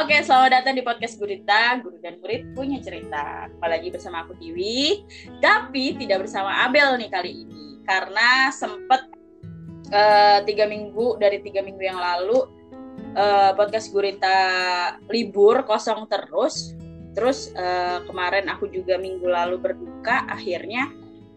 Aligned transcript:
Oke, 0.00 0.16
selamat 0.24 0.64
datang 0.64 0.80
di 0.80 0.80
podcast 0.80 1.20
Gurita. 1.20 1.76
Guru 1.84 2.00
dan 2.00 2.16
murid 2.24 2.56
punya 2.56 2.80
cerita. 2.80 3.52
Apalagi 3.52 3.92
bersama 3.92 4.24
aku 4.24 4.32
Tiwi, 4.32 5.04
tapi 5.44 5.92
tidak 5.92 6.24
bersama 6.24 6.64
Abel 6.64 6.96
nih 6.96 7.12
kali 7.12 7.44
ini 7.44 7.84
karena 7.84 8.48
sempet 8.48 9.12
uh, 9.92 10.40
tiga 10.48 10.64
minggu 10.64 11.20
dari 11.20 11.44
tiga 11.44 11.60
minggu 11.60 11.84
yang 11.84 12.00
lalu 12.00 12.48
uh, 13.12 13.52
podcast 13.52 13.92
Gurita 13.92 14.40
libur 15.12 15.68
kosong 15.68 16.08
terus. 16.08 16.72
Terus 17.12 17.52
uh, 17.52 18.00
kemarin 18.08 18.48
aku 18.48 18.72
juga 18.72 18.96
minggu 18.96 19.28
lalu 19.28 19.60
berduka. 19.60 20.24
Akhirnya 20.32 20.88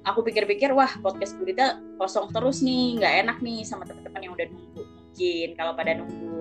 aku 0.07 0.23
pikir-pikir, 0.23 0.71
wah 0.71 1.03
podcast 1.03 1.35
Gurita 1.35 1.83
kosong 1.99 2.31
terus 2.31 2.63
nih, 2.63 2.95
nggak 2.95 3.27
enak 3.27 3.37
nih 3.43 3.67
sama 3.67 3.83
teman-teman 3.83 4.23
yang 4.23 4.33
udah 4.39 4.47
nunggu 4.47 4.83
mungkin 5.13 5.53
kalau 5.53 5.77
pada 5.77 5.93
nunggu 5.93 6.32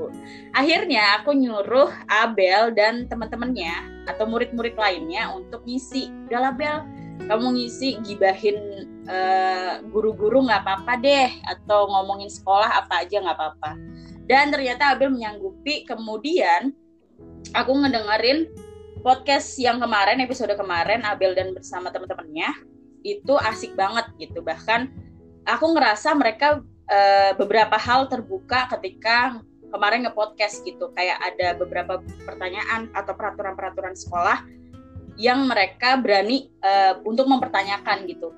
akhirnya 0.57 1.21
aku 1.21 1.37
nyuruh 1.37 1.93
Abel 2.09 2.73
dan 2.73 3.07
teman-temannya 3.07 4.07
atau 4.09 4.25
murid-murid 4.27 4.75
lainnya 4.75 5.31
untuk 5.37 5.63
ngisi. 5.69 6.11
Udah 6.27 6.51
Abel 6.51 6.83
kamu 7.29 7.55
ngisi 7.55 8.03
gibahin 8.03 8.59
uh, 9.07 9.85
guru-guru 9.93 10.43
nggak 10.49 10.63
apa-apa 10.67 10.93
deh 10.99 11.31
atau 11.47 11.87
ngomongin 11.87 12.31
sekolah 12.31 12.83
apa 12.83 13.07
aja 13.07 13.23
nggak 13.23 13.37
apa-apa. 13.37 13.71
Dan 14.27 14.51
ternyata 14.55 14.95
Abel 14.95 15.13
menyanggupi. 15.13 15.85
Kemudian 15.87 16.73
aku 17.53 17.73
ngedengerin 17.75 18.49
podcast 19.03 19.59
yang 19.59 19.83
kemarin 19.83 20.23
episode 20.23 20.55
kemarin 20.55 21.03
Abel 21.07 21.35
dan 21.35 21.55
bersama 21.55 21.91
teman-temannya. 21.91 22.51
Itu 23.03 23.35
asik 23.39 23.75
banget 23.75 24.07
gitu. 24.19 24.43
Bahkan 24.43 24.91
aku 25.47 25.75
ngerasa 25.75 26.15
mereka 26.15 26.63
uh, 26.87 27.33
beberapa 27.35 27.75
hal 27.79 28.07
terbuka 28.07 28.71
ketika 28.79 29.43
kemarin 29.73 30.05
nge-podcast 30.05 30.63
gitu 30.69 30.93
kayak 30.93 31.17
ada 31.19 31.57
beberapa 31.57 31.99
pertanyaan 32.29 32.93
atau 32.93 33.17
peraturan-peraturan 33.17 33.97
sekolah 33.97 34.45
yang 35.17 35.49
mereka 35.49 35.97
berani 36.01 36.53
uh, 36.65 37.01
untuk 37.05 37.29
mempertanyakan 37.29 38.05
gitu. 38.09 38.33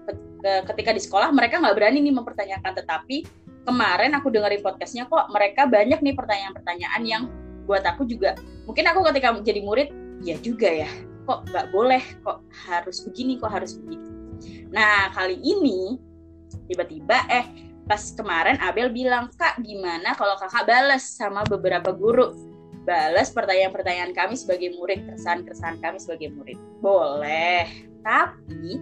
Ketika 0.45 0.93
di 0.93 1.01
sekolah 1.01 1.33
mereka 1.33 1.57
nggak 1.57 1.77
berani 1.77 2.05
nih 2.05 2.15
mempertanyakan 2.15 2.77
tetapi 2.77 3.25
kemarin 3.65 4.13
aku 4.13 4.29
dengerin 4.29 4.61
podcastnya 4.61 5.09
kok 5.09 5.33
mereka 5.33 5.65
banyak 5.65 5.99
nih 6.05 6.15
pertanyaan-pertanyaan 6.15 7.03
yang 7.03 7.23
buat 7.65 7.83
aku 7.83 8.05
juga. 8.05 8.37
Mungkin 8.69 8.85
aku 8.85 9.01
ketika 9.09 9.35
jadi 9.41 9.61
murid 9.65 9.89
ya 10.23 10.37
juga 10.39 10.69
ya 10.69 10.91
kok 11.25 11.49
nggak 11.49 11.73
boleh 11.73 12.05
kok 12.21 12.45
harus 12.69 13.01
begini 13.09 13.41
kok 13.41 13.49
harus 13.49 13.81
begitu. 13.81 14.11
Nah 14.69 15.09
kali 15.17 15.41
ini 15.41 15.97
tiba-tiba 16.69 17.25
eh 17.33 17.47
pas 17.85 18.01
kemarin 18.17 18.57
Abel 18.65 18.89
bilang 18.91 19.29
kak 19.37 19.61
gimana 19.61 20.17
kalau 20.17 20.37
kakak 20.41 20.65
balas 20.65 21.05
sama 21.05 21.45
beberapa 21.45 21.93
guru? 21.93 22.33
Balas 22.85 23.33
pertanyaan-pertanyaan 23.33 24.13
kami 24.13 24.37
sebagai 24.37 24.77
murid 24.77 25.09
keresahan-keresahan 25.09 25.81
kami 25.81 25.97
sebagai 25.97 26.33
murid. 26.37 26.61
Boleh 26.85 27.95
tapi 28.05 28.79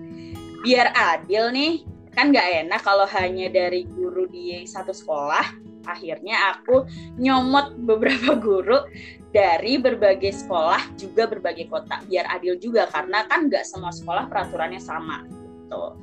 biar 0.67 0.91
adil 0.92 1.55
nih 1.55 1.72
kan 2.12 2.28
nggak 2.28 2.67
enak 2.67 2.81
kalau 2.84 3.06
hanya 3.09 3.48
dari 3.48 3.89
guru 3.89 4.28
di 4.28 4.67
satu 4.69 4.92
sekolah 4.92 5.47
akhirnya 5.89 6.37
aku 6.53 6.84
nyomot 7.16 7.78
beberapa 7.87 8.37
guru 8.44 8.84
dari 9.33 9.81
berbagai 9.81 10.44
sekolah 10.44 10.92
juga 11.00 11.25
berbagai 11.25 11.72
kota 11.72 12.05
biar 12.05 12.28
adil 12.28 12.61
juga 12.61 12.84
karena 12.92 13.25
kan 13.31 13.48
nggak 13.48 13.64
semua 13.64 13.94
sekolah 13.94 14.28
peraturannya 14.28 14.83
sama 14.83 15.25
gitu 15.25 15.97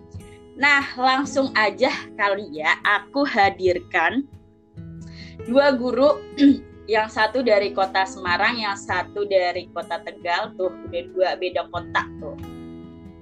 Nah, 0.60 0.84
langsung 1.00 1.56
aja 1.56 1.88
kali 2.20 2.52
ya 2.52 2.76
aku 2.84 3.24
hadirkan 3.24 4.28
dua 5.48 5.72
guru 5.72 6.20
yang 6.94 7.08
satu 7.08 7.40
dari 7.40 7.72
kota 7.72 8.04
Semarang, 8.04 8.60
yang 8.60 8.76
satu 8.76 9.24
dari 9.24 9.72
kota 9.72 10.04
Tegal 10.04 10.52
tuh 10.60 10.68
udah 10.68 11.04
dua 11.16 11.30
beda 11.40 11.64
kota 11.72 12.04
tuh. 12.20 12.36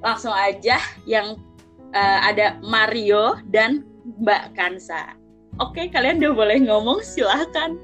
Langsung 0.01 0.33
aja 0.33 0.81
yang 1.05 1.37
uh, 1.93 2.19
ada 2.25 2.57
Mario 2.65 3.37
dan 3.53 3.85
Mbak 4.17 4.57
Kansa. 4.57 5.13
Oke, 5.61 5.93
kalian 5.93 6.17
udah 6.17 6.33
boleh 6.33 6.57
ngomong 6.65 7.05
silahkan. 7.05 7.77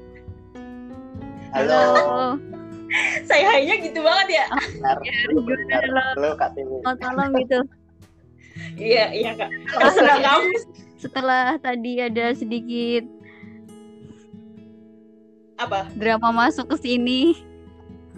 Halo. 1.54 2.34
Saya 3.22 3.54
hanya 3.54 3.74
gitu 3.78 4.02
banget 4.02 4.42
ya. 4.42 4.46
Halo, 4.82 5.46
halo. 5.46 6.02
halo 6.18 6.30
Kak 6.42 6.58
Tiwi. 6.58 6.82
Malam 6.82 7.30
gitu. 7.38 7.62
Iya, 8.78 9.04
iya 9.14 9.30
Kak. 9.34 9.50
Kamu. 10.22 10.52
Setelah 10.98 11.58
tadi 11.60 12.00
ada 12.00 12.32
sedikit 12.32 13.04
apa? 15.58 15.86
Drama 15.94 16.30
masuk 16.34 16.74
ke 16.74 16.76
sini. 16.82 17.38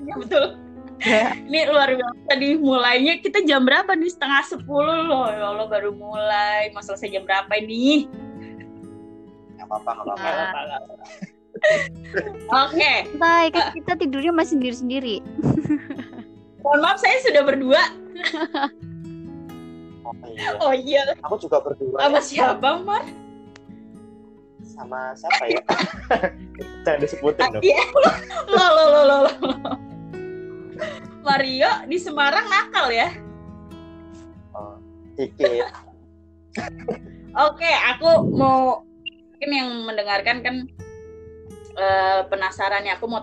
Ya 0.05 0.15
betul. 0.17 0.57
Ya. 1.05 1.37
Ini 1.37 1.69
luar 1.69 1.93
biasa 1.93 2.21
tadi 2.25 2.57
mulainya 2.57 3.21
kita 3.21 3.45
jam 3.45 3.69
berapa 3.69 3.93
nih 3.93 4.09
setengah 4.09 4.43
sepuluh 4.49 5.05
loh 5.05 5.29
ya 5.29 5.53
Allah 5.53 5.69
baru 5.69 5.93
mulai 5.93 6.73
mau 6.73 6.81
selesai 6.81 7.13
jam 7.13 7.29
berapa 7.29 7.53
ini 7.61 8.09
nggak 9.61 9.69
apa-apa 9.69 9.91
nggak 9.93 10.17
apa-apa 10.17 10.61
oke 12.65 12.93
baik 13.21 13.53
kan 13.53 13.77
kita 13.77 13.93
tidurnya 14.01 14.33
masih 14.33 14.57
sendiri 14.57 14.77
sendiri 14.77 15.17
mohon 16.65 16.81
maaf 16.81 16.97
saya 16.97 17.21
sudah 17.29 17.43
berdua 17.45 17.83
iya. 20.31 20.49
Oh 20.63 20.73
iya. 20.75 21.03
Aku 21.27 21.37
juga 21.41 21.63
berdua. 21.63 21.99
Sama 21.99 22.21
siapa, 22.23 22.69
Mar? 22.83 23.05
Sama 24.63 25.01
siapa 25.17 25.45
ya? 25.49 25.63
Jangan 26.85 26.99
disebutin 27.01 27.43
dong. 27.55 27.63
Iya. 27.65 27.83
Lo 28.51 28.67
lo 28.77 28.85
lo 28.93 29.03
lo. 29.09 29.19
Mario 31.27 31.71
di 31.91 31.99
Semarang 31.99 32.47
nakal 32.47 32.87
ya? 32.95 33.09
Oh, 34.55 34.79
dikit. 35.19 35.67
Oke, 37.37 37.71
aku 37.93 38.09
mau 38.33 38.87
mungkin 39.37 39.51
yang 39.51 39.71
mendengarkan 39.85 40.37
kan 40.41 40.57
uh, 41.77 42.21
penasaran 42.31 42.87
ya. 42.87 42.97
Aku 42.97 43.11
mau 43.11 43.21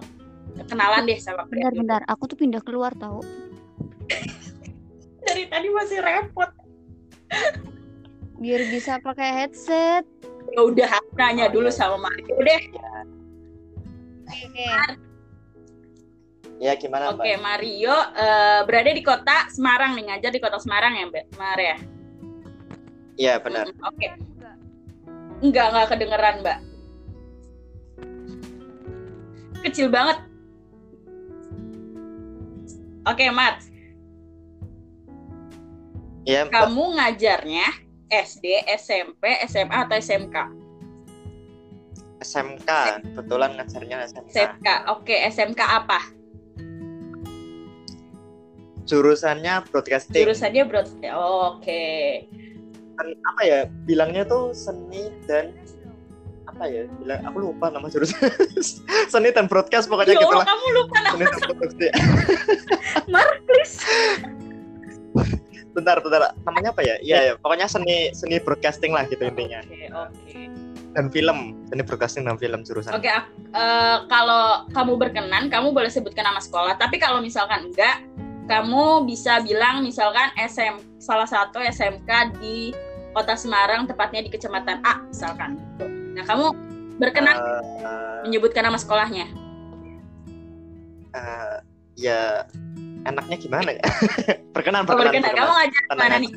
kenalan 0.70 1.10
deh 1.10 1.18
sama 1.18 1.50
Bentar-bentar, 1.50 2.06
aku 2.06 2.30
tuh 2.30 2.38
pindah 2.38 2.62
keluar 2.62 2.94
tau. 3.00 3.24
Dari 5.24 5.48
tadi 5.48 5.68
masih 5.72 6.04
repot 6.04 6.52
biar 8.42 8.62
bisa 8.68 9.00
pakai 9.00 9.30
headset. 9.44 10.04
Ya 10.54 10.62
udah 10.62 10.90
nanya 11.18 11.50
dulu 11.50 11.72
sama 11.74 11.98
Mario 11.98 12.36
deh 12.42 12.62
oke. 14.54 14.70
Ya 16.62 16.74
gimana 16.80 17.12
oke 17.12 17.32
Mario 17.42 17.92
uh, 17.92 18.62
berada 18.64 18.92
di 18.94 19.04
kota 19.04 19.50
Semarang 19.52 19.98
nih 19.98 20.14
ngajar 20.14 20.32
di 20.32 20.40
kota 20.40 20.62
Semarang 20.62 20.94
ya 20.96 21.06
Mbak? 21.10 21.26
Maria 21.36 21.76
iya 23.14 23.38
benar. 23.38 23.70
Hmm, 23.70 23.90
oke. 23.90 23.98
Okay. 23.98 24.10
enggak 25.44 25.66
enggak 25.70 25.88
kedengeran 25.94 26.36
Mbak. 26.42 26.60
Kecil 29.70 29.88
banget. 29.94 30.18
Oke 33.04 33.28
okay, 33.28 33.30
Mat 33.30 33.73
Ya, 36.24 36.48
Kamu 36.48 36.96
ngajarnya 36.96 37.68
SD, 38.08 38.64
SMP, 38.80 39.44
SMA 39.52 39.76
atau 39.76 40.00
SMK? 40.00 40.38
SMK, 42.24 42.70
kebetulan 43.04 43.60
ngajarnya 43.60 44.08
SMK. 44.08 44.32
SMK, 44.32 44.68
oke 44.88 45.12
SMK 45.12 45.60
apa? 45.60 46.00
Jurusannya 48.88 49.68
broadcasting. 49.68 50.24
Jurusannya 50.24 50.64
broadcasting, 50.64 51.12
oh, 51.12 51.60
oke. 51.60 51.68
Okay. 51.68 52.32
Apa 53.04 53.42
ya, 53.44 53.60
bilangnya 53.84 54.24
tuh 54.24 54.56
seni 54.56 55.12
dan 55.28 55.52
apa 56.54 56.70
ya 56.70 56.86
bilang 57.02 57.20
aku 57.26 57.38
lupa 57.50 57.66
nama 57.74 57.90
jurusan 57.90 58.30
seni 59.12 59.34
dan 59.34 59.50
broadcast 59.50 59.90
pokoknya 59.90 60.22
gitu 60.22 60.38
lah 60.38 60.46
kamu 60.46 60.68
lupa 60.76 60.98
nama 61.02 61.18
seni 61.18 61.26
dan 61.26 61.56
broadcast 61.58 61.98
Marklis 63.10 63.74
bentar 65.74 65.98
bentar. 66.00 66.32
Namanya 66.46 66.70
apa 66.72 66.82
ya? 66.86 66.96
Iya 67.02 67.18
ya 67.22 67.34
pokoknya 67.42 67.68
seni 67.68 68.14
seni 68.14 68.38
broadcasting 68.40 68.94
lah 68.94 69.10
gitu 69.10 69.26
intinya. 69.26 69.60
Oke 69.66 69.74
okay, 69.74 69.90
oke. 69.90 70.14
Okay. 70.30 70.46
dan 70.94 71.06
film. 71.10 71.38
Seni 71.68 71.82
broadcasting 71.82 72.24
dan 72.30 72.38
film 72.38 72.62
jurusan. 72.62 72.94
Oke 72.94 73.10
okay, 73.10 73.12
uh, 73.18 73.22
eh, 73.58 73.98
kalau 74.08 74.70
kamu 74.72 74.94
berkenan 75.02 75.50
kamu 75.50 75.74
boleh 75.74 75.90
sebutkan 75.90 76.30
nama 76.30 76.40
sekolah. 76.40 76.78
Tapi 76.78 77.02
kalau 77.02 77.20
misalkan 77.20 77.74
enggak 77.74 78.06
kamu 78.46 79.08
bisa 79.10 79.42
bilang 79.42 79.82
misalkan 79.82 80.30
SM 80.38 81.02
salah 81.02 81.28
satu 81.28 81.60
SMK 81.60 82.38
di 82.40 82.72
kota 83.14 83.38
Semarang 83.38 83.90
tepatnya 83.90 84.26
di 84.26 84.30
kecamatan 84.30 84.82
A 84.86 85.02
misalkan. 85.10 85.58
Nah 86.14 86.24
kamu 86.26 86.46
berkenan 87.02 87.36
uh, 87.36 88.22
menyebutkan 88.24 88.64
nama 88.64 88.78
sekolahnya. 88.78 89.28
uh, 91.14 91.62
ya 91.94 92.50
enaknya 93.08 93.38
gimana 93.40 93.70
ya? 93.76 93.86
perkenan, 94.52 94.84
perkenan, 94.88 94.88
oh, 94.88 95.00
perkenan. 95.00 95.32
Kamu 95.36 95.54
ngajar 95.54 95.82
mana 95.96 96.16
nih? 96.20 96.32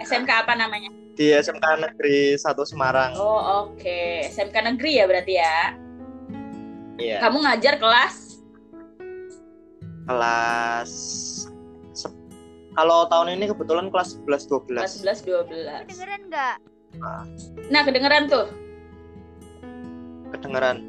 SMK 0.00 0.30
apa 0.46 0.52
namanya? 0.56 0.90
Di 1.14 1.36
SMK 1.36 1.64
Negeri 1.84 2.38
1 2.38 2.46
Semarang. 2.64 3.10
Oh, 3.20 3.68
oke. 3.68 3.76
Okay. 3.76 4.24
SMK 4.32 4.56
Negeri 4.74 4.92
ya 5.02 5.04
berarti 5.04 5.32
ya? 5.36 5.58
Iya. 7.00 7.18
Kamu 7.24 7.40
ngajar 7.44 7.80
kelas 7.80 8.30
kelas 10.10 10.90
se- 11.94 12.18
kalau 12.74 13.06
tahun 13.06 13.38
ini 13.38 13.46
kebetulan 13.52 13.88
kelas 13.94 14.18
11 14.26 14.50
Kelas 14.66 15.22
12 15.22 15.22
11 15.22 15.86
12. 15.86 15.86
Kedengeran 15.86 16.20
nggak? 16.26 16.56
Nah, 17.70 17.82
kedengeran 17.86 18.26
tuh, 18.26 18.50
kedengeran 20.34 20.82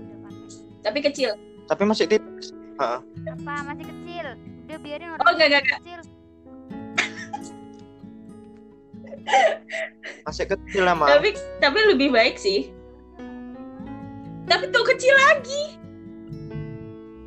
tapi 0.82 1.00
kecil. 1.06 1.38
tapi 1.70 1.86
masih 1.86 2.10
tipis 2.10 2.58
Heeh. 2.82 3.00
Apa 3.30 3.54
masih 3.70 3.86
kecil? 3.86 4.01
Udah 4.72 4.80
biarin 4.80 5.08
orang 5.12 5.20
Oh, 5.20 5.32
enggak, 5.36 5.48
enggak, 5.52 5.66
kecil. 5.68 6.00
masih 10.24 10.46
kecil 10.48 10.84
emang 10.86 11.08
Tapi 11.08 11.30
tapi 11.60 11.80
lebih 11.92 12.08
baik 12.10 12.40
sih. 12.40 12.72
Tapi 14.48 14.72
tuh 14.72 14.84
kecil 14.86 15.12
lagi. 15.28 15.62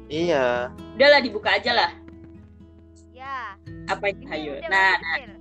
iya 0.08 0.72
Udahlah 0.96 1.20
dibuka 1.20 1.52
aja 1.52 1.76
lah. 1.76 1.90
Ya. 3.12 3.60
Apa 3.92 4.08
Ini 4.08 4.24
ayo. 4.30 4.52
Nah, 4.64 4.96
kecil. 4.96 5.36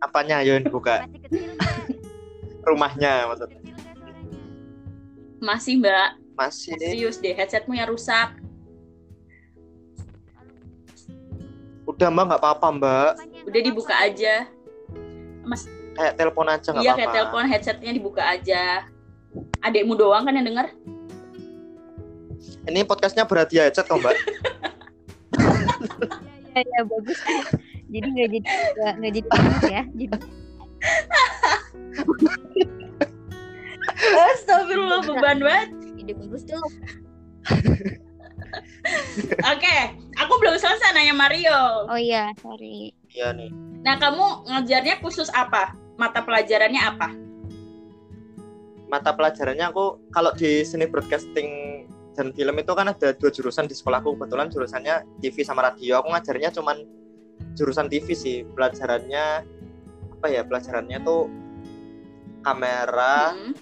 apanya 0.00 0.42
ayo 0.42 0.58
yang 0.58 0.64
dibuka 0.64 1.06
Masih 1.06 1.20
kecil 1.22 1.50
rumahnya 2.68 3.30
maksudnya 3.30 3.58
masih 5.38 5.74
Mbak. 5.78 6.08
masih 6.34 6.72
Serius 6.74 7.16
deh, 7.16 7.30
headsetmu 7.30 7.72
yang 7.72 7.86
rusak. 7.86 8.34
Udah 12.00 12.08
mbak 12.08 12.32
nggak 12.32 12.40
apa-apa 12.40 12.66
mbak 12.72 13.10
Udah 13.44 13.60
dibuka 13.60 13.92
aja. 13.92 14.48
kayak 15.92 16.16
telepon 16.16 16.48
aja 16.48 16.64
nggak 16.66 16.80
Iya, 16.80 16.88
apa-apa 16.88 16.96
kayak 16.96 17.12
telepon 17.12 17.44
headsetnya 17.44 17.92
dibuka 17.92 18.22
aja. 18.24 18.88
Adekmu 19.60 19.92
doang 19.94 20.24
kan 20.24 20.32
yang 20.32 20.48
denger? 20.48 20.72
ini 22.62 22.80
podcastnya 22.82 23.24
berhadiah 23.24 23.68
headset 23.68 23.84
kok 23.84 24.00
mbak 24.00 24.16
Ya, 26.50 26.64
ya 26.64 26.82
bagus. 26.82 27.20
jadi 27.86 28.06
nggak 28.06 28.28
jadi 28.30 28.48
nggak 28.96 29.12
jadi 29.12 29.28
panas 29.28 29.62
ya. 29.62 29.82
Jadi 29.86 30.04
Astagfirullah 34.26 35.00
beban 35.04 35.38
banget. 35.38 35.68
ide 35.94 36.12
bagus 36.16 36.42
tuh. 36.42 36.64
Oke, 39.46 39.76
aku 40.20 40.32
belum 40.38 40.56
selesai 40.56 40.92
nanya 40.92 41.12
Mario. 41.12 41.88
Oh 41.88 41.96
iya, 41.96 42.30
sorry. 42.38 42.92
iya 43.10 43.32
nih 43.32 43.50
Nah, 43.80 43.96
kamu 43.96 44.44
ngajarnya 44.44 45.00
khusus 45.00 45.32
apa? 45.32 45.72
Mata 45.96 46.20
pelajarannya 46.20 46.82
apa? 46.84 47.08
mata 48.86 49.14
pelajarannya 49.14 49.70
aku 49.70 50.10
kalau 50.10 50.34
di 50.34 50.66
seni 50.66 50.82
broadcasting 50.82 51.46
dan 52.10 52.34
film 52.34 52.58
itu 52.58 52.74
kan 52.74 52.90
ada 52.90 53.14
dua 53.14 53.30
jurusan 53.30 53.70
di 53.70 53.74
sekolahku 53.78 54.18
kebetulan 54.18 54.50
jurusannya 54.50 55.06
TV 55.22 55.46
sama 55.46 55.62
radio 55.62 56.02
aku 56.02 56.10
ngajarnya 56.10 56.50
cuman 56.50 56.82
jurusan 57.54 57.86
TV 57.86 58.18
sih 58.18 58.42
pelajarannya 58.50 59.46
apa 60.18 60.26
ya 60.26 60.42
pelajarannya 60.42 60.98
tuh 61.06 61.30
kamera 62.42 63.30
Hmm. 63.30 63.54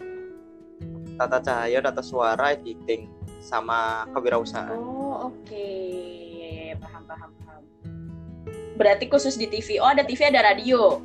tata 1.20 1.38
cahaya 1.44 1.84
tata 1.84 2.00
suara 2.00 2.56
editing 2.56 3.12
sama 3.44 4.08
kewirausahaan 4.16 4.80
Oh, 4.80 5.28
oke. 5.28 5.68
Paham, 6.78 7.02
paham, 7.06 7.30
paham. 7.42 7.62
Berarti 8.78 9.04
khusus 9.10 9.34
di 9.34 9.50
TV. 9.50 9.82
Oh, 9.82 9.90
ada 9.90 10.06
TV, 10.06 10.30
ada 10.30 10.42
radio. 10.42 11.02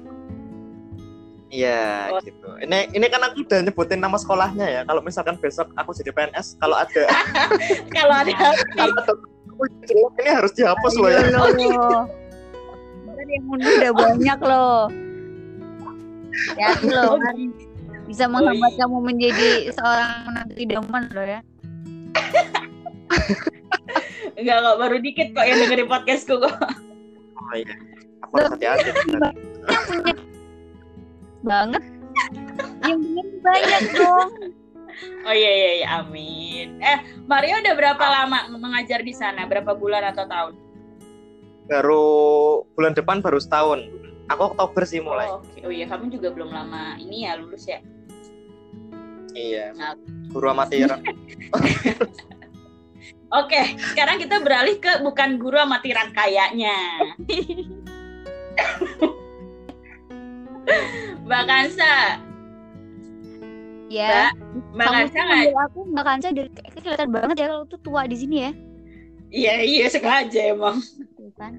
iya 1.53 2.09
Oh. 2.09 2.17
gitu 2.17 2.49
ini 2.65 2.89
ini 2.97 3.05
kan 3.13 3.21
aku 3.29 3.45
udah 3.45 3.61
nyebutin 3.61 4.01
nama 4.01 4.17
sekolahnya 4.17 4.65
ya 4.65 4.81
kalau 4.89 5.05
misalkan 5.05 5.37
besok 5.37 5.69
aku 5.77 5.93
jadi 5.93 6.09
PNS 6.09 6.57
kalau 6.57 6.73
ada 6.81 7.05
Kalau 7.93 8.09
ada 8.09 8.57
kalau 8.73 8.93
ada 8.97 9.13
ini 10.17 10.29
harus 10.29 10.51
dihapus 10.55 10.93
loh 10.97 11.09
ya 11.09 11.19
loh. 11.29 11.45
Ntar 13.13 13.27
yang 13.29 13.43
mundur 13.45 13.69
udah 13.69 13.93
banyak 13.93 14.39
loh. 14.41 14.81
Ya 16.57 16.69
loh, 16.81 17.21
kan 17.21 17.37
bisa 18.09 18.25
menghambat 18.27 18.73
iya. 18.73 18.79
kamu 18.83 18.97
menjadi 18.99 19.49
seorang 19.71 20.11
menantu 20.27 20.55
idaman 20.57 21.03
loh 21.13 21.25
ya. 21.25 21.39
Enggak 24.39 24.57
kok, 24.59 24.75
baru 24.81 24.97
dikit 24.99 25.27
kok 25.35 25.45
yang 25.45 25.57
dengerin 25.61 25.89
podcastku 25.89 26.35
kok. 26.41 26.55
oh, 27.37 27.53
iya. 27.55 27.75
aku 28.23 28.33
harus 28.39 28.49
hati-hati 28.55 28.89
Yang 28.89 28.97
punya 29.03 29.19
banget. 31.43 31.83
Yang 32.83 32.97
punya 33.03 33.23
banyak 33.43 33.83
dong. 33.93 34.29
Oh 35.25 35.33
iya 35.33 35.51
iya 35.51 35.71
iya, 35.81 35.87
amin. 35.99 36.67
Eh, 36.79 36.97
Mario 37.25 37.57
udah 37.59 37.73
berapa 37.75 38.05
lama 38.05 38.39
mengajar 38.55 39.01
di 39.01 39.11
sana? 39.11 39.43
Berapa 39.49 39.73
bulan 39.73 40.13
atau 40.13 40.25
tahun? 40.29 40.53
baru 41.63 42.03
bulan 42.75 42.91
depan 42.91 43.23
baru 43.23 43.39
setahun 43.39 43.87
aku 44.27 44.41
Oktober 44.51 44.83
sih 44.83 44.99
mulai 44.99 45.31
Oh, 45.31 45.39
oke. 45.39 45.59
Oh 45.63 45.71
iya, 45.71 45.87
kamu 45.87 46.11
juga 46.11 46.35
belum 46.35 46.51
lama 46.51 46.99
ini 46.99 47.23
ya 47.27 47.39
lulus 47.39 47.67
ya. 47.67 47.79
iya 49.33 49.71
Nah. 49.73 49.97
guru 50.29 50.51
amatiran 50.53 51.01
Oke, 53.33 53.61
sekarang 53.93 54.21
kita 54.21 54.37
beralih 54.45 54.77
ke 54.77 55.01
bukan 55.01 55.41
guru 55.41 55.57
amatiran 55.57 56.13
kayaknya. 56.13 56.77
Mbak 61.25 61.43
Kansa, 61.49 62.21
Ya. 63.93 64.33
Mbak 64.73 64.87
Kansa 64.89 65.19
nggak? 65.21 65.53
aku 65.69 65.79
Mbak 65.85 66.05
Kansa 66.05 66.27
dari 66.33 66.49
kelihatan 66.81 67.09
banget 67.13 67.35
ya 67.41 67.47
kalau 67.53 67.65
tuh 67.69 67.79
tua 67.81 68.09
di 68.09 68.17
sini 68.17 68.37
ya. 68.41 68.51
Iya 69.33 69.53
iya 69.65 69.85
sengaja 69.89 70.53
emang. 70.53 70.77
Tuh 71.17 71.29
kan. 71.37 71.53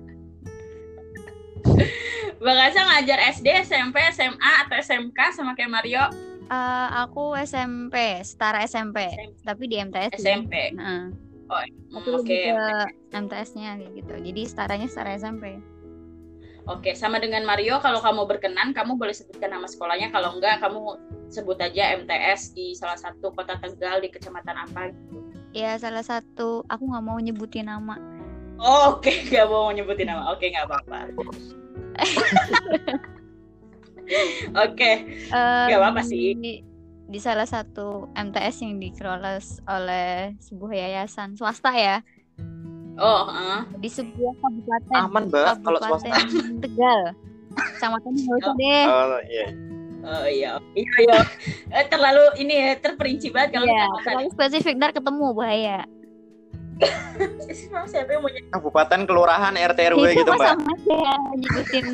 Mbak 2.38 2.54
Kansa 2.54 2.80
ngajar 2.86 3.18
SD, 3.34 3.46
SMP, 3.66 3.96
SMA 4.14 4.52
atau 4.66 4.76
SMK 4.78 5.18
sama 5.34 5.54
kayak 5.54 5.74
Mario? 5.74 6.04
Eh, 6.44 6.88
aku 7.02 7.34
SMP, 7.40 8.20
setara 8.20 8.62
SMP, 8.62 9.10
tapi 9.42 9.64
di 9.70 9.80
MTS. 9.80 10.18
juga. 10.18 10.22
SMP. 10.22 10.54
Hmm, 11.46 11.68
aku 11.92 12.08
Oke, 12.10 12.20
lebih 12.24 12.36
ke 12.42 12.58
MTS-nya 13.12 13.70
gitu. 13.92 14.14
Jadi 14.16 14.42
setaranya 14.44 14.86
setara 14.88 15.14
SMP. 15.14 15.60
oke. 16.66 16.90
Sama 16.96 17.20
dengan 17.20 17.44
Mario, 17.44 17.78
kalau 17.78 18.00
kamu 18.00 18.24
berkenan, 18.26 18.72
kamu 18.72 18.96
boleh 18.96 19.12
sebutkan 19.12 19.52
nama 19.52 19.68
sekolahnya. 19.68 20.08
Kalau 20.08 20.34
enggak, 20.34 20.58
kamu 20.58 20.80
sebut 21.28 21.58
aja 21.60 21.94
MTS 21.94 22.52
di 22.52 22.72
salah 22.72 22.96
satu 22.96 23.30
kota 23.30 23.56
Tegal 23.56 24.00
di 24.00 24.08
kecamatan 24.08 24.56
apa 24.56 24.90
gitu. 24.90 25.18
Ya 25.54 25.78
salah 25.78 26.02
satu, 26.02 26.66
aku 26.66 26.82
nggak 26.90 27.04
mau 27.04 27.18
nyebutin 27.20 27.68
nama. 27.68 27.94
Oh, 28.58 28.98
Oke, 28.98 29.12
nggak 29.30 29.46
mau 29.46 29.70
nyebutin 29.70 30.08
nama. 30.08 30.32
Oke, 30.32 30.50
nggak 30.50 30.66
apa-apa. 30.66 30.98
Oke, 34.54 34.90
Eh, 35.30 35.64
Nggak 35.66 35.78
apa-apa 35.80 36.02
sih. 36.04 36.36
Di, 37.04 37.18
salah 37.20 37.44
satu 37.44 38.08
MTS 38.12 38.64
yang 38.64 38.80
dikelola 38.80 39.36
oleh 39.68 40.34
sebuah 40.40 40.72
yayasan 40.72 41.36
swasta 41.36 41.70
ya, 41.70 42.00
oh, 42.96 43.28
eh. 43.28 43.60
di 43.78 43.86
sebuah 43.86 44.32
kabupaten, 44.40 44.96
aman 44.98 45.22
mbak 45.28 45.60
kalau 45.60 45.78
swasta 45.78 46.10
Tegal. 46.64 47.00
Kecamatan 47.54 48.10
nggak 48.18 48.36
usah 48.40 48.54
deh. 48.56 48.84
oh 48.88 49.20
iya 49.22 49.46
oh 50.04 50.26
iya, 50.26 50.50
iya, 50.74 50.90
iya. 51.00 51.18
Eh, 51.70 51.84
terlalu 51.86 52.24
ini 52.36 52.54
ya 52.56 52.72
terperinci 52.76 53.28
banget 53.30 53.56
kalau 53.56 53.66
Iya, 53.66 53.84
kecamatan. 53.84 54.04
terlalu 54.04 54.28
spesifik 54.32 54.74
ntar 54.76 54.90
ketemu 54.92 55.26
bahaya. 55.32 55.78
Siapa 57.86 58.10
yang 58.10 58.26
ny- 58.26 58.50
kabupaten 58.50 59.00
kelurahan 59.06 59.54
RT 59.54 59.78
RW 59.94 60.02
Itu 60.10 60.18
gitu 60.20 60.30
mbak 60.34 60.48
sama 60.50 60.72
aja 60.74 60.98
nyebutin. 61.38 61.84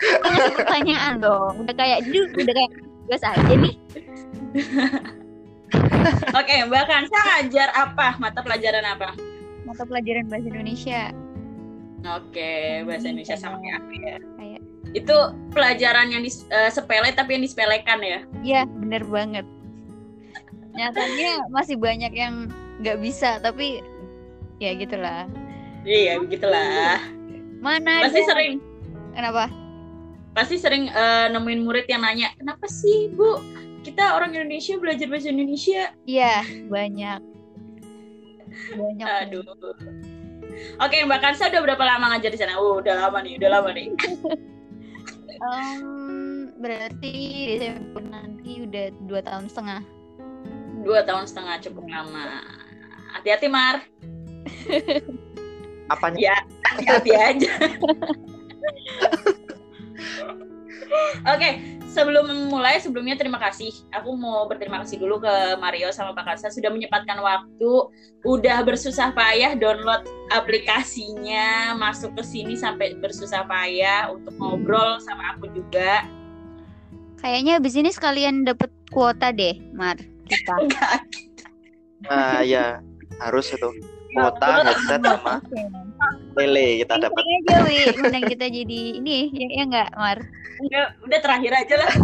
Ngasih 0.00 0.52
pertanyaan 0.56 1.14
dong. 1.20 1.52
Udah 1.60 1.74
kayak 1.76 1.98
dulu 2.08 2.24
udah 2.40 2.54
kayak 2.56 2.72
biasa 3.10 3.26
aja 3.34 3.54
nih. 3.58 3.74
Oke, 6.38 6.54
Mbak 6.66 6.84
Kansa 6.86 7.18
ngajar 7.18 7.68
apa? 7.74 8.14
Mata 8.16 8.40
pelajaran 8.40 8.86
apa? 8.86 9.14
Mata 9.62 9.82
pelajaran 9.82 10.26
bahasa 10.26 10.46
Indonesia. 10.46 11.02
Oke, 12.00 12.50
bahasa 12.86 13.06
Indonesia 13.06 13.36
sama 13.36 13.58
kayak 13.60 13.76
aku 13.76 13.92
ya. 13.92 14.16
Kayak- 14.38 14.64
Itu 14.90 15.16
pelajaran 15.50 16.10
yang 16.10 16.22
dis- 16.22 16.46
eh, 16.48 16.70
sepele 16.70 17.10
tapi 17.12 17.34
yang 17.34 17.44
disepelekan 17.44 17.98
ya. 18.00 18.20
Iya, 18.40 18.60
bener 18.66 19.02
banget. 19.04 19.46
Nyatanya 20.70 21.50
masih 21.50 21.76
banyak 21.76 22.10
yang 22.10 22.46
nggak 22.80 22.98
bisa, 22.98 23.38
tapi 23.38 23.82
ya 24.56 24.74
gitulah. 24.74 25.26
Iya, 25.82 26.18
begitulah. 26.18 26.98
Mana 27.60 28.06
Pasti 28.06 28.22
ada- 28.22 28.28
sering 28.28 28.54
Kenapa? 29.10 29.50
Pasti 30.32 30.56
sering 30.56 30.88
eh, 30.90 31.26
nemuin 31.32 31.60
murid 31.62 31.86
yang 31.90 32.02
nanya, 32.02 32.32
"Kenapa 32.38 32.66
sih, 32.70 33.10
Bu? 33.12 33.40
Kita 33.80 34.16
orang 34.16 34.36
Indonesia 34.36 34.76
belajar 34.76 35.06
bahasa 35.08 35.32
Indonesia?" 35.32 35.92
Iya, 36.06 36.44
banyak. 36.68 37.20
Banyak. 38.74 39.08
Aduh. 39.26 39.42
Oke, 40.82 40.96
Mbak 41.06 41.20
Kansa 41.22 41.48
udah 41.48 41.62
berapa 41.62 41.84
lama 41.86 42.14
ngajar 42.14 42.30
di 42.34 42.38
sana? 42.38 42.58
Oh, 42.58 42.82
udah 42.82 43.08
lama 43.08 43.22
nih, 43.22 43.38
udah 43.38 43.50
lama 43.50 43.70
nih. 43.72 43.88
Em, 45.40 46.52
berarti 46.60 47.16
Desember 47.56 48.04
nanti 48.04 48.60
udah 48.60 48.92
dua 49.08 49.24
tahun 49.24 49.48
setengah. 49.48 49.80
Dua 50.84 51.00
tahun 51.00 51.24
setengah 51.24 51.64
cukup 51.64 51.88
lama. 51.88 52.44
Hati-hati, 53.16 53.48
Mar. 53.48 53.80
apanya 55.90 56.30
ya 56.30 56.36
hati-hati 56.70 57.10
aja 57.18 57.50
Oke, 61.28 61.78
sebelum 61.86 62.26
memulai, 62.26 62.80
sebelumnya 62.80 63.14
terima 63.14 63.38
kasih. 63.38 63.70
Aku 63.94 64.16
mau 64.16 64.46
berterima 64.48 64.80
kasih 64.82 64.98
dulu 64.98 65.22
ke 65.22 65.34
Mario 65.60 65.92
sama 65.94 66.16
Pak 66.16 66.34
Kasa 66.34 66.48
sudah 66.50 66.70
menyempatkan 66.72 67.20
waktu, 67.20 67.72
udah 68.24 68.58
bersusah 68.64 69.12
payah 69.12 69.54
download 69.54 70.06
aplikasinya, 70.32 71.76
masuk 71.76 72.16
ke 72.18 72.22
sini 72.24 72.54
sampai 72.56 72.96
bersusah 72.98 73.44
payah 73.46 74.10
untuk 74.10 74.34
ngobrol 74.40 74.98
sama 75.02 75.36
aku 75.36 75.52
juga. 75.52 76.06
Kayaknya 77.20 77.60
abis 77.60 77.74
ini 77.76 77.90
sekalian 77.92 78.48
dapet 78.48 78.72
kuota 78.88 79.30
deh, 79.30 79.60
Mar. 79.76 80.00
Kita. 80.26 80.54
Nah 82.00 82.40
ya 82.40 82.80
harus 83.20 83.52
itu 83.52 83.68
kuota 84.16 84.64
headset 84.64 85.04
sama 85.04 85.44
Tele 86.36 86.82
kita 86.84 86.94
dapat 86.96 87.22
aja, 87.22 87.56
Wi. 87.66 87.78
Undang 88.00 88.24
kita 88.30 88.46
jadi 88.48 88.80
ini, 89.02 89.28
ya, 89.34 89.46
ya 89.60 89.64
nggak, 89.68 89.90
Mar? 89.96 90.18
Udah, 90.60 90.84
udah 91.04 91.18
terakhir 91.20 91.52
aja 91.56 91.74
lah. 91.80 91.92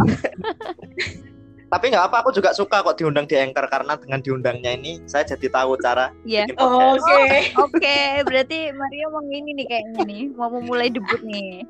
tapi 1.66 1.90
nggak 1.90 2.06
apa 2.08 2.22
aku 2.22 2.30
juga 2.30 2.54
suka 2.54 2.78
kok 2.78 2.94
diundang 2.94 3.26
di 3.26 3.34
anchor 3.34 3.66
karena 3.66 3.98
dengan 3.98 4.22
diundangnya 4.22 4.78
ini 4.78 5.02
saya 5.04 5.26
jadi 5.26 5.50
tahu 5.50 5.74
cara 5.82 6.14
Iya. 6.22 6.46
bikin 6.46 6.56
podcast 6.56 7.02
Oke. 7.02 7.38
Oke, 7.66 7.98
berarti 8.22 8.58
Mario 8.70 9.06
mau 9.10 9.22
ini 9.26 9.50
nih 9.50 9.66
kayaknya 9.66 10.02
nih, 10.06 10.22
mau 10.38 10.48
memulai 10.48 10.88
debut 10.94 11.18
nih. 11.26 11.66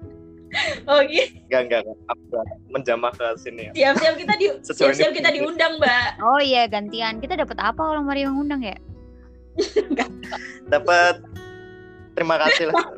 Oke. 0.87 1.23
enggak 1.49 1.61
enggak 1.69 1.81
enggak. 1.83 1.99
aku 2.13 2.23
udah 2.31 2.45
menjamah 2.71 3.13
ke 3.17 3.27
sini 3.41 3.61
ya. 3.67 3.73
Siap-siap 3.73 4.15
kita 4.21 4.33
di 4.37 4.47
siap-siap 4.79 5.11
kita 5.17 5.29
diundang, 5.33 5.81
Mbak. 5.81 6.09
Oh 6.23 6.41
iya, 6.45 6.69
gantian. 6.69 7.19
Kita 7.19 7.35
dapat 7.35 7.57
apa 7.59 7.81
kalau 7.81 8.03
Mario 8.05 8.31
ngundang 8.31 8.63
ya? 8.63 8.77
dapat 10.69 11.25
terima 12.17 12.41
kasih 12.41 12.73
lah 12.73 12.81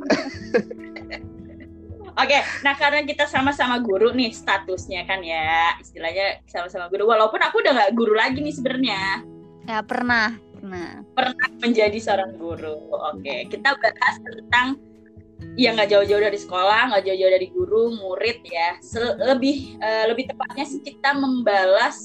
Oke, 2.18 2.34
nah 2.66 2.75
karena 2.75 3.06
kita 3.06 3.30
sama-sama 3.30 3.78
guru 3.78 4.10
nih 4.10 4.34
statusnya 4.34 5.06
kan 5.06 5.22
ya, 5.22 5.78
istilahnya 5.78 6.42
sama-sama 6.50 6.90
guru. 6.90 7.06
Walaupun 7.06 7.38
aku 7.38 7.62
udah 7.62 7.78
nggak 7.78 7.94
guru 7.94 8.18
lagi 8.18 8.42
nih 8.42 8.50
sebenarnya, 8.50 9.22
Ya 9.70 9.78
pernah, 9.87 10.34
pernah. 10.58 11.06
pernah 11.14 11.48
menjadi 11.62 11.94
seorang 12.02 12.34
guru. 12.34 12.90
Oke, 13.14 13.46
kita 13.46 13.70
bahas 13.78 14.16
tentang 14.18 14.82
yang 15.54 15.78
nggak 15.78 15.94
jauh-jauh 15.94 16.18
dari 16.18 16.34
sekolah, 16.34 16.90
nggak 16.90 17.06
jauh-jauh 17.06 17.32
dari 17.38 17.48
guru, 17.54 17.94
murid 17.94 18.42
ya. 18.42 18.82
Lebih 19.22 19.78
eh, 19.78 20.04
lebih 20.10 20.34
tepatnya 20.34 20.66
sih 20.66 20.82
kita 20.82 21.14
membalas 21.14 22.02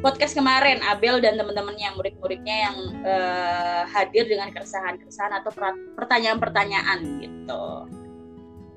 podcast 0.00 0.36
kemarin 0.36 0.80
Abel 0.84 1.20
dan 1.24 1.40
teman-temannya 1.40 1.96
murid-muridnya 1.96 2.56
yang 2.68 2.76
eh, 3.04 3.82
hadir 3.88 4.28
dengan 4.28 4.52
keresahan-keresahan 4.52 5.40
atau 5.40 5.50
per- 5.52 5.80
pertanyaan-pertanyaan 5.96 6.98
gitu. 7.20 7.64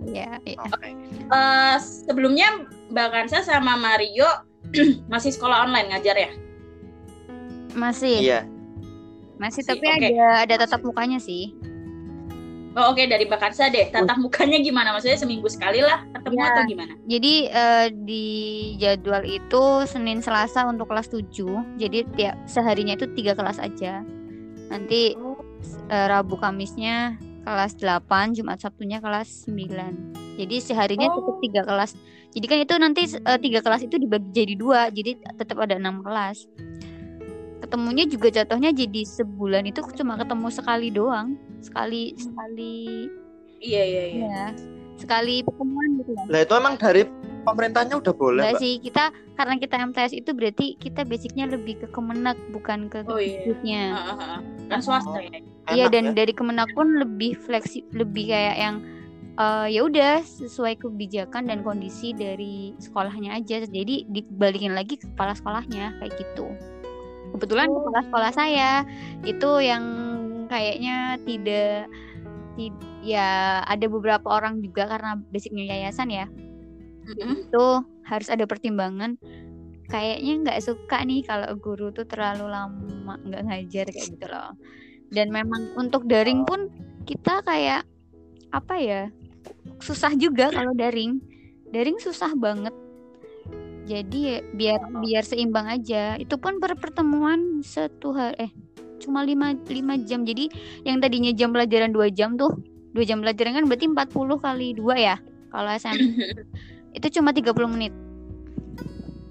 Ya, 0.09 0.39
ya. 0.47 0.55
Oke. 0.71 0.95
Eh, 1.11 1.75
sebelumnya 1.79 2.67
Mbak 2.87 3.07
Kansa 3.11 3.43
sama 3.43 3.75
Mario 3.75 4.27
masih 5.11 5.35
sekolah 5.35 5.67
online 5.67 5.91
ngajar 5.91 6.15
ya? 6.15 6.31
Masih, 7.75 8.17
iya 8.17 8.41
masih 9.39 9.63
Masih, 9.63 9.71
tapi 9.71 9.85
oke. 9.87 9.95
ada 10.03 10.43
ada 10.43 10.55
tatap 10.67 10.83
mukanya 10.83 11.15
sih. 11.15 11.55
Oh, 12.69 12.93
Oke 12.93 13.09
dari 13.09 13.25
Mbak 13.25 13.41
Kansa 13.41 13.65
deh. 13.67 13.89
Tatap 13.89 14.21
mukanya 14.21 14.61
gimana? 14.61 14.93
Maksudnya 14.93 15.17
seminggu 15.17 15.49
sekali 15.49 15.81
lah 15.81 16.05
ketemu 16.13 16.37
Ya. 16.37 16.45
atau 16.53 16.63
gimana? 16.69 16.93
Jadi 17.09 17.33
eh, 17.45 17.87
di 18.05 18.25
jadwal 18.77 19.25
itu 19.25 19.63
Senin 19.83 20.21
Selasa 20.21 20.69
untuk 20.69 20.85
kelas 20.85 21.09
7. 21.09 21.25
Jadi 21.75 22.05
tiap 22.13 22.37
seharinya 22.45 22.93
itu 22.93 23.09
tiga 23.13 23.33
kelas 23.33 23.57
aja. 23.57 24.05
Nanti 24.69 25.17
eh, 25.89 26.05
Rabu 26.07 26.37
Kamisnya 26.37 27.17
kelas 27.41 27.73
8, 27.75 28.37
Jumat 28.37 28.61
Sabtunya 28.61 29.01
kelas 29.01 29.49
9. 29.49 30.37
Jadi 30.37 30.55
seharinya 30.61 31.09
Oh. 31.09 31.17
tetap 31.17 31.35
tiga 31.41 31.61
kelas. 31.65 31.91
Jadi 32.29 32.45
kan 32.45 32.57
itu 32.61 32.73
nanti 32.77 33.01
eh, 33.09 33.39
tiga 33.41 33.59
kelas 33.59 33.81
itu 33.81 33.97
dibagi 33.97 34.29
jadi 34.29 34.53
dua. 34.53 34.81
Jadi 34.87 35.17
tetap 35.35 35.57
ada 35.57 35.73
enam 35.73 36.05
kelas. 36.05 36.45
Ketemunya 37.59 38.05
juga 38.05 38.29
jatuhnya 38.31 38.71
jadi 38.71 39.01
sebulan 39.03 39.65
itu 39.65 39.81
cuma 39.97 40.15
ketemu 40.15 40.47
sekali 40.47 40.87
doang. 40.89 41.33
Sekali 41.59 42.15
sekali 42.15 43.07
Iya 43.59 43.81
iya 43.83 44.03
iya. 44.07 44.25
ya. 44.25 44.45
Sekali 44.95 45.39
pertemuan 45.41 45.95
gitu 45.97 46.11
ya. 46.11 46.23
lah 46.27 46.39
itu 46.41 46.53
emang 46.53 46.75
dari 46.75 47.03
pemerintahnya 47.41 47.95
udah 47.95 48.13
boleh 48.13 48.41
Enggak 48.41 48.53
Mbak. 48.53 48.61
sih, 48.61 48.73
kita 48.79 49.03
karena 49.33 49.55
kita 49.55 49.75
MTS 49.81 50.13
itu 50.13 50.29
berarti 50.31 50.65
kita 50.75 51.01
basicnya 51.03 51.45
lebih 51.47 51.79
ke 51.79 51.87
Kemenak 51.89 52.35
bukan 52.49 52.87
ke 52.87 53.03
Oh, 53.03 53.15
iya. 53.15 53.39
Kemendikbudnya. 53.41 53.83
Heeh, 53.89 54.15
heeh. 54.17 54.39
Kan 54.67 54.79
swasta 54.79 55.17
ya. 55.17 55.39
Iya 55.69 55.85
dan 55.87 56.11
ya. 56.11 56.13
dari 56.15 56.33
Kemenak 56.33 56.67
pun 56.73 56.87
lebih 56.95 57.35
fleksi 57.37 57.83
lebih 57.91 58.27
kayak 58.27 58.57
yang 58.57 58.75
eh, 59.35 59.67
ya 59.71 59.81
udah 59.81 60.19
sesuai 60.19 60.75
kebijakan 60.77 61.47
dan 61.47 61.63
kondisi 61.63 62.11
dari 62.11 62.75
sekolahnya 62.77 63.35
aja. 63.35 63.59
Jadi 63.61 64.03
dibalikin 64.05 64.71
lagi 64.71 64.95
ke 64.95 65.07
kepala 65.09 65.31
sekolahnya 65.31 65.95
kayak 65.97 66.11
gitu. 66.17 66.47
Kebetulan 67.29 67.67
Oh. 67.67 67.79
kepala 67.81 67.99
sekolah 68.03 68.31
saya 68.31 68.71
itu 69.21 69.51
yang 69.59 69.83
kayaknya 70.49 71.21
tidak 71.23 71.87
tid- 72.57 72.87
ya 73.05 73.61
ada 73.63 73.85
beberapa 73.87 74.27
orang 74.27 74.59
juga 74.59 74.89
karena 74.89 75.15
basicnya 75.31 75.69
yayasan 75.69 76.09
ya. 76.11 76.27
Mm-mm. 77.09 77.41
itu 77.47 77.65
harus 78.05 78.27
ada 78.29 78.45
pertimbangan. 78.45 79.17
Kayaknya 79.89 80.33
nggak 80.45 80.59
suka 80.61 81.01
nih 81.01 81.25
kalau 81.25 81.57
guru 81.57 81.89
tuh 81.89 82.05
terlalu 82.05 82.45
lama 82.45 83.17
nggak 83.25 83.43
ngajar 83.49 83.85
kayak 83.89 84.07
gitu 84.13 84.25
loh. 84.29 84.53
Dan 85.09 85.33
memang 85.33 85.73
untuk 85.73 86.05
daring 86.05 86.45
pun 86.45 86.69
kita 87.09 87.41
kayak 87.41 87.81
apa 88.53 88.75
ya 88.77 89.01
susah 89.81 90.13
juga 90.13 90.53
kalau 90.53 90.73
daring. 90.77 91.17
Daring 91.73 91.97
susah 91.97 92.37
banget. 92.37 92.73
Jadi 93.89 94.45
biar 94.53 94.93
biar 95.01 95.25
seimbang 95.25 95.65
aja. 95.65 96.13
Itu 96.21 96.37
pun 96.37 96.61
per 96.61 96.77
pertemuan 96.77 97.65
satu 97.65 98.13
hari 98.13 98.37
eh 98.37 98.51
cuma 98.99 99.23
lima 99.23 99.55
lima 99.67 99.95
jam 99.99 100.21
jadi 100.23 100.51
yang 100.83 100.99
tadinya 100.99 101.31
jam 101.31 101.49
pelajaran 101.49 101.89
dua 101.89 102.11
jam 102.11 102.35
tuh 102.35 102.51
dua 102.91 103.03
jam 103.03 103.19
pelajaran 103.19 103.55
kan 103.55 103.65
berarti 103.65 103.85
40 103.87 104.05
kali 104.37 104.67
dua 104.75 104.95
ya 104.95 105.15
kalau 105.49 105.69
SMP 105.71 106.19
itu 106.97 107.07
cuma 107.15 107.31
30 107.31 107.53
menit 107.69 107.93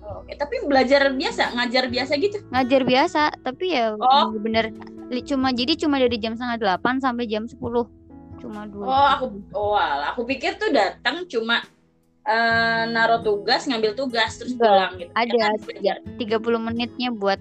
Oke, 0.08 0.32
tapi 0.34 0.64
belajar 0.64 1.12
biasa, 1.12 1.52
ngajar 1.52 1.84
biasa 1.88 2.12
gitu. 2.16 2.38
ngajar 2.48 2.82
biasa 2.82 3.22
tapi 3.44 3.76
ya 3.76 3.92
Oh. 3.94 4.32
bener 4.32 4.72
cuma 5.24 5.52
jadi 5.52 5.72
cuma 5.76 5.96
dari 5.96 6.16
jam 6.16 6.32
setengah 6.32 6.56
delapan 6.58 7.00
sampai 7.00 7.24
jam 7.24 7.44
10 7.44 7.56
cuma 8.38 8.64
dua 8.68 8.84
Oh, 8.84 9.06
aku 9.08 9.24
oh, 9.52 9.76
aku 9.76 10.24
pikir 10.24 10.56
tuh 10.56 10.68
datang 10.70 11.24
cuma 11.26 11.60
eh, 12.24 12.82
naruh 12.88 13.24
tugas, 13.24 13.64
ngambil 13.64 13.96
tugas 13.96 14.36
terus 14.36 14.52
pulang 14.52 15.00
gitu. 15.00 15.08
ada 15.16 15.32
Ya 15.32 15.48
kan, 15.48 15.60
belajar. 15.64 15.96
30 16.20 16.60
menitnya 16.60 17.08
buat 17.10 17.40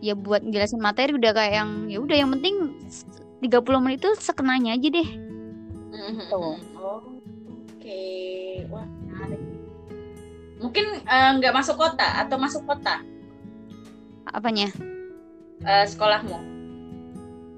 ya 0.00 0.16
buat 0.16 0.40
jelasin 0.42 0.80
materi 0.80 1.12
udah 1.12 1.32
kayak 1.32 1.54
yang 1.60 1.70
ya 1.86 1.98
udah 2.00 2.16
yang 2.16 2.30
penting 2.34 2.56
s- 2.88 3.04
30 3.40 3.80
menit 3.80 4.00
itu 4.00 4.12
sekenanya 4.16 4.76
aja 4.76 4.88
deh. 4.90 5.08
Tuh. 6.28 6.56
Oh, 6.76 7.00
Oke, 7.76 8.02
wah 8.68 8.84
menarik. 8.84 9.40
Mungkin 10.60 10.84
eh, 11.00 11.30
nggak 11.40 11.54
masuk 11.56 11.76
kota 11.76 12.20
atau 12.20 12.36
masuk 12.36 12.64
kota 12.64 13.00
apanya 14.30 14.68
eh, 15.64 15.84
sekolahmu? 15.84 16.36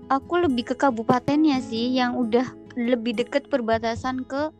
aku 0.09 0.35
lebih 0.45 0.73
ke 0.73 0.75
kabupatennya 0.77 1.59
sih 1.59 1.93
yang 1.93 2.15
udah 2.15 2.45
lebih 2.77 3.17
deket 3.17 3.49
perbatasan 3.49 4.25
ke, 4.25 4.53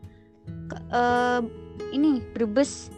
ke 0.69 0.77
eh, 0.91 1.41
ini 1.89 2.21
Brebes 2.33 2.89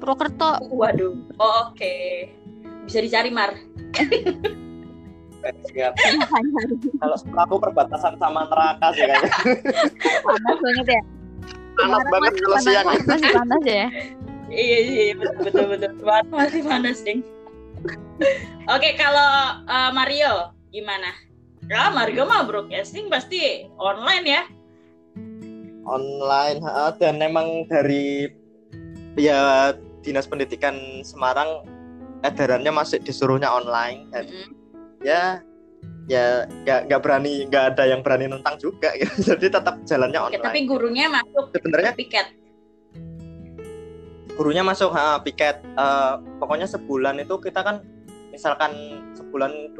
Purwokerto 0.00 0.60
Waduh. 0.68 1.16
Oh, 1.38 1.72
Oke. 1.72 2.28
Bisa 2.84 2.98
dicari 3.00 3.30
Mar. 3.32 3.52
Siap. 5.44 5.92
kalau 7.04 7.16
aku 7.44 7.54
perbatasan 7.60 8.16
sama 8.16 8.48
neraka 8.48 8.96
sih 8.96 9.04
kayaknya 9.04 9.28
panas 10.24 10.56
banget 10.56 10.86
ya 10.88 11.02
panas 11.76 12.04
banget 12.08 12.32
kalau 12.40 12.58
siang 12.64 12.86
masih 12.88 13.28
panas 13.28 13.62
ya 13.68 13.86
Iya 14.54 14.78
iya 14.86 15.02
iya, 15.10 15.14
betul 15.18 15.66
betul 15.66 15.90
Masih 16.30 16.62
panas 16.62 17.02
ding. 17.02 17.26
Oke 18.70 18.94
kalau 18.94 19.60
eh, 19.66 19.90
Mario 19.90 20.54
gimana? 20.70 21.10
Ya 21.66 21.90
Mario 21.90 22.28
mah 22.28 22.44
broadcasting 22.46 23.08
pasti 23.08 23.66
online 23.80 24.26
ya. 24.28 24.42
online 25.84 26.64
dan 26.96 27.20
memang 27.20 27.68
dari 27.68 28.32
ya 29.20 29.72
dinas 30.00 30.24
pendidikan 30.24 31.04
Semarang 31.04 31.60
edarannya 32.24 32.72
masih 32.72 32.98
disuruhnya 33.04 33.52
online 33.52 34.08
dan 34.10 34.24
Mm-mm. 34.24 34.50
ya 35.04 35.44
ya 36.04 36.44
nggak 36.64 36.88
nggak 36.88 37.00
berani 37.00 37.48
nggak 37.48 37.76
ada 37.76 37.84
yang 37.88 38.00
berani 38.00 38.28
nentang 38.28 38.56
juga 38.56 38.92
gitu. 38.96 39.12
jadi 39.36 39.60
tetap 39.60 39.80
jalannya 39.84 40.20
Oke, 40.20 40.26
online 40.32 40.44
tapi 40.44 40.60
gurunya 40.64 41.06
masuk 41.08 41.44
sebenarnya 41.52 41.92
piket. 41.92 42.26
gurunya 44.34 44.66
masuk 44.66 44.90
ha, 44.90 45.22
piket 45.22 45.62
Eh, 45.62 46.12
pokoknya 46.42 46.66
sebulan 46.66 47.22
itu 47.22 47.38
kita 47.38 47.62
kan 47.62 47.86
misalkan 48.34 48.74
sebulan 49.14 49.70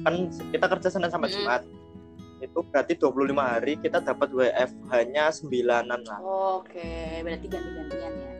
kan 0.00 0.14
kita 0.48 0.66
kerja 0.72 0.88
Senin 0.88 1.12
sampai 1.12 1.28
Mm. 1.28 1.36
Jumat 1.36 1.62
itu 2.40 2.58
berarti 2.72 2.96
25 2.96 3.36
hari 3.36 3.76
kita 3.76 4.00
dapat 4.00 4.32
WFH-nya 4.32 5.28
9-an 5.28 6.00
lah. 6.08 6.20
Oke, 6.56 7.20
berarti 7.20 7.46
ganti-gantian 7.52 8.12
ya. 8.16 8.32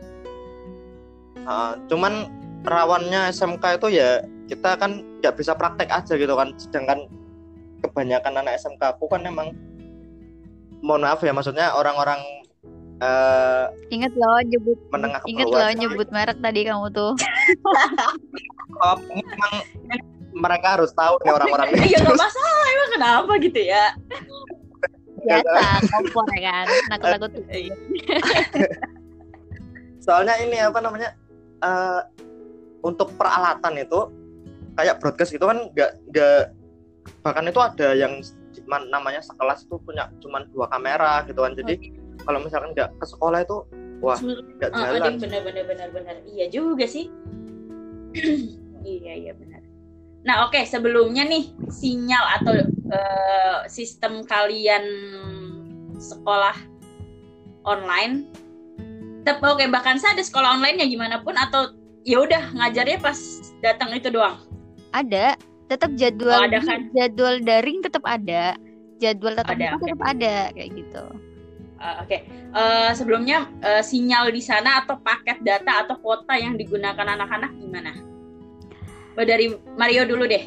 Uh, 1.45 1.73
cuman 1.85 2.25
rawannya 2.61 3.29
SMK 3.33 3.63
itu 3.81 3.87
ya 3.97 4.21
kita 4.45 4.77
kan 4.77 5.01
nggak 5.21 5.35
bisa 5.37 5.55
praktek 5.57 5.89
aja 5.89 6.13
gitu 6.13 6.33
kan 6.37 6.53
sedangkan 6.59 7.09
kebanyakan 7.81 8.41
anak 8.45 8.57
SMK 8.61 8.81
aku 8.97 9.09
kan 9.09 9.25
emang 9.25 9.55
mohon 10.81 11.01
maaf 11.05 11.21
ya 11.25 11.33
maksudnya 11.33 11.73
orang-orang 11.73 12.21
uh, 13.01 13.69
ingat 13.89 14.13
loh 14.17 14.37
nyebut 14.45 14.77
menengah 14.93 15.21
bawah. 15.25 15.49
loh 15.49 15.69
nyebut 15.77 16.07
merek 16.13 16.37
tadi 16.41 16.65
kamu 16.65 16.87
tuh 16.93 17.13
Oh, 18.81 18.95
emang 19.13 19.53
mereka 20.31 20.79
harus 20.79 20.95
tahu 20.95 21.19
nih 21.21 21.31
orang-orang 21.35 21.67
ini 21.75 21.91
Iya 21.91 22.07
nggak 22.07 22.17
masalah, 22.17 22.65
emang 22.71 22.89
kenapa 22.95 23.31
gitu 23.43 23.59
ya? 23.61 23.85
biasa 25.21 25.85
kompor 25.93 26.25
ya 26.33 26.65
kan 26.65 26.97
takut 26.97 27.09
takut 27.13 27.31
Iya. 27.53 27.75
soalnya 30.01 30.33
ini 30.41 30.57
apa 30.57 30.81
namanya 30.81 31.13
eh, 31.61 31.99
untuk 32.81 33.13
peralatan 33.15 33.81
itu 33.81 33.99
kayak 34.77 34.97
broadcast 35.01 35.31
gitu 35.35 35.45
kan 35.45 35.69
nggak 35.73 35.91
nggak 36.09 36.55
bahkan 37.25 37.49
itu 37.49 37.59
ada 37.61 37.87
yang 37.97 38.21
namanya 38.89 39.21
sekelas 39.25 39.65
itu 39.65 39.75
punya 39.81 40.09
cuman 40.21 40.45
dua 40.53 40.69
kamera 40.69 41.25
gitu 41.25 41.41
kan 41.41 41.53
jadi 41.57 41.75
kalau 42.25 42.39
misalkan 42.41 42.71
nggak 42.77 42.93
ke 43.01 43.05
sekolah 43.05 43.41
itu 43.41 43.57
wah 44.01 44.17
nggak 44.17 44.69
Ah, 44.73 44.97
jalan 44.97 45.17
benar 45.21 45.41
benar 45.45 45.65
benar 45.65 45.89
benar. 45.93 46.15
Iya 46.25 46.45
juga 46.49 46.85
sih. 46.89 47.09
iya 48.85 49.13
iya 49.17 49.33
benar. 49.37 49.61
Nah 50.25 50.45
oke 50.49 50.61
sebelumnya 50.65 51.25
nih 51.25 51.53
sinyal 51.69 52.25
atau 52.41 52.53
eh, 52.69 53.57
sistem 53.69 54.25
kalian 54.25 54.85
sekolah 55.97 56.57
online. 57.65 58.29
Tapi 59.21 59.41
oke 59.45 59.65
bahkan 59.69 60.01
saya 60.01 60.17
ada 60.17 60.25
sekolah 60.25 60.57
online 60.57 60.81
ya 60.81 60.87
gimana 60.89 61.21
pun 61.21 61.37
atau 61.37 61.77
ya 62.01 62.17
udah 62.19 62.43
ngajarnya 62.53 62.97
pas 62.99 63.17
datang 63.59 63.93
itu 63.93 64.09
doang. 64.09 64.37
ada 64.91 65.37
tetap 65.65 65.93
jadwal 65.95 66.35
Oh, 66.35 66.47
ada 66.47 66.59
kan? 66.59 66.91
jadwal 66.91 67.39
daring 67.39 67.79
tetap 67.79 68.03
ada 68.03 68.57
jadwal 68.99 69.33
tatap 69.33 69.55
Ada, 69.55 69.67
oke. 69.73 69.81
tetap 69.81 70.01
ada 70.03 70.33
kayak 70.51 70.71
gitu 70.75 71.03
Ah, 71.81 72.05
Oke, 72.05 72.21
Eh, 72.51 72.91
sebelumnya 72.93 73.49
eh, 73.57 73.81
sinyal 73.81 74.29
di 74.29 74.37
sana 74.37 74.85
atau 74.85 75.01
paket 75.01 75.41
data 75.41 75.81
atau 75.81 75.97
kuota 75.97 76.37
yang 76.37 76.53
digunakan 76.53 77.01
anak-anak 77.07 77.57
gimana? 77.57 77.95
Oh, 79.17 79.25
dari 79.25 79.49
Mario 79.73 80.05
dulu 80.05 80.29
deh. 80.29 80.45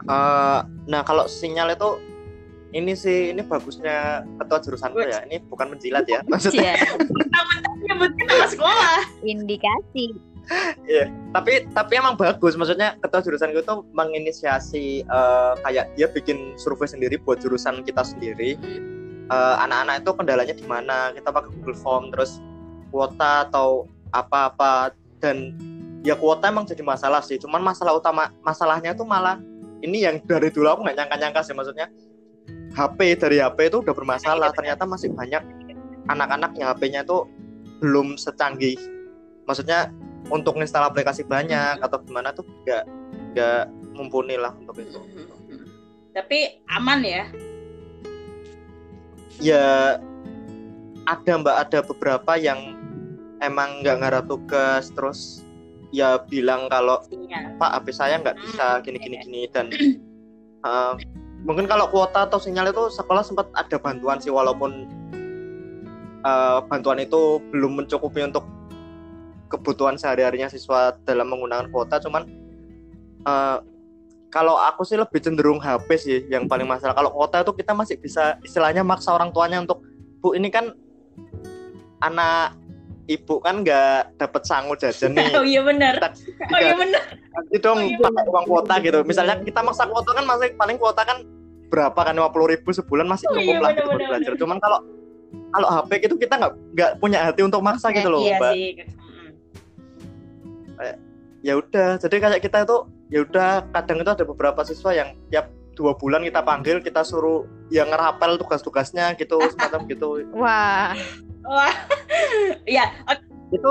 Eh, 0.00 0.58
nah 0.88 1.02
kalau 1.04 1.28
sinyal 1.28 1.70
itu 1.70 2.00
ini 2.70 2.92
sih 2.94 3.34
ini 3.34 3.42
bagusnya 3.42 4.22
ketua 4.38 4.58
jurusanku 4.62 4.98
ya. 5.02 5.26
Ini 5.26 5.42
bukan 5.50 5.74
menjilat 5.74 6.06
ya 6.06 6.22
maksudnya. 6.32 6.78
Ya 6.78 6.94
Mentang-mentang 6.96 7.74
nyebutnya 7.82 8.24
nama 8.26 8.46
sekolah. 8.46 8.98
indikasi. 9.26 10.06
Tapi 11.30 11.52
tapi 11.70 11.92
emang 11.98 12.14
bagus. 12.18 12.54
Maksudnya 12.54 12.98
ketua 13.02 13.20
jurusan 13.22 13.54
itu 13.54 13.74
menginisiasi 13.94 15.06
eh, 15.06 15.52
kayak 15.66 15.94
dia 15.94 16.06
bikin 16.10 16.54
survei 16.58 16.86
sendiri 16.86 17.18
buat 17.22 17.42
jurusan 17.42 17.82
kita 17.86 18.02
sendiri. 18.06 18.58
Eh, 19.30 19.54
anak-anak 19.62 20.02
itu 20.02 20.10
kendalanya 20.14 20.54
di 20.54 20.66
mana 20.66 21.14
kita 21.14 21.30
pakai 21.30 21.50
Google 21.54 21.78
Form 21.78 22.10
terus 22.14 22.38
kuota 22.90 23.46
atau 23.50 23.86
apa-apa. 24.14 24.94
Dan 25.22 25.54
ya 26.02 26.16
kuota 26.18 26.50
emang 26.50 26.66
jadi 26.66 26.82
masalah 26.82 27.22
sih. 27.22 27.38
Cuman 27.38 27.62
masalah 27.62 27.94
utama 27.94 28.30
masalahnya 28.42 28.94
tuh 28.94 29.06
malah 29.06 29.38
ini 29.80 30.04
yang 30.04 30.20
dari 30.24 30.52
dulu 30.52 30.68
aku 30.68 30.80
nggak 30.84 30.96
nyangka-nyangka 30.96 31.40
sih 31.40 31.54
maksudnya 31.56 31.88
HP 32.80 33.20
dari 33.20 33.36
HP 33.44 33.68
itu 33.68 33.84
udah 33.84 33.92
bermasalah 33.92 34.50
ternyata 34.56 34.88
masih 34.88 35.12
banyak 35.12 35.44
anak-anak 36.08 36.56
yang 36.56 36.72
HP-nya 36.72 37.00
itu 37.04 37.28
belum 37.84 38.16
secanggih 38.16 38.76
maksudnya 39.44 39.92
untuk 40.32 40.56
install 40.56 40.88
aplikasi 40.88 41.24
banyak 41.24 41.80
atau 41.80 42.00
gimana 42.00 42.32
tuh 42.32 42.44
nggak 42.64 42.84
nggak 43.34 43.62
mumpuni 43.92 44.40
lah 44.40 44.56
untuk 44.56 44.80
itu 44.80 45.00
Tapi 46.10 46.58
aman 46.74 47.00
ya. 47.06 47.24
ya 49.38 49.96
ada 51.06 51.32
mbak 51.38 51.56
ada 51.68 51.78
beberapa 51.86 52.32
yang 52.36 52.76
emang 53.40 53.80
nggak 53.80 53.96
ngarap 54.02 54.24
tugas 54.28 54.92
terus 54.92 55.46
ya 55.90 56.20
bilang 56.28 56.68
kalau 56.68 57.00
Sinyal. 57.08 57.56
pak 57.56 57.70
HP 57.80 57.86
saya 57.94 58.14
nggak 58.20 58.36
bisa 58.42 58.66
Hmm, 58.78 58.82
gini 58.84 58.98
iya. 58.98 59.04
gini 59.06 59.16
gini 59.24 59.40
dan 59.50 59.66
uh, 60.68 60.94
mungkin 61.44 61.64
kalau 61.64 61.88
kuota 61.88 62.28
atau 62.28 62.36
sinyal 62.36 62.70
itu 62.70 62.92
sekolah 62.92 63.24
sempat 63.24 63.48
ada 63.56 63.76
bantuan 63.80 64.20
sih 64.20 64.28
walaupun 64.28 64.84
uh, 66.24 66.60
bantuan 66.68 67.00
itu 67.00 67.40
belum 67.52 67.80
mencukupi 67.84 68.24
untuk 68.24 68.44
kebutuhan 69.50 69.98
sehari-harinya 69.98 70.46
siswa 70.46 70.94
dalam 71.02 71.26
menggunakan 71.32 71.68
kuota. 71.74 71.98
Cuman 71.98 72.22
uh, 73.26 73.58
kalau 74.30 74.54
aku 74.54 74.86
sih 74.86 74.94
lebih 74.94 75.18
cenderung 75.18 75.58
HP 75.58 75.88
sih 75.98 76.18
yang 76.30 76.46
paling 76.46 76.68
masalah. 76.68 76.94
Kalau 76.94 77.10
kuota 77.10 77.42
itu 77.42 77.52
kita 77.58 77.74
masih 77.74 77.98
bisa 77.98 78.38
istilahnya 78.46 78.86
maksa 78.86 79.10
orang 79.10 79.34
tuanya 79.34 79.58
untuk 79.58 79.82
bu 80.22 80.38
ini 80.38 80.48
kan 80.52 80.70
anak 82.00 82.59
ibu 83.10 83.34
kan 83.38 83.60
nggak 83.60 84.16
dapat 84.16 84.42
sangu 84.46 84.72
jajan 84.74 85.12
nih 85.12 85.34
Oh 85.38 85.42
iya 85.42 85.60
benar. 85.60 85.94
Oh 86.54 86.58
iya 86.58 86.74
benar. 86.74 87.02
nanti 87.30 87.56
dong 87.58 87.76
Oh, 87.76 87.84
iya, 87.84 87.96
pakai 87.98 88.22
uang 88.26 88.44
kuota 88.46 88.74
gitu 88.78 88.98
misalnya 89.02 89.34
kita 89.42 89.60
maksa 89.60 89.84
kuota 89.84 90.10
kan 90.12 90.24
masih 90.24 90.48
paling 90.54 90.76
kuota 90.78 91.02
kan 91.02 91.18
berapa 91.66 91.96
kan 91.96 92.12
lima 92.12 92.28
puluh 92.28 92.50
ribu 92.50 92.68
sebulan 92.70 93.06
masih 93.06 93.26
Oh, 93.26 93.34
cukup 93.34 93.46
iya, 93.46 93.58
lah 93.58 93.70
gitu 93.70 93.82
bener, 93.82 93.88
buat 93.88 93.98
bener, 93.98 94.08
belajar 94.10 94.30
bener. 94.30 94.40
cuman 94.40 94.56
kalau 94.58 94.78
kalau 95.50 95.68
HP 95.72 95.90
gitu 96.00 96.14
kita 96.16 96.34
nggak 96.36 96.52
nggak 96.74 96.90
punya 96.98 97.18
hati 97.22 97.40
untuk 97.42 97.60
maksa 97.60 97.86
gitu 97.90 98.08
loh 98.08 98.20
Iya 98.20 98.36
mbak 98.38 98.52
sih. 98.52 98.68
Mm. 98.78 99.30
ya 101.40 101.52
udah 101.56 101.96
jadi 101.96 102.14
kayak 102.16 102.40
kita 102.42 102.56
itu 102.62 102.76
ya 103.08 103.18
udah 103.22 103.48
kadang 103.70 103.96
itu 103.98 104.10
ada 104.10 104.22
beberapa 104.22 104.60
siswa 104.60 104.90
yang 104.92 105.08
tiap 105.28 105.48
dua 105.74 105.94
bulan 105.96 106.22
kita 106.26 106.42
panggil 106.42 106.82
kita 106.82 107.02
suruh 107.02 107.46
yang 107.70 107.88
ngerapel 107.88 108.36
tugas-tugasnya 108.36 109.14
gitu 109.16 109.38
semacam 109.54 109.80
gitu 109.88 110.08
wah 110.40 110.94
Wah. 111.40 111.72
Iya, 112.68 112.92
oke. 113.08 113.22
itu 113.50 113.70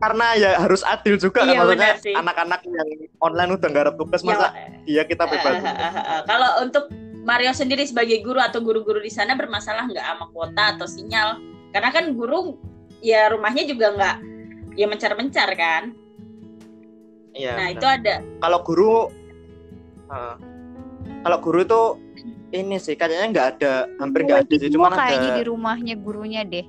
karena 0.00 0.26
ya 0.34 0.50
harus 0.58 0.80
adil 0.82 1.14
juga 1.16 1.44
kan 1.44 1.52
Iya, 1.52 1.60
maksudnya 1.60 1.90
benar 1.94 2.02
sih. 2.02 2.14
anak-anak 2.16 2.60
yang 2.66 2.88
online 3.20 3.50
udah 3.54 3.68
ngarap 3.70 3.94
tugas 3.96 4.20
Ya, 4.20 4.28
masa 4.32 4.46
dia 4.84 5.02
kita 5.04 5.24
bebas 5.28 5.60
eh. 5.62 5.72
Kalau 6.24 6.50
untuk 6.64 6.88
Mario 7.24 7.52
sendiri 7.56 7.84
sebagai 7.88 8.20
guru 8.20 8.36
atau 8.36 8.60
guru-guru 8.60 9.00
di 9.00 9.08
sana 9.08 9.32
bermasalah 9.32 9.88
nggak 9.88 10.04
sama 10.04 10.26
kuota 10.32 10.76
atau 10.76 10.84
sinyal? 10.84 11.40
Karena 11.72 11.88
kan 11.88 12.12
guru 12.12 12.56
ya 13.00 13.32
rumahnya 13.32 13.64
juga 13.64 13.92
nggak 13.96 14.16
ya 14.76 14.86
mencar-mencar 14.88 15.48
kan. 15.56 15.82
Iya, 17.32 17.52
nah 17.56 17.66
benar. 17.68 17.76
itu 17.78 17.86
ada. 17.86 18.14
kalau 18.44 18.58
guru 18.62 18.94
uh, 20.08 20.36
kalau 21.24 21.38
guru 21.40 21.58
itu 21.64 21.82
ini 22.54 22.76
sih 22.78 22.94
kayaknya 22.94 23.26
nggak 23.34 23.48
ada 23.58 23.72
hampir 23.98 24.22
nggak 24.22 24.46
ada 24.46 24.54
sih 24.54 24.70
kayaknya 24.70 25.30
ada 25.34 25.38
di 25.40 25.44
rumahnya 25.44 25.94
gurunya 25.98 26.46
deh. 26.46 26.66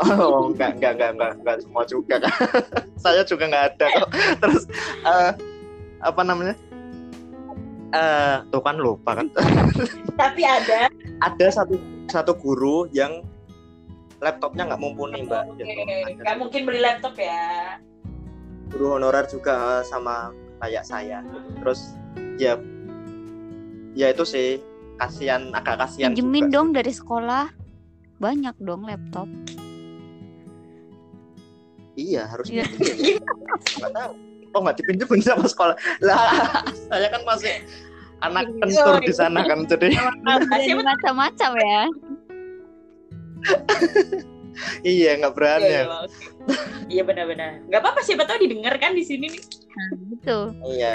Oh 0.00 0.48
nggak 0.56 0.80
nggak 0.80 0.92
nggak 0.96 1.10
nggak 1.20 1.32
nggak 1.44 1.56
semua 1.60 1.84
juga 1.84 2.16
kan? 2.24 2.32
Saya 3.04 3.20
juga 3.28 3.44
nggak 3.52 3.64
ada 3.76 3.86
kok. 3.92 4.10
Terus 4.42 4.62
eh, 5.04 5.30
apa 6.00 6.20
namanya? 6.24 6.56
Eh 7.92 8.36
tuh 8.48 8.62
kan 8.64 8.80
lupa 8.80 9.20
kan? 9.20 9.28
Tapi 10.20 10.42
ada. 10.42 10.88
ada 11.20 11.46
satu 11.52 11.76
satu 12.08 12.32
guru 12.32 12.88
yang 12.96 13.20
laptopnya 14.24 14.72
nggak 14.72 14.80
mumpuni 14.80 15.28
mbak. 15.28 15.52
Oke, 15.52 15.68
Gitu. 15.68 16.22
Mungkin 16.40 16.60
beli 16.64 16.80
laptop 16.80 17.14
ya. 17.20 17.76
guru 18.72 18.96
honorer 18.96 19.28
juga 19.28 19.78
eh, 19.78 19.82
sama 19.84 20.32
kayak 20.64 20.88
saya. 20.88 21.20
Terus 21.60 21.92
ya 22.40 22.56
ya 23.94 24.10
itu 24.10 24.22
sih 24.22 24.58
kasihan 24.96 25.50
agak 25.50 25.80
kasihan 25.80 26.10
pinjemin 26.10 26.46
dong 26.48 26.70
dari 26.70 26.90
sekolah 26.90 27.50
banyak 28.16 28.54
dong 28.58 28.84
laptop 28.84 29.26
Iya 31.94 32.26
harus 32.26 32.50
Iya. 32.50 32.66
pinjem. 32.66 33.22
Nggak 33.78 33.92
tahu. 33.94 34.12
Oh 34.50 34.60
nggak 34.60 34.82
dipinjemin 34.82 35.22
sama 35.22 35.46
sekolah. 35.46 35.78
Lah 36.02 36.26
saya 36.90 37.06
kan 37.06 37.22
masih 37.22 37.62
anak 38.18 38.50
Iya. 38.50 38.58
kentur 38.58 38.94
di 38.98 39.12
sana 39.14 39.46
kan 39.46 39.62
jadi 39.62 39.94
Siapa- 39.94 40.82
macam-macam 40.82 41.50
ya 41.54 41.80
iya 44.82 45.10
nggak 45.18 45.34
berani. 45.34 45.66
Iya, 45.66 45.80
iya. 45.82 45.98
Iya 46.90 47.02
benar-benar. 47.04 47.62
Nggak 47.66 47.80
apa-apa 47.80 48.00
siapa 48.02 48.24
tahu 48.24 48.42
didengar 48.42 48.74
kan 48.76 48.90
di 48.90 49.04
sini 49.04 49.30
nih. 49.30 49.42
nah, 49.70 49.88
gitu 50.10 50.38
Iya. 50.68 50.92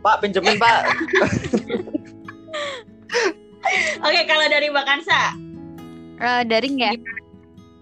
Pak 0.00 0.16
pinjemin 0.20 0.56
Pak. 0.56 0.80
Oke, 4.00 4.20
kalau 4.24 4.46
dari 4.48 4.66
Mbak 4.72 4.86
Kansa. 4.86 5.20
Eh, 6.20 6.42
daring 6.44 6.76
ya 6.76 6.92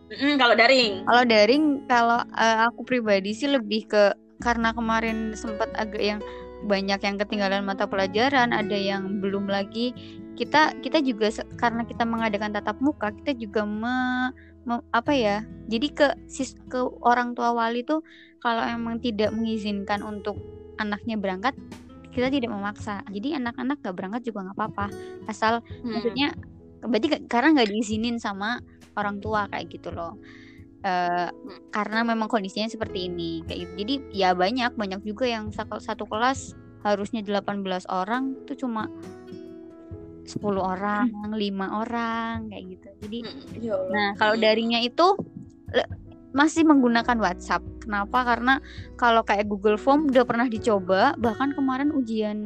Mm, 0.09 0.40
kalau 0.40 0.57
daring. 0.57 1.04
kalau 1.04 1.24
daring 1.28 1.64
kalau 1.85 2.24
eh, 2.33 2.59
aku 2.64 2.81
pribadi 2.81 3.37
sih 3.37 3.44
lebih 3.44 3.85
ke 3.85 4.09
karena 4.40 4.72
kemarin 4.72 5.37
sempat 5.37 5.68
agak 5.76 6.00
yang 6.00 6.20
banyak 6.64 6.96
yang 6.96 7.20
ketinggalan 7.20 7.61
mata 7.61 7.85
pelajaran 7.85 8.57
ada 8.57 8.72
yang 8.72 9.20
belum 9.20 9.44
lagi 9.52 9.92
kita 10.33 10.72
kita 10.81 11.04
juga 11.04 11.28
karena 11.61 11.85
kita 11.85 12.09
mengadakan 12.09 12.57
tatap 12.57 12.81
muka 12.81 13.12
kita 13.20 13.37
juga 13.37 13.68
me, 13.68 14.33
me- 14.64 14.87
apa 14.96 15.12
ya 15.12 15.37
jadi 15.68 15.87
ke 15.92 16.07
sis 16.24 16.57
ke 16.72 16.81
orang 17.04 17.37
tua 17.37 17.52
wali 17.52 17.85
tuh 17.85 18.00
kalau 18.40 18.64
emang 18.64 19.04
tidak 19.04 19.28
mengizinkan 19.37 20.00
untuk 20.00 20.40
anaknya 20.81 21.20
berangkat 21.20 21.52
kita 22.18 22.28
tidak 22.35 22.50
memaksa 22.50 23.07
jadi 23.09 23.38
anak-anak 23.38 23.78
gak 23.81 23.94
berangkat 23.94 24.22
juga 24.26 24.50
nggak 24.50 24.57
apa-apa 24.59 24.87
asal 25.31 25.62
Hmm. 25.87 25.94
maksudnya 25.94 26.35
berarti 26.83 27.07
ka- 27.11 27.24
karena 27.31 27.48
nggak 27.59 27.70
diizinin 27.70 28.16
sama 28.18 28.59
orang 28.98 29.22
tua 29.22 29.46
kayak 29.46 29.70
gitu 29.70 29.94
loh 29.94 30.18
Eh, 30.78 31.28
karena 31.74 32.07
memang 32.07 32.31
kondisinya 32.31 32.70
seperti 32.70 33.11
ini 33.11 33.42
kayak 33.42 33.59
gitu. 33.66 33.72
jadi 33.83 33.94
ya 34.14 34.31
banyak 34.31 34.78
banyak 34.78 35.02
juga 35.02 35.26
yang 35.26 35.50
satu, 35.50 35.83
satu 35.83 36.07
kelas 36.07 36.54
harusnya 36.87 37.18
18 37.26 37.83
orang 37.90 38.46
tuh 38.46 38.54
cuma 38.54 38.87
10 40.22 40.62
orang, 40.62 41.11
lima 41.35 41.83
orang 41.83 42.46
kayak 42.46 42.64
gitu. 42.78 42.88
Jadi 43.02 43.18
Hmm, 43.26 43.42
ya 43.59 43.74
Allah. 43.74 43.90
Nah, 43.90 44.09
kalau 44.14 44.35
daringnya 44.38 44.81
itu 44.87 45.07
masih 46.36 46.64
menggunakan 46.64 47.16
WhatsApp. 47.18 47.64
Kenapa? 47.84 48.24
Karena 48.24 48.60
kalau 49.00 49.24
kayak 49.24 49.48
Google 49.48 49.80
Form 49.80 50.12
udah 50.12 50.24
pernah 50.28 50.46
dicoba, 50.48 51.16
bahkan 51.16 51.52
kemarin 51.56 51.92
ujian 51.92 52.38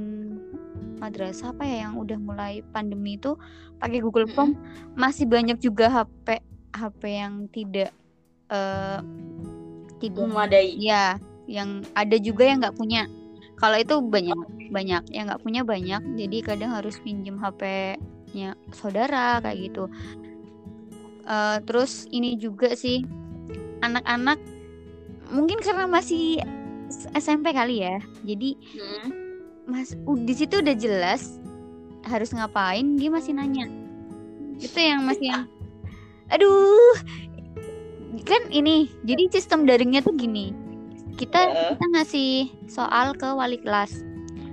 madrasah 1.02 1.50
apa 1.50 1.66
ya 1.66 1.90
yang 1.90 1.98
udah 1.98 2.14
mulai 2.14 2.62
pandemi 2.70 3.18
itu 3.18 3.34
pakai 3.82 3.98
Google 3.98 4.30
Form 4.30 4.54
masih 4.94 5.26
banyak 5.26 5.58
juga 5.58 5.90
HP 5.90 6.38
HP 6.78 7.02
yang 7.10 7.50
tidak 7.50 7.90
eh 8.46 9.02
tidak 9.98 10.22
memadai 10.30 10.78
ya 10.78 11.18
yang 11.50 11.82
ada 11.98 12.16
juga 12.22 12.46
yang 12.46 12.62
nggak 12.62 12.78
punya. 12.78 13.10
Kalau 13.58 13.78
itu 13.78 13.98
banyak 13.98 14.70
banyak 14.70 15.02
yang 15.10 15.30
nggak 15.30 15.42
punya 15.42 15.62
banyak, 15.62 16.02
jadi 16.18 16.36
kadang 16.42 16.70
harus 16.74 16.98
pinjem 17.02 17.38
HP-nya 17.38 18.54
saudara 18.74 19.38
kayak 19.42 19.70
gitu. 19.70 19.90
Eh, 21.22 21.58
terus 21.62 22.10
ini 22.10 22.34
juga 22.34 22.74
sih 22.74 23.06
anak-anak 23.82 24.38
mungkin 25.28 25.58
karena 25.58 25.84
masih 25.84 26.40
SMP 27.12 27.50
kali 27.50 27.80
ya, 27.80 27.96
jadi 28.22 28.52
Hmm. 28.54 29.08
mas 29.64 29.96
u- 30.02 30.18
di 30.18 30.32
situ 30.32 30.58
udah 30.58 30.74
jelas 30.74 31.40
harus 32.04 32.30
ngapain, 32.30 32.94
dia 32.94 33.08
masih 33.08 33.32
nanya. 33.32 33.64
Itu 34.56 34.76
yang 34.76 35.02
masih 35.02 35.26
yang, 35.26 35.44
aduh, 36.28 36.94
kan 38.22 38.42
ini 38.48 38.86
jadi 39.02 39.24
sistem 39.30 39.64
daringnya 39.64 39.98
tuh 39.98 40.12
gini 40.12 40.52
kita 41.14 41.38
Heeh. 41.38 41.68
kita 41.72 41.84
ngasih 41.90 42.30
soal 42.66 43.12
ke 43.12 43.26
wali 43.26 43.56
kelas 43.56 44.04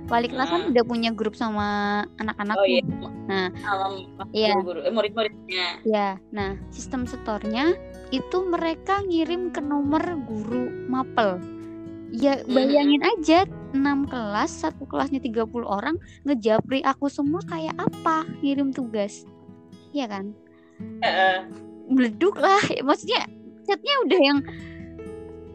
wali 0.06 0.26
kelas 0.26 0.48
kan 0.48 0.60
Hmm. 0.60 0.70
udah 0.72 0.82
punya 0.82 1.10
grup 1.10 1.32
sama 1.32 1.68
anak-anak 2.16 2.56
oh 2.56 2.66
iya 2.66 2.82
Nah. 3.24 3.48
alam 3.62 3.92
Iya. 4.32 4.58
eh, 4.58 4.90
murid-muridnya 4.90 5.66
ya 5.84 6.18
nah 6.30 6.58
sistem 6.68 7.04
setornya 7.04 7.76
itu 8.10 8.38
mereka 8.46 9.02
ngirim 9.06 9.54
ke 9.54 9.62
nomor 9.62 10.02
guru 10.26 10.66
mapel. 10.90 11.38
Ya 12.10 12.42
Hmm. 12.42 12.54
bayangin 12.58 13.02
aja 13.06 13.46
6 13.70 14.10
kelas 14.10 14.50
satu 14.50 14.82
kelasnya 14.86 15.22
30 15.22 15.62
orang 15.62 15.94
ngejapri 16.26 16.82
aku 16.82 17.06
semua 17.06 17.38
kayak 17.46 17.74
apa 17.78 18.26
ngirim 18.42 18.74
tugas? 18.74 19.22
Iya 19.94 20.10
kan? 20.10 20.34
Meleduk 21.86 22.34
lah 22.38 22.58
maksudnya 22.82 23.26
chatnya 23.66 23.94
udah 24.06 24.20
yang 24.20 24.38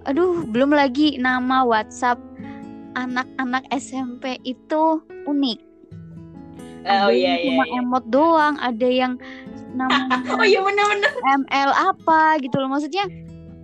aduh 0.07 0.47
belum 0.47 0.71
lagi 0.71 1.19
nama 1.19 1.67
WhatsApp 1.67 2.21
anak-anak 2.95 3.67
SMP 3.75 4.39
itu 4.47 5.03
unik. 5.27 5.59
Oh 6.85 7.09
Ada 7.09 7.11
iya 7.11 7.35
yang 7.35 7.37
iya 7.41 7.45
cuma 7.51 7.63
iya. 7.67 7.79
emot 7.81 8.05
doang 8.13 8.55
ada 8.61 8.87
yang 8.87 9.19
nama 9.75 10.07
oh 10.39 10.45
iya 10.45 10.59
benar-benar 10.63 11.11
ML 11.43 11.71
apa 11.71 12.39
gitu 12.39 12.55
loh. 12.57 12.71
Maksudnya 12.71 13.05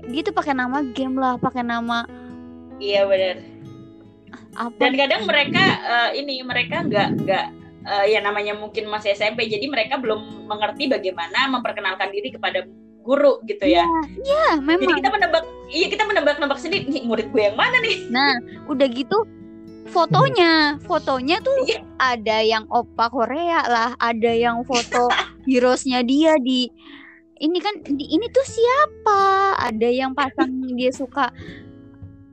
dia 0.01 0.21
tuh 0.21 0.33
pakai 0.33 0.53
nama 0.53 0.81
game 0.91 1.15
lah 1.15 1.37
pakai 1.37 1.61
nama 1.61 2.03
iya 2.77 3.05
benar 3.05 3.37
apa 4.51 4.75
dan 4.75 4.93
kadang 4.97 5.21
mereka 5.23 5.63
eh, 5.79 6.09
ini 6.19 6.43
mereka 6.43 6.83
nggak 6.83 7.09
nggak 7.23 7.45
eh, 7.85 8.05
ya 8.11 8.19
namanya 8.19 8.57
mungkin 8.57 8.89
masih 8.89 9.15
SMP 9.15 9.47
jadi 9.47 9.63
mereka 9.69 9.95
belum 9.95 10.49
mengerti 10.49 10.91
bagaimana 10.91 11.47
memperkenalkan 11.47 12.11
diri 12.11 12.33
kepada 12.33 12.65
guru 13.01 13.41
gitu 13.49 13.65
ya. 13.65 13.81
Ya 14.21 14.61
jadi 14.61 14.61
memang. 14.61 14.97
kita 15.01 15.09
menebak 15.09 15.43
iya 15.73 15.87
kita 15.89 16.03
menebak-nebak 16.05 16.59
sendiri 16.61 16.85
nih 16.85 17.01
murid 17.01 17.33
gue 17.33 17.41
yang 17.49 17.57
mana 17.57 17.77
nih? 17.81 17.97
Nah 18.13 18.37
udah 18.69 18.87
gitu 18.91 19.25
fotonya. 19.89 20.77
Fotonya 20.85 21.41
tuh 21.41 21.55
Iya. 21.65 21.81
ada 21.97 22.37
yang 22.45 22.63
opa 22.69 23.09
Korea 23.09 23.65
lah 23.65 23.89
ada 23.97 24.31
yang 24.31 24.61
foto 24.63 25.09
heroesnya 25.47 26.01
dia 26.05 26.37
di 26.37 26.69
ini 27.41 27.57
kan 27.57 27.81
di, 27.81 28.05
ini 28.05 28.29
tuh 28.29 28.45
siapa? 28.45 29.57
Ada 29.57 29.89
yang 29.89 30.13
pasang 30.13 30.61
dia 30.77 30.93
suka 30.93 31.33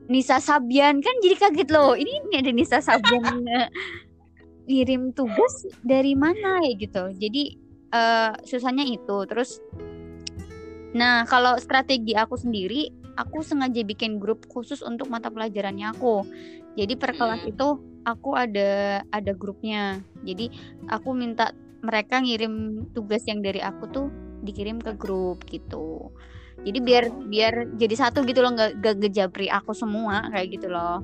Nisa 0.05 0.37
Sabian. 0.37 1.01
Kan 1.01 1.15
jadi 1.25 1.35
kaget 1.49 1.69
loh. 1.73 1.97
Ini, 1.97 2.29
ini 2.29 2.35
ada 2.37 2.51
Nisa 2.53 2.77
Sabian 2.77 3.45
ngirim 4.69 5.09
tugas 5.17 5.65
dari 5.81 6.13
mana 6.13 6.61
ya 6.61 6.77
gitu. 6.77 7.09
Jadi 7.17 7.57
eh 7.89 8.31
susahnya 8.45 8.85
itu. 8.85 9.25
Terus 9.25 9.57
nah 10.93 11.25
kalau 11.25 11.57
strategi 11.57 12.13
aku 12.13 12.37
sendiri 12.37 12.89
aku 13.17 13.41
sengaja 13.41 13.81
bikin 13.81 14.21
grup 14.21 14.45
khusus 14.45 14.85
untuk 14.85 15.09
mata 15.09 15.33
pelajarannya 15.33 15.89
aku. 15.89 16.21
Jadi 16.77 16.93
per 16.95 17.17
kelas 17.17 17.41
Hmm. 17.43 17.51
itu 17.51 17.67
aku 18.05 18.37
ada 18.37 19.01
ada 19.09 19.31
grupnya. 19.33 19.97
Jadi 20.21 20.53
aku 20.85 21.17
minta 21.17 21.49
mereka 21.79 22.19
ngirim 22.19 22.85
tugas 22.91 23.23
yang 23.27 23.39
dari 23.39 23.63
aku 23.63 23.87
tuh 23.91 24.07
dikirim 24.43 24.79
ke 24.79 24.95
grup 24.95 25.43
gitu. 25.47 26.11
Jadi 26.63 26.79
biar 26.83 27.03
biar 27.31 27.53
jadi 27.79 27.95
satu 27.95 28.27
gitu 28.27 28.43
loh 28.43 28.51
nggak 28.51 28.83
nggak 28.83 28.95
ngejabri 28.99 29.47
aku 29.47 29.71
semua 29.71 30.27
kayak 30.31 30.59
gitu 30.59 30.67
loh. 30.67 31.03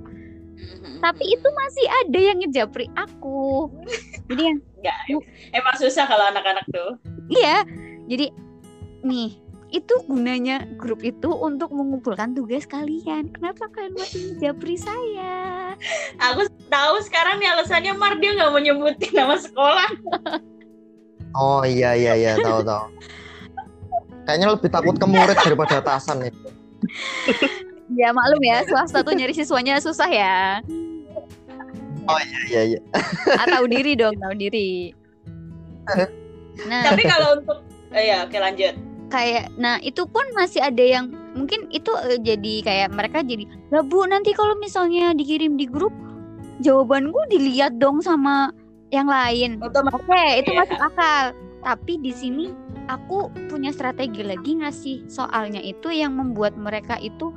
Tapi 0.99 1.23
itu 1.27 1.47
masih 1.51 1.85
ada 2.03 2.19
yang 2.19 2.37
ngejabri 2.43 2.87
aku. 2.95 3.71
Jadi 4.31 4.41
yang 4.41 4.57
nggak 4.83 4.97
emang 5.55 5.75
susah 5.79 6.03
kalau 6.07 6.27
anak-anak 6.31 6.65
tuh. 6.71 6.99
Iya. 7.31 7.63
Jadi 8.05 8.31
nih 9.05 9.31
itu 9.73 9.95
gunanya 10.07 10.63
grup 10.79 11.03
itu 11.03 11.31
untuk 11.31 11.71
mengumpulkan 11.71 12.31
tugas 12.35 12.63
kalian. 12.67 13.31
Kenapa 13.31 13.67
kalian 13.71 13.95
masih 13.95 14.35
ngejabri 14.35 14.75
saya? 14.79 15.75
Aku 16.31 16.47
tahu 16.71 16.95
sekarang 17.03 17.43
nih 17.43 17.51
alasannya 17.51 17.95
Mar. 17.95 18.19
Dia 18.19 18.35
nggak 18.35 18.51
mau 18.51 18.59
nyebutin 18.59 19.11
nama 19.15 19.35
sekolah 19.39 19.89
Oh 21.35 21.61
iya 21.67 21.91
iya 21.93 22.13
iya 22.15 22.31
tahu 22.39 22.63
tahu. 22.63 22.85
Kayaknya 24.25 24.47
lebih 24.55 24.69
takut 24.71 24.95
ke 24.95 25.05
murid 25.05 25.37
daripada 25.37 25.83
atasan 25.83 26.23
nih. 26.23 26.33
ya 27.93 28.09
maklum 28.09 28.41
ya 28.41 28.65
swasta 28.65 29.05
tuh 29.05 29.13
nyari 29.13 29.33
siswanya 29.33 29.77
susah 29.77 30.09
ya 30.09 30.59
Iya 32.45 32.61
iya. 32.69 32.79
ah, 33.33 33.45
tahu 33.49 33.65
diri 33.65 33.97
dong 33.97 34.13
tahu 34.21 34.33
diri 34.37 34.93
nah 36.69 36.85
tapi 36.85 37.03
kalau 37.05 37.41
untuk 37.41 37.65
eh, 37.93 38.13
ya 38.13 38.25
oke 38.25 38.37
lanjut 38.37 38.73
kayak 39.09 39.49
nah 39.57 39.81
itu 39.81 40.05
pun 40.05 40.25
masih 40.37 40.61
ada 40.61 40.81
yang 40.81 41.13
mungkin 41.33 41.65
itu 41.73 41.89
eh, 42.05 42.21
jadi 42.21 42.53
kayak 42.61 42.89
mereka 42.93 43.25
jadi 43.25 43.49
lah 43.73 43.81
bu 43.81 44.05
nanti 44.05 44.33
kalau 44.37 44.53
misalnya 44.61 45.17
dikirim 45.17 45.57
di 45.57 45.65
grup 45.65 45.93
jawabanku 46.61 47.17
dilihat 47.33 47.77
dong 47.81 47.99
sama 48.05 48.53
yang 48.95 49.09
lain. 49.11 49.59
Oke 49.59 50.23
itu 50.39 50.49
Iya. 50.55 50.59
masuk 50.63 50.79
akal. 50.79 51.23
Tapi 51.65 51.93
di 51.99 52.13
sini 52.13 52.45
aku 52.87 53.33
punya 53.49 53.73
strategi 53.73 54.21
lagi 54.21 54.61
ngasih 54.61 55.09
soalnya 55.09 55.59
itu 55.59 55.89
yang 55.91 56.15
membuat 56.15 56.55
mereka 56.55 56.95
itu 57.01 57.33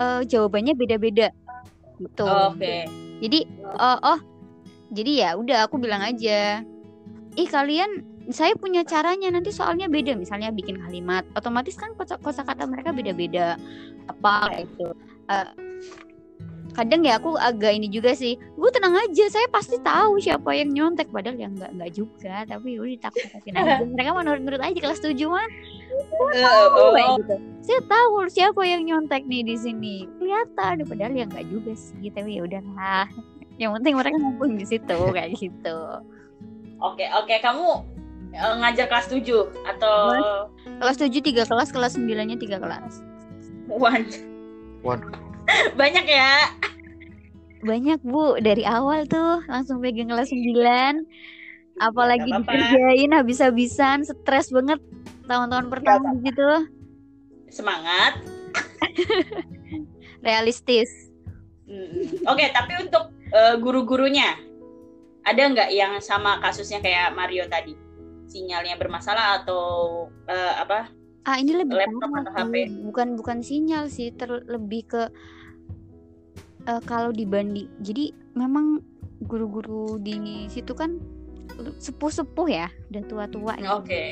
eh, 0.00 0.22
jawabannya 0.24 0.72
beda-beda. 0.74 1.28
Gitu. 2.00 2.26
Oke. 2.26 2.88
Jadi 3.20 3.38
oh, 3.78 3.98
oh 4.02 4.18
jadi 4.94 5.12
ya 5.12 5.30
udah 5.36 5.66
aku 5.66 5.78
bilang 5.82 6.02
aja 6.02 6.62
ih 7.34 7.48
kalian 7.50 8.06
saya 8.30 8.56
punya 8.56 8.86
caranya 8.88 9.28
nanti 9.28 9.52
soalnya 9.52 9.90
beda. 9.90 10.16
Misalnya 10.16 10.48
bikin 10.48 10.80
kalimat 10.80 11.28
otomatis 11.36 11.76
kan 11.76 11.92
kosa 11.98 12.40
kata 12.40 12.64
mereka 12.64 12.94
beda-beda. 12.94 13.60
Apa 14.08 14.48
kayak 14.48 14.64
gitu. 14.72 14.88
Eh, 15.28 15.48
kadang 16.74 17.06
ya 17.06 17.22
aku 17.22 17.38
agak 17.38 17.70
ini 17.78 17.86
juga 17.86 18.12
sih 18.18 18.34
gue 18.34 18.70
tenang 18.74 18.98
aja 18.98 19.24
saya 19.30 19.46
pasti 19.48 19.78
tahu 19.80 20.18
siapa 20.18 20.50
yang 20.52 20.74
nyontek. 20.74 21.08
Padahal 21.14 21.38
ya 21.38 21.48
nggak 21.48 21.70
nggak 21.78 21.90
juga 21.94 22.42
tapi 22.44 22.76
udah 22.76 22.90
ditakut 22.90 23.22
takutin 23.30 23.54
aja. 23.54 23.80
Mereka 23.94 24.10
mau 24.10 24.22
nurut-nurut 24.26 24.60
aja 24.60 24.78
kelas 24.78 25.00
tujuh 25.00 25.30
man 25.30 25.48
Eh, 26.34 26.42
tahu 26.42 26.74
oh, 26.74 26.90
kayak 26.90 27.10
gitu. 27.22 27.34
Saya 27.62 27.80
tahu 27.86 28.14
siapa 28.26 28.60
yang 28.66 28.82
nyontek 28.82 29.22
nih 29.30 29.46
di 29.46 29.54
sini. 29.54 29.96
Kelihatan 30.18 30.82
padahal 30.82 31.14
ya 31.14 31.24
nggak 31.30 31.46
juga 31.48 31.72
sih 31.78 32.10
tapi 32.10 32.36
ya 32.36 32.42
udahlah. 32.42 33.06
Yang 33.54 33.70
penting 33.80 33.94
mereka 33.94 34.16
ngumpul 34.18 34.50
di 34.50 34.66
situ 34.66 34.98
kayak 35.14 35.30
gitu. 35.38 35.78
Oke 36.82 37.06
oke 37.14 37.34
kamu 37.38 37.68
eh, 38.34 38.54
ngajar 38.58 38.90
kelas 38.90 39.06
7 39.06 39.22
atau 39.70 39.96
kelas 40.82 40.96
tujuh 40.98 41.22
tiga 41.22 41.46
kelas 41.46 41.70
kelas 41.70 41.94
sembilannya 41.94 42.36
tiga 42.36 42.58
kelas. 42.58 43.00
Wan 43.70 44.04
Waduh. 44.84 45.33
banyak 45.80 46.06
ya 46.06 46.50
banyak 47.64 48.00
bu 48.04 48.36
dari 48.44 48.62
awal 48.62 49.08
tuh 49.08 49.40
langsung 49.48 49.80
pegang 49.80 50.12
kelas 50.12 50.28
9 50.28 51.00
apalagi 51.80 52.28
Nggak 52.28 52.44
apa-apa. 52.44 52.52
dikerjain 52.52 53.10
habis-habisan 53.12 53.98
stres 54.04 54.52
banget 54.52 54.78
tahun-tahun 55.24 55.66
pertama 55.72 56.12
apa-apa. 56.12 56.26
gitu 56.28 56.50
Semangat. 57.48 58.12
realistis 60.26 60.90
Mm-mm. 61.64 62.28
Oke, 62.28 62.44
tapi 62.52 62.76
untuk 62.76 63.08
eh, 63.32 63.56
guru-gurunya 63.56 64.36
ada 65.24 65.42
nggak 65.48 65.72
yang 65.72 65.96
sama 66.04 66.36
kasusnya 66.36 66.84
kayak 66.84 67.16
Mario 67.16 67.48
tadi? 67.48 67.72
Sinyalnya 68.28 68.76
bermasalah 68.76 69.40
atau 69.40 69.64
eh, 70.28 70.54
apa? 70.60 70.92
ah 71.24 71.40
ini 71.40 71.56
lebih 71.56 71.80
Laptop 71.80 72.10
atau. 72.20 72.32
HP? 72.36 72.54
bukan 72.84 73.16
bukan 73.16 73.40
sinyal 73.40 73.88
sih 73.88 74.12
terlebih 74.12 74.84
ke 74.84 75.08
eh, 76.68 76.82
kalau 76.84 77.10
dibanding 77.10 77.68
jadi 77.80 78.12
memang 78.34 78.82
guru-guru 79.24 79.96
di 80.02 80.46
situ 80.50 80.74
kan 80.76 81.00
sepuh-sepuh 81.78 82.48
ya 82.50 82.66
udah 82.90 83.02
tua-tua 83.06 83.52
nih. 83.62 83.70
Oke. 83.70 84.02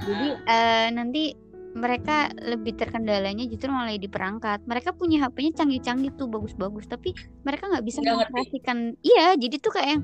Jadi 0.00 0.28
eh, 0.48 0.88
nanti 0.94 1.36
mereka 1.76 2.32
lebih 2.40 2.72
terkendalanya 2.72 3.44
justru 3.44 3.68
malah 3.68 3.92
di 3.92 4.08
perangkat. 4.08 4.64
Mereka 4.64 4.96
punya 4.96 5.28
HP-nya 5.28 5.60
canggih-canggih 5.60 6.16
tuh 6.16 6.24
bagus-bagus, 6.24 6.88
tapi 6.88 7.12
mereka 7.44 7.68
nggak 7.68 7.84
bisa 7.84 8.00
mengoperasikan. 8.00 8.96
Iya, 9.04 9.36
jadi 9.36 9.60
tuh 9.60 9.76
kayak 9.76 9.88
yang 9.92 10.02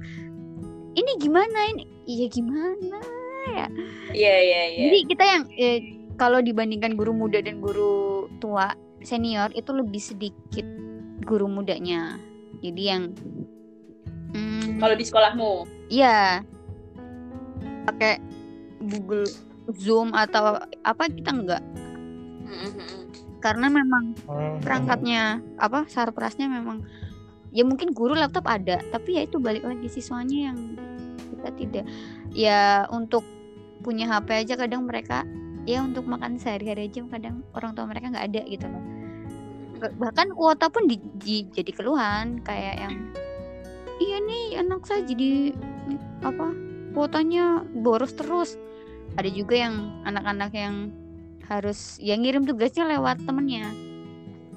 ini 0.93 1.13
gimana 1.17 1.59
ini? 1.73 1.85
Iya 2.05 2.27
gimana 2.29 2.99
ya? 3.49 3.67
Iya 4.13 4.35
iya 4.37 4.63
iya. 4.69 4.81
Jadi 4.85 4.99
kita 5.09 5.25
yang 5.25 5.43
eh, 5.57 5.79
kalau 6.21 6.45
dibandingkan 6.45 6.93
guru 6.93 7.17
muda 7.17 7.41
dan 7.41 7.65
guru 7.65 8.29
tua 8.37 8.77
senior 9.01 9.49
itu 9.57 9.73
lebih 9.73 9.99
sedikit 9.99 10.67
guru 11.23 11.47
mudanya. 11.49 12.19
Jadi 12.61 12.83
yang 12.83 13.03
hmm, 14.35 14.79
Kalau 14.79 14.95
di 14.95 15.05
sekolahmu, 15.07 15.51
Iya. 15.89 16.43
Pakai 17.87 18.19
Google 18.83 19.27
Zoom 19.79 20.11
atau 20.15 20.59
apa 20.83 21.05
kita 21.07 21.31
enggak 21.31 21.63
karena 23.43 23.67
memang 23.67 24.15
Hmm. 24.31 24.63
perangkatnya 24.63 25.43
apa 25.59 25.85
sarprasnya 25.91 26.47
memang 26.47 26.87
ya 27.51 27.67
mungkin 27.67 27.91
guru 27.91 28.15
laptop 28.15 28.47
ada 28.47 28.79
tapi 28.95 29.19
ya 29.19 29.27
itu 29.27 29.43
balik 29.43 29.67
lagi 29.67 29.91
siswanya 29.91 30.55
yang 30.55 30.59
kita 31.35 31.51
tidak 31.59 31.85
ya 32.31 32.87
untuk 32.95 33.27
punya 33.83 34.07
HP 34.07 34.47
aja 34.47 34.55
kadang 34.55 34.87
mereka 34.87 35.27
ya 35.67 35.83
untuk 35.83 36.07
makan 36.07 36.39
sehari-hari 36.39 36.87
aja 36.87 37.03
kadang 37.11 37.43
orang 37.59 37.75
tua 37.75 37.91
mereka 37.91 38.15
nggak 38.15 38.27
ada 38.31 38.43
gitu 38.47 38.67
loh 38.71 38.83
bahkan 39.99 40.31
kuota 40.37 40.71
pun 40.71 40.87
di, 40.87 41.01
di- 41.19 41.49
jadi 41.51 41.71
keluhan 41.75 42.39
kayak 42.47 42.77
yang 42.79 42.95
iya 44.03 44.17
nih 44.23 44.45
anak 44.63 44.83
saya 44.87 45.03
jadi 45.07 45.55
apa 46.23 46.55
kuotanya 46.93 47.65
boros 47.83 48.13
terus. 48.15 48.61
Ada 49.13 49.29
juga 49.29 49.61
yang 49.61 50.05
anak-anak 50.09 50.53
yang 50.57 50.89
harus 51.49 52.01
ya 52.01 52.17
ngirim 52.17 52.49
tugasnya 52.49 52.89
lewat 52.89 53.25
temennya. 53.27 53.69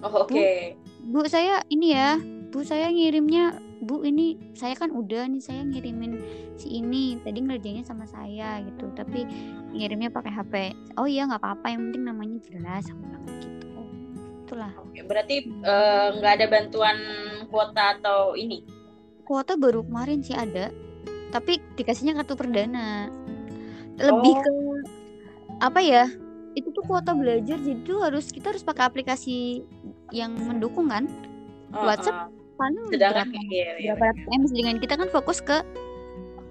Oh 0.06 0.24
oke. 0.24 0.78
bu 1.06 1.22
saya 1.30 1.62
ini 1.70 1.94
ya 1.94 2.18
bu 2.50 2.66
saya 2.66 2.90
ngirimnya 2.90 3.62
bu 3.84 4.02
ini 4.02 4.40
saya 4.58 4.74
kan 4.74 4.90
udah 4.90 5.28
nih 5.30 5.44
saya 5.44 5.62
ngirimin 5.62 6.18
si 6.56 6.82
ini 6.82 7.20
tadi 7.22 7.44
ngerjainnya 7.44 7.84
sama 7.84 8.08
saya 8.08 8.64
gitu. 8.64 8.88
Tapi 8.96 9.28
ngirimnya 9.76 10.08
pakai 10.14 10.32
HP 10.32 10.54
oh 10.96 11.08
iya 11.08 11.28
nggak 11.28 11.42
apa-apa 11.44 11.68
yang 11.76 11.92
penting 11.92 12.04
namanya 12.08 12.38
jelas 12.48 12.88
aku 12.88 13.02
bilang 13.04 13.24
gitu 13.28 13.75
itulah 14.46 14.72
Oke, 14.78 15.02
Berarti 15.02 15.36
eh, 15.44 16.08
nggak 16.16 16.34
ada 16.38 16.46
bantuan 16.48 16.98
kuota 17.50 17.98
atau 17.98 18.38
ini? 18.38 18.62
kuota 19.26 19.58
baru 19.58 19.82
kemarin 19.82 20.22
sih 20.22 20.38
ada 20.38 20.70
tapi 21.34 21.58
dikasihnya 21.74 22.14
kartu 22.16 22.38
perdana 22.38 23.10
lebih 23.98 24.38
Oh. 24.38 24.40
ke 24.40 24.52
apa 25.58 25.82
ya 25.82 26.06
itu 26.54 26.70
tuh 26.70 26.86
kuota 26.86 27.18
belajar 27.18 27.58
jadi 27.58 27.82
tuh 27.82 28.06
harus 28.06 28.30
kita 28.30 28.54
harus 28.54 28.62
pakai 28.62 28.86
aplikasi 28.86 29.66
yang 30.14 30.38
mendukung 30.38 30.88
kan 30.88 31.10
WhatsApp 31.74 32.30
Uh-uh. 32.30 32.56
paling 32.56 32.86
Sedangkan 32.94 33.28
berapa 33.28 33.50
iya, 33.52 33.72
iya, 33.82 33.94
M 34.32 34.46
sedangkan 34.46 34.78
kita 34.80 34.94
kan 34.96 35.10
fokus 35.10 35.42
ke 35.42 35.58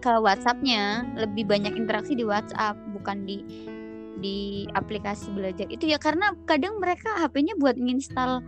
ke 0.03 0.13
WhatsAppnya 0.21 1.07
lebih 1.17 1.49
banyak 1.49 1.79
interaksi 1.79 2.13
di 2.13 2.27
WhatsApp 2.27 2.77
bukan 2.93 3.25
di 3.25 3.41
di 4.19 4.65
aplikasi 4.73 5.31
belajar 5.31 5.67
itu 5.67 5.87
ya 5.87 5.99
karena 5.99 6.33
kadang 6.45 6.79
mereka 6.79 7.11
HP-nya 7.19 7.55
buat 7.57 7.75
nginstal 7.75 8.41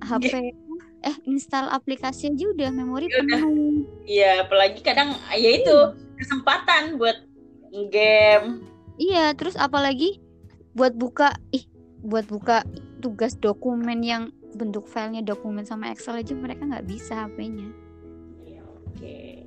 HP 0.00 0.54
eh 1.00 1.16
install 1.24 1.72
aplikasi 1.72 2.28
aja 2.28 2.44
udah 2.52 2.70
memori 2.70 3.08
Ya 3.08 3.24
penuh 3.24 3.40
Iya, 4.04 4.30
apalagi 4.44 4.84
kadang 4.84 5.16
ya 5.32 5.50
itu 5.56 5.76
kesempatan 6.16 7.00
buat 7.00 7.16
game. 7.88 8.60
iya 8.96 9.32
terus 9.32 9.56
apalagi 9.56 10.20
buat 10.76 10.92
buka 10.92 11.32
ih 11.50 11.64
buat 12.04 12.28
buka 12.28 12.66
tugas 13.00 13.32
dokumen 13.36 14.04
yang 14.04 14.28
bentuk 14.52 14.84
filenya 14.84 15.24
dokumen 15.24 15.64
sama 15.64 15.88
Excel 15.88 16.20
aja 16.20 16.34
mereka 16.34 16.68
nggak 16.68 16.84
bisa 16.84 17.24
HP-nya 17.24 17.70
Iya, 18.44 18.60
Oke. 18.84 19.46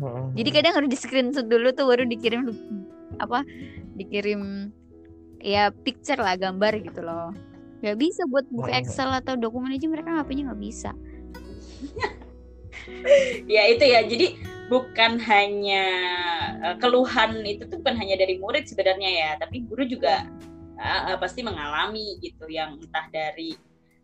Hmm. 0.00 0.32
Jadi 0.32 0.48
kadang 0.48 0.72
harus 0.80 0.88
di 0.88 0.96
screenshot 0.96 1.44
dulu 1.44 1.76
tuh 1.76 1.84
baru 1.84 2.08
dikirim 2.08 2.48
apa? 3.20 3.44
Dikirim 4.00 4.72
ya 5.44 5.68
picture 5.68 6.16
lah 6.16 6.40
gambar 6.40 6.80
gitu 6.80 7.04
loh. 7.04 7.36
Gak 7.80 7.96
bisa 7.96 8.24
buat 8.28 8.44
buka 8.48 8.72
Hmm. 8.72 8.80
Excel 8.80 9.10
atau 9.12 9.36
dokumen 9.36 9.72
aja 9.72 9.88
mereka 9.88 10.16
HP-nya 10.16 10.48
nggak 10.48 10.62
bisa. 10.62 10.90
Ya 13.46 13.66
itu 13.66 13.82
ya. 13.82 14.00
Jadi 14.06 14.38
bukan 14.70 15.18
hanya 15.20 15.84
eh, 16.62 16.76
keluhan 16.78 17.42
itu 17.42 17.66
tuh 17.66 17.82
bukan 17.82 17.98
hanya 17.98 18.14
dari 18.20 18.38
murid 18.38 18.64
sebenarnya 18.66 19.10
ya, 19.10 19.30
tapi 19.36 19.66
guru 19.66 19.84
juga 19.84 20.26
eh, 20.78 21.16
pasti 21.18 21.42
mengalami 21.42 22.18
gitu 22.22 22.46
yang 22.46 22.78
entah 22.78 23.06
dari 23.10 23.54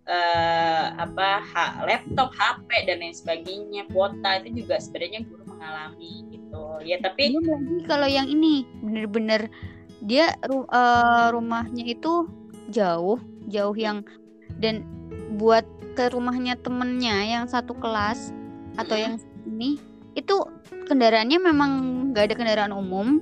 eh, 0.07 0.87
apa 0.93 1.43
ha- 1.43 1.77
laptop, 1.87 2.35
HP 2.35 2.69
dan 2.87 3.03
lain 3.03 3.15
sebagainya, 3.15 3.87
kuota 3.91 4.43
itu 4.43 4.67
juga 4.67 4.79
sebenarnya 4.83 5.23
guru 5.27 5.43
mengalami 5.47 6.27
gitu. 6.35 6.65
Ya 6.83 6.99
tapi 6.99 7.33
Belum 7.35 7.47
lagi 7.47 7.77
kalau 7.87 8.09
yang 8.11 8.27
ini 8.27 8.67
bener-bener 8.83 9.47
dia 10.03 10.37
ru- 10.45 10.69
eh, 10.69 11.27
rumahnya 11.33 11.85
itu 11.87 12.29
jauh, 12.69 13.21
jauh 13.49 13.77
yang 13.77 14.03
dan 14.59 14.85
buat 15.37 15.65
ke 15.97 16.13
rumahnya 16.13 16.61
temennya 16.61 17.25
yang 17.25 17.45
satu 17.49 17.73
kelas 17.77 18.33
atau 18.77 18.97
yang 18.97 19.17
ini 19.49 19.81
itu 20.17 20.37
kendaraannya 20.89 21.41
memang 21.41 21.71
nggak 22.13 22.33
ada 22.33 22.35
kendaraan 22.37 22.75
umum 22.77 23.21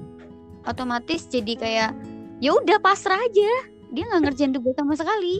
otomatis 0.66 1.26
jadi 1.30 1.52
kayak 1.54 1.90
ya 2.42 2.50
udah 2.54 2.78
pasrah 2.82 3.18
aja. 3.18 3.50
Dia 3.94 4.10
nggak 4.10 4.22
ngerjain 4.26 4.50
tugas 4.50 4.74
sama 4.74 4.98
sekali. 4.98 5.38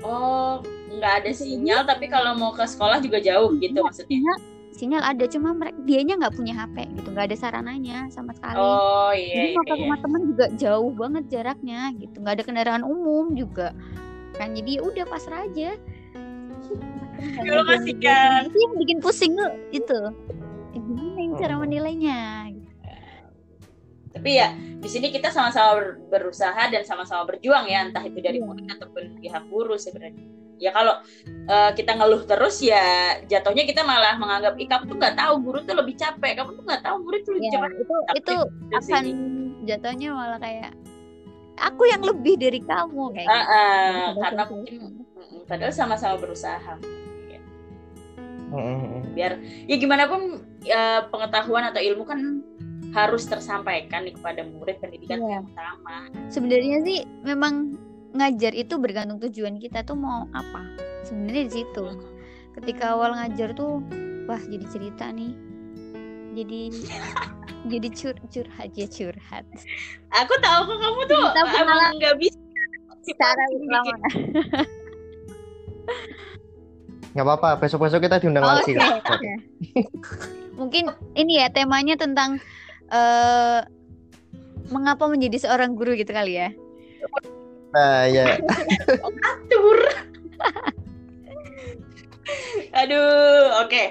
Oh 0.00 0.64
nggak 0.92 1.24
ada 1.24 1.30
sinyal 1.32 1.84
tapi 1.84 2.08
kalau 2.08 2.32
mau 2.36 2.52
ke 2.56 2.64
sekolah 2.64 3.00
juga 3.04 3.20
jauh 3.20 3.52
gitu 3.60 3.80
Iya, 3.80 3.84
maksudnya. 3.84 4.32
Sinyal 4.72 5.04
ada 5.04 5.28
cuma 5.28 5.52
mereka 5.52 5.76
dianya 5.84 6.16
nggak 6.16 6.34
punya 6.34 6.56
HP 6.56 6.88
gitu 6.96 7.08
nggak 7.12 7.28
ada 7.28 7.36
sarananya 7.36 8.08
sama 8.08 8.32
sekali 8.32 8.56
Oh 8.56 9.12
jadi 9.12 9.46
iya 9.46 9.56
mau 9.56 9.64
ke 9.64 9.74
iya. 9.76 9.80
rumah 9.84 9.98
teman 10.00 10.22
juga 10.32 10.46
jauh 10.56 10.90
banget 10.92 11.24
jaraknya 11.28 11.80
gitu 12.00 12.16
nggak 12.18 12.34
ada 12.40 12.44
kendaraan 12.44 12.84
umum 12.84 13.36
juga 13.36 13.76
kan 14.34 14.56
jadi 14.56 14.80
ya 14.80 14.82
udah 14.82 15.04
pasrah 15.06 15.44
aja 15.44 15.76
kasihan. 17.68 18.48
Itu 18.48 18.56
yang 18.56 18.74
bikin 18.80 18.98
pusing 18.98 19.32
tuh 19.36 19.52
itu 19.70 19.98
Eh, 20.72 20.80
gimana 20.80 21.18
yang 21.20 21.34
cara 21.36 21.54
Oh. 21.54 21.60
menilainya 21.62 22.48
Tapi 24.12 24.30
ya 24.32 24.48
di 24.54 24.86
sini 24.86 25.08
kita 25.08 25.28
sama-sama 25.28 25.70
ber- 25.74 25.98
berusaha 26.08 26.68
dan 26.68 26.82
sama-sama 26.82 27.24
berjuang 27.24 27.64
ya 27.64 27.82
entah 27.82 28.02
itu 28.02 28.18
dari 28.18 28.38
Iya. 28.38 28.44
murid 28.44 28.66
ataupun 28.70 29.02
pihak 29.18 29.44
guru 29.48 29.74
sebenarnya. 29.74 30.20
Ya 30.56 30.70
kalau 30.70 30.94
eh, 31.26 31.70
kita 31.72 31.96
ngeluh 31.96 32.22
terus 32.22 32.60
ya 32.60 32.82
jatuhnya 33.24 33.64
kita 33.64 33.82
malah 33.82 34.14
menganggap 34.14 34.54
ih 34.54 34.64
kamu 34.64 34.84
tuh 34.86 34.96
nggak 34.96 35.16
tahu 35.16 35.34
guru 35.40 35.58
tuh 35.62 35.74
lebih 35.74 35.96
capek, 35.96 36.32
kamu 36.36 36.50
tuh 36.54 36.64
nggak 36.64 36.82
tahu 36.82 36.96
murid 37.00 37.20
tuh 37.22 37.32
lebih 37.34 37.48
ya 37.48 37.54
capek. 37.58 37.70
itu 37.74 37.94
Tapi 37.98 38.18
itu 38.20 38.34
itu 38.38 38.76
sih. 38.78 38.92
akan 38.94 39.04
jatuhnya 39.62 40.08
malah 40.12 40.38
kayak 40.38 40.70
aku 41.54 41.82
yang 41.84 42.02
lebih 42.02 42.34
dari 42.36 42.60
kamu 42.60 43.02
kayak 43.10 43.28
Ah, 43.28 43.34
gitu. 43.34 43.50
ah, 43.50 44.06
Ada 44.06 44.20
karena 44.20 44.42
mungkin 44.46 44.74
padahal 45.44 45.72
sama-sama 45.72 46.14
berusaha. 46.16 46.74
Ya. 47.26 47.40
Hmm. 48.52 49.02
Biar 49.12 49.32
ya 49.66 49.76
gimana 49.76 50.04
pun 50.06 50.20
ya, 50.62 50.82
pengetahuan 51.08 51.64
atau 51.66 51.80
ilmu 51.80 52.04
kan 52.04 52.20
harus 52.92 53.24
tersampaikan 53.24 54.04
nih 54.04 54.12
kepada 54.12 54.44
murid 54.44 54.76
pendidikan 54.78 55.16
Iya. 55.18 55.28
yang 55.34 55.44
utama. 55.46 55.96
sebenarnya 56.28 56.76
sih 56.82 56.98
memang 57.22 57.76
ngajar 58.12 58.52
itu 58.52 58.76
bergantung 58.76 59.16
tujuan 59.18 59.56
kita 59.56 59.80
tuh 59.82 59.96
mau 59.96 60.28
apa. 60.30 60.60
Sebenarnya 61.02 61.48
di 61.48 61.52
situ. 61.54 61.84
Ketika 62.52 62.92
awal 62.92 63.16
ngajar 63.16 63.52
tuh 63.52 63.80
wah 64.24 64.42
jadi 64.42 64.66
cerita 64.68 65.08
nih. 65.08 65.32
Jadi 66.34 66.60
jadi 67.72 67.88
cur 67.90 68.16
curhat 68.26 68.70
ya 68.70 68.86
curhat. 68.86 69.44
Aku 70.14 70.34
tahu 70.38 70.60
kok 70.66 70.78
kamu 70.78 71.00
tuh 71.06 71.22
Cerita 71.32 71.40
emang 71.58 71.96
nggak 71.96 72.16
bisa 72.18 72.38
cara 73.14 73.44
bikin- 73.50 73.70
lama. 73.70 73.96
Nggak 77.12 77.24
apa-apa 77.26 77.48
besok-besok 77.58 78.00
kita 78.02 78.16
diundang 78.18 78.40
Oh, 78.42 78.52
lagi. 78.54 78.72
Oke, 78.72 79.00
oke. 79.04 79.32
Mungkin 80.54 80.84
ini 81.12 81.40
ya 81.40 81.48
temanya 81.48 81.96
tentang 81.96 82.40
eh 82.92 83.60
mengapa 84.68 85.08
menjadi 85.08 85.48
seorang 85.48 85.72
guru 85.72 85.96
gitu 85.96 86.12
kali 86.12 86.38
ya. 86.38 86.48
nah 87.72 88.04
ya 88.04 88.36
Tur. 89.48 89.80
Aduh, 92.72 93.64
oke. 93.64 93.82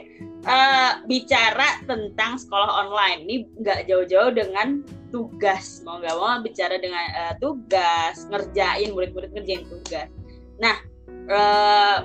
Eh, 0.41 0.91
bicara 1.05 1.85
tentang 1.85 2.33
sekolah 2.41 2.89
online 2.89 3.29
ini 3.29 3.35
nggak 3.61 3.85
jauh-jauh 3.85 4.33
dengan 4.33 4.81
tugas 5.13 5.85
mau 5.85 6.01
nggak 6.01 6.17
mau 6.17 6.41
bicara 6.41 6.81
dengan 6.81 7.05
eh, 7.13 7.33
tugas 7.37 8.25
ngerjain 8.25 8.89
murid-murid 8.89 9.37
ngerjain 9.37 9.69
tugas. 9.69 10.09
Nah, 10.57 10.81
eh, 11.29 11.97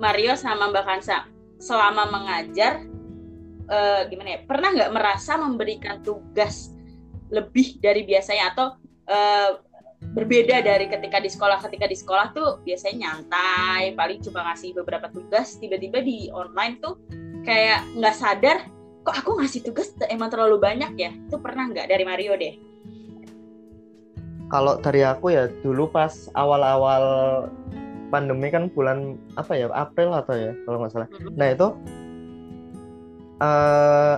Mario 0.00 0.32
sama 0.32 0.72
Mbak 0.72 0.84
Kansa 0.88 1.28
selama 1.60 2.08
mengajar 2.08 2.88
eh, 3.68 4.02
gimana 4.08 4.28
ya 4.36 4.40
pernah 4.44 4.70
nggak 4.72 4.92
merasa 4.92 5.36
memberikan 5.40 6.00
tugas 6.04 6.72
lebih 7.32 7.80
dari 7.80 8.04
biasanya? 8.04 8.54
Atau 8.54 8.66
eh, 9.08 9.50
berbeda 10.04 10.60
dari 10.60 10.86
ketika 10.86 11.16
di 11.16 11.32
sekolah 11.32 11.58
ketika 11.64 11.88
di 11.88 11.96
sekolah 11.96 12.36
tuh 12.36 12.60
biasanya 12.60 13.08
nyantai 13.08 13.96
paling 13.96 14.20
cuma 14.20 14.44
ngasih 14.52 14.76
beberapa 14.76 15.08
tugas 15.08 15.56
tiba-tiba 15.56 16.04
di 16.04 16.28
online 16.28 16.76
tuh 16.84 17.00
kayak 17.48 17.88
nggak 17.96 18.12
sadar 18.12 18.68
kok 19.04 19.16
aku 19.16 19.40
ngasih 19.40 19.64
tugas 19.64 19.92
emang 20.08 20.32
terlalu 20.32 20.56
banyak 20.60 20.92
ya? 20.96 21.10
Itu 21.12 21.36
pernah 21.40 21.68
nggak 21.68 21.88
dari 21.88 22.04
Mario 22.08 22.36
deh? 22.40 22.54
Kalau 24.48 24.80
dari 24.80 25.04
aku 25.04 25.32
ya 25.32 25.48
dulu 25.60 25.88
pas 25.88 26.28
awal-awal 26.36 27.04
pandemi 28.08 28.48
kan 28.48 28.70
bulan 28.70 29.18
apa 29.34 29.52
ya 29.58 29.66
April 29.74 30.14
atau 30.14 30.34
ya 30.38 30.52
kalau 30.64 30.78
nggak 30.80 30.92
salah. 30.94 31.08
Mhm. 31.10 31.34
nah 31.36 31.48
itu 31.50 31.68
eh 33.44 34.16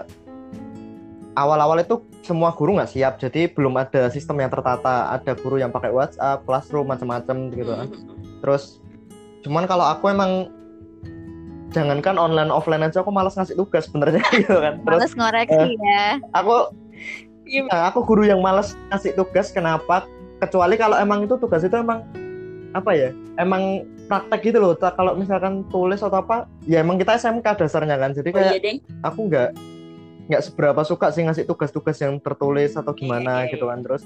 awal-awal 1.36 1.78
itu 1.78 2.00
semua 2.22 2.54
guru 2.54 2.78
nggak 2.78 2.90
siap 2.90 3.18
jadi 3.18 3.50
belum 3.50 3.76
ada 3.76 4.08
sistem 4.08 4.40
yang 4.40 4.48
tertata 4.48 5.12
ada 5.12 5.32
guru 5.36 5.58
yang 5.58 5.68
pakai 5.68 5.92
WhatsApp 5.92 6.46
classroom 6.46 6.88
macam-macam 6.88 7.52
gitu 7.52 7.72
kan 7.72 7.86
Mhm. 7.90 8.40
terus 8.40 8.78
cuman 9.44 9.68
kalau 9.68 9.84
aku 9.84 10.08
emang 10.08 10.48
jangankan 11.70 12.16
online 12.16 12.48
offline 12.48 12.80
aja 12.80 13.04
aku 13.04 13.12
malas 13.12 13.36
ngasih 13.36 13.52
tugas 13.54 13.84
sebenarnya 13.84 14.24
gitu 14.40 14.56
kan 14.56 14.80
terus 14.80 15.00
Males 15.02 15.14
ngoreksi 15.14 15.70
ya. 15.76 16.22
aku 16.32 16.72
Iya. 17.46 17.62
Nah, 17.70 17.94
aku 17.94 18.02
guru 18.02 18.26
yang 18.26 18.42
males 18.42 18.74
ngasih 18.90 19.14
tugas 19.14 19.54
kenapa 19.54 20.02
kecuali 20.42 20.74
kalau 20.74 20.98
emang 20.98 21.22
itu 21.22 21.38
tugas 21.38 21.62
itu 21.62 21.78
emang 21.78 22.02
apa 22.74 22.90
ya 22.90 23.14
emang 23.38 23.86
praktek 24.06 24.40
gitu 24.50 24.58
loh 24.62 24.72
kalau 24.78 25.18
misalkan 25.18 25.66
tulis 25.68 25.98
atau 26.00 26.22
apa 26.22 26.46
ya 26.64 26.80
emang 26.80 26.96
kita 26.96 27.18
SMK 27.18 27.46
dasarnya 27.58 27.98
kan. 27.98 28.14
Jadi 28.14 28.30
oh 28.30 28.34
kayak 28.38 28.52
iya 28.54 28.60
deng 28.62 28.78
aku 29.02 29.20
nggak 29.28 29.50
nggak 30.26 30.42
seberapa 30.42 30.82
suka 30.82 31.14
sih 31.14 31.22
ngasih 31.22 31.46
tugas-tugas 31.46 31.98
yang 32.02 32.18
tertulis 32.18 32.74
atau 32.74 32.90
gimana 32.90 33.46
Iya, 33.46 33.46
iya, 33.46 33.52
gitu 33.54 33.66
kan. 33.70 33.78
terus 33.82 34.02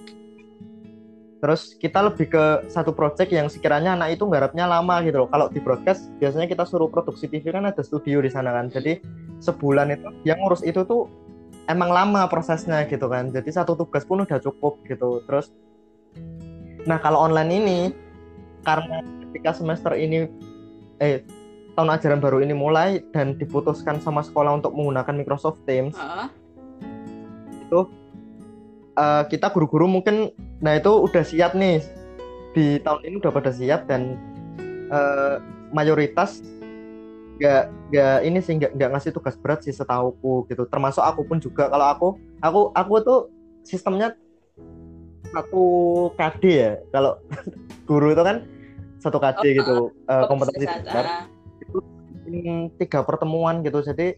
terus 1.41 1.73
kita 1.81 2.05
lebih 2.05 2.29
ke 2.29 2.45
satu 2.69 2.93
project 2.93 3.33
yang 3.33 3.49
sekiranya 3.49 3.97
anak 3.97 4.21
itu 4.21 4.29
nggarapnya 4.29 4.69
lama 4.69 5.01
gitu 5.01 5.25
loh. 5.25 5.29
Kalau 5.33 5.49
di 5.49 5.57
broadcast 5.57 6.13
biasanya 6.21 6.45
kita 6.45 6.69
suruh 6.69 6.93
produksi 6.93 7.33
TV 7.33 7.49
kan 7.49 7.65
ada 7.65 7.81
studio 7.81 8.21
di 8.21 8.29
sana 8.29 8.53
kan. 8.53 8.69
Jadi 8.69 9.01
sebulan 9.41 9.89
itu 9.97 10.09
yang 10.29 10.37
ngurus 10.45 10.61
itu 10.61 10.85
tuh 10.85 11.09
emang 11.65 11.89
lama 11.89 12.29
prosesnya 12.29 12.85
gitu 12.85 13.09
kan. 13.09 13.33
Jadi 13.33 13.49
satu 13.57 13.73
tugas 13.73 14.05
pun 14.05 14.21
udah 14.21 14.37
cukup 14.37 14.85
gitu. 14.85 15.25
Terus 15.25 15.49
nah 16.85 17.01
kalau 17.01 17.25
online 17.25 17.51
ini 17.57 17.79
karena 18.61 19.01
ketika 19.31 19.55
semester 19.55 19.95
ini 19.95 20.27
eh 20.99 21.23
tahun 21.79 21.97
ajaran 21.97 22.21
baru 22.21 22.43
ini 22.43 22.53
mulai 22.53 23.01
dan 23.15 23.39
diputuskan 23.39 24.03
sama 24.03 24.21
sekolah 24.27 24.59
untuk 24.59 24.75
menggunakan 24.75 25.15
Microsoft 25.15 25.63
Teams 25.65 25.95
Heeh. 25.95 26.29
eh, 28.99 29.23
kita 29.31 29.55
guru-guru 29.55 29.87
mungkin 29.87 30.35
nah 30.59 30.77
itu 30.77 30.91
udah 30.91 31.23
siap 31.23 31.55
nih. 31.55 31.81
Di 32.51 32.83
tahun 32.83 33.07
ini 33.07 33.15
udah 33.23 33.33
pada 33.33 33.55
siap 33.55 33.87
dan 33.87 34.19
eh, 34.91 35.39
mayoritas 35.71 36.43
nggak 37.41 37.65
nggak 37.89 38.19
ini 38.29 38.39
sih 38.45 38.59
nggak 38.61 38.77
nggak 38.77 38.91
ngasih 38.93 39.15
tugas 39.17 39.39
berat 39.39 39.63
sih 39.63 39.73
setauku 39.73 40.45
gitu. 40.51 40.67
Termasuk 40.67 41.01
aku 41.01 41.23
pun 41.25 41.39
juga. 41.39 41.71
Kalau 41.71 41.87
aku 41.87 42.09
aku 42.43 42.61
aku 42.75 42.95
tuh 43.07 43.21
sistemnya 43.63 44.13
satu 45.31 45.65
KD 46.19 46.43
ya. 46.51 46.73
Kalau 46.91 47.23
guru 47.89 48.13
itu 48.13 48.21
kan 48.27 48.43
satu 49.01 49.17
KD 49.19 49.37
Oh, 49.41 49.45
gitu 49.45 49.77
eh, 50.07 50.25
kompetensi 50.29 50.65
dasar 50.69 51.05
ah. 51.05 51.25
Hmm, 52.31 52.71
tiga 52.79 53.03
pertemuan 53.03 53.65
gitu 53.67 53.83
jadi 53.83 54.15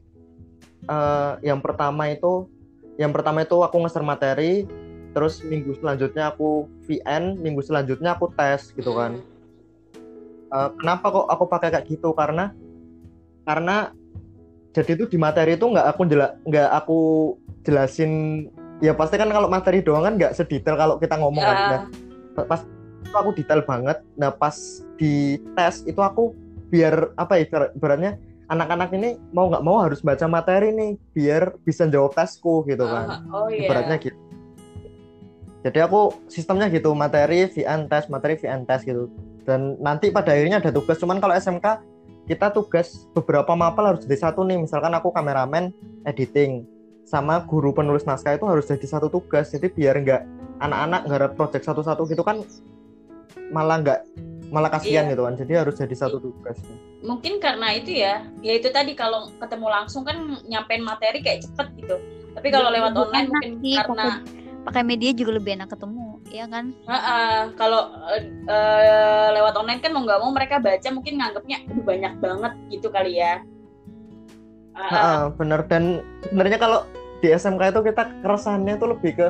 eh, 0.85 1.33
yang 1.40 1.64
pertama 1.64 2.12
itu 2.12 2.51
yang 3.01 3.14
pertama 3.14 3.40
itu 3.40 3.57
aku 3.57 3.81
ngeser 3.81 4.05
materi 4.05 4.68
terus 5.12 5.40
minggu 5.40 5.77
selanjutnya 5.81 6.33
aku 6.33 6.68
VN 6.85 7.40
minggu 7.40 7.64
selanjutnya 7.64 8.12
aku 8.16 8.29
tes 8.37 8.75
gitu 8.77 8.92
kan 8.92 9.16
Hmm. 9.16 9.31
Eh, 10.53 10.71
kenapa 10.77 11.09
kok 11.09 11.27
aku 11.33 11.45
pakai 11.49 11.73
kayak 11.73 11.88
gitu 11.88 12.12
karena 12.12 12.53
karena 13.49 13.97
jadi 14.77 15.01
itu 15.01 15.05
di 15.09 15.16
materi 15.16 15.57
itu 15.57 15.64
nggak 15.64 15.87
aku 15.88 16.01
jela 16.05 16.37
nggak 16.45 16.68
aku 16.77 16.99
jelasin 17.64 18.12
ya 18.85 18.92
pasti 18.92 19.16
kan 19.16 19.33
kalau 19.33 19.49
materi 19.49 19.81
doang 19.81 20.05
kan 20.05 20.21
nggak 20.21 20.37
sedetail 20.37 20.77
kalau 20.77 21.01
kita 21.01 21.16
ngomong 21.16 21.40
kan 21.40 21.57
Ah. 21.57 21.83
Nah, 22.37 22.45
pas 22.45 22.61
itu 23.12 23.18
aku 23.20 23.31
detail 23.37 23.61
banget. 23.68 24.01
Nah 24.16 24.33
pas 24.33 24.57
di 24.96 25.37
tes 25.53 25.85
itu 25.85 26.01
aku 26.01 26.33
biar 26.72 27.12
apa 27.20 27.37
ya 27.37 27.68
ibaratnya 27.77 28.16
anak-anak 28.48 28.88
ini 28.96 29.20
mau 29.37 29.53
nggak 29.53 29.61
mau 29.61 29.85
harus 29.85 30.01
baca 30.01 30.25
materi 30.25 30.72
nih 30.72 30.96
biar 31.12 31.61
bisa 31.61 31.85
jawab 31.85 32.16
tesku 32.16 32.64
gitu 32.64 32.88
kan. 32.88 33.20
Ah, 33.29 33.44
oh 33.44 33.48
iya. 33.53 33.68
Ibaratnya 33.68 34.01
gitu. 34.01 34.16
Jadi 35.62 35.79
aku 35.79 36.16
sistemnya 36.27 36.66
gitu 36.72 36.90
materi 36.96 37.46
VN 37.46 37.87
tes 37.87 38.09
materi 38.09 38.40
VN 38.40 38.64
tes 38.64 38.81
gitu. 38.83 39.12
Dan 39.44 39.77
nanti 39.79 40.09
pada 40.09 40.33
akhirnya 40.33 40.64
ada 40.64 40.72
tugas. 40.72 40.96
Cuman 40.96 41.20
kalau 41.20 41.37
SMK 41.37 41.85
kita 42.27 42.48
tugas 42.51 43.07
beberapa 43.12 43.53
mapel 43.53 43.94
harus 43.94 44.03
jadi 44.09 44.27
satu 44.27 44.42
nih. 44.42 44.59
Misalkan 44.59 44.90
aku 44.96 45.12
kameramen 45.12 45.70
editing 46.09 46.64
sama 47.05 47.44
guru 47.44 47.77
penulis 47.77 48.09
naskah 48.09 48.35
itu 48.35 48.48
harus 48.48 48.66
jadi 48.66 48.87
satu 48.88 49.07
tugas. 49.07 49.55
Jadi 49.55 49.70
biar 49.70 50.03
nggak 50.03 50.22
anak-anak 50.62 51.01
nggak 51.07 51.18
ada 51.18 51.29
project 51.35 51.64
satu-satu 51.66 52.03
gitu 52.11 52.22
kan 52.22 52.42
malah 53.53 53.77
nggak 53.85 54.01
malah 54.53 54.69
kasihan 54.69 55.07
Iya. 55.07 55.12
gitu 55.17 55.23
kan 55.25 55.35
jadi 55.37 55.53
harus 55.65 55.75
jadi 55.77 55.95
satu 55.97 56.19
tugas 56.21 56.57
mungkin 57.03 57.41
karena 57.41 57.73
itu 57.77 57.93
ya 57.93 58.25
ya 58.41 58.53
itu 58.57 58.69
tadi 58.73 58.93
kalau 58.97 59.29
ketemu 59.41 59.67
langsung 59.69 60.03
kan 60.05 60.17
nyampein 60.49 60.83
materi 60.85 61.21
kayak 61.21 61.45
cepet 61.45 61.69
gitu 61.79 61.97
tapi 62.33 62.49
kalau 62.49 62.73
Lebih 62.73 62.77
lewat 62.81 62.93
online 62.97 63.29
mungkin 63.29 63.53
sih, 63.61 63.77
karena 63.77 64.07
Pakai 64.62 64.87
media 64.87 65.11
juga 65.11 65.35
lebih 65.43 65.59
enak 65.59 65.75
ketemu, 65.75 66.23
ya 66.31 66.47
kan? 66.47 66.71
Heeh, 66.87 67.51
kalau 67.59 67.91
eh, 68.15 68.23
eh, 68.47 69.29
lewat 69.35 69.59
online 69.59 69.83
kan 69.83 69.91
mau 69.91 70.07
nggak 70.07 70.23
mau 70.23 70.31
mereka 70.31 70.62
baca 70.62 70.88
mungkin 70.95 71.19
nganggapnya 71.19 71.67
"Aduh, 71.67 71.83
banyak 71.83 72.12
banget 72.23 72.53
gitu 72.71 72.87
kali 72.95 73.19
ya 73.19 73.43
Heeh. 74.79 74.93
Heeh, 74.95 75.21
bener 75.35 75.61
dan 75.67 75.99
sebenarnya 76.23 76.59
kalau 76.62 76.87
di 77.19 77.29
SMK 77.35 77.75
itu 77.75 77.81
kita 77.91 78.03
keresahannya 78.23 78.75
tuh 78.79 78.88
lebih 78.95 79.12
ke 79.19 79.27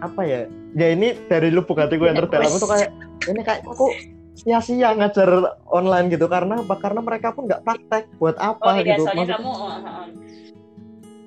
apa 0.00 0.20
ya 0.24 0.40
ya 0.72 0.86
ini 0.96 1.12
dari 1.28 1.52
lubuk 1.52 1.76
hatiku 1.76 2.08
yang 2.08 2.16
terdalam 2.16 2.48
itu 2.48 2.64
kayak 2.64 2.90
ini 3.26 3.40
kayak 3.42 3.66
aku 3.66 3.90
sia-sia 4.38 4.94
ngajar 4.94 5.58
online 5.66 6.06
gitu 6.14 6.30
karena 6.30 6.62
apa? 6.62 6.74
Karena 6.78 7.02
mereka 7.02 7.34
pun 7.34 7.50
nggak 7.50 7.66
praktek 7.66 8.06
buat 8.22 8.38
oh 8.38 8.54
apa 8.54 8.78
iya 8.78 8.94
gitu. 8.94 9.02
soalnya 9.02 9.34
Maksudnya 9.34 9.38
kamu 9.42 9.50
oh, 9.50 9.70
heeh. 9.74 10.06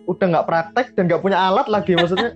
udah 0.07 0.27
nggak 0.31 0.47
praktek 0.47 0.87
dan 0.95 1.03
nggak 1.11 1.21
punya 1.21 1.37
alat 1.37 1.67
lagi 1.67 1.93
maksudnya 1.99 2.31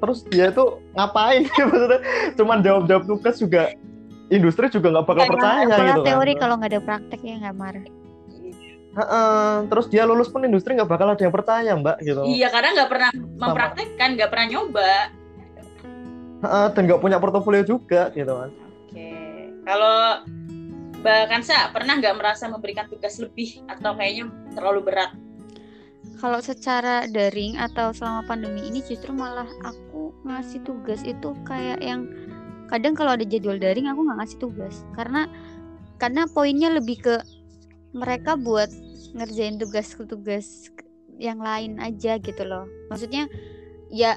terus 0.00 0.18
dia 0.30 0.54
itu 0.54 0.64
ngapain? 0.94 1.44
Maksudnya 1.70 2.00
cuman 2.38 2.58
jawab-jawab 2.62 3.04
tugas 3.04 3.36
juga 3.42 3.74
industri 4.30 4.70
juga 4.70 4.88
nggak 4.94 5.06
bakal 5.10 5.24
Kayak 5.26 5.32
percaya 5.34 5.64
gitu 5.66 6.00
kan. 6.00 6.06
teori 6.06 6.32
kalau 6.38 6.54
nggak 6.62 6.70
ada 6.70 6.80
praktek 6.80 7.20
ya 7.26 7.34
nggak 7.42 7.56
marah. 7.58 7.86
Heeh, 8.90 9.54
terus 9.70 9.86
dia 9.86 10.02
lulus 10.02 10.30
pun 10.30 10.42
industri 10.42 10.74
nggak 10.74 10.90
bakal 10.90 11.14
ada 11.14 11.22
yang 11.22 11.34
percaya 11.34 11.70
mbak 11.74 11.98
gitu. 12.06 12.22
Iya 12.26 12.48
karena 12.50 12.68
nggak 12.80 12.90
pernah 12.90 13.10
mempraktekkan 13.38 14.08
nggak 14.14 14.30
pernah 14.30 14.46
nyoba. 14.46 14.92
Heeh, 16.40 16.66
dan 16.72 16.82
nggak 16.88 17.00
punya 17.02 17.18
portofolio 17.20 17.62
juga 17.66 18.08
gitu 18.14 18.32
kan 18.32 18.50
kalau 19.70 20.26
Mbak 21.00 21.30
Kansa 21.30 21.70
pernah 21.70 21.94
nggak 22.02 22.18
merasa 22.18 22.50
memberikan 22.50 22.90
tugas 22.90 23.22
lebih 23.22 23.62
atau 23.70 23.94
kayaknya 23.94 24.26
terlalu 24.58 24.90
berat 24.90 25.14
Kalau 26.18 26.42
secara 26.42 27.08
daring 27.08 27.56
atau 27.56 27.94
selama 27.96 28.26
pandemi 28.28 28.66
ini 28.66 28.84
justru 28.84 29.14
malah 29.14 29.48
aku 29.64 30.12
ngasih 30.26 30.60
tugas 30.66 31.00
itu 31.06 31.32
kayak 31.48 31.80
yang 31.80 32.10
kadang 32.68 32.92
kalau 32.98 33.16
ada 33.16 33.24
jadwal 33.24 33.56
daring 33.56 33.88
aku 33.88 34.04
nggak 34.04 34.18
ngasih 34.20 34.38
tugas 34.42 34.84
karena 34.98 35.30
karena 35.96 36.28
poinnya 36.28 36.68
lebih 36.74 37.00
ke 37.00 37.16
mereka 37.96 38.36
buat 38.36 38.68
ngerjain 39.16 39.56
tugas-tugas 39.56 40.68
yang 41.20 41.42
lain 41.42 41.76
aja 41.82 42.16
gitu 42.16 42.42
loh. 42.46 42.64
Maksudnya 42.88 43.28
ya 43.92 44.16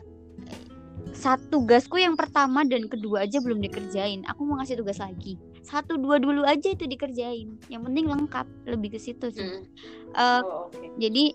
satu 1.14 1.62
tugasku 1.62 1.96
yang 1.96 2.18
pertama 2.18 2.66
dan 2.66 2.90
kedua 2.90 3.24
aja 3.24 3.38
belum 3.38 3.62
dikerjain. 3.62 4.26
Aku 4.28 4.44
mau 4.44 4.58
ngasih 4.58 4.78
tugas 4.78 4.98
lagi. 4.98 5.38
satu 5.64 5.96
dua 5.96 6.20
dulu 6.20 6.44
aja 6.44 6.76
itu 6.76 6.84
dikerjain 6.84 7.56
yang 7.72 7.88
penting 7.88 8.04
lengkap 8.04 8.44
lebih 8.68 8.92
ke 8.92 9.00
situ 9.00 9.32
sih 9.32 9.48
Mm. 9.48 9.64
Eh, 10.12 10.42
Oh, 10.44 10.68
oke. 10.68 11.00
jadi 11.00 11.32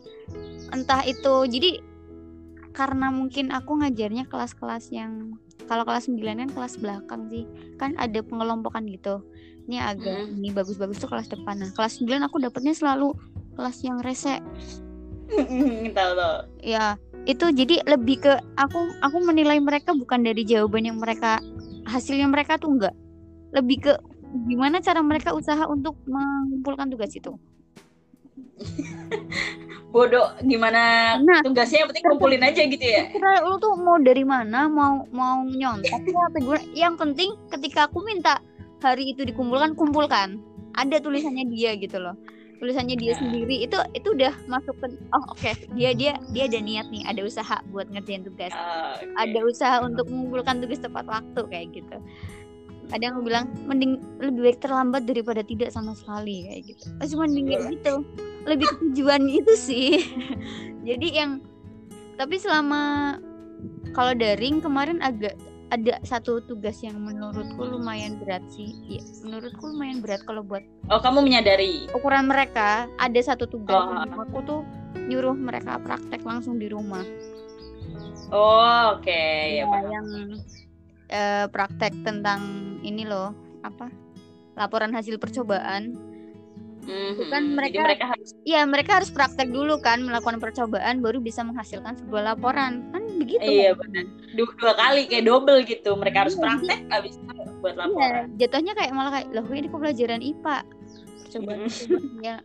entah 0.68 1.00
itu 1.08 1.34
jadi 1.48 1.80
karena 2.76 3.08
mungkin 3.08 3.48
aku 3.48 3.80
ngajarnya 3.80 4.28
kelas-kelas 4.28 4.92
yang 4.92 5.40
kalau 5.64 5.88
kelas 5.88 6.12
9 6.12 6.44
kan 6.44 6.50
kelas 6.52 6.76
belakang 6.76 7.32
sih 7.32 7.48
kan 7.80 7.96
ada 7.96 8.20
pengelompokan 8.20 8.84
gitu 8.84 9.24
ini 9.64 9.80
agak 9.80 10.28
Mm. 10.28 10.44
ini 10.44 10.48
bagus-bagus 10.52 11.00
tuh 11.00 11.08
kelas 11.08 11.32
depan 11.32 11.64
nah 11.64 11.72
kelas 11.72 11.96
9 11.96 12.20
aku 12.20 12.36
dapetnya 12.36 12.76
selalu 12.76 13.16
kelas 13.56 13.80
yang 13.80 13.96
rese 14.04 14.44
tahu 15.96 16.12
tahu. 16.16 16.36
ya 16.64 16.96
itu 17.28 17.52
jadi 17.52 17.84
lebih 17.84 18.24
ke 18.24 18.32
aku 18.56 18.78
aku 19.04 19.18
menilai 19.20 19.60
mereka 19.60 19.92
bukan 19.92 20.24
dari 20.24 20.48
jawaban 20.48 20.88
yang 20.88 20.96
mereka 20.96 21.36
hasilnya 21.84 22.28
mereka 22.28 22.56
tuh 22.56 22.72
enggak. 22.72 22.96
Lebih 23.52 23.78
ke 23.84 23.92
gimana 24.48 24.80
cara 24.80 25.00
mereka 25.04 25.36
usaha 25.36 25.64
untuk 25.68 25.96
mengumpulkan 26.08 26.88
tugas 26.88 27.12
itu. 27.12 27.36
Bodoh 29.92 30.36
gimana 30.44 31.16
nah 31.20 31.40
tugasnya? 31.44 31.84
Yang 31.84 31.88
penting 31.92 32.04
kumpulin 32.12 32.42
aja 32.44 32.62
gitu 32.64 32.84
ya. 32.84 33.08
kira 33.12 33.44
lu 33.44 33.60
tuh 33.60 33.76
mau 33.76 34.00
dari 34.00 34.24
mana? 34.24 34.68
Mau 34.68 35.04
mau 35.12 35.44
nyontek 35.44 35.92
ya 35.92 36.00
gimana? 36.00 36.64
Yang 36.72 36.94
penting 36.96 37.30
ketika 37.52 37.92
aku 37.92 38.04
minta 38.04 38.40
hari 38.80 39.12
itu 39.12 39.24
dikumpulkan 39.28 39.76
kumpulkan. 39.76 40.40
Ada 40.78 41.02
tulisannya 41.02 41.50
dia 41.52 41.74
gitu 41.76 41.98
loh 42.00 42.16
tulisannya 42.58 42.98
dia 42.98 43.14
Nah. 43.14 43.20
sendiri 43.22 43.56
itu 43.64 43.78
itu 43.94 44.08
udah 44.14 44.34
masuk 44.50 44.74
ke 44.82 44.86
oh 45.14 45.24
oke 45.32 45.52
dia 45.78 45.90
dia 45.94 46.18
dia 46.34 46.44
ada 46.50 46.58
niat 46.58 46.86
nih 46.90 47.02
ada 47.06 47.20
usaha 47.22 47.56
buat 47.70 47.86
ngerjain 47.90 48.26
tugas. 48.26 48.50
Ah, 48.54 48.98
oke. 48.98 49.14
ada 49.14 49.40
usaha 49.46 49.76
untuk 49.82 50.10
mengumpulkan 50.10 50.58
tugas 50.62 50.82
tepat 50.82 51.06
waktu 51.06 51.40
kayak 51.48 51.68
gitu. 51.72 51.96
Ada 52.88 53.12
yang 53.12 53.20
bilang 53.20 53.52
mending 53.68 54.00
lebih 54.16 54.48
baik 54.48 54.58
terlambat 54.64 55.04
daripada 55.04 55.44
tidak 55.44 55.70
sama 55.70 55.92
sekali 55.92 56.48
kayak 56.48 56.62
gitu. 56.72 56.84
Oh, 56.98 57.06
cuman 57.06 57.28
kayak 57.36 57.62
gitu. 57.76 57.94
Lebih 58.48 58.66
ke 58.66 58.76
tujuan 58.90 59.22
itu 59.38 59.52
sih. 59.54 59.90
Jadi 60.88 61.08
yang 61.14 61.44
tapi 62.16 62.40
selama 62.40 63.14
kalau 63.94 64.12
daring 64.16 64.58
kemarin 64.64 64.98
agak 65.04 65.36
ada 65.68 66.00
satu 66.00 66.40
tugas 66.40 66.80
yang 66.80 66.96
menurutku 66.96 67.60
lumayan 67.60 68.16
berat 68.16 68.40
sih 68.48 68.72
ya, 68.88 69.02
menurutku 69.20 69.68
lumayan 69.68 70.00
berat 70.00 70.24
kalau 70.24 70.40
buat 70.40 70.64
Oh, 70.88 70.96
kamu 70.96 71.20
menyadari. 71.20 71.84
ukuran 71.92 72.24
mereka 72.24 72.88
ada 72.96 73.20
satu 73.20 73.44
tugas 73.44 73.76
Oh. 73.76 74.24
aku 74.24 74.38
tuh 74.42 74.60
nyuruh 74.98 75.32
mereka 75.32 75.76
praktek 75.78 76.24
langsung 76.24 76.56
di 76.56 76.66
rumah 76.66 77.04
Oh, 78.28 78.92
oke, 78.94 79.08
Ya, 79.08 79.60
ya 79.60 79.64
paham. 79.66 79.88
yang 79.88 80.06
eh, 81.08 81.46
praktek 81.46 81.92
tentang 82.00 82.40
ini 82.82 83.04
loh 83.04 83.32
apa 83.60 83.88
laporan 84.54 84.92
hasil 84.92 85.16
percobaan 85.16 85.96
Mhm. 86.88 87.20
Bukan 87.20 87.42
Jadi 87.42 87.54
mereka- 87.54 87.84
mereka 87.84 88.04
harus 88.08 88.28
Iya 88.42 88.60
mereka 88.64 88.90
harus 88.94 89.10
praktek 89.10 89.48
dulu 89.48 89.76
kan 89.78 90.00
melakukan 90.00 90.40
percobaan 90.40 90.98
baru 90.98 91.20
bisa 91.20 91.44
menghasilkan 91.44 91.94
sebuah 91.94 92.22
laporan 92.26 92.88
kan 92.88 93.04
begitu 93.14 93.44
iya 93.44 93.70
benar. 93.72 94.08
Dua, 94.32 94.48
dua 94.56 94.72
kali 94.74 95.04
kayak 95.04 95.24
double 95.24 95.60
gitu. 95.62 95.90
Mereka 95.92 96.16
harus 96.24 96.34
Iya, 96.34 96.42
praktek 96.42 96.80
habis 96.88 97.14
itu 97.14 97.32
buat 97.58 97.74
Iya, 97.74 97.80
laporan. 97.82 98.24
jatuhnya 98.34 98.72
kayak 98.72 98.92
malah 98.92 99.12
kayak 99.12 99.28
loh 99.30 99.44
ini 99.50 99.66
kok 99.66 99.78
pelajaran 99.78 100.22
IPA 100.22 100.56
percobaan 101.20 101.60
percobaan." 101.60 102.02
ya 102.18 102.36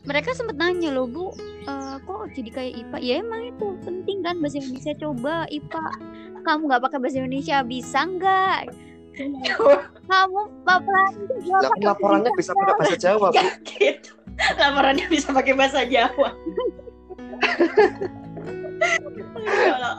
mereka 0.00 0.30
sempat 0.32 0.54
nanya 0.54 0.90
loh 0.90 1.04
bu 1.04 1.34
eh, 1.62 1.96
kok 2.00 2.30
jadi 2.30 2.50
kayak 2.52 2.72
IPA 2.78 2.98
ya 3.00 3.14
emang 3.18 3.42
itu 3.48 3.66
penting 3.80 4.18
kan 4.20 4.38
bahasa 4.38 4.56
Indonesia 4.56 4.94
coba 4.96 5.34
IPA 5.50 5.82
kamu 6.40 6.62
nggak 6.64 6.82
pakai 6.82 6.98
bahasa 6.98 7.16
Indonesia 7.18 7.56
bisa 7.60 8.00
nggak 8.00 8.60
kamu 10.10 10.42
Lah, 10.66 10.80
kan 11.70 11.78
laporannya 11.82 12.32
bisa 12.34 12.52
pakai 12.56 12.74
bahasa 12.76 12.96
Jawa, 12.96 13.26
Bu. 13.30 13.36
Ya 13.36 13.46
gitu. 13.62 14.10
Laporannya 14.56 15.06
bisa 15.10 15.28
pakai 15.30 15.54
bahasa 15.54 15.80
Jawa. 15.86 16.28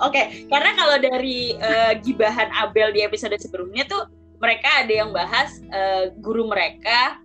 Oke, 0.05 0.47
karena 0.49 0.71
kalau 0.73 0.97
dari 0.97 1.53
eh, 1.53 1.93
gibahan 2.01 2.49
Abel 2.57 2.93
di 2.93 3.01
episode 3.05 3.37
sebelumnya 3.37 3.85
tuh 3.85 4.09
mereka 4.41 4.81
ada 4.81 4.93
yang 4.93 5.13
bahas 5.13 5.61
eh, 5.69 6.09
guru 6.17 6.49
mereka 6.49 7.21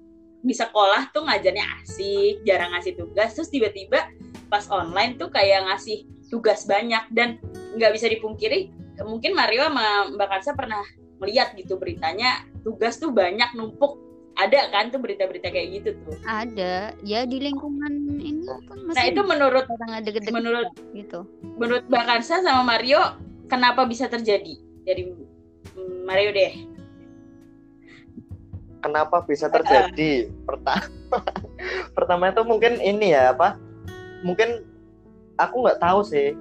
di 0.47 0.55
sekolah 0.55 1.11
tuh 1.11 1.26
ngajarnya 1.26 1.64
asik, 1.82 2.44
jarang 2.47 2.70
ngasih 2.76 2.94
tugas, 2.94 3.34
terus 3.34 3.51
tiba-tiba 3.51 4.07
pas 4.47 4.68
online 4.70 5.18
tuh 5.18 5.32
kayak 5.32 5.66
ngasih 5.66 6.07
tugas 6.30 6.66
banyak 6.70 7.03
dan 7.11 7.42
nggak 7.74 7.92
bisa 7.94 8.07
dipungkiri 8.07 8.70
mungkin 9.05 9.36
Mario 9.36 9.68
sama 9.68 10.09
Mbak 10.14 10.28
Kansa 10.30 10.51
pernah 10.57 10.80
melihat 11.22 11.56
gitu 11.56 11.80
beritanya 11.80 12.44
tugas 12.60 13.00
tuh 13.00 13.12
banyak 13.12 13.48
numpuk 13.56 13.96
ada 14.36 14.68
kan 14.68 14.92
tuh 14.92 15.00
berita-berita 15.00 15.48
kayak 15.48 15.80
gitu 15.80 15.90
tuh. 16.04 16.16
ada 16.28 16.92
ya 17.00 17.24
di 17.24 17.40
lingkungan 17.40 18.20
ini 18.20 18.44
pun 18.68 18.84
masih 18.84 18.96
Nah 19.00 19.04
itu 19.08 19.20
menurut 19.24 19.64
orang 19.64 19.90
menurut 20.28 20.68
gitu 20.92 21.24
menurut 21.56 21.84
Mbak 21.88 22.04
Kansa 22.04 22.44
sama 22.44 22.76
Mario 22.76 23.16
kenapa 23.48 23.88
bisa 23.88 24.10
terjadi 24.10 24.60
dari 24.84 25.10
mm, 25.74 26.04
Mario 26.04 26.30
deh? 26.36 26.52
Kenapa 28.84 29.18
bisa 29.26 29.50
terjadi? 29.50 30.30
Pertama, 30.46 30.86
pertama 31.96 32.30
itu 32.30 32.42
mungkin 32.46 32.78
ini 32.78 33.10
ya 33.10 33.34
apa? 33.34 33.58
Mungkin 34.22 34.62
aku 35.34 35.66
nggak 35.66 35.82
tahu 35.82 36.06
sih. 36.06 36.38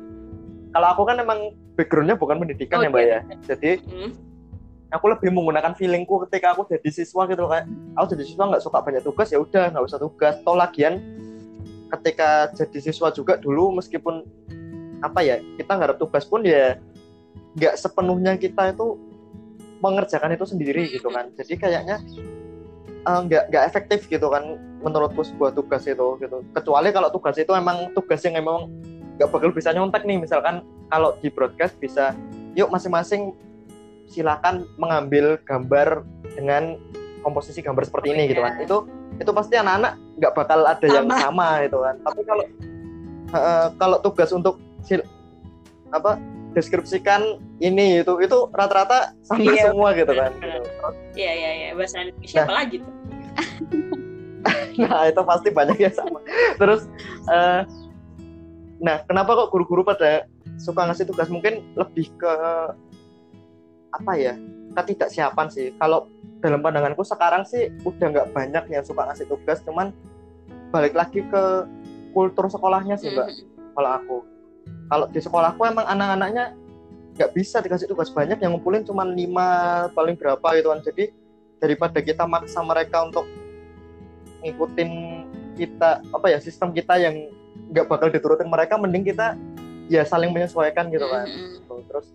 Kalau 0.70 0.88
aku 0.94 1.10
kan 1.10 1.18
emang 1.18 1.58
backgroundnya 1.74 2.20
bukan 2.20 2.38
pendidikan 2.46 2.80
Oh, 2.80 2.84
ya 2.86 2.90
mbak 2.94 3.02
iya. 3.02 3.20
ya. 3.26 3.36
Jadi 3.50 3.72
Hmm. 3.90 4.12
Aku 4.96 5.12
lebih 5.12 5.30
menggunakan 5.36 5.76
feelingku 5.76 6.24
ketika 6.28 6.56
aku 6.56 6.64
jadi 6.72 6.90
siswa 6.90 7.28
gitu 7.28 7.44
loh, 7.44 7.52
kayak 7.52 7.68
aku 8.00 8.06
jadi 8.16 8.24
siswa 8.24 8.44
nggak 8.48 8.64
suka 8.64 8.78
banyak 8.80 9.04
tugas 9.04 9.28
ya 9.30 9.40
udah 9.44 9.66
nggak 9.76 9.86
usah 9.86 10.00
tugas. 10.00 10.36
Toh 10.42 10.56
lagian 10.56 10.94
ketika 11.92 12.50
jadi 12.56 12.80
siswa 12.80 13.12
juga 13.12 13.36
dulu 13.38 13.76
meskipun 13.78 14.24
apa 15.04 15.20
ya 15.22 15.38
kita 15.60 15.72
nggak 15.76 15.90
ada 15.94 15.98
tugas 16.00 16.24
pun 16.26 16.42
ya 16.48 16.80
nggak 17.60 17.76
sepenuhnya 17.76 18.40
kita 18.40 18.74
itu 18.74 18.96
mengerjakan 19.84 20.34
itu 20.34 20.46
sendiri 20.48 20.88
gitu 20.90 21.12
kan. 21.12 21.30
Jadi 21.36 21.54
kayaknya 21.60 22.00
eh, 23.04 23.20
nggak 23.28 23.52
nggak 23.52 23.64
efektif 23.68 24.08
gitu 24.08 24.32
kan 24.32 24.56
menurutku 24.80 25.22
sebuah 25.28 25.52
tugas 25.52 25.84
itu 25.84 26.08
gitu. 26.24 26.38
Kecuali 26.56 26.90
kalau 26.96 27.12
tugas 27.12 27.36
itu 27.36 27.52
emang 27.52 27.92
tugas 27.92 28.24
yang 28.24 28.40
emang 28.40 28.72
nggak 29.16 29.32
bakal 29.32 29.52
bisa 29.52 29.72
nyontek 29.72 30.04
nih 30.04 30.20
misalkan 30.20 30.64
kalau 30.92 31.16
di 31.24 31.32
broadcast 31.32 31.76
bisa 31.80 32.12
yuk 32.56 32.72
masing-masing 32.72 33.36
silakan 34.08 34.66
mengambil 34.76 35.38
gambar 35.42 36.06
dengan 36.34 36.78
komposisi 37.22 37.60
gambar 37.60 37.84
seperti 37.84 38.08
Oh, 38.10 38.14
ini 38.14 38.22
iya. 38.24 38.32
gitu 38.32 38.42
kan 38.42 38.54
itu 38.60 38.78
itu 39.16 39.32
pasti 39.32 39.56
anak-anak 39.56 39.94
nggak 40.16 40.34
bakal 40.34 40.60
ada 40.62 40.86
yang 40.86 41.08
Sama. 41.08 41.18
sama 41.20 41.48
gitu 41.64 41.78
kan 41.80 41.96
tapi 42.04 42.22
kalau 42.24 42.46
eh, 43.32 43.68
kalau 43.76 43.98
tugas 44.00 44.30
untuk 44.30 44.56
sil- 44.86 45.08
apa 45.90 46.20
deskripsikan 46.52 47.36
ini 47.58 48.00
itu 48.00 48.14
itu 48.20 48.38
rata-rata 48.52 49.12
sama 49.22 49.44
Iya, 49.44 49.64
semua 49.70 49.92
gitu 49.92 50.12
kan. 50.12 50.32
Iya 51.12 51.32
iya 51.34 51.52
iya 51.52 51.70
bahasa 51.76 52.00
Indonesia 52.00 52.36
Nah. 52.36 52.46
apa 52.48 52.54
lagi 52.56 52.76
tuh? 52.80 52.94
nah 54.80 55.08
itu 55.08 55.22
pasti 55.24 55.50
banyak 55.50 55.78
yang 55.80 55.96
sama 55.96 56.20
terus 56.56 56.88
eh, 57.28 57.62
nah 58.78 59.00
kenapa 59.04 59.32
kok 59.36 59.50
guru-guru 59.50 59.84
pada 59.84 60.28
suka 60.56 60.84
ngasih 60.86 61.08
tugas 61.08 61.28
mungkin 61.28 61.64
lebih 61.74 62.12
ke 62.16 62.34
apa 63.96 64.12
ya 64.16 64.34
ketidaksiapan 64.76 65.48
sih 65.48 65.72
kalau 65.80 66.12
dalam 66.44 66.60
pandanganku 66.60 67.02
sekarang 67.02 67.48
sih 67.48 67.72
udah 67.82 68.08
nggak 68.12 68.28
banyak 68.32 68.64
yang 68.70 68.84
suka 68.84 69.08
ngasih 69.08 69.26
tugas 69.26 69.64
cuman 69.64 69.96
balik 70.70 70.94
lagi 70.94 71.24
ke 71.24 71.44
kultur 72.12 72.48
sekolahnya 72.48 72.96
sih 72.96 73.10
mbak 73.10 73.28
Mhm. 73.28 73.44
kalau 73.74 73.90
aku 73.92 74.18
kalau 74.86 75.06
di 75.08 75.20
sekolahku 75.20 75.62
emang 75.64 75.86
anak-anaknya 75.86 76.54
nggak 77.16 77.32
bisa 77.32 77.64
dikasih 77.64 77.88
tugas 77.88 78.12
banyak 78.12 78.36
yang 78.38 78.52
ngumpulin 78.52 78.84
cuma 78.84 79.08
lima 79.08 79.48
paling 79.92 80.20
berapa 80.20 80.44
gitu 80.54 80.68
kan 80.70 80.84
jadi 80.84 81.16
daripada 81.58 81.98
kita 82.00 82.28
maksa 82.28 82.60
mereka 82.60 83.08
untuk 83.08 83.24
ngikutin 84.44 84.92
kita 85.56 86.04
apa 86.06 86.28
ya 86.28 86.38
sistem 86.38 86.76
kita 86.76 87.00
yang 87.00 87.32
nggak 87.72 87.88
bakal 87.88 88.12
diturutin 88.12 88.46
mereka 88.46 88.76
mending 88.76 89.08
kita 89.08 89.40
ya 89.88 90.04
saling 90.04 90.30
menyesuaikan 90.30 90.92
gitu 90.92 91.08
kan 91.08 91.26
Mhm. 91.26 91.64
Gitu. 91.64 91.74
terus 91.88 92.08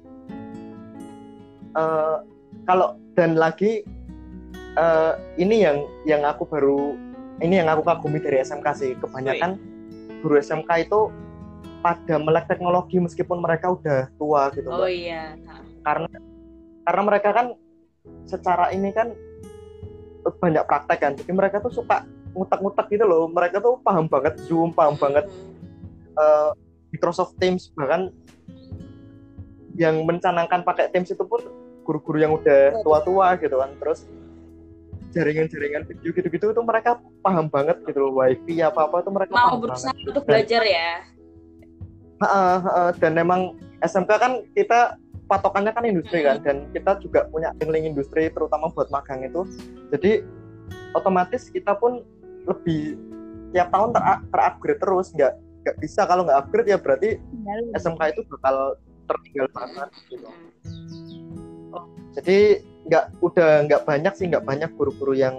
eh, 1.72 2.16
kalau 2.64 2.88
dan 3.14 3.34
lagi 3.34 3.82
eh, 4.74 5.12
ini 5.36 5.62
yang 5.62 5.78
yang 6.04 6.22
aku 6.22 6.44
baru 6.44 6.94
ini 7.40 7.56
yang 7.56 7.68
aku 7.68 7.82
kagumi 7.82 8.18
dari 8.18 8.38
SMK 8.38 8.66
sih 8.74 8.90
kebanyakan 8.96 9.56
guru 10.20 10.36
SMK 10.36 10.70
itu 10.84 11.08
pada 11.80 12.20
melek 12.20 12.44
teknologi 12.44 13.00
meskipun 13.00 13.40
mereka 13.40 13.72
udah 13.72 14.12
tua 14.14 14.52
gitu 14.52 14.68
Oh 14.68 14.84
Mbak. 14.84 14.92
iya. 14.92 15.32
karena 15.80 16.12
karena 16.84 17.02
mereka 17.02 17.28
kan 17.32 17.46
secara 18.24 18.68
ini 18.70 18.92
kan 18.92 19.16
banyak 20.36 20.60
praktek 20.62 20.98
kan 21.00 21.12
jadi 21.16 21.32
mereka 21.32 21.56
tuh 21.58 21.72
suka 21.72 22.04
ngutak-ngutak 22.30 22.86
gitu 22.86 23.02
loh 23.02 23.24
mereka 23.26 23.58
tuh 23.58 23.80
paham 23.80 24.04
banget 24.06 24.36
Zoom 24.44 24.70
paham 24.70 24.94
banget 24.94 25.24
Mhm. 25.24 25.56
eh, 26.14 26.50
Microsoft 26.92 27.40
Teams 27.40 27.72
bahkan 27.72 28.12
yang 29.74 30.04
mencanangkan 30.04 30.60
pakai 30.60 30.92
Teams 30.92 31.08
itu 31.08 31.24
pun 31.24 31.40
guru-guru 31.90 32.22
yang 32.22 32.32
udah 32.38 32.78
tua-tua 32.86 33.34
gitu 33.42 33.58
kan. 33.58 33.74
Terus 33.82 34.06
jaringan-jaringan 35.10 35.82
video 35.90 36.14
gitu-gitu 36.14 36.54
itu 36.54 36.62
mereka 36.62 37.02
paham 37.26 37.50
banget 37.50 37.82
gitu 37.82 37.98
loh 37.98 38.22
wifi 38.22 38.62
apa 38.62 38.86
apa 38.86 39.02
tuh 39.02 39.10
mereka 39.10 39.34
mau 39.34 39.58
paham 39.58 39.66
berusaha 39.66 39.90
banget. 39.90 40.06
untuk 40.06 40.22
belajar 40.22 40.62
ya? 40.62 40.90
Heeh, 42.22 42.56
heeh. 42.62 42.90
dan 43.02 43.12
memang 43.18 43.58
SMK 43.82 44.10
kan 44.22 44.32
kita 44.54 44.94
patokannya 45.26 45.74
kan 45.74 45.82
industri 45.82 46.22
kan. 46.22 46.38
Dan 46.46 46.70
kita 46.70 47.02
juga 47.02 47.26
punya 47.26 47.50
link 47.58 47.90
industri 47.90 48.30
terutama 48.30 48.70
buat 48.70 48.86
magang 48.94 49.26
itu. 49.26 49.42
Jadi 49.90 50.22
otomatis 50.94 51.50
kita 51.50 51.74
pun 51.74 52.06
lebih 52.46 52.94
tiap 53.50 53.74
tahun 53.74 53.90
ter 53.90 54.02
terupgrade 54.30 54.78
terus. 54.78 55.10
Nggak 55.10 55.32
nggak 55.66 55.76
bisa. 55.82 56.06
Kalau 56.06 56.22
nggak 56.22 56.38
upgrade 56.38 56.70
ya 56.70 56.78
berarti 56.78 57.18
SMK 57.74 58.14
itu 58.14 58.22
bakal 58.38 58.78
tertinggal 59.10 59.46
banget 59.50 59.90
gitu 60.06 60.30
jadi 62.12 62.38
nggak 62.82 63.04
udah 63.20 63.50
nggak 63.64 63.82
banyak 63.84 64.12
sih 64.14 64.26
nggak 64.26 64.42
banyak 64.42 64.70
guru-guru 64.74 65.12
yang 65.12 65.36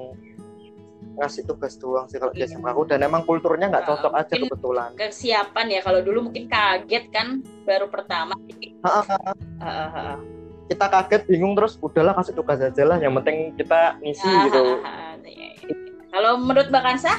ngasih 1.12 1.44
tugas 1.44 1.76
doang 1.76 2.08
sih 2.08 2.18
kalau 2.18 2.32
di 2.32 2.42
Iya. 2.42 2.56
SMK 2.56 2.68
aku. 2.68 2.84
Dan 2.88 3.04
emang 3.04 3.22
kulturnya 3.22 3.68
nggak 3.68 3.84
Nah, 3.84 3.90
cocok 3.94 4.14
aja 4.16 4.34
kebetulan. 4.34 4.90
kesiapan 4.96 5.66
ya. 5.70 5.80
Kalau 5.82 6.00
dulu 6.02 6.20
mungkin 6.24 6.48
kaget 6.48 7.06
kan 7.12 7.28
baru 7.62 7.92
pertama. 7.92 8.34
Ha-ha, 8.82 9.18
Heeh, 9.60 9.88
heeh. 9.92 10.18
kita 10.66 10.86
kaget 10.88 11.22
bingung 11.28 11.54
terus 11.54 11.76
udahlah 11.78 12.16
kasih 12.16 12.34
tugas 12.34 12.58
aja 12.58 12.84
lah. 12.88 12.98
Yang 12.98 13.14
penting 13.22 13.38
kita 13.54 14.00
ngisi 14.00 14.26
Ah, 14.26 14.42
gitu. 14.48 14.62
ah, 14.64 14.80
ah, 14.90 15.14
iya, 15.22 15.50
iya. 15.54 15.76
kalau 16.10 16.40
menurut 16.40 16.72
Mbak 16.72 16.84
Kansa? 16.84 17.14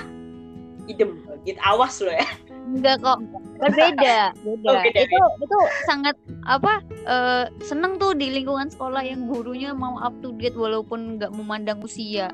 Idem 0.85 1.15
gitu. 1.45 1.61
Awas 1.63 1.95
lo 2.01 2.11
ya 2.11 2.27
Enggak 2.63 3.03
kok. 3.03 3.19
Berbeda, 3.63 4.35
beda. 4.43 4.71
Oh, 4.71 4.79
beda, 4.83 5.01
itu 5.03 5.19
itu 5.43 5.59
sangat 5.87 6.15
apa 6.47 6.83
eh, 7.07 7.45
seneng 7.63 7.99
tuh 7.99 8.15
di 8.15 8.31
lingkungan 8.31 8.71
sekolah 8.71 9.03
yang 9.03 9.27
gurunya 9.31 9.71
mau 9.75 9.99
up 10.03 10.15
to 10.23 10.35
date 10.39 10.55
walaupun 10.59 11.19
nggak 11.19 11.31
memandang 11.35 11.83
usia. 11.83 12.31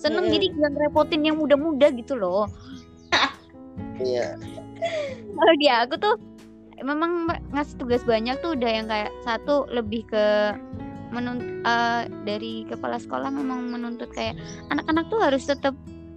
Seneng 0.00 0.28
Mm-mm. 0.28 0.34
jadi 0.36 0.46
nggak 0.52 0.72
ngerepotin 0.74 1.22
yang 1.24 1.36
muda-muda 1.40 1.88
gitu 1.92 2.16
loh. 2.16 2.48
iya 4.04 4.36
Kalau 5.34 5.54
dia 5.58 5.84
aku 5.84 5.96
tuh 5.96 6.14
memang 6.82 7.30
ngasih 7.54 7.76
tugas 7.78 8.02
banyak 8.04 8.36
tuh 8.42 8.58
udah 8.58 8.70
yang 8.70 8.86
kayak 8.90 9.12
satu 9.22 9.64
lebih 9.70 10.04
ke 10.10 10.54
menuntut 11.14 11.62
dari 12.26 12.66
kepala 12.66 12.98
sekolah 12.98 13.30
memang 13.30 13.70
menuntut 13.70 14.10
kayak 14.10 14.34
anak-anak 14.74 15.06
tuh 15.06 15.22
harus 15.22 15.46
tetap 15.46 15.72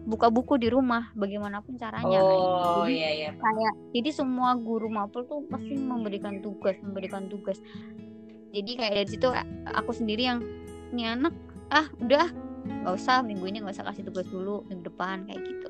buka 0.08 0.32
buku 0.32 0.56
di 0.56 0.72
rumah 0.72 1.12
bagaimanapun 1.20 1.76
caranya. 1.76 2.24
oh 2.24 2.88
Jadi, 2.88 2.96
iya 2.96 3.10
iya 3.12 3.30
kayak 3.36 3.74
jadi 3.92 4.10
semua 4.16 4.56
guru 4.56 4.88
mapel 4.88 5.28
tuh 5.28 5.44
pasti 5.52 5.76
memberikan 5.76 6.40
tugas 6.40 6.80
memberikan 6.80 7.28
tugas 7.28 7.60
jadi 8.56 8.72
kayak 8.80 8.94
dari 9.04 9.10
situ 9.12 9.28
aku 9.68 9.92
sendiri 9.92 10.32
yang 10.32 10.40
ini 10.96 11.04
anak 11.12 11.36
ah 11.76 11.92
udah 12.00 12.32
nggak 12.64 12.96
usah 12.96 13.20
minggu 13.20 13.44
ini 13.52 13.60
nggak 13.60 13.76
usah 13.76 13.88
kasih 13.92 14.08
tugas 14.08 14.28
dulu 14.32 14.64
minggu 14.72 14.88
depan 14.88 15.28
kayak 15.28 15.44
gitu 15.44 15.70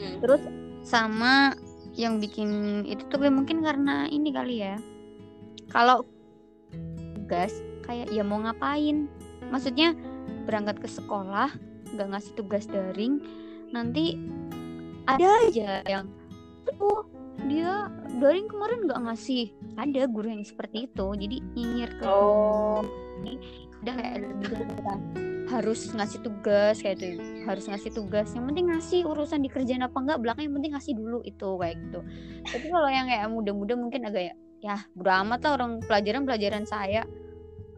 Hmm. 0.00 0.16
terus 0.24 0.40
sama 0.80 1.52
yang 1.92 2.22
bikin 2.24 2.82
itu 2.88 3.04
tuh 3.12 3.28
mungkin 3.28 3.60
karena 3.60 4.08
ini 4.08 4.32
kali 4.32 4.64
ya 4.64 4.80
kalau 5.68 6.08
tugas 7.12 7.52
kayak 7.84 8.08
ya 8.08 8.24
mau 8.24 8.40
ngapain 8.40 9.10
maksudnya 9.52 9.92
berangkat 10.48 10.80
ke 10.80 10.88
sekolah 10.88 11.52
nggak 11.92 12.08
ngasih 12.16 12.32
tugas 12.38 12.64
daring 12.64 13.20
nanti 13.70 14.18
ada 15.06 15.26
aja 15.46 15.82
yang 15.86 16.06
oh 16.78 17.06
dia 17.48 17.88
daring 18.20 18.50
kemarin 18.50 18.84
nggak 18.84 19.00
ngasih. 19.10 19.54
Ada 19.80 20.10
guru 20.10 20.28
yang 20.28 20.44
seperti 20.44 20.90
itu 20.90 21.06
jadi 21.16 21.36
nyinyir 21.56 21.90
ke 21.96 22.04
oh. 22.04 22.84
Udah 23.80 23.94
kayak 23.96 24.28
gitu 24.44 24.54
kita 24.60 24.94
harus 25.50 25.80
ngasih 25.90 26.20
tugas 26.22 26.78
kayak 26.78 27.00
itu 27.00 27.08
harus 27.48 27.64
ngasih 27.64 27.90
tugas. 27.96 28.28
Yang 28.36 28.44
penting 28.52 28.66
ngasih 28.70 29.00
urusan 29.08 29.40
dikerjain 29.40 29.82
apa 29.82 29.96
enggak 29.98 30.20
belakang 30.20 30.44
yang 30.50 30.54
penting 30.60 30.72
ngasih 30.76 30.92
dulu 30.94 31.18
itu 31.24 31.48
kayak 31.56 31.76
gitu. 31.80 32.00
Tapi 32.44 32.66
kalau 32.68 32.88
yang 32.92 33.06
kayak 33.08 33.26
muda-muda 33.32 33.74
mungkin 33.78 34.04
agak 34.04 34.22
ya 34.30 34.34
ya 34.60 34.76
bodo 34.92 35.08
amat 35.24 35.40
lah 35.48 35.52
orang 35.56 35.72
pelajaran 35.80 36.22
pelajaran 36.28 36.64
saya. 36.68 37.02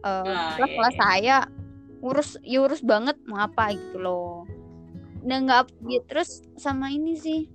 Eh 0.03 0.23
Nah, 0.27 0.59
kelas 0.59 0.67
iya, 0.67 0.75
kelas 0.75 0.95
iya. 0.95 0.99
saya 0.99 1.37
urus 2.03 2.29
ya 2.43 2.59
urus 2.67 2.81
banget 2.83 3.15
mau 3.23 3.39
apa? 3.39 3.71
Gitu 3.71 3.97
loh 4.03 4.43
nah 5.23 5.39
nggak 5.39 5.71
ya, 5.87 5.99
terus 6.05 6.43
sama 6.59 6.91
ini 6.91 7.15
sih 7.15 7.47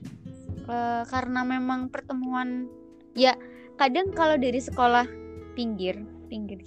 eh, 0.68 1.02
karena 1.06 1.44
memang 1.44 1.92
pertemuan 1.92 2.66
ya 3.12 3.36
kadang 3.76 4.10
kalau 4.12 4.40
dari 4.40 4.58
sekolah 4.58 5.04
pinggir 5.52 6.00
pinggir 6.32 6.64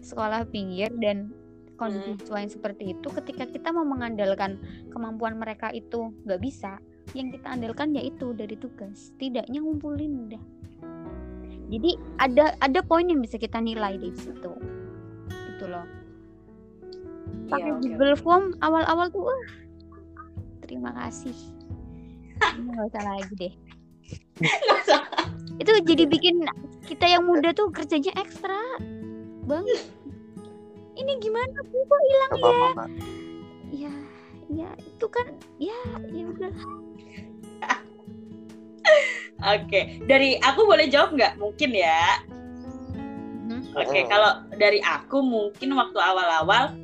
sekolah 0.00 0.48
pinggir 0.48 0.90
dan 0.98 1.30
kondisi 1.80 2.12
yang 2.28 2.52
seperti 2.52 2.92
itu 2.92 3.08
ketika 3.08 3.48
kita 3.48 3.72
mau 3.72 3.88
mengandalkan 3.88 4.60
kemampuan 4.92 5.40
mereka 5.40 5.72
itu 5.72 6.12
nggak 6.28 6.40
bisa 6.44 6.76
yang 7.16 7.32
kita 7.32 7.48
andalkan 7.50 7.96
yaitu 7.96 8.36
dari 8.36 8.54
tugas 8.54 9.16
tidaknya 9.16 9.58
ngumpulin 9.64 10.28
udah. 10.28 10.42
Jadi 11.70 11.90
ada 12.18 12.54
ada 12.58 12.80
poin 12.82 13.06
yang 13.06 13.22
bisa 13.22 13.38
kita 13.38 13.62
nilai 13.62 13.96
di 13.96 14.10
situ 14.14 14.52
gitu 15.56 15.64
loh. 15.66 15.86
Iya, 17.46 17.50
pakai 17.50 17.70
oke, 17.74 17.80
Google 17.82 18.16
Form 18.18 18.44
awal-awal 18.62 19.06
tuh 19.10 19.26
wah 19.30 19.44
terima 20.70 20.94
kasih 20.94 21.34
Ini 22.56 22.68
nggak 22.70 22.86
usah 22.94 23.02
lagi 23.02 23.32
deh 23.34 23.52
usah. 24.40 25.02
itu 25.58 25.72
jadi 25.84 26.04
bikin 26.06 26.46
kita 26.86 27.04
yang 27.10 27.26
muda 27.26 27.50
tuh 27.52 27.68
kerjanya 27.74 28.14
ekstra 28.16 28.56
banget 29.44 29.82
ini 30.96 31.12
gimana 31.18 31.58
bu 31.68 31.78
kok 31.84 32.00
hilang 32.06 32.32
Mbak. 32.38 32.88
ya 33.74 33.92
ya 34.50 34.68
itu 34.78 35.06
kan 35.10 35.26
ya 35.58 35.76
ya 36.14 36.24
udah 36.30 36.54
Oke, 39.40 40.04
dari 40.04 40.36
aku 40.36 40.68
boleh 40.68 40.84
jawab 40.92 41.16
nggak? 41.16 41.40
Mungkin 41.40 41.72
ya. 41.72 42.20
Mhm. 43.48 43.72
Oke, 43.72 44.04
Mm-mm. 44.04 44.08
kalau 44.12 44.44
dari 44.52 44.84
aku 44.84 45.24
mungkin 45.24 45.72
waktu 45.80 45.96
awal-awal, 45.96 46.76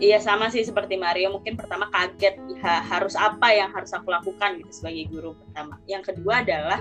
iya 0.00 0.18
sama 0.18 0.48
sih 0.48 0.64
seperti 0.64 0.96
Mario. 0.96 1.30
Mungkin 1.36 1.54
pertama 1.54 1.86
kaget 1.92 2.40
ha- 2.64 2.82
harus 2.82 3.14
apa 3.14 3.52
yang 3.52 3.70
harus 3.70 3.92
aku 3.92 4.08
lakukan 4.08 4.58
gitu 4.58 4.72
sebagai 4.72 5.12
guru 5.12 5.36
pertama. 5.36 5.76
Yang 5.84 6.10
kedua 6.10 6.42
adalah 6.42 6.80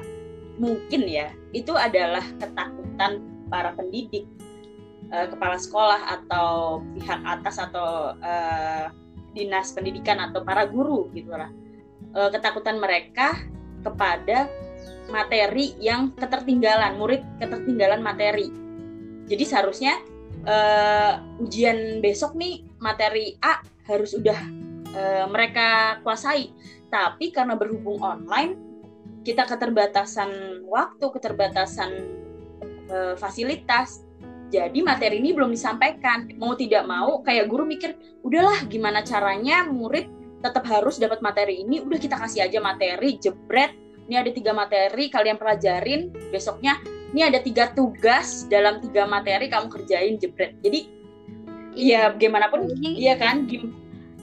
mungkin 0.59 1.05
ya 1.05 1.31
itu 1.51 1.75
adalah 1.75 2.23
ketakutan 2.39 3.23
para 3.51 3.75
pendidik, 3.75 4.25
eh, 5.11 5.27
kepala 5.27 5.59
sekolah 5.59 6.01
atau 6.19 6.79
pihak 6.95 7.21
atas 7.27 7.59
atau 7.59 8.15
eh, 8.23 8.87
dinas 9.35 9.75
pendidikan 9.75 10.17
atau 10.23 10.41
para 10.41 10.65
guru 10.65 11.11
gitulah. 11.11 11.51
Eh, 12.15 12.29
ketakutan 12.31 12.79
mereka 12.79 13.35
kepada 13.83 14.47
materi 15.11 15.75
yang 15.79 16.13
ketertinggalan, 16.15 16.95
murid 16.95 17.21
ketertinggalan 17.37 17.99
materi. 17.99 18.47
Jadi 19.27 19.43
seharusnya 19.43 19.99
eh, 20.47 21.13
ujian 21.43 21.99
besok 21.99 22.35
nih 22.39 22.68
materi 22.79 23.35
A 23.43 23.61
harus 23.87 24.15
udah 24.15 24.39
eh, 24.95 25.25
mereka 25.29 25.99
kuasai. 26.01 26.51
Tapi 26.89 27.29
karena 27.29 27.53
berhubung 27.53 28.01
online, 28.01 28.57
kita 29.21 29.45
keterbatasan 29.45 30.63
waktu, 30.65 31.05
keterbatasan 31.05 31.91
eh, 32.89 33.15
fasilitas. 33.19 34.03
Jadi 34.49 34.81
materi 34.81 35.21
ini 35.21 35.29
belum 35.37 35.53
disampaikan. 35.53 36.25
Mau 36.41 36.57
tidak 36.57 36.89
mau, 36.89 37.21
kayak 37.21 37.45
guru 37.45 37.69
mikir, 37.69 37.93
udahlah 38.25 38.65
gimana 38.65 39.05
caranya 39.05 39.61
murid 39.69 40.09
tetap 40.41 40.65
harus 40.65 40.97
dapat 40.97 41.21
materi 41.21 41.61
ini. 41.61 41.85
Udah 41.85 42.01
kita 42.01 42.17
kasih 42.17 42.49
aja 42.49 42.57
materi, 42.57 43.21
jebret. 43.21 43.77
Ini 44.09 44.25
ada 44.25 44.33
tiga 44.33 44.57
materi, 44.57 45.05
kalian 45.13 45.37
pelajarin. 45.37 46.09
Besoknya 46.33 46.81
ini 47.13 47.21
ada 47.21 47.37
tiga 47.45 47.69
tugas 47.77 48.49
dalam 48.49 48.81
tiga 48.81 49.05
materi 49.05 49.53
kamu 49.53 49.69
kerjain 49.69 50.17
jebret. 50.17 50.57
Jadi 50.65 50.98
ya 51.73 52.11
bagaimanapun 52.11 52.59
Ini 52.71 52.89
iya 52.97 53.13
kan 53.15 53.45
gim 53.45 53.73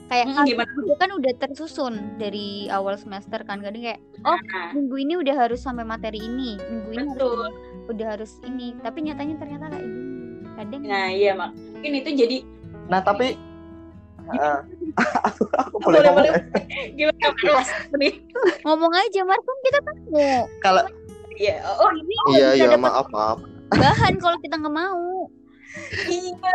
kayak 0.07 0.23
Hmm, 0.25 0.47
gimana? 0.47 0.71
itu 0.71 0.95
kan 0.95 1.09
udah 1.11 1.33
tersusun 1.35 1.93
dari 2.15 2.47
awal 2.67 2.95
semester 2.95 3.43
kan 3.43 3.59
kadang 3.59 3.83
kayak 3.83 3.99
oh 4.23 4.39
Nah, 4.47 4.71
minggu 4.71 4.95
ini 4.97 5.13
udah 5.17 5.35
harus 5.37 5.59
sampai 5.59 5.83
materi 5.83 6.17
ini 6.17 6.55
minggu 6.57 6.89
ini 6.93 7.05
harus 7.11 7.51
udah 7.87 8.07
harus 8.09 8.31
ini 8.41 8.71
tapi 8.79 9.03
nyatanya 9.03 9.35
ternyata 9.35 9.67
kayak 9.67 9.83
gini 9.83 10.15
kadang 10.55 10.81
Nah, 10.81 11.07
iya 11.07 11.31
mak. 11.33 11.51
Mungkin 11.73 11.91
itu 11.97 12.09
jadi 12.15 12.37
nah 12.87 13.03
tapi 13.03 13.35
eh, 14.29 14.59
aku, 15.27 15.43
aku 15.51 15.75
boleh 15.77 15.99
boleh 15.99 16.07
ngomong 16.07 16.23
boleh. 16.23 16.31
ya? 16.31 16.39
Gimana 16.95 17.27
Mas? 17.53 17.69
Nih. 17.93 18.13
ngomong 18.63 18.93
aja 18.93 19.19
Mas 19.21 19.41
kan 19.41 19.57
kita 19.61 19.79
tamu 19.81 20.27
kalau 20.61 20.83
Iya. 21.35 21.61
Oh, 21.77 21.91
ini 21.91 22.15
iya 22.33 22.47
bisa 22.49 22.55
iya 22.55 22.65
dapat 22.71 22.79
maaf 22.81 23.07
maaf 23.11 23.37
bahan 23.69 24.15
kalau 24.17 24.39
kita 24.39 24.55
nggak 24.55 24.71
mau 24.73 25.27
iya. 26.07 26.51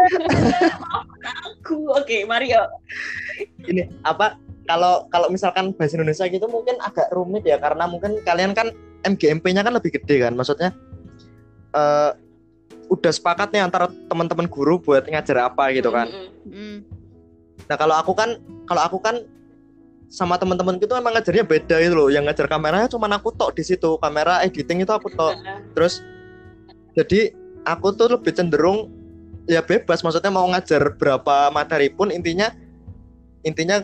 Aku. 1.52 1.92
Oke, 1.94 2.26
Mario. 2.26 2.62
ini 3.66 3.86
apa 4.02 4.36
kalau 4.66 5.06
kalau 5.10 5.28
misalkan 5.30 5.74
bahasa 5.74 5.98
Indonesia 5.98 6.26
gitu 6.26 6.46
mungkin 6.46 6.78
agak 6.82 7.10
rumit 7.14 7.46
ya 7.46 7.58
karena 7.58 7.86
mungkin 7.86 8.18
kalian 8.22 8.54
kan 8.54 8.70
MGMP-nya 9.02 9.66
kan 9.66 9.74
lebih 9.74 9.98
gede 9.98 10.22
kan 10.22 10.34
maksudnya 10.34 10.70
eh 11.74 12.10
udah 12.92 13.12
sepakat 13.12 13.48
nih 13.56 13.64
antara 13.64 13.88
teman-teman 13.88 14.44
guru 14.44 14.76
buat 14.76 15.08
ngajar 15.08 15.48
apa 15.48 15.72
gitu 15.72 15.88
kan 15.88 16.12
Mm-mm. 16.12 16.28
Hmm. 16.52 16.78
nah 17.66 17.76
kalau 17.80 17.96
aku 17.96 18.12
kan 18.12 18.36
kalau 18.68 18.82
aku 18.84 18.98
kan 19.00 19.24
sama 20.12 20.36
teman-teman 20.36 20.76
itu 20.76 20.92
emang 20.92 21.16
ngajarnya 21.16 21.40
beda 21.48 21.80
itu 21.80 21.96
loh 21.96 22.12
yang 22.12 22.28
ngajar 22.28 22.44
kameranya 22.44 22.92
cuma 22.92 23.08
aku 23.08 23.32
tok 23.32 23.56
di 23.56 23.64
situ 23.64 23.96
kamera 23.96 24.44
editing 24.44 24.84
itu 24.84 24.92
aku 24.92 25.08
tok 25.08 25.40
terus 25.72 26.04
jadi 26.92 27.32
aku 27.64 27.96
tuh 27.96 28.12
lebih 28.12 28.36
cenderung 28.36 28.92
ya 29.50 29.60
bebas 29.62 30.02
maksudnya 30.06 30.30
mau 30.30 30.46
ngajar 30.50 30.94
berapa 30.98 31.50
materi 31.50 31.90
pun 31.90 32.14
intinya 32.14 32.50
intinya 33.42 33.82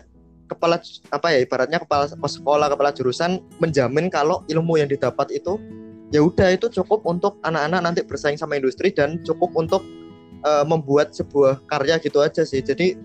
kepala 0.49 0.81
apa 1.13 1.27
ya 1.29 1.39
ibaratnya 1.45 1.79
kepala 1.83 2.09
sekolah 2.09 2.67
kepala 2.73 2.89
jurusan 2.95 3.43
menjamin 3.61 4.09
kalau 4.09 4.41
ilmu 4.49 4.81
yang 4.81 4.89
didapat 4.89 5.29
itu 5.35 5.61
ya 6.09 6.25
udah 6.25 6.49
itu 6.53 6.67
cukup 6.73 7.05
untuk 7.05 7.37
anak-anak 7.45 7.79
nanti 7.85 8.01
bersaing 8.01 8.37
sama 8.37 8.57
industri 8.57 8.89
dan 8.89 9.21
cukup 9.21 9.53
untuk 9.53 9.85
uh, 10.43 10.65
membuat 10.65 11.13
sebuah 11.13 11.61
karya 11.69 12.01
gitu 12.01 12.21
aja 12.21 12.41
sih. 12.41 12.61
Jadi 12.65 12.97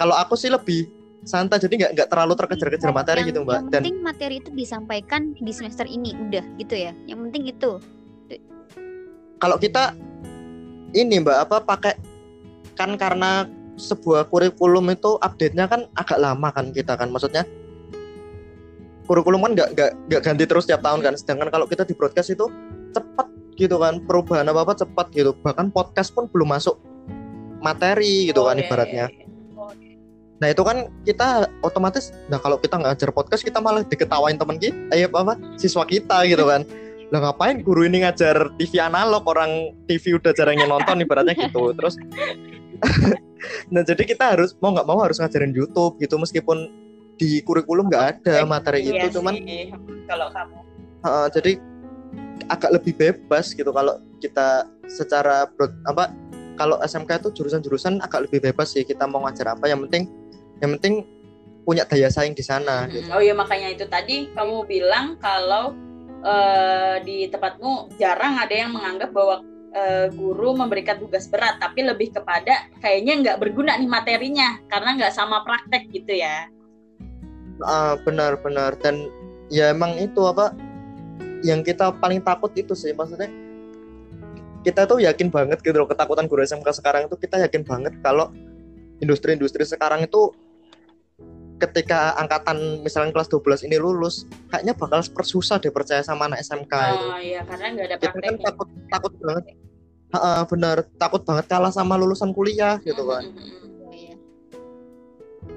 kalau 0.00 0.16
aku 0.16 0.36
sih 0.36 0.48
lebih 0.48 0.88
santai 1.26 1.58
jadi 1.58 1.74
nggak 1.74 1.92
nggak 1.98 2.08
terlalu 2.08 2.32
terkejar-kejar 2.38 2.90
materi 2.94 3.26
yang, 3.26 3.28
gitu 3.34 3.40
mbak. 3.42 3.58
yang 3.58 3.66
dan 3.72 3.80
penting 3.82 3.98
materi 4.00 4.34
itu 4.38 4.50
disampaikan 4.54 5.34
di 5.34 5.52
semester 5.52 5.84
ini 5.84 6.16
udah 6.16 6.44
gitu 6.56 6.74
ya. 6.74 6.92
Yang 7.04 7.18
penting 7.28 7.44
itu. 7.50 7.72
Kalau 9.36 9.60
kita 9.60 9.92
ini 10.92 11.22
mbak 11.22 11.48
apa 11.48 11.56
pakai 11.64 11.94
kan 12.76 12.94
karena 13.00 13.48
sebuah 13.76 14.28
kurikulum 14.32 14.92
itu 14.92 15.20
update-nya 15.20 15.68
kan 15.68 15.88
agak 15.96 16.20
lama 16.20 16.48
kan 16.52 16.72
kita 16.72 16.96
kan 16.96 17.08
maksudnya? 17.12 17.44
Kurikulum 19.06 19.42
kan 19.46 19.52
nggak 19.54 19.68
nggak 19.74 19.90
nggak 20.10 20.20
ganti 20.22 20.44
terus 20.44 20.66
tiap 20.66 20.82
tahun 20.82 21.00
kan 21.00 21.14
sedangkan 21.14 21.48
kalau 21.48 21.66
kita 21.66 21.86
di 21.86 21.94
broadcast 21.94 22.34
itu 22.34 22.50
cepat 22.92 23.28
gitu 23.56 23.80
kan 23.80 24.02
perubahan 24.04 24.48
apa 24.52 24.68
apa 24.68 24.74
cepat 24.76 25.08
gitu 25.16 25.32
bahkan 25.40 25.72
podcast 25.72 26.12
pun 26.12 26.28
belum 26.28 26.52
masuk 26.52 26.76
materi 27.64 28.28
gitu 28.28 28.44
kan 28.44 28.60
ibaratnya. 28.60 29.08
Nah 30.36 30.52
itu 30.52 30.60
kan 30.60 30.92
kita 31.08 31.48
otomatis, 31.64 32.12
nah 32.28 32.36
kalau 32.36 32.60
kita 32.60 32.76
ngajar 32.76 33.08
podcast 33.08 33.40
kita 33.40 33.56
malah 33.56 33.80
diketawain 33.80 34.36
temen 34.36 34.60
kita, 34.60 34.76
eh 34.92 35.08
apa, 35.08 35.24
apa 35.24 35.34
siswa 35.56 35.88
kita 35.88 36.28
gitu 36.28 36.44
kan. 36.44 36.60
Lah 37.14 37.20
ngapain 37.22 37.62
guru 37.62 37.86
ini 37.86 38.02
ngajar 38.02 38.50
TV 38.58 38.82
analog 38.82 39.22
orang 39.30 39.74
TV 39.86 40.18
udah 40.18 40.34
jarangnya 40.34 40.66
nonton 40.66 41.02
ibaratnya 41.02 41.38
gitu. 41.38 41.70
Terus 41.74 41.94
nah 43.72 43.82
jadi 43.86 44.02
kita 44.02 44.36
harus 44.36 44.58
mau 44.58 44.74
nggak 44.74 44.88
mau 44.88 44.98
harus 45.00 45.22
ngajarin 45.22 45.54
YouTube 45.54 46.02
gitu 46.02 46.18
meskipun 46.18 46.66
di 47.16 47.40
kurikulum 47.46 47.88
nggak 47.88 48.20
ada 48.20 48.44
materi 48.44 48.84
iya 48.84 49.08
itu 49.08 49.18
cuman 49.18 49.34
kalau 50.04 50.28
kamu 50.28 50.58
uh, 51.06 51.28
jadi 51.32 51.56
agak 52.52 52.70
lebih 52.76 52.92
bebas 52.94 53.56
gitu 53.56 53.72
kalau 53.72 53.96
kita 54.20 54.68
secara 54.90 55.48
apa 55.88 56.12
kalau 56.56 56.80
SMK 56.84 57.24
itu 57.24 57.28
jurusan-jurusan 57.42 58.04
agak 58.04 58.28
lebih 58.28 58.52
bebas 58.52 58.76
sih 58.76 58.84
kita 58.84 59.08
mau 59.08 59.24
ngajar 59.24 59.56
apa 59.56 59.68
yang 59.68 59.80
penting 59.88 60.08
yang 60.60 60.76
penting 60.76 61.04
punya 61.66 61.82
daya 61.82 62.06
saing 62.06 62.30
di 62.30 62.46
sana. 62.46 62.86
Hmm. 62.86 62.94
Gitu. 62.94 63.10
Oh 63.10 63.18
iya 63.18 63.34
makanya 63.34 63.74
itu 63.74 63.84
tadi 63.90 64.30
kamu 64.32 64.62
bilang 64.70 65.18
kalau 65.18 65.74
uh, 66.26 66.96
di 67.06 67.30
tempatmu 67.30 67.94
jarang 67.96 68.36
ada 68.42 68.50
yang 68.52 68.74
menganggap 68.74 69.14
bahwa 69.14 69.46
uh, 69.72 70.06
guru 70.10 70.58
memberikan 70.58 70.98
tugas 70.98 71.30
berat, 71.30 71.62
tapi 71.62 71.86
lebih 71.86 72.10
kepada 72.10 72.66
kayaknya 72.82 73.14
nggak 73.22 73.38
berguna 73.38 73.78
nih 73.78 73.88
materinya 73.88 74.58
karena 74.66 74.98
nggak 74.98 75.14
sama 75.14 75.46
praktek 75.46 75.86
gitu 75.94 76.18
ya. 76.18 76.50
Uh, 77.62 77.96
benar-benar 78.04 78.76
dan 78.82 79.08
ya 79.48 79.72
emang 79.72 79.96
itu 79.96 80.20
apa 80.26 80.52
yang 81.46 81.62
kita 81.62 81.94
paling 82.02 82.20
takut 82.20 82.50
itu 82.58 82.74
sih. 82.74 82.92
Maksudnya 82.92 83.30
kita 84.66 84.82
tuh 84.82 84.98
yakin 84.98 85.30
banget 85.30 85.62
gitu 85.62 85.78
loh 85.78 85.86
ketakutan 85.86 86.26
guru 86.26 86.42
SMK 86.42 86.82
sekarang 86.82 87.06
itu 87.06 87.14
kita 87.14 87.38
yakin 87.38 87.62
banget 87.62 87.94
kalau 88.02 88.34
industri-industri 88.98 89.62
sekarang 89.62 90.02
itu 90.02 90.34
ketika 91.56 92.12
angkatan 92.20 92.84
misalnya 92.84 93.16
kelas 93.16 93.32
12 93.32 93.66
ini 93.68 93.80
lulus 93.80 94.28
kayaknya 94.52 94.76
bakal 94.76 95.00
persusah 95.12 95.56
deh 95.56 95.72
percaya 95.72 96.04
sama 96.04 96.28
anak 96.28 96.44
SMK 96.44 96.72
oh, 96.72 96.84
itu. 96.92 97.06
iya 97.32 97.40
karena 97.48 97.66
nggak 97.72 97.86
ada 97.88 97.96
prakteknya. 97.96 98.20
Kita 98.20 98.28
kan 98.28 98.36
takut 98.44 98.68
takut 98.92 99.12
banget. 99.20 99.44
Uh, 100.16 100.42
bener 100.46 100.76
takut 100.96 101.22
banget 101.26 101.44
kalah 101.50 101.72
sama 101.72 101.98
lulusan 101.98 102.30
kuliah 102.36 102.78
gitu 102.84 103.02
kan. 103.08 103.24
Iya, 103.90 104.14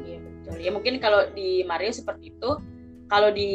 iya 0.07 0.17
betul. 0.23 0.57
Ya 0.57 0.71
mungkin 0.71 0.93
kalau 1.03 1.27
di 1.35 1.63
Mario 1.67 1.91
seperti 1.91 2.33
itu. 2.35 2.51
Kalau 3.09 3.33
di 3.33 3.49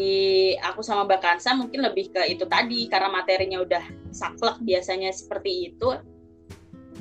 aku 0.58 0.82
sama 0.82 1.06
Mbak 1.06 1.20
Kansa 1.22 1.54
mungkin 1.54 1.86
lebih 1.86 2.10
ke 2.10 2.26
itu 2.26 2.42
tadi 2.42 2.90
karena 2.90 3.06
materinya 3.06 3.62
udah 3.62 3.86
saklek 4.10 4.58
biasanya 4.58 5.14
seperti 5.14 5.70
itu 5.70 5.94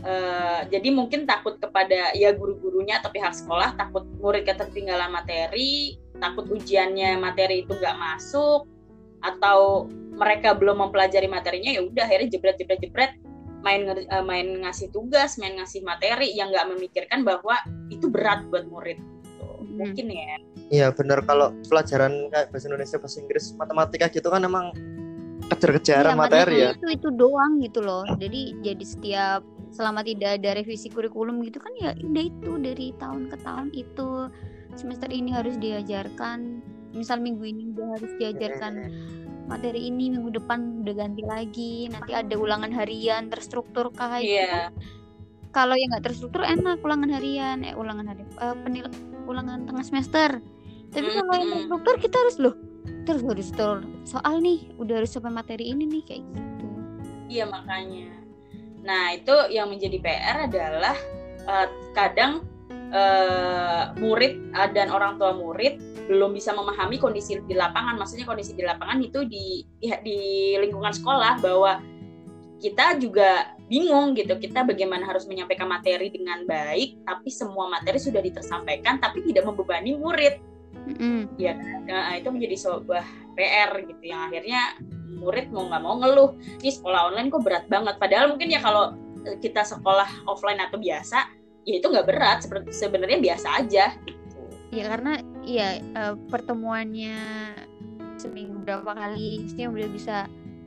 Uh, 0.03 0.67
jadi 0.67 0.91
mungkin 0.91 1.23
takut 1.23 1.55
kepada 1.63 2.11
ya 2.11 2.35
guru-gurunya 2.35 2.99
atau 2.99 3.07
pihak 3.07 3.31
sekolah 3.31 3.79
takut 3.79 4.03
murid 4.19 4.43
ketertinggalan 4.43 5.07
materi, 5.07 5.95
takut 6.19 6.43
ujiannya 6.51 7.15
materi 7.23 7.63
itu 7.63 7.71
nggak 7.71 7.95
masuk, 7.95 8.67
atau 9.23 9.87
mereka 10.19 10.51
belum 10.59 10.83
mempelajari 10.83 11.31
materinya 11.31 11.71
ya 11.71 11.81
udah 11.87 12.03
akhirnya 12.03 12.35
jebret 12.35 12.59
jebret 12.59 12.83
jebret 12.83 13.11
main 13.63 13.87
uh, 13.87 14.23
main 14.27 14.67
ngasih 14.67 14.91
tugas, 14.91 15.39
main 15.39 15.55
ngasih 15.55 15.87
materi 15.87 16.35
yang 16.35 16.51
nggak 16.51 16.67
memikirkan 16.75 17.23
bahwa 17.23 17.55
itu 17.87 18.11
berat 18.11 18.43
buat 18.51 18.67
murid. 18.67 18.99
Gitu. 18.99 19.47
Hmm. 19.47 19.79
Mungkin 19.79 20.05
ya. 20.11 20.35
Iya 20.67 20.87
benar 20.91 21.23
kalau 21.23 21.55
pelajaran 21.71 22.27
kayak 22.27 22.51
bahasa 22.51 22.67
Indonesia, 22.67 22.97
bahasa 22.99 23.17
Inggris, 23.23 23.45
matematika 23.55 24.11
gitu 24.11 24.27
kan 24.27 24.43
emang 24.43 24.75
kejar-kejaran 25.47 26.11
ya, 26.11 26.19
materi 26.19 26.55
ya. 26.59 26.71
Itu 26.75 26.91
itu 26.91 27.07
doang 27.15 27.63
gitu 27.63 27.79
loh. 27.79 28.03
Jadi 28.19 28.59
jadi 28.59 28.83
setiap 28.83 29.41
selama 29.73 30.05
tidak 30.05 30.37
ada 30.39 30.53
revisi 30.53 30.87
kurikulum 30.93 31.41
gitu 31.41 31.57
kan 31.57 31.73
ya 31.81 31.97
udah 31.97 32.23
itu 32.23 32.51
dari 32.61 32.87
tahun 33.01 33.27
ke 33.33 33.37
tahun 33.41 33.67
itu 33.73 34.29
semester 34.77 35.09
ini 35.09 35.33
harus 35.33 35.57
diajarkan 35.57 36.61
misal 36.93 37.17
minggu 37.17 37.41
ini 37.41 37.73
udah 37.73 37.97
harus 37.97 38.13
diajarkan 38.21 38.73
materi 39.49 39.89
ini 39.89 40.13
minggu 40.13 40.29
depan 40.29 40.85
udah 40.85 40.93
ganti 40.93 41.23
lagi 41.25 41.73
nanti 41.89 42.13
ada 42.13 42.37
ulangan 42.37 42.69
harian 42.69 43.27
terstruktur 43.27 43.89
kah 43.91 44.21
yeah. 44.21 44.69
Gitu. 44.69 44.93
kalau 45.51 45.73
yang 45.73 45.89
nggak 45.89 46.05
terstruktur 46.05 46.45
enak 46.45 46.79
ulangan 46.85 47.09
harian 47.09 47.65
eh 47.65 47.73
ulangan 47.73 48.13
harian 48.13 48.29
uh, 48.39 48.55
penil 48.61 48.87
ulangan 49.25 49.65
tengah 49.65 49.83
semester 49.83 50.29
tapi 50.93 51.09
mm 51.09 51.11
-hmm. 51.11 51.17
kalau 51.25 51.33
yang 51.41 51.51
terstruktur 51.57 51.95
kita 51.97 52.15
harus 52.21 52.37
loh 52.37 52.55
terus 53.03 53.23
harus 53.25 53.49
soal 54.07 54.35
nih 54.39 54.69
udah 54.79 55.03
harus 55.03 55.11
sampai 55.11 55.33
materi 55.33 55.73
ini 55.73 55.83
nih 55.89 56.03
kayak 56.07 56.23
gitu 56.23 56.67
iya 57.27 57.43
makanya 57.49 58.22
Nah, 58.83 59.15
itu 59.15 59.35
yang 59.49 59.71
menjadi 59.71 59.97
PR 60.03 60.37
adalah 60.47 60.95
uh, 61.47 61.67
kadang 61.95 62.43
uh, 62.91 63.95
murid 63.97 64.53
uh, 64.53 64.69
dan 64.71 64.91
orang 64.91 65.15
tua 65.15 65.33
murid 65.33 65.79
belum 66.11 66.35
bisa 66.35 66.51
memahami 66.51 66.99
kondisi 66.99 67.39
di 67.39 67.55
lapangan. 67.55 67.95
Maksudnya 67.95 68.27
kondisi 68.27 68.53
di 68.53 68.63
lapangan 68.63 68.99
itu 68.99 69.23
di 69.23 69.63
di 69.79 70.19
lingkungan 70.59 70.91
sekolah 70.91 71.39
bahwa 71.39 71.79
kita 72.59 72.99
juga 72.99 73.55
bingung 73.71 74.15
gitu. 74.15 74.35
Kita 74.39 74.67
bagaimana 74.67 75.07
harus 75.07 75.27
menyampaikan 75.27 75.67
materi 75.67 76.11
dengan 76.11 76.43
baik, 76.43 77.03
tapi 77.07 77.29
semua 77.31 77.71
materi 77.71 77.99
sudah 77.99 78.19
ditersampaikan, 78.19 78.99
tapi 78.99 79.23
tidak 79.23 79.47
membebani 79.47 79.95
murid. 79.95 80.39
Mm. 80.83 81.39
Ya, 81.39 81.55
nah, 81.87 82.15
itu 82.19 82.27
menjadi 82.27 82.55
sebuah 82.59 83.05
PR 83.39 83.71
gitu 83.87 84.03
yang 84.03 84.27
akhirnya 84.27 84.75
murid 85.17 85.53
mau 85.53 85.69
nggak 85.69 85.83
mau 85.83 85.95
ngeluh. 86.01 86.31
Ini 86.61 86.71
sekolah 86.73 87.13
online 87.13 87.27
kok 87.29 87.43
berat 87.43 87.65
banget. 87.69 87.95
Padahal 87.97 88.33
mungkin 88.33 88.49
ya 88.49 88.59
kalau 88.59 88.97
eh, 89.25 89.37
kita 89.39 89.61
sekolah 89.63 90.27
offline 90.29 90.59
atau 90.61 90.77
biasa 90.77 91.19
ya 91.63 91.73
itu 91.79 91.87
nggak 91.87 92.07
berat. 92.07 92.37
Seperti 92.43 92.73
sebenarnya 92.73 93.19
biasa 93.21 93.47
aja. 93.63 93.85
Ya 94.73 94.83
karena 94.89 95.21
ya 95.45 95.77
uh, 95.93 96.15
pertemuannya 96.33 97.17
seminggu 98.17 98.65
berapa 98.65 98.97
kali 98.97 99.45
sih 99.53 99.69
udah 99.69 99.89
bisa 99.93 100.17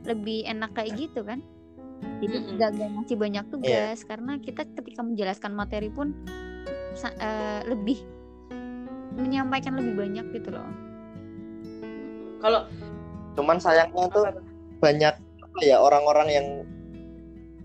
lebih 0.07 0.47
enak 0.47 0.71
kayak 0.79 0.95
gitu 0.95 1.27
kan? 1.27 1.43
Jadi 2.23 2.37
mm 2.39 2.61
-hmm. 2.61 2.93
ngasih 3.03 3.17
banyak 3.19 3.45
iya. 3.45 3.53
tugas. 3.53 3.99
Yeah. 3.99 4.07
karena 4.07 4.33
kita 4.39 4.63
ketika 4.79 5.01
menjelaskan 5.03 5.53
materi 5.59 5.91
pun 5.91 6.15
uh, 7.03 7.61
lebih 7.67 7.99
menyampaikan 9.17 9.75
lebih 9.75 9.97
banyak 9.97 10.27
gitu 10.37 10.53
loh. 10.53 10.69
Kalau 12.41 12.69
cuman 13.37 13.61
sayangnya 13.61 14.09
tuh 14.11 14.25
banyak 14.81 15.15
apa 15.17 15.61
ya 15.63 15.77
orang-orang 15.81 16.29
yang 16.33 16.47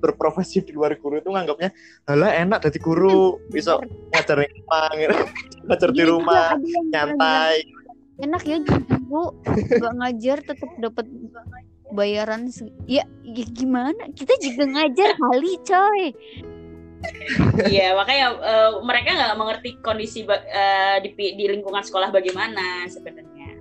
berprofesi 0.02 0.66
di 0.66 0.74
luar 0.74 0.98
guru 0.98 1.22
itu 1.22 1.30
nganggapnya 1.30 1.70
halah 2.10 2.34
enak 2.34 2.60
jadi 2.66 2.80
guru 2.82 3.38
bisa 3.54 3.78
ngajar 4.12 4.38
di 4.42 4.50
rumah 4.58 4.90
ngajar 5.70 5.90
di 5.94 6.04
rumah 6.04 6.46
nyantai. 6.90 7.56
enak 8.22 8.44
ya 8.46 8.58
guru 8.66 9.38
nggak 9.80 9.96
ngajar 10.02 10.38
tetap 10.42 10.72
dapat 10.82 11.06
bayaran 11.92 12.48
ya, 12.88 13.04
ya 13.22 13.46
gimana? 13.52 14.10
Kita 14.16 14.34
juga 14.40 14.64
ngajar 14.64 15.12
kali 15.20 15.52
coy. 15.62 16.04
Iya 17.68 17.98
makanya 17.98 18.28
uh, 18.40 18.72
mereka 18.86 19.18
nggak 19.18 19.38
mengerti 19.38 19.70
kondisi 19.82 20.24
uh, 20.24 20.98
di, 21.02 21.12
di 21.18 21.46
lingkungan 21.50 21.82
sekolah 21.82 22.14
bagaimana 22.14 22.86
sebenarnya 22.88 23.58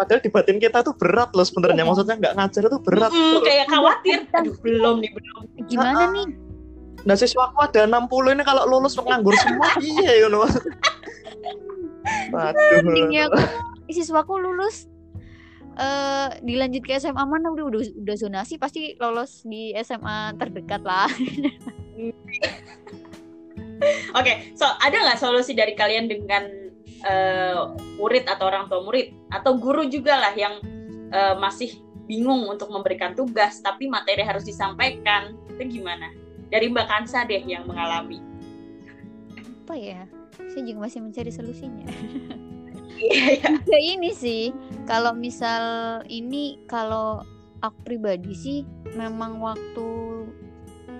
padahal 0.00 0.24
di 0.24 0.32
batin 0.32 0.56
kita 0.56 0.80
tuh 0.80 0.96
berat 0.96 1.28
loh 1.36 1.44
sebenarnya. 1.44 1.84
Maksudnya 1.84 2.16
nggak 2.16 2.34
ngajar 2.40 2.62
itu 2.72 2.78
berat 2.80 3.12
mm, 3.12 3.44
kayak 3.44 3.66
khawatir. 3.68 4.18
Aduh 4.32 4.56
belum 4.64 5.04
nih 5.04 5.12
belum. 5.12 5.42
Gimana 5.68 6.08
nih? 6.16 6.26
Nah 7.04 7.16
siswaku 7.16 7.60
ada 7.60 7.84
60 7.84 8.32
ini 8.32 8.42
kalau 8.48 8.64
lulus 8.64 8.96
nganggur 8.96 9.36
semua 9.36 9.68
iya 9.84 10.24
you 10.24 10.32
know. 10.32 10.48
Waduh. 12.32 12.80
Ini 12.80 13.28
aku 13.28 13.36
siswaku 13.92 14.40
lulus 14.40 14.88
eh 15.76 16.28
dilanjut 16.40 16.80
ke 16.80 16.96
SMA 16.96 17.20
mana? 17.20 17.52
Udah 17.52 17.68
udah 17.68 17.80
udah 17.84 18.16
zonasi 18.16 18.56
pasti 18.56 18.96
lolos 18.96 19.44
di 19.44 19.76
SMA 19.84 20.32
terdekat 20.40 20.80
lah. 20.80 21.12
Oke, 24.12 24.52
so 24.52 24.68
ada 24.84 24.92
nggak 24.92 25.20
solusi 25.20 25.56
dari 25.56 25.72
kalian 25.72 26.04
dengan 26.04 26.69
eh, 27.04 27.60
murid 27.96 28.24
atau 28.28 28.44
orang 28.48 28.68
tua 28.68 28.80
murid 28.84 29.12
atau 29.32 29.56
guru 29.56 29.86
juga 29.88 30.18
lah 30.18 30.32
yang 30.36 30.60
eh, 31.10 31.34
masih 31.38 31.80
bingung 32.10 32.50
untuk 32.50 32.74
memberikan 32.74 33.14
tugas 33.14 33.62
tapi 33.62 33.86
materi 33.86 34.26
harus 34.26 34.42
disampaikan 34.42 35.38
itu 35.54 35.80
gimana? 35.80 36.10
Dari 36.50 36.66
Mbak 36.66 36.86
Kansa 36.90 37.22
deh 37.28 37.42
yang 37.46 37.68
mengalami. 37.70 38.18
Apa 39.38 39.74
ya? 39.78 40.02
Saya 40.50 40.66
juga 40.66 40.90
masih 40.90 41.00
mencari 41.04 41.30
solusinya. 41.30 41.86
Iya. 41.86 43.54
Ya 43.70 43.80
ini 43.80 44.12
sih, 44.12 44.52
kalau 44.84 45.16
misal 45.16 45.62
ini 46.10 46.60
kalau 46.68 47.24
aku 47.64 47.78
pribadi 47.86 48.32
sih 48.36 48.58
memang 48.92 49.40
waktu 49.40 49.88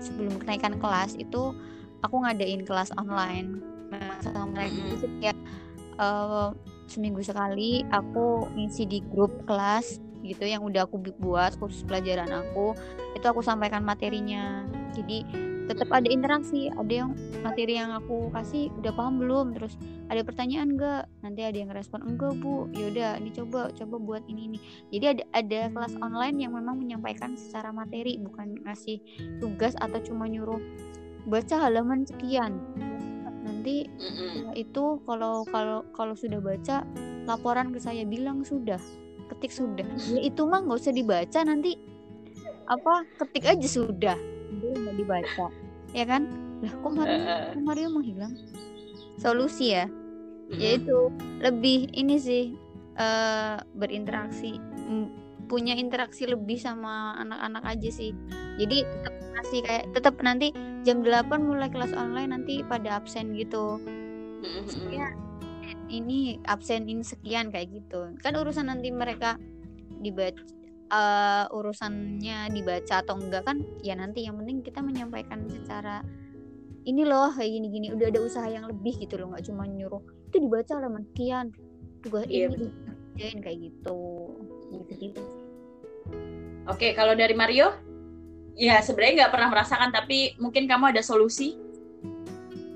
sebelum 0.01 0.41
kenaikan 0.41 0.77
kelas 0.81 1.13
itu 1.17 1.53
aku 2.01 2.15
ngadain 2.25 2.65
kelas 2.65 2.89
online 2.97 3.61
memang 3.93 4.17
sama 4.23 4.49
mereka 4.49 4.73
Mm-mm. 4.73 4.87
itu 4.87 4.95
setiap 5.05 5.37
eh, 6.01 6.49
seminggu 6.89 7.21
sekali 7.23 7.85
aku 7.93 8.49
ngisi 8.57 8.83
di 8.89 8.99
grup 9.13 9.31
kelas 9.47 10.01
gitu 10.21 10.45
yang 10.45 10.61
udah 10.61 10.85
aku 10.85 11.01
bu- 11.01 11.17
buat 11.17 11.57
khusus 11.57 11.81
pelajaran 11.85 12.29
aku 12.29 12.77
itu 13.17 13.25
aku 13.25 13.41
sampaikan 13.41 13.81
materinya. 13.81 14.65
Jadi 14.93 15.23
tetap 15.69 15.87
ada 15.93 16.09
interaksi 16.11 16.67
ada 16.73 17.05
yang 17.05 17.15
materi 17.45 17.79
yang 17.79 17.95
aku 17.95 18.27
kasih 18.35 18.67
udah 18.81 18.91
paham 18.91 19.23
belum? 19.23 19.55
Terus 19.55 19.79
ada 20.11 20.21
pertanyaan 20.21 20.75
enggak 20.75 21.03
nanti 21.23 21.41
ada 21.47 21.57
yang 21.57 21.71
respon 21.71 22.03
enggak 22.05 22.37
bu. 22.43 22.67
Yaudah 22.75 23.17
ini 23.17 23.31
coba 23.33 23.71
coba 23.73 23.95
buat 23.97 24.23
ini 24.27 24.51
ini. 24.51 24.57
Jadi 24.93 25.05
ada 25.17 25.23
ada 25.33 25.59
kelas 25.73 25.95
online 26.03 26.37
yang 26.43 26.53
memang 26.53 26.77
menyampaikan 26.77 27.33
secara 27.39 27.73
materi 27.73 28.19
bukan 28.21 28.61
ngasih 28.67 28.99
tugas 29.41 29.73
atau 29.79 29.97
cuma 30.03 30.27
nyuruh 30.29 30.59
baca 31.25 31.55
halaman 31.61 32.01
sekian 32.05 32.57
nanti 33.61 33.85
setelah 34.01 34.57
itu 34.57 34.83
kalau 35.05 35.45
kalau 35.45 35.85
kalau 35.93 36.17
sudah 36.17 36.41
baca 36.41 36.81
laporan 37.29 37.69
ke 37.69 37.77
saya 37.77 38.01
bilang 38.09 38.41
sudah 38.41 38.81
ketik 39.29 39.53
sudah. 39.53 39.85
Ya 40.09 40.25
itu 40.25 40.41
mah 40.49 40.65
nggak 40.65 40.81
usah 40.81 40.89
dibaca 40.89 41.39
nanti 41.45 41.77
apa 42.65 43.05
ketik 43.21 43.45
aja 43.45 43.67
sudah. 43.69 44.17
Dia 44.57 44.71
nggak 44.73 44.97
dibaca. 44.97 45.45
Ya 45.93 46.09
kan? 46.09 46.25
Lah 46.65 46.73
kok 46.73 46.89
Mario, 46.89 47.21
Eh, 47.21 47.41
kok 47.53 47.61
Mario 47.61 47.87
menghilang 47.93 48.33
solusi 49.21 49.77
ya. 49.77 49.85
Mm-mm. 49.85 50.59
yaitu 50.59 50.97
lebih 51.39 51.87
ini 51.95 52.19
sih 52.19 52.43
eh 52.99 53.55
berinteraksi 53.77 54.57
punya 55.51 55.75
interaksi 55.75 56.23
lebih 56.23 56.55
sama 56.55 57.19
anak-anak 57.19 57.75
aja 57.75 57.89
sih. 57.91 58.15
Jadi 58.55 58.87
tetap 58.87 59.15
masih 59.35 59.59
kayak 59.67 59.85
tetap 59.91 60.15
nanti 60.23 60.55
jam 60.87 61.03
8 61.03 61.27
mulai 61.43 61.67
kelas 61.67 61.91
online 61.91 62.31
nanti 62.31 62.63
pada 62.63 63.03
absen 63.03 63.35
gitu. 63.35 63.83
Ya 64.87 65.11
ini 65.91 66.39
absen 66.47 66.87
ini 66.87 67.03
sekian 67.03 67.51
kayak 67.51 67.67
gitu. 67.75 68.15
Kan 68.23 68.39
urusan 68.39 68.71
nanti 68.71 68.95
mereka 68.95 69.35
dibaca 69.99 70.39
eh, 70.87 71.45
urusannya 71.51 72.47
dibaca 72.55 73.03
atau 73.03 73.19
enggak 73.19 73.43
kan 73.43 73.59
ya 73.83 73.99
nanti 73.99 74.23
yang 74.23 74.39
penting 74.39 74.63
kita 74.63 74.79
menyampaikan 74.79 75.51
secara 75.51 75.99
ini 76.87 77.05
loh 77.05 77.29
kayak 77.35 77.51
gini 77.59 77.67
gini 77.69 77.87
udah 77.93 78.07
ada 78.07 78.19
usaha 78.23 78.47
yang 78.47 78.71
lebih 78.71 79.03
gitu 79.03 79.19
loh. 79.19 79.35
Nggak 79.35 79.51
cuma 79.51 79.67
nyuruh 79.67 79.99
itu 80.31 80.47
dibaca 80.47 80.71
halaman 80.79 81.03
sekian. 81.11 81.51
Tugas 82.01 82.23
Iya, 82.31 82.47
ini 82.49 82.71
dikerjain 82.71 83.37
kayak 83.43 83.59
gitu. 83.67 83.99
Gitu 84.71 84.93
gitu 85.11 85.40
Oke, 86.71 86.95
kalau 86.95 87.11
dari 87.13 87.35
Mario, 87.35 87.75
ya 88.55 88.79
sebenarnya 88.79 89.27
nggak 89.27 89.33
pernah 89.35 89.49
merasakan, 89.51 89.91
tapi 89.91 90.39
mungkin 90.39 90.65
kamu 90.71 90.95
ada 90.95 91.03
solusi 91.03 91.59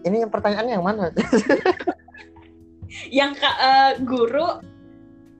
Ini 0.06 0.22
yang 0.28 0.30
pertanyaannya 0.30 0.74
yang 0.78 0.86
mana? 0.86 1.10
yang 3.10 3.32
eh, 3.40 3.92
guru 4.06 4.62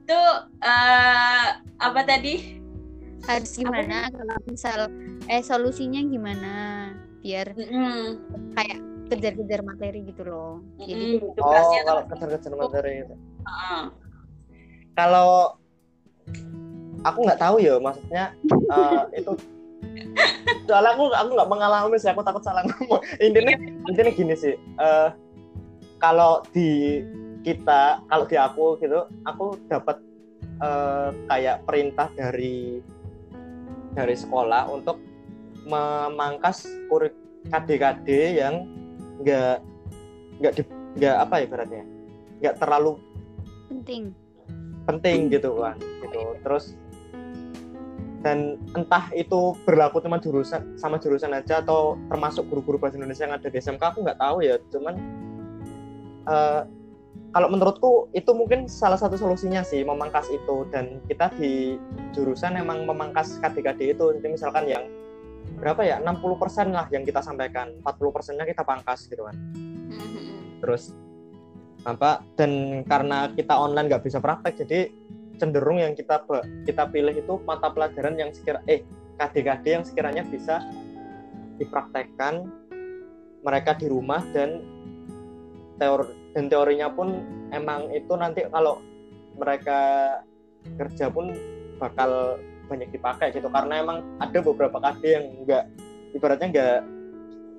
tuh 0.02 0.28
eh, 0.58 1.46
apa 1.78 2.00
tadi? 2.02 2.56
harus 3.26 3.58
gimana 3.58 4.06
kalau 4.06 4.38
misal 4.46 4.80
eh 5.26 5.42
solusinya 5.42 5.98
gimana 5.98 6.54
biar 7.26 7.58
Mm-mm. 7.58 8.22
kayak 8.54 8.78
kejar-kejar 9.10 9.66
materi 9.66 10.06
gitu 10.06 10.22
loh 10.22 10.62
jadi 10.78 11.18
Mm-mm, 11.18 11.42
Oh, 11.42 11.70
kalau 11.82 12.02
kejar-kejar 12.06 12.54
materi 12.54 12.92
itu. 13.02 13.14
Heeh. 13.42 13.82
Kalau 14.94 15.58
aku 17.06 17.18
nggak 17.22 17.40
tahu 17.40 17.56
ya, 17.62 17.78
maksudnya 17.78 18.34
eh, 18.50 19.02
itu 19.22 19.32
soalnya 20.66 20.98
aku 20.98 21.04
aku 21.14 21.30
nggak 21.38 21.50
mengalami 21.50 21.96
sih, 21.96 22.10
aku 22.10 22.26
takut 22.26 22.42
salah 22.42 22.66
ngomong. 22.66 23.02
Intinya 23.26 23.54
intinya 23.86 24.12
gini 24.12 24.34
sih, 24.34 24.54
eh, 24.58 25.08
kalau 26.02 26.42
di 26.50 27.00
kita, 27.46 28.02
kalau 28.10 28.24
di 28.26 28.36
aku 28.36 28.76
gitu, 28.82 29.06
aku 29.22 29.54
dapat 29.70 30.02
eh, 30.58 31.08
kayak 31.30 31.62
perintah 31.62 32.10
dari 32.18 32.82
dari 33.94 34.16
sekolah 34.18 34.68
untuk 34.68 35.00
memangkas 35.66 36.68
kurik 36.92 37.14
KD-KD 37.48 38.08
yang 38.38 38.54
nggak 39.22 39.62
nggak 40.42 40.52
di 40.52 40.62
nggak 41.00 41.16
apa 41.16 41.34
ya 41.40 41.44
ibaratnya 41.48 41.84
nggak 42.44 42.56
terlalu 42.60 42.92
penting 43.72 44.12
penting 44.86 45.18
gitu 45.32 45.56
kan 45.58 45.76
gitu 46.04 46.20
terus 46.44 46.76
dan 48.26 48.58
entah 48.74 49.06
itu 49.14 49.54
berlaku 49.62 50.02
cuma 50.02 50.18
jurusan 50.18 50.74
sama 50.74 50.98
jurusan 50.98 51.30
aja 51.30 51.62
atau 51.62 51.94
termasuk 52.10 52.42
guru-guru 52.50 52.74
bahasa 52.74 52.98
Indonesia 52.98 53.22
yang 53.22 53.38
ada 53.38 53.46
di 53.46 53.62
SMK 53.62 53.78
aku 53.78 54.02
nggak 54.02 54.18
tahu 54.18 54.42
ya. 54.42 54.58
Cuman 54.66 54.94
eh, 56.26 56.60
kalau 57.30 57.48
menurutku 57.54 58.10
itu 58.10 58.34
mungkin 58.34 58.66
salah 58.66 58.98
satu 58.98 59.14
solusinya 59.14 59.62
sih 59.62 59.86
memangkas 59.86 60.26
itu. 60.34 60.66
Dan 60.74 60.98
kita 61.06 61.30
di 61.38 61.78
jurusan 62.10 62.58
emang 62.58 62.82
memangkas 62.82 63.38
KD-KD 63.38 63.94
itu 63.94 64.18
jadi 64.18 64.26
misalkan 64.26 64.66
yang 64.66 64.82
berapa 65.62 65.86
ya 65.86 66.02
60% 66.02 66.74
lah 66.74 66.90
yang 66.90 67.06
kita 67.06 67.22
sampaikan 67.22 67.78
40 67.86 68.10
persennya 68.10 68.42
kita 68.42 68.66
pangkas 68.66 69.06
gitu 69.06 69.22
kan. 69.22 69.38
Mm-mm. 69.86 70.58
terus 70.58 70.90
apa 71.86 72.26
dan 72.34 72.82
karena 72.82 73.30
kita 73.30 73.54
online 73.54 73.86
nggak 73.86 74.02
bisa 74.02 74.18
praktek 74.18 74.66
jadi 74.66 74.90
cenderung 75.36 75.78
yang 75.80 75.92
kita 75.92 76.24
kita 76.64 76.88
pilih 76.88 77.14
itu 77.14 77.40
mata 77.44 77.68
pelajaran 77.70 78.16
yang 78.16 78.32
sekira 78.32 78.60
eh 78.68 78.82
KD-KD 79.16 79.64
yang 79.64 79.84
sekiranya 79.84 80.24
bisa 80.28 80.60
dipraktekkan 81.56 82.44
mereka 83.40 83.72
di 83.78 83.86
rumah 83.88 84.20
dan 84.32 84.60
teori 85.80 86.12
dan 86.36 86.52
teorinya 86.52 86.88
pun 86.92 87.24
emang 87.52 87.88
itu 87.96 88.12
nanti 88.16 88.44
kalau 88.52 88.80
mereka 89.36 89.80
kerja 90.76 91.08
pun 91.08 91.32
bakal 91.80 92.40
banyak 92.66 92.90
dipakai 92.90 93.30
gitu 93.32 93.46
karena 93.48 93.80
emang 93.80 94.02
ada 94.18 94.38
beberapa 94.42 94.76
KD 94.82 95.02
yang 95.06 95.26
enggak 95.44 95.64
ibaratnya 96.12 96.48
enggak 96.50 96.78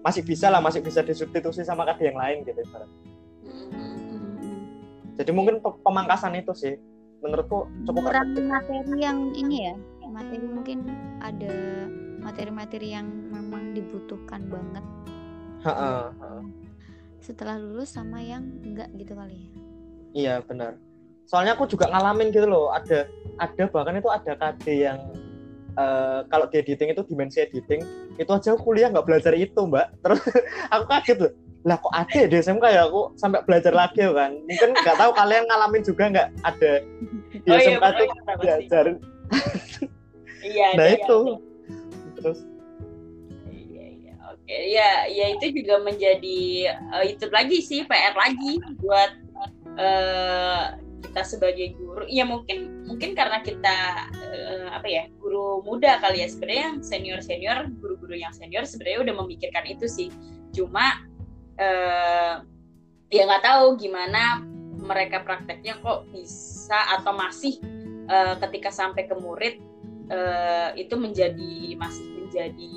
masih 0.05 0.21
bisa 0.21 0.51
lah 0.51 0.61
masih 0.61 0.83
bisa 0.83 1.01
disubstitusi 1.01 1.65
sama 1.65 1.87
KD 1.89 2.13
yang 2.13 2.19
lain 2.19 2.37
gitu 2.45 2.59
ibarat. 2.59 2.89
Mm-mm. 3.47 3.95
Jadi 5.17 5.31
mungkin 5.33 5.57
pe- 5.63 5.79
pemangkasan 5.81 6.37
itu 6.37 6.53
sih 6.53 6.77
menurutku 7.19 7.65
cukup 7.83 8.01
kurang 8.07 8.29
efektif. 8.31 8.45
materi 8.45 8.97
yang 8.99 9.19
ini 9.33 9.57
ya 9.69 9.75
materi 10.07 10.45
mungkin 10.45 10.77
ada 11.19 11.53
materi-materi 12.21 12.87
yang 12.93 13.07
memang 13.29 13.71
dibutuhkan 13.73 14.45
banget 14.47 14.85
Heeh, 15.63 16.03
heeh. 16.13 16.43
setelah 17.19 17.57
lulus 17.57 17.91
sama 17.91 18.21
yang 18.21 18.45
enggak 18.61 18.87
gitu 18.95 19.13
kali 19.13 19.35
ya 19.35 19.49
Iya 20.15 20.35
benar. 20.41 20.81
Soalnya 21.29 21.53
aku 21.53 21.69
juga 21.69 21.91
ngalamin 21.91 22.33
gitu 22.33 22.49
loh. 22.49 22.73
Ada 22.73 23.05
ada 23.37 23.63
bahkan 23.69 23.99
itu 23.99 24.09
ada 24.09 24.33
KD 24.33 24.65
yang 24.89 24.97
eh, 25.77 26.19
kalau 26.25 26.49
di 26.49 26.57
editing 26.57 26.89
itu 26.89 27.03
dimensi 27.05 27.37
editing 27.37 27.81
itu 28.17 28.31
aja 28.33 28.55
aku 28.55 28.71
kuliah 28.73 28.89
nggak 28.89 29.05
belajar 29.05 29.37
itu 29.37 29.61
mbak. 29.67 29.93
Terus 30.01 30.17
aku 30.73 30.83
kaget 30.89 31.17
loh. 31.21 31.33
Lah 31.67 31.75
kok 31.77 31.91
ada 31.91 32.21
di 32.23 32.35
SMK 32.39 32.63
ya 32.71 32.87
aku 32.87 33.11
sampai 33.19 33.43
belajar 33.43 33.75
lagi 33.75 33.99
ya 33.99 34.15
kan. 34.15 34.31
Mungkin 34.47 34.69
nggak 34.71 34.97
tahu 34.97 35.11
kalian 35.11 35.43
ngalamin 35.45 35.83
juga 35.83 36.03
nggak 36.07 36.29
ada 36.47 36.71
di 37.27 37.49
Oh 37.51 37.57
iya, 37.59 37.75
SMK 37.75 37.85
tuh 37.91 38.05
pasti. 38.23 38.41
diajarin. 38.41 38.97
Iya, 40.39 40.67
Nah 40.79 40.85
ada, 40.87 40.95
itu. 40.95 41.19
ada. 41.19 41.35
Terus 42.15 42.39
Iya, 43.51 43.85
iya. 43.99 44.13
Oke, 44.31 44.55
ya, 44.71 44.89
ya 45.11 45.25
itu 45.35 45.45
juga 45.59 45.75
menjadi 45.83 46.39
eh, 46.71 47.03
itu 47.11 47.25
lagi 47.27 47.59
sih 47.59 47.83
PR 47.83 48.15
lagi 48.15 48.63
buat 48.79 49.11
eh, 49.75 50.63
kita 51.03 51.21
sebagai 51.27 51.75
guru. 51.75 52.07
Ya 52.07 52.23
mungkin 52.23 52.87
mungkin 52.87 53.11
karena 53.11 53.43
kita 53.43 53.77
eh, 54.23 54.67
apa 54.71 54.87
ya 54.87 55.03
guru 55.19 55.61
muda 55.67 55.99
kali 55.99 56.23
ya 56.23 56.27
sebenarnya 56.31 56.63
yang 56.71 56.77
senior 56.79 57.19
senior 57.19 57.67
guru-guru 57.81 58.15
yang 58.15 58.31
senior 58.31 58.63
sebenarnya 58.63 59.03
udah 59.11 59.15
memikirkan 59.25 59.67
itu 59.67 59.85
sih. 59.85 60.09
Cuma 60.55 61.03
eh, 61.57 62.33
ya 63.11 63.21
nggak 63.27 63.43
tahu 63.43 63.65
gimana 63.77 64.45
mereka 64.77 65.25
prakteknya 65.25 65.77
kok 65.83 66.07
bisa 66.13 66.77
atau 66.99 67.11
masih 67.11 67.59
uh, 68.07 68.39
ketika 68.47 68.71
sampai 68.71 69.09
ke 69.09 69.15
murid 69.19 69.59
uh, 70.07 70.71
itu 70.79 70.95
menjadi 70.95 71.75
masih 71.75 72.05
menjadi 72.23 72.71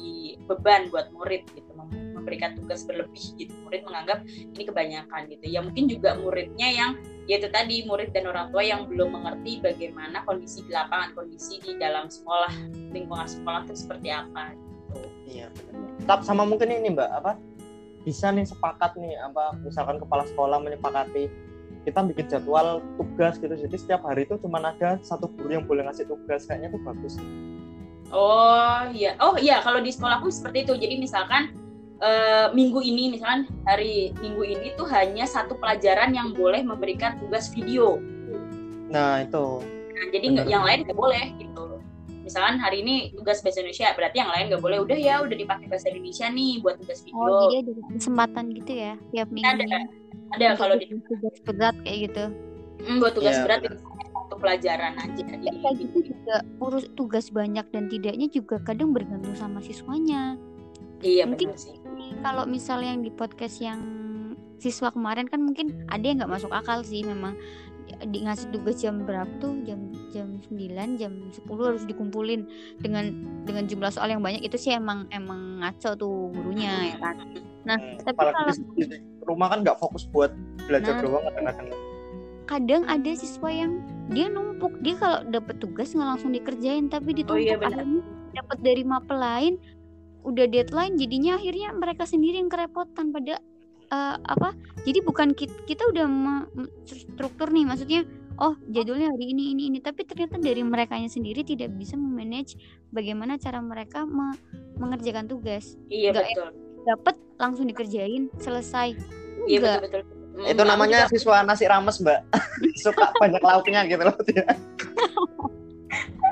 beban 0.48 0.90
buat 0.90 1.12
murid 1.14 1.46
gitu 1.54 1.70
memberikan 2.20 2.52
tugas 2.52 2.84
berlebih 2.84 3.24
gitu. 3.40 3.56
Murid 3.64 3.82
menganggap 3.88 4.22
ini 4.28 4.62
kebanyakan 4.62 5.26
gitu. 5.32 5.44
Ya 5.48 5.64
mungkin 5.64 5.88
juga 5.88 6.20
muridnya 6.20 6.68
yang 6.68 7.00
yaitu 7.26 7.48
tadi 7.48 7.82
murid 7.88 8.12
dan 8.12 8.28
orang 8.28 8.52
tua 8.52 8.60
yang 8.60 8.84
belum 8.86 9.16
mengerti 9.16 9.58
bagaimana 9.64 10.20
kondisi 10.28 10.62
di 10.66 10.72
lapangan 10.74 11.14
kondisi 11.14 11.62
di 11.62 11.78
dalam 11.78 12.10
sekolah 12.10 12.50
lingkungan 12.90 13.26
sekolah 13.26 13.70
itu 13.70 13.86
seperti 13.86 14.08
apa 14.10 14.50
gitu. 14.50 14.98
iya 15.30 15.46
tetap 16.02 16.26
sama 16.26 16.42
mungkin 16.42 16.74
ini 16.74 16.90
mbak 16.90 17.06
apa 17.06 17.38
bisa 18.02 18.32
nih 18.32 18.48
sepakat 18.48 18.96
nih 18.96 19.16
apa 19.20 19.56
misalkan 19.60 20.00
kepala 20.00 20.24
sekolah 20.24 20.56
menyepakati 20.60 21.28
kita 21.84 22.00
bikin 22.04 22.26
jadwal 22.28 22.80
tugas 22.96 23.36
gitu 23.40 23.52
jadi 23.52 23.76
setiap 23.76 24.02
hari 24.04 24.24
itu 24.24 24.36
cuma 24.40 24.60
ada 24.60 25.00
satu 25.00 25.28
guru 25.36 25.60
yang 25.60 25.64
boleh 25.68 25.84
ngasih 25.84 26.08
tugas 26.08 26.48
kayaknya 26.48 26.72
tuh 26.72 26.80
bagus 26.84 27.16
Oh 28.10 28.90
iya, 28.90 29.14
oh 29.22 29.38
iya 29.38 29.62
kalau 29.62 29.78
di 29.78 29.94
sekolahku 29.94 30.34
seperti 30.34 30.66
itu. 30.66 30.74
Jadi 30.82 30.94
misalkan 30.98 31.54
uh, 32.02 32.50
minggu 32.50 32.82
ini 32.82 33.14
misalkan 33.14 33.46
hari 33.70 34.10
minggu 34.18 34.42
ini 34.42 34.74
tuh 34.74 34.90
hanya 34.90 35.22
satu 35.30 35.54
pelajaran 35.54 36.10
yang 36.10 36.34
boleh 36.34 36.66
memberikan 36.66 37.22
tugas 37.22 37.46
video. 37.54 38.02
Nah 38.90 39.22
itu. 39.22 39.62
Nah, 39.94 40.06
jadi 40.10 40.26
nggak 40.34 40.46
yang 40.50 40.66
lain 40.66 40.82
nggak 40.82 40.98
boleh 40.98 41.24
gitu. 41.38 41.69
Misalkan 42.30 42.62
hari 42.62 42.86
ini 42.86 43.10
tugas 43.10 43.42
bahasa 43.42 43.58
Indonesia, 43.58 43.90
berarti 43.90 44.16
yang 44.22 44.30
lain 44.30 44.44
nggak 44.54 44.62
boleh. 44.62 44.78
Udah 44.86 44.94
ya, 44.94 45.18
udah 45.18 45.34
dipakai 45.34 45.66
bahasa 45.66 45.90
Indonesia 45.90 46.30
nih 46.30 46.62
buat 46.62 46.78
tugas 46.78 47.02
video. 47.02 47.26
Oh 47.26 47.50
jadi 47.50 47.66
ada 47.66 47.82
kesempatan 47.90 48.44
gitu 48.54 48.72
ya 48.78 48.94
tiap 49.10 49.28
minggu. 49.34 49.50
Ada, 49.50 49.78
ada 50.38 50.46
kalau 50.54 50.74
di 50.78 50.86
tugas 51.10 51.36
berat 51.42 51.74
kayak 51.82 51.98
gitu. 52.06 52.24
Hmm, 52.86 52.96
buat 53.02 53.18
tugas 53.18 53.34
ya, 53.34 53.42
berat 53.42 53.60
itu 53.66 53.76
satu 53.82 54.34
pelajaran 54.38 54.92
aja. 54.94 55.22
Jadi 55.26 55.58
kayak 55.58 55.76
gitu 55.82 55.98
juga 56.14 56.36
urus 56.62 56.86
tugas 56.94 57.26
banyak 57.34 57.66
dan 57.74 57.90
tidaknya 57.90 58.30
juga 58.30 58.62
kadang 58.62 58.94
bergantung 58.94 59.34
sama 59.34 59.58
siswanya. 59.58 60.38
Iya 61.02 61.26
mungkin 61.26 61.58
sih. 61.58 61.82
Kalau 62.22 62.46
misalnya 62.46 62.94
yang 62.94 63.02
di 63.02 63.10
podcast 63.10 63.58
yang 63.58 63.82
siswa 64.62 64.94
kemarin 64.94 65.26
kan 65.26 65.42
mungkin 65.42 65.82
ada 65.90 66.04
yang 66.06 66.22
nggak 66.22 66.30
masuk 66.30 66.54
akal 66.54 66.86
sih 66.86 67.02
memang 67.02 67.34
di 68.08 68.18
ngasih 68.24 68.48
tugas 68.54 68.80
jam 68.80 69.02
berapa 69.04 69.30
tuh? 69.38 69.58
Jam 69.66 69.90
jam 70.10 70.38
9 70.48 71.00
jam 71.00 71.12
10 71.32 71.46
harus 71.46 71.84
dikumpulin. 71.86 72.46
Dengan 72.78 73.10
dengan 73.44 73.64
jumlah 73.66 73.90
soal 73.92 74.12
yang 74.12 74.22
banyak 74.22 74.44
itu 74.44 74.56
sih 74.56 74.74
emang 74.74 75.10
emang 75.10 75.64
ngaco 75.64 75.90
tuh 75.98 76.30
gurunya 76.34 76.94
ya 76.94 76.96
kan? 77.00 77.16
Nah 77.64 77.76
hmm, 77.76 78.04
tapi 78.06 78.16
kalau 78.18 78.52
di 78.76 78.84
rumah 79.24 79.46
kan 79.52 79.58
nggak 79.62 79.78
fokus 79.78 80.08
buat 80.08 80.32
belajar 80.64 80.98
nah, 80.98 81.02
doang 81.04 81.24
kadang-kadang. 81.30 81.80
Kadang 82.48 82.82
ada 82.90 83.10
siswa 83.14 83.50
yang 83.52 83.72
dia 84.10 84.26
numpuk 84.26 84.74
dia 84.82 84.98
kalau 84.98 85.22
dapat 85.30 85.56
tugas 85.62 85.94
nggak 85.94 86.08
langsung 86.16 86.34
dikerjain 86.34 86.90
tapi 86.90 87.14
ditumpuk 87.14 87.38
oh, 87.38 87.46
iya 87.46 87.56
dapat 88.30 88.58
dari 88.62 88.82
mapel 88.82 89.18
lain 89.18 89.54
udah 90.26 90.46
deadline 90.50 91.00
jadinya 91.00 91.40
akhirnya 91.40 91.72
mereka 91.72 92.04
sendiri 92.04 92.42
yang 92.42 92.52
kerepotan 92.52 93.14
pada 93.14 93.40
uh, 93.90 94.16
apa 94.24 94.54
jadi 94.86 95.04
bukan 95.04 95.36
kita, 95.36 95.52
kita 95.68 95.82
udah 95.90 96.06
struktur 96.86 97.52
nih 97.52 97.68
maksudnya 97.68 98.00
oh 98.40 98.56
jadwalnya 98.72 99.12
hari 99.12 99.36
ini 99.36 99.52
ini 99.52 99.62
ini 99.68 99.78
tapi 99.84 100.08
ternyata 100.08 100.40
dari 100.40 100.64
mereka 100.64 100.96
sendiri 100.96 101.44
tidak 101.44 101.68
bisa 101.76 101.98
memanage 101.98 102.56
bagaimana 102.94 103.36
cara 103.36 103.60
mereka 103.60 104.08
me 104.08 104.32
mengerjakan 104.80 105.28
tugas. 105.28 105.76
Iya 105.92 106.16
Gak 106.16 106.24
betul. 106.24 106.48
dapat 106.88 107.14
langsung 107.36 107.68
dikerjain 107.68 108.32
selesai. 108.40 108.96
Iya 109.44 109.58
betul 109.60 109.80
betul. 109.84 110.02
Itu 110.48 110.62
namanya 110.64 111.04
siswa 111.12 111.44
nasi 111.44 111.68
rames 111.68 112.00
mbak. 112.00 112.24
Suka 112.82 113.12
banyak 113.20 113.44
lauknya 113.44 113.84
gitu 113.84 114.00
loh 114.00 114.16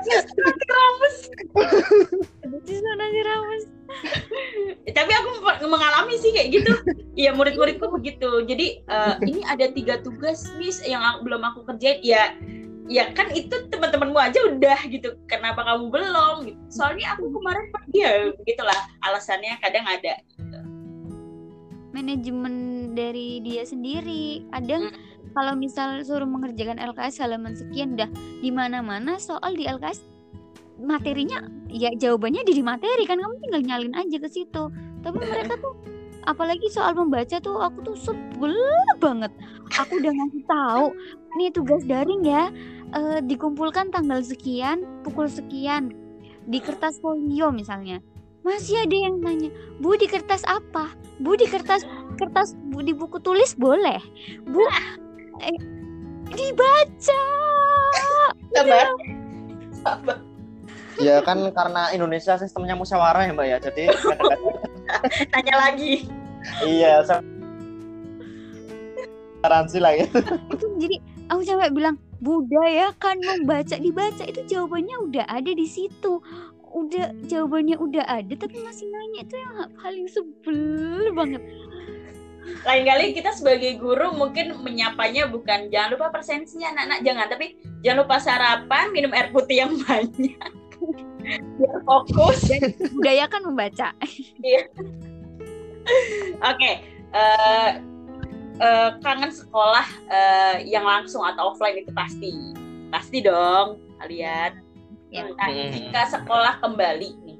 nasi 0.09 0.65
rames. 0.65 1.17
Siswa 2.65 2.91
nasi 2.97 3.19
rames. 3.21 3.63
Tapi 4.97 5.11
aku 5.13 5.29
mengalami 5.69 6.17
sih 6.17 6.33
kayak 6.33 6.49
gitu 6.57 6.73
iya 7.19 7.35
murid-muridku 7.35 7.91
begitu. 7.91 8.47
Jadi 8.47 8.87
uh, 8.87 9.19
ini 9.29 9.43
ada 9.43 9.67
tiga 9.67 9.99
tugas 9.99 10.47
nih 10.55 10.95
yang 10.95 11.03
belum 11.27 11.43
aku 11.43 11.67
kerjain. 11.67 11.99
Ya 11.99 12.31
ya 12.89 13.11
kan 13.13 13.29
itu 13.35 13.67
teman-temanmu 13.67 14.15
aja 14.15 14.39
udah 14.47 14.79
gitu. 14.87 15.19
Kenapa 15.27 15.67
kamu 15.67 15.91
belum? 15.91 16.35
Gitu. 16.47 16.59
Soalnya 16.71 17.19
aku 17.19 17.27
kemarin 17.35 17.67
pergi 17.75 17.99
ya 17.99 18.13
begitulah 18.33 18.79
alasannya 19.03 19.59
kadang 19.59 19.85
ada 19.85 20.15
gitu. 20.39 20.59
manajemen 21.91 22.55
dari 22.95 23.43
dia 23.43 23.67
sendiri. 23.67 24.47
Kadang 24.55 24.89
hmm. 24.89 25.35
kalau 25.35 25.53
misal 25.59 25.99
suruh 26.01 26.25
mengerjakan 26.25 26.79
LKS 26.79 27.19
halaman 27.19 27.53
sekian 27.53 27.99
dah 27.99 28.09
di 28.39 28.49
mana-mana 28.49 29.19
soal 29.19 29.53
di 29.53 29.67
LKS 29.67 30.01
materinya 30.79 31.43
ya 31.67 31.91
jawabannya 31.93 32.47
di 32.47 32.63
materi. 32.63 33.03
Kan 33.03 33.19
kamu 33.19 33.37
tinggal 33.43 33.61
nyalin 33.61 33.93
aja 33.93 34.17
ke 34.17 34.29
situ. 34.31 34.71
Tapi 34.99 35.15
mereka 35.15 35.55
tuh 35.61 35.98
apalagi 36.29 36.69
soal 36.69 36.93
membaca 36.93 37.41
tuh 37.41 37.57
aku 37.57 37.81
tuh 37.81 37.97
sebel 37.97 38.53
banget. 39.01 39.33
Aku 39.81 39.97
udah 39.97 40.13
ngasih 40.13 40.43
tahu 40.45 40.85
nih 41.41 41.49
tugas 41.49 41.81
daring 41.89 42.21
ya 42.21 42.53
e, 42.93 43.25
dikumpulkan 43.25 43.89
tanggal 43.89 44.21
sekian 44.21 44.85
pukul 45.01 45.25
sekian 45.25 45.89
di 46.45 46.61
kertas 46.61 47.01
folio 47.01 47.49
misalnya. 47.49 47.97
Masih 48.45 48.85
ada 48.85 48.93
yang 48.93 49.17
nanya 49.19 49.49
bu 49.81 49.97
di 49.97 50.05
kertas 50.05 50.45
apa? 50.45 50.93
Bu 51.17 51.33
di 51.33 51.49
kertas 51.49 51.81
kertas 52.21 52.53
bu 52.69 52.85
di 52.85 52.93
buku 52.93 53.17
tulis 53.25 53.57
boleh? 53.57 53.99
Bu 54.45 54.61
eh, 55.41 55.57
dibaca! 56.29 57.23
Sabar. 58.53 58.87
Sabar. 59.81 60.17
Ya 60.99 61.23
kan 61.23 61.39
karena 61.55 61.95
Indonesia 61.95 62.35
sistemnya 62.35 62.75
musyawarah 62.75 63.23
ya 63.23 63.31
mbak 63.31 63.47
ya. 63.47 63.57
Jadi 63.63 63.83
tanya 65.31 65.55
lagi 65.55 66.11
iya 66.65 67.03
garansi 69.43 69.77
lah 69.79 69.93
ya. 69.95 70.07
Itu 70.51 70.65
jadi 70.79 70.97
aku 71.31 71.41
sampai 71.47 71.71
bilang 71.71 71.95
budaya 72.19 72.91
kan 72.99 73.15
membaca 73.19 73.75
dibaca 73.79 74.23
itu 74.27 74.41
jawabannya 74.47 74.95
udah 75.09 75.25
ada 75.27 75.51
di 75.51 75.67
situ. 75.67 76.19
Udah 76.69 77.15
jawabannya 77.25 77.81
udah 77.81 78.05
ada 78.05 78.33
tapi 78.37 78.61
masih 78.61 78.85
nanya 78.93 79.25
itu 79.25 79.35
yang 79.39 79.53
paling 79.79 80.07
sebel 80.11 81.09
banget. 81.15 81.41
Lain 82.65 82.83
kali 82.85 83.13
kita 83.13 83.31
sebagai 83.33 83.77
guru 83.77 84.13
mungkin 84.13 84.57
menyapanya 84.61 85.29
bukan 85.29 85.69
jangan 85.69 85.97
lupa 85.97 86.13
persensinya 86.13 86.73
anak-anak 86.75 86.99
jangan. 87.05 87.27
Tapi 87.29 87.47
jangan 87.81 87.97
lupa 88.05 88.15
sarapan 88.21 88.85
minum 88.93 89.11
air 89.15 89.33
putih 89.33 89.65
yang 89.65 89.73
banyak. 89.81 90.49
Biar 91.57 91.77
fokus. 91.85 92.47
Dan 92.47 92.73
budayakan 92.95 93.41
membaca. 93.53 93.93
Iya 94.41 94.65
okay. 96.43 96.85
uh, 97.13 97.17
eh, 97.17 97.71
uh, 98.59 98.63
eh, 98.63 98.89
kangen 99.01 99.31
sekolah 99.31 99.87
uh, 100.09 100.55
yang 100.63 100.83
langsung 100.83 101.23
atau 101.23 101.53
offline 101.53 101.81
itu 101.83 101.91
pasti. 101.95 102.33
Pasti 102.89 103.23
dong 103.23 103.79
kalian. 103.99 104.65
Ya. 105.09 105.25
nah 105.25 105.49
jika 105.49 106.21
sekolah 106.21 106.61
kembali 106.61 107.09
nih 107.25 107.39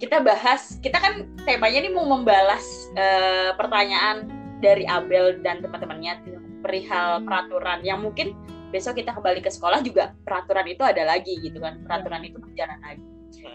kita 0.00 0.24
bahas 0.24 0.80
kita 0.80 0.96
kan 0.96 1.28
temanya 1.44 1.84
nih 1.84 1.92
mau 1.92 2.08
membalas 2.08 2.64
uh, 2.96 3.52
pertanyaan 3.52 4.32
dari 4.64 4.88
Abel 4.88 5.44
dan 5.44 5.60
teman-temannya 5.60 6.24
perihal 6.64 7.20
peraturan. 7.28 7.84
Yang 7.84 8.00
mungkin 8.00 8.28
besok 8.72 8.96
kita 8.96 9.12
kembali 9.12 9.44
ke 9.44 9.52
sekolah 9.52 9.84
juga 9.84 10.16
peraturan 10.24 10.64
itu 10.72 10.80
ada 10.80 11.04
lagi 11.04 11.36
gitu 11.44 11.60
kan. 11.60 11.84
Peraturan 11.84 12.24
itu 12.24 12.40
berjalan 12.40 12.80
lagi. 12.80 13.04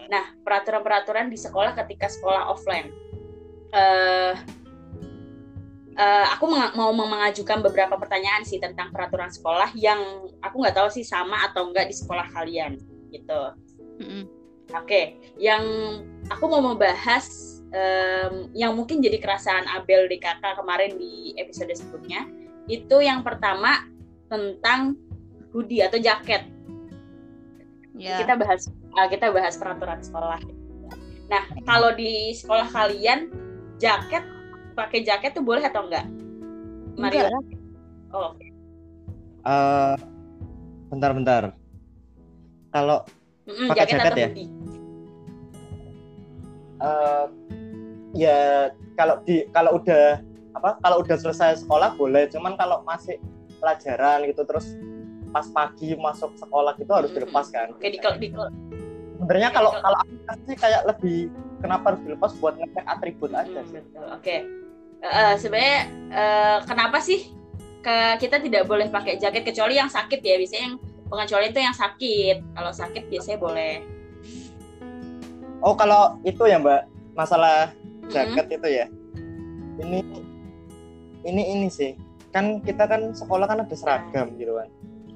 Nah 0.06 0.24
peraturan-peraturan 0.46 1.26
di 1.34 1.38
sekolah 1.38 1.74
ketika 1.74 2.06
sekolah 2.06 2.46
offline 2.46 2.94
uh, 3.72 4.32
uh, 5.96 6.26
aku 6.36 6.44
mau 6.50 6.92
mengajukan 6.92 7.64
beberapa 7.64 7.96
pertanyaan 7.96 8.44
sih 8.46 8.60
tentang 8.62 8.92
peraturan 8.92 9.32
sekolah 9.32 9.72
yang 9.74 10.30
aku 10.44 10.62
nggak 10.62 10.76
tahu 10.76 10.88
sih 10.92 11.02
sama 11.02 11.48
atau 11.50 11.70
enggak 11.70 11.88
di 11.90 11.94
sekolah 11.96 12.28
kalian 12.30 12.78
gitu 13.10 13.40
mm-hmm. 14.02 14.22
oke 14.76 14.86
okay. 14.86 15.18
yang 15.40 15.64
aku 16.28 16.44
mau 16.46 16.62
membahas 16.62 17.56
um, 17.72 18.50
yang 18.52 18.76
mungkin 18.76 19.00
jadi 19.02 19.18
kerasaan 19.18 19.66
Abel 19.72 20.06
di 20.06 20.20
kakak 20.20 20.58
kemarin 20.58 20.94
di 20.98 21.34
episode 21.40 21.72
sebelumnya 21.74 22.26
itu 22.66 22.98
yang 22.98 23.22
pertama 23.22 23.86
tentang 24.26 24.98
hoodie 25.54 25.86
atau 25.86 25.96
jaket. 26.02 26.44
Yeah. 27.96 28.20
Kita 28.20 28.36
bahas 28.36 28.68
uh, 28.68 29.08
kita 29.08 29.32
bahas 29.32 29.54
peraturan 29.56 30.02
sekolah. 30.02 30.42
Nah, 31.26 31.42
kalau 31.64 31.94
di 31.94 32.34
sekolah 32.36 32.68
kalian 32.70 33.32
jaket 33.76 34.24
pakai 34.76 35.00
jaket 35.04 35.32
tuh 35.32 35.44
boleh 35.44 35.64
atau 35.64 35.88
enggak? 35.88 36.06
Mario. 36.96 37.28
Oh. 38.12 38.32
Uh, 39.44 39.94
bentar-bentar. 40.92 41.52
Kalau 42.72 43.04
mm 43.48 43.68
pakai 43.72 43.84
jaket, 43.84 43.98
jaket 44.00 44.16
ya? 44.16 44.28
Uh, 46.76 47.26
ya 48.12 48.68
kalau 48.96 49.20
di 49.24 49.48
kalau 49.52 49.80
udah 49.80 50.20
apa 50.56 50.80
kalau 50.80 51.04
udah 51.04 51.16
selesai 51.20 51.64
sekolah 51.64 51.96
boleh 52.00 52.28
cuman 52.32 52.56
kalau 52.56 52.80
masih 52.84 53.20
pelajaran 53.60 54.24
gitu 54.28 54.44
terus 54.48 54.76
pas 55.28 55.44
pagi 55.52 55.92
masuk 56.00 56.32
sekolah 56.40 56.72
gitu 56.80 56.92
harus 56.96 57.12
dilepas 57.12 57.52
kan 57.52 57.76
Oke, 57.76 57.92
di, 57.92 58.00
di, 58.00 58.28
sebenarnya 59.20 59.52
kalau 59.52 59.72
kalau 59.76 59.98
aku 60.00 60.42
sih 60.48 60.56
kayak 60.56 60.88
lebih 60.88 61.28
kenapa 61.66 61.84
harus 61.90 62.00
dilepas 62.00 62.32
buat 62.36 62.54
ngecek 62.54 62.84
atribut 62.86 63.30
aja 63.30 63.60
Hmm, 63.60 63.68
sih. 63.68 63.82
Oke. 64.10 64.36
Eh, 64.96 65.34
sebenarnya 65.36 65.78
eh, 66.08 66.58
kenapa 66.64 66.98
sih 66.98 67.28
ke 67.80 67.96
kita 68.18 68.38
tidak 68.38 68.64
boleh 68.64 68.88
pakai 68.88 69.18
jaket 69.18 69.42
kecuali 69.44 69.74
yang 69.74 69.86
sakit 69.86 70.18
ya? 70.18 70.34
Biasanya 70.36 70.64
yang 70.64 70.76
pengecualian 71.06 71.50
itu 71.50 71.60
yang 71.60 71.76
sakit. 71.76 72.36
Kalau 72.52 72.72
sakit 72.72 73.02
biasanya 73.06 73.38
boleh. 73.38 73.72
Oh 75.60 75.74
kalau 75.74 76.18
itu 76.22 76.42
ya 76.44 76.56
mbak. 76.56 76.86
Masalah 77.12 77.72
Mm-mm. 77.72 78.12
jaket 78.12 78.46
itu 78.52 78.68
ya. 78.68 78.86
Ini 79.76 79.98
ini 81.24 81.42
ini 81.52 81.66
sih. 81.68 81.96
Kan 82.30 82.60
kita 82.60 82.84
kan 82.84 83.12
sekolah 83.12 83.46
kan 83.46 83.64
ada 83.64 83.76
seragam 83.76 84.36
gitu 84.36 84.54
kan. 84.54 84.68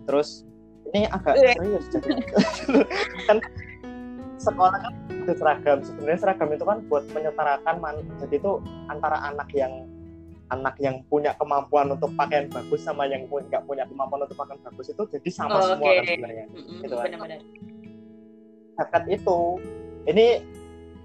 Terus 0.09 0.45
ini 0.91 1.07
agak 1.07 1.39
Eh. 1.39 1.55
serius 1.55 1.87
kan 3.29 3.39
sekolah 4.41 4.81
kan 4.81 4.93
ada 5.21 5.35
seragam. 5.37 5.79
Sebenarnya 5.85 6.19
seragam 6.19 6.49
itu 6.51 6.65
kan 6.65 6.79
buat 6.89 7.05
menyetarakan 7.13 7.77
man- 7.79 8.09
jadi 8.19 8.41
itu 8.41 8.53
antara 8.89 9.21
anak 9.23 9.53
yang 9.53 9.85
anak 10.51 10.75
yang 10.83 10.99
punya 11.07 11.31
kemampuan 11.39 11.95
untuk 11.95 12.11
pakaian 12.19 12.51
bagus 12.51 12.83
sama 12.83 13.07
yang 13.07 13.31
nggak 13.31 13.63
punya 13.63 13.87
kemampuan 13.87 14.27
untuk 14.27 14.35
pakaian 14.35 14.59
bagus 14.67 14.91
itu 14.91 15.03
jadi 15.07 15.29
sama 15.31 15.63
Oh, 15.63 15.77
semua 15.77 15.87
oke. 15.87 15.95
kan 15.95 16.05
sebenarnya. 16.09 16.47
Mm-mm, 16.51 16.79
Gitu 16.83 16.95
kan. 16.97 17.11
zakat 18.75 19.05
itu. 19.07 19.39
Ini 20.09 20.27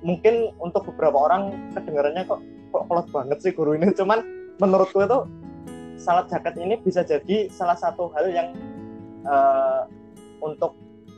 mungkin 0.02 0.56
untuk 0.58 0.88
beberapa 0.90 1.18
orang 1.20 1.42
kedengarannya 1.76 2.24
kok 2.24 2.40
kok 2.72 2.84
kolot 2.88 3.08
banget 3.12 3.38
sih 3.44 3.52
guru 3.54 3.76
ini. 3.76 3.92
Cuman 4.00 4.24
menurutku 4.58 5.04
itu 5.04 5.20
salat 6.00 6.26
zakat 6.32 6.56
ini 6.58 6.80
bisa 6.80 7.04
jadi 7.04 7.52
salah 7.52 7.76
satu 7.78 8.10
hal 8.16 8.32
yang 8.32 8.50
eh, 9.28 9.82
untuk 10.42 10.74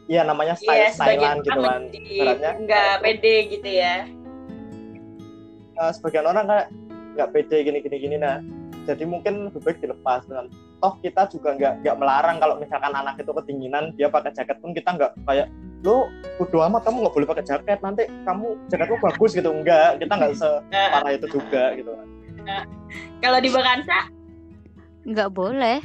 ya 0.07 0.23
namanya 0.23 0.55
style 0.55 0.71
Iya, 0.73 0.89
sebagian 0.89 1.37
stylean 1.37 1.37
gitu 1.43 1.59
kan 1.61 1.81
Ibaratnya. 1.93 2.51
nggak 2.59 2.91
pede 3.01 3.33
gitu 3.49 3.69
ya. 3.69 3.95
eh, 5.77 5.91
sebagian 5.93 6.25
orang 6.25 6.45
kayak 6.45 6.67
nggak 7.13 7.29
pede 7.31 7.57
gini 7.61 7.77
gini 7.79 7.97
gini 7.97 8.17
nah. 8.17 8.39
Jadi 8.83 9.03
mungkin 9.03 9.51
lebih 9.51 9.59
baik 9.61 9.77
dilepas 9.77 10.23
dengan 10.23 10.47
toh 10.79 10.95
kita 10.97 11.27
juga 11.27 11.53
nggak 11.53 11.83
nggak 11.83 11.95
melarang 11.97 12.39
kalau 12.39 12.55
misalkan 12.55 12.89
anak 12.89 13.19
itu 13.19 13.29
kedinginan 13.29 13.91
dia 13.93 14.07
pakai 14.07 14.31
jaket 14.31 14.57
pun 14.57 14.71
kita 14.71 14.89
nggak 14.89 15.11
kayak 15.21 15.51
lo 15.83 16.07
bodo 16.39 16.63
amat 16.63 16.81
kamu 16.81 17.03
nggak 17.03 17.13
boleh 17.13 17.27
pakai 17.27 17.45
jaket 17.45 17.79
nanti 17.81 18.03
kamu 18.23 18.47
jaketmu 18.65 18.95
bagus 18.97 19.31
gitu. 19.33 19.49
Enggak 19.51 19.99
kita 19.99 20.13
nggak 20.13 20.33
separah 20.39 21.11
itu 21.11 21.27
juga 21.29 21.63
gitu. 21.75 21.91
Kalau 23.19 23.37
di 23.37 23.49
Bakansa, 23.51 23.99
nggak 25.03 25.29
boleh. 25.29 25.83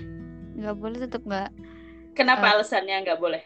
Nggak 0.55 0.77
boleh 0.79 0.99
tetap 1.01 1.23
nggak. 1.23 1.51
Kenapa 2.15 2.45
Eh. 2.47 2.53
alasannya 2.55 2.97
nggak 3.03 3.19
boleh? 3.19 3.43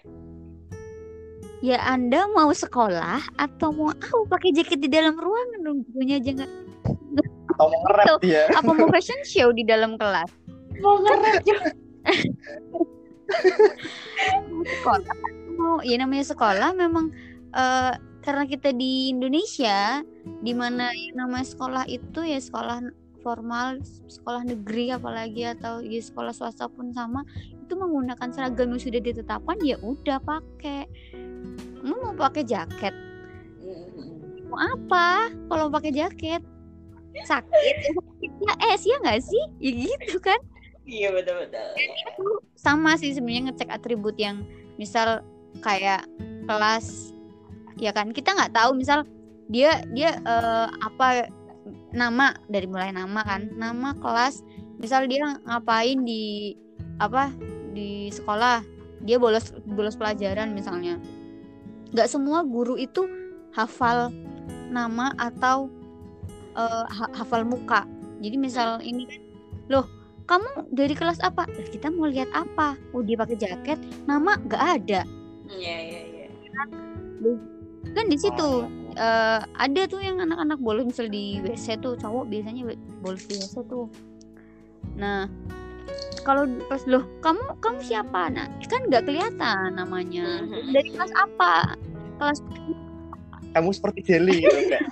Ya 1.65 1.81
anda 1.85 2.29
mau 2.33 2.53
sekolah 2.53 3.21
atau 3.41 3.73
mau 3.73 3.93
aku 3.93 4.29
pakai 4.29 4.53
jaket 4.53 4.81
di 4.83 4.89
dalam 4.91 5.17
ruangan 5.17 5.61
dong? 5.65 5.79
Punya 5.93 6.21
aja 6.21 6.31
nggak? 6.43 6.53
Atau 7.55 7.67
mau 7.69 7.79
nge-rap 7.89 8.21
dia. 8.21 8.43
Apa 8.53 8.71
mau 8.73 8.89
fashion 8.93 9.21
show 9.25 9.49
di 9.53 9.65
dalam 9.65 9.97
kelas? 9.97 10.31
Mau 10.81 11.01
ngerap 11.01 11.41
mau 14.53 14.63
sekolah? 14.65 15.17
Mau 15.57 15.77
ya 15.83 15.97
namanya 15.99 16.25
sekolah 16.31 16.71
memang 16.77 17.11
eh, 17.57 17.93
karena 18.27 18.45
kita 18.45 18.75
di 18.75 19.15
Indonesia 19.15 20.03
di 20.43 20.53
mana 20.53 20.91
yang 20.91 21.27
namanya 21.27 21.47
sekolah 21.47 21.85
itu 21.87 22.27
ya 22.27 22.43
sekolah 22.43 22.83
formal 23.23 23.83
sekolah 24.07 24.47
negeri 24.47 24.95
apalagi 24.95 25.47
atau 25.47 25.83
ya 25.83 25.99
sekolah 25.99 26.31
swasta 26.31 26.71
pun 26.71 26.95
sama 26.95 27.27
itu 27.67 27.75
menggunakan 27.75 28.31
seragam 28.31 28.71
yang 28.71 28.79
sudah 28.79 29.03
ditetapkan 29.03 29.59
ya 29.67 29.75
udah 29.83 30.23
pakai. 30.23 30.87
Lu 31.83 31.99
mau 31.99 32.15
pakai 32.15 32.47
jaket? 32.47 32.95
Mau 34.47 34.55
apa 34.55 35.35
kalau 35.51 35.67
pakai 35.67 35.91
jaket? 35.91 36.47
Sakit? 37.27 37.77
Ya 38.23 38.55
es 38.71 38.87
ya 38.87 38.97
nggak 39.03 39.19
sih? 39.19 39.45
Ya 39.59 39.71
gitu 39.75 40.23
kan. 40.23 40.39
Iya 40.87 41.11
betul-betul. 41.11 41.67
sama 42.55 42.95
sih 42.95 43.11
sebenarnya 43.11 43.51
ngecek 43.51 43.75
atribut 43.75 44.15
yang 44.15 44.47
misal 44.79 45.27
kayak 45.59 46.07
kelas 46.47 47.11
ya 47.83 47.91
kan? 47.91 48.15
Kita 48.15 48.39
nggak 48.39 48.55
tahu 48.55 48.79
misal 48.79 49.03
dia 49.51 49.83
dia 49.91 50.23
eh, 50.23 50.67
apa 50.71 51.27
nama 51.91 52.39
dari 52.47 52.71
mulai 52.71 52.95
nama 52.95 53.27
kan. 53.27 53.51
Nama 53.59 53.99
kelas 53.99 54.47
misal 54.79 55.11
dia 55.11 55.43
ngapain 55.43 56.07
di 56.07 56.55
apa 56.97 57.33
di 57.77 58.09
sekolah 58.09 58.65
dia 59.05 59.21
bolos 59.21 59.53
bolos 59.69 59.97
pelajaran 59.99 60.57
misalnya. 60.57 60.97
Nggak 61.93 62.09
semua 62.11 62.43
guru 62.43 62.75
itu 62.81 63.07
hafal 63.53 64.11
nama 64.73 65.13
atau 65.17 65.71
ha- 66.57 67.13
hafal 67.13 67.45
muka. 67.45 67.85
Jadi 68.25 68.37
misal 68.41 68.81
ini 68.81 69.05
kan 69.05 69.21
loh 69.69 69.87
kamu 70.27 70.75
dari 70.75 70.95
kelas 70.97 71.23
apa? 71.23 71.47
Kita 71.71 71.93
mau 71.93 72.11
lihat 72.11 72.33
apa? 72.35 72.75
Oh 72.91 73.05
dia 73.05 73.15
pakai 73.15 73.37
jaket 73.39 73.79
nama 74.09 74.35
nggak 74.41 74.63
ada. 74.83 75.01
Iya 75.47 75.77
iya 75.79 76.01
iya. 76.03 76.27
kan 77.95 78.13
di 78.13 78.19
situ 78.19 78.67
eh, 78.99 79.41
ada 79.41 79.83
tuh 79.87 80.03
yang 80.03 80.19
anak-anak 80.19 80.59
bolos. 80.59 80.89
Misal 80.89 81.07
di 81.13 81.39
WC 81.45 81.79
tuh 81.79 81.95
cowok 81.95 82.27
biasanya 82.27 82.75
bolos 83.05 83.23
di 83.31 83.39
WC 83.39 83.55
tuh. 83.71 83.87
Nah 84.99 85.31
kalau 86.23 86.43
pas 86.67 86.83
loh 86.85 87.07
kamu 87.21 87.43
kamu 87.59 87.79
siapa? 87.81 88.29
Nah 88.29 88.47
kan 88.67 88.83
nggak 88.85 89.05
kelihatan 89.05 89.75
namanya. 89.75 90.43
Mhm. 90.43 90.71
dari 90.71 90.91
kelas 90.91 91.13
apa? 91.15 91.75
Kelas 92.17 92.39
kamu 93.53 93.71
seperti 93.73 94.01
jelly 94.05 94.43
gitu 94.43 94.57
enggak 94.59 94.83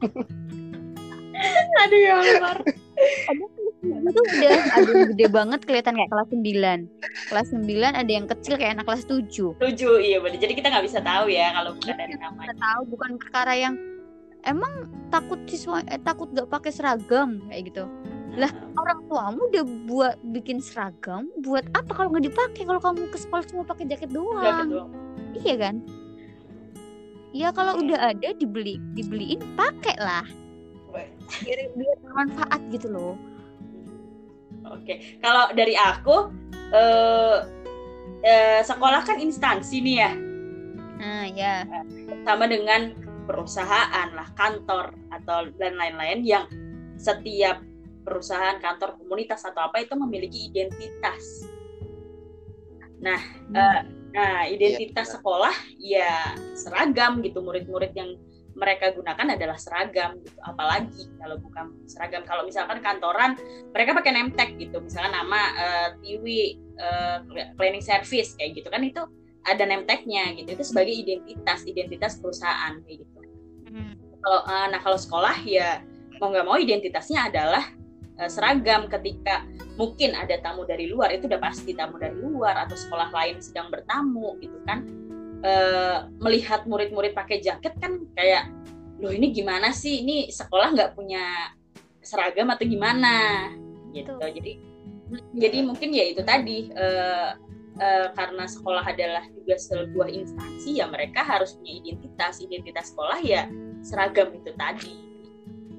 Aduh 1.84 2.00
ya 2.00 2.14
Allah. 2.16 2.56
itu 3.86 4.18
udah 4.18 4.56
ada 4.72 4.88
yang 4.88 5.08
gede 5.12 5.26
banget 5.28 5.60
kelihatan 5.62 5.94
kayak 5.94 6.08
kelas 6.08 6.28
9 6.32 7.28
kelas 7.28 7.48
9 7.52 7.68
ada 7.92 8.08
yang 8.08 8.26
kecil 8.26 8.56
kayak 8.56 8.80
anak 8.80 8.86
kelas 8.88 9.04
7 9.04 9.28
Tujuh 9.60 9.94
iya 10.00 10.16
benar. 10.18 10.40
Jadi 10.40 10.52
kita 10.56 10.72
nggak 10.72 10.86
bisa 10.88 10.98
tahu 11.00 11.28
ya 11.28 11.52
kalau 11.52 11.76
bukan 11.76 11.94
dari 11.94 12.16
kita 12.16 12.24
namanya. 12.24 12.54
tahu 12.56 12.80
bukan 12.88 13.10
perkara 13.20 13.52
yang 13.52 13.74
emang 14.42 14.72
takut 15.06 15.38
siswa 15.44 15.84
eh, 15.86 16.00
takut 16.00 16.32
gak 16.32 16.48
pakai 16.48 16.72
seragam? 16.72 17.44
Kayak 17.46 17.62
gitu 17.68 17.84
Lah, 18.36 18.52
orang 18.76 18.98
tuamu 19.08 19.40
udah 19.48 19.64
buat 19.88 20.16
bikin 20.36 20.60
seragam 20.60 21.32
buat 21.40 21.64
apa 21.72 21.88
kalau 21.96 22.12
nggak 22.12 22.28
dipakai? 22.28 22.68
Kalau 22.68 22.80
kamu 22.80 23.08
ke 23.08 23.18
sekolah 23.18 23.44
cuma 23.48 23.62
pakai 23.64 23.88
jaket 23.88 24.12
doang. 24.12 24.44
Jaket 24.44 24.66
doang. 24.68 24.90
iya 25.40 25.54
kan? 25.56 25.76
Ya 27.32 27.48
kalau 27.52 27.80
udah 27.80 28.12
ada 28.16 28.32
dibeli 28.36 28.80
dibeliin 28.96 29.40
pakai 29.56 29.96
lah 30.00 30.24
biar 31.42 31.58
biar 31.74 31.96
bermanfaat 32.02 32.60
gitu 32.72 32.88
loh. 32.90 33.14
Oke, 34.66 35.18
kalau 35.22 35.50
dari 35.54 35.78
aku 35.78 36.30
eh 36.74 37.38
eh, 38.26 38.60
sekolah 38.66 39.06
kan 39.06 39.22
instansi 39.22 39.78
nih 39.78 39.96
ya, 40.02 40.12
nah 40.98 41.24
ya 41.30 41.54
sama 42.26 42.50
dengan 42.50 42.90
perusahaan 43.26 44.08
lah, 44.14 44.26
kantor 44.34 44.94
atau 45.14 45.50
dan 45.58 45.78
lain-lain 45.78 46.26
yang 46.26 46.44
setiap 46.98 47.62
perusahaan, 48.06 48.62
kantor, 48.62 48.94
komunitas 49.02 49.42
atau 49.42 49.66
apa 49.66 49.82
itu 49.82 49.98
memiliki 49.98 50.46
identitas. 50.46 51.50
Nah, 53.02 53.18
eh, 53.50 53.80
nah 54.14 54.46
identitas 54.46 55.10
benar. 55.10 55.14
sekolah 55.18 55.56
ya 55.82 56.38
seragam 56.54 57.18
gitu. 57.26 57.42
Murid-murid 57.42 57.92
yang 57.98 58.14
mereka 58.56 58.94
gunakan 58.94 59.36
adalah 59.36 59.58
seragam 59.58 60.22
gitu. 60.22 60.38
Apalagi 60.40 61.10
kalau 61.18 61.36
bukan 61.42 61.74
seragam. 61.90 62.22
Kalau 62.22 62.46
misalkan 62.46 62.80
kantoran 62.80 63.34
mereka 63.74 63.92
pakai 63.92 64.14
name 64.14 64.32
tag 64.32 64.54
gitu. 64.56 64.78
Misalkan 64.78 65.12
nama 65.12 65.40
eh, 65.58 65.88
Tiwi 66.00 66.40
eh, 66.78 67.16
cleaning 67.58 67.84
service 67.84 68.38
kayak 68.38 68.62
gitu 68.62 68.70
kan 68.70 68.80
itu 68.86 69.02
ada 69.42 69.62
name 69.66 69.84
tag-nya 69.84 70.32
gitu. 70.38 70.56
Itu 70.56 70.64
sebagai 70.64 70.94
identitas, 70.94 71.66
identitas 71.68 72.16
perusahaan 72.22 72.80
kayak 72.86 73.02
gitu. 73.04 73.18
Hmm. 73.68 73.92
Kalau 74.22 74.40
eh, 74.46 74.66
nah 74.72 74.80
kalau 74.80 74.98
sekolah 74.98 75.36
ya 75.44 75.84
mau 76.16 76.32
nggak 76.32 76.46
mau 76.48 76.56
identitasnya 76.56 77.28
adalah 77.28 77.76
eh, 78.16 78.30
seragam 78.30 78.88
ketika 78.88 79.44
mungkin 79.76 80.16
ada 80.16 80.40
tamu 80.40 80.64
dari 80.64 80.88
luar 80.88 81.12
itu 81.12 81.28
udah 81.28 81.40
pasti 81.40 81.76
tamu 81.76 82.00
dari 82.00 82.16
luar 82.16 82.64
atau 82.64 82.76
sekolah 82.76 83.12
lain 83.12 83.40
sedang 83.44 83.68
bertamu 83.68 84.40
gitu 84.40 84.58
kan. 84.64 84.84
Eh, 85.44 85.98
melihat 86.18 86.64
murid-murid 86.64 87.12
pakai 87.12 87.44
jaket 87.44 87.76
kan 87.76 88.02
kayak 88.16 88.48
loh 88.98 89.12
ini 89.12 89.30
gimana 89.30 89.70
sih? 89.70 90.00
Ini 90.02 90.32
sekolah 90.32 90.72
nggak 90.72 90.92
punya 90.96 91.52
seragam 92.00 92.48
atau 92.48 92.64
gimana? 92.64 93.46
Gitu. 93.92 94.12
Betul. 94.16 94.32
jadi 94.32 94.52
jadi 95.38 95.58
mungkin 95.62 95.94
ya 95.94 96.04
itu 96.10 96.22
tadi 96.26 96.72
eh, 96.72 97.30
eh, 97.78 98.08
karena 98.16 98.44
sekolah 98.48 98.82
adalah 98.82 99.22
juga 99.30 99.54
sebuah 99.54 100.08
instansi 100.10 100.82
ya 100.82 100.88
mereka 100.88 101.22
harus 101.22 101.54
punya 101.54 101.78
identitas. 101.84 102.40
Identitas 102.42 102.90
sekolah 102.90 103.20
ya 103.22 103.46
seragam 103.84 104.34
itu 104.34 104.50
tadi 104.56 104.96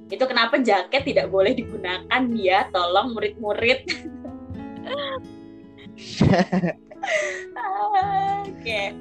itu 0.07 0.23
kenapa 0.23 0.59
jaket 0.63 1.03
tidak 1.03 1.27
boleh 1.27 1.51
digunakan 1.51 2.21
ya 2.35 2.67
tolong 2.71 3.11
murid-murid 3.11 3.83
Oke. 8.47 8.93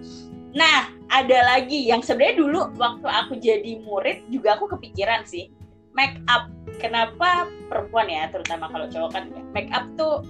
Nah, 0.56 0.88
ada 1.12 1.38
lagi 1.54 1.84
yang 1.84 2.00
sebenarnya 2.00 2.36
dulu 2.40 2.60
waktu 2.80 3.06
aku 3.06 3.32
jadi 3.36 3.82
murid 3.84 4.24
juga 4.32 4.56
aku 4.56 4.70
kepikiran 4.78 5.26
sih. 5.28 5.52
Make 5.92 6.16
up. 6.30 6.48
Kenapa 6.80 7.48
perempuan 7.68 8.08
ya, 8.08 8.28
terutama 8.32 8.68
kalau 8.72 8.88
cowok 8.88 9.10
kan 9.12 9.24
make 9.52 9.72
up 9.72 9.84
tuh 9.96 10.24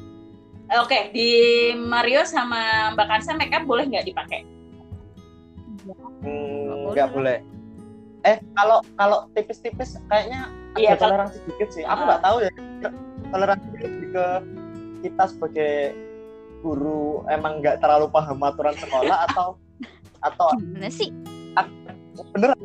Oke, 0.67 1.15
di 1.15 1.31
Mario 1.79 2.27
sama 2.27 2.91
Mbak 2.99 3.07
Kansa 3.07 3.39
make 3.39 3.55
up 3.55 3.63
boleh 3.71 3.87
nggak 3.87 4.03
dipakai? 4.11 4.43
Hmm, 6.27 6.91
nggak 6.91 7.15
boleh. 7.15 7.39
Eh, 8.27 8.43
kalau 8.59 8.83
kalau 8.99 9.31
tipis-tipis 9.31 9.95
kayaknya 10.11 10.51
Iya, 10.77 10.89
ada 10.89 10.97
kalau- 10.97 11.11
toleransi 11.11 11.39
dikit 11.45 11.69
sih. 11.71 11.83
Aku 11.83 11.99
Ah. 11.99 12.07
nggak 12.07 12.23
tahu 12.23 12.37
ya. 12.39 12.51
Toleransi 13.27 13.67
lebih 13.75 14.09
ke 14.11 14.27
kita 15.03 15.25
sebagai 15.27 15.75
guru 16.59 17.03
emang 17.27 17.61
nggak 17.61 17.79
terlalu 17.79 18.07
paham 18.09 18.39
aturan 18.41 18.75
sekolah 18.75 19.19
atau 19.27 19.55
atau 20.21 20.49
Gimana 20.57 20.89
sih? 20.89 21.11
beneran 22.33 22.57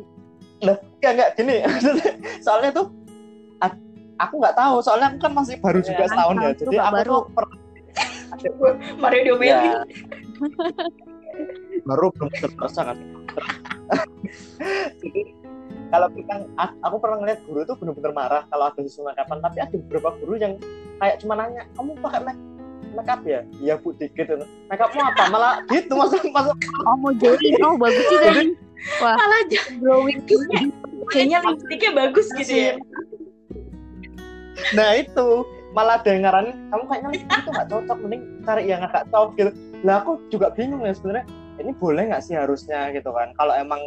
lah 0.60 0.76
nggak 0.98 1.12
nggak 1.12 1.30
gini 1.34 1.56
soalnya 2.44 2.72
tuh 2.72 2.86
aku 4.16 4.34
nggak 4.38 4.54
tahu 4.54 4.76
soalnya 4.80 5.10
aku 5.10 5.18
kan 5.20 5.32
masih 5.34 5.56
baru 5.58 5.78
Ya, 5.78 5.86
juga 5.86 5.98
kan, 6.00 6.08
setahun 6.08 6.34
ya 6.34 6.50
jadi 6.56 6.76
aku 6.78 6.94
baru. 6.94 7.10
tuh 7.10 7.22
per- 7.32 7.60
Mario 9.02 9.20
diomelin. 9.24 9.52
ya, 9.52 9.82
baru 11.88 12.06
belum 12.12 12.30
terbiasa 12.32 12.80
kan 12.82 12.96
jadi 14.96 15.20
kalau 15.92 16.08
kita 16.16 16.34
aku 16.80 16.96
pernah 16.96 17.16
ngeliat 17.20 17.40
guru 17.44 17.60
tuh 17.68 17.76
bener-bener 17.76 18.12
marah 18.16 18.42
kalau 18.48 18.72
ada 18.72 18.80
siswa 18.80 19.12
make 19.12 19.20
upan 19.20 19.38
tapi 19.44 19.58
ada 19.60 19.76
beberapa 19.76 20.08
guru 20.24 20.34
yang 20.40 20.56
kayak 20.98 21.20
cuma 21.20 21.36
nanya 21.36 21.68
kamu 21.76 21.92
pakai 22.00 22.20
make 22.24 22.40
make 22.96 23.10
up 23.12 23.20
ya 23.28 23.40
iya 23.60 23.76
bu 23.76 23.92
dikit 24.00 24.40
make 24.72 24.80
upmu 24.80 25.00
apa 25.04 25.24
malah 25.28 25.60
gitu 25.68 25.92
masuk 25.92 26.24
masuk 26.32 26.56
Oh 26.88 26.96
mau 26.98 27.12
join. 27.14 27.38
Oh 27.62 27.78
bagus 27.78 28.04
juga 28.10 28.30
nih. 28.42 28.56
Wah 28.98 29.14
Malah 29.14 29.40
glowing. 29.78 30.18
kayaknya 31.10 31.38
lipstiknya 31.42 31.90
bagus 31.94 32.26
gitu 32.38 32.52
ya. 32.54 32.72
nah 34.78 34.94
itu 34.94 35.42
malah 35.74 35.98
ada 35.98 36.14
yang 36.14 36.22
ngaranin 36.28 36.56
kamu 36.70 36.84
kayaknya 36.86 37.08
lipstick 37.10 37.38
itu 37.42 37.50
nggak 37.50 37.68
cocok 37.72 37.98
mending 38.04 38.22
cari 38.46 38.62
yang 38.68 38.80
agak 38.84 39.04
cocok 39.10 39.32
gitu 39.40 39.50
lah 39.82 39.96
aku 40.04 40.12
juga 40.30 40.54
bingung 40.54 40.84
ya 40.86 40.94
sebenarnya 40.94 41.26
ini 41.58 41.72
boleh 41.74 42.02
nggak 42.12 42.22
sih 42.22 42.38
harusnya 42.38 42.92
gitu 42.94 43.10
kan 43.10 43.34
kalau 43.34 43.54
emang 43.56 43.80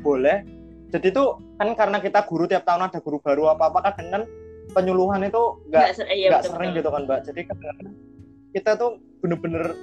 boleh 0.00 0.40
jadi 0.94 1.10
itu 1.10 1.24
kan 1.58 1.74
karena 1.74 1.98
kita 1.98 2.22
guru 2.22 2.46
tiap 2.46 2.62
tahun 2.62 2.86
ada 2.86 3.02
guru 3.02 3.18
baru 3.18 3.50
apa 3.50 3.66
apa 3.66 3.90
kadang 3.90 4.08
kan 4.14 4.22
penyuluhan 4.78 5.26
itu 5.26 5.58
nggak 5.66 6.06
iya, 6.14 6.30
nggak 6.30 6.46
sering 6.46 6.70
gitu 6.70 6.88
kan 6.94 7.02
mbak. 7.02 7.26
Jadi 7.26 7.40
kadang 7.50 7.76
kita 8.54 8.70
tuh 8.78 9.02
bener-bener 9.18 9.74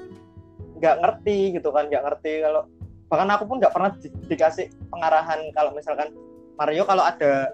nggak 0.79 0.95
ngerti 1.03 1.59
gitu 1.59 1.69
kan 1.75 1.91
nggak 1.91 2.03
ngerti 2.07 2.47
kalau 2.47 2.63
bahkan 3.11 3.27
aku 3.27 3.43
pun 3.43 3.59
nggak 3.59 3.75
pernah 3.75 3.91
di- 3.99 4.15
dikasih 4.31 4.71
pengarahan 4.87 5.51
kalau 5.51 5.75
misalkan 5.75 6.15
Mario 6.55 6.87
kalau 6.87 7.03
ada 7.03 7.51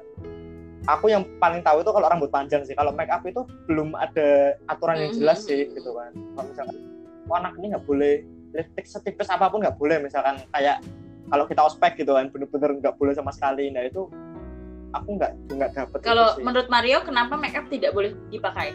aku 0.85 1.09
yang 1.09 1.25
paling 1.41 1.65
tahu 1.65 1.81
itu 1.81 1.89
kalau 1.89 2.05
rambut 2.13 2.29
panjang 2.29 2.61
sih. 2.61 2.77
Kalau 2.77 2.93
make 2.93 3.09
up 3.09 3.25
itu 3.25 3.41
belum 3.65 3.97
ada 3.97 4.53
aturan 4.69 5.01
yang 5.01 5.11
jelas 5.17 5.41
Mhm. 5.41 5.47
sih 5.49 5.61
gitu 5.73 5.97
kan. 5.97 6.13
Kalau 6.13 6.45
misalkan 6.45 6.77
oh, 7.25 7.35
anak 7.41 7.57
ini 7.57 7.73
nggak 7.73 7.85
boleh 7.89 8.21
lipstick 8.53 8.85
setipis 8.85 9.33
apa 9.33 9.49
pun 9.49 9.65
nggak 9.65 9.81
boleh 9.81 9.97
misalkan 9.97 10.37
kayak 10.53 10.77
kalau 11.27 11.43
kita 11.43 11.61
ospek 11.61 11.97
gitu 11.97 12.11
kan 12.11 12.27
bener-bener 12.27 12.79
nggak 12.79 12.95
boleh 12.95 13.11
sama 13.11 13.29
sekali 13.29 13.67
nah 13.69 13.83
itu 13.83 14.07
aku 14.89 15.09
nggak 15.15 15.31
nggak 15.51 15.69
dapet 15.73 15.99
Kalau 15.99 16.39
menurut 16.39 16.67
Mario 16.67 17.03
kenapa 17.03 17.35
make 17.35 17.53
up 17.53 17.67
tidak 17.67 17.91
boleh 17.91 18.15
dipakai? 18.29 18.71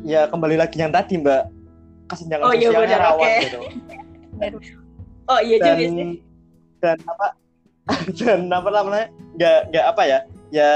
ya 0.00 0.24
kembali 0.26 0.56
lagi 0.56 0.76
yang 0.76 0.88
tadi 0.90 1.16
mbak 1.16 1.44
kesenjangan 2.06 2.44
Oh, 2.46 2.52
iya 2.52 2.68
sosialnya 2.68 2.88
benar, 2.88 3.04
rawan 3.04 3.20
oke. 3.20 3.36
gitu 3.40 3.60
Oh 5.30 5.40
iya 5.40 5.56
dan 5.60 5.76
juga 5.76 5.84
sih. 5.92 6.12
dan 6.80 6.96
apa 7.04 7.26
dan 8.18 8.40
apa 8.48 8.68
namanya 8.68 9.06
nggak 9.36 9.58
nggak 9.70 9.84
apa 9.86 10.02
ya 10.04 10.18
ya 10.50 10.70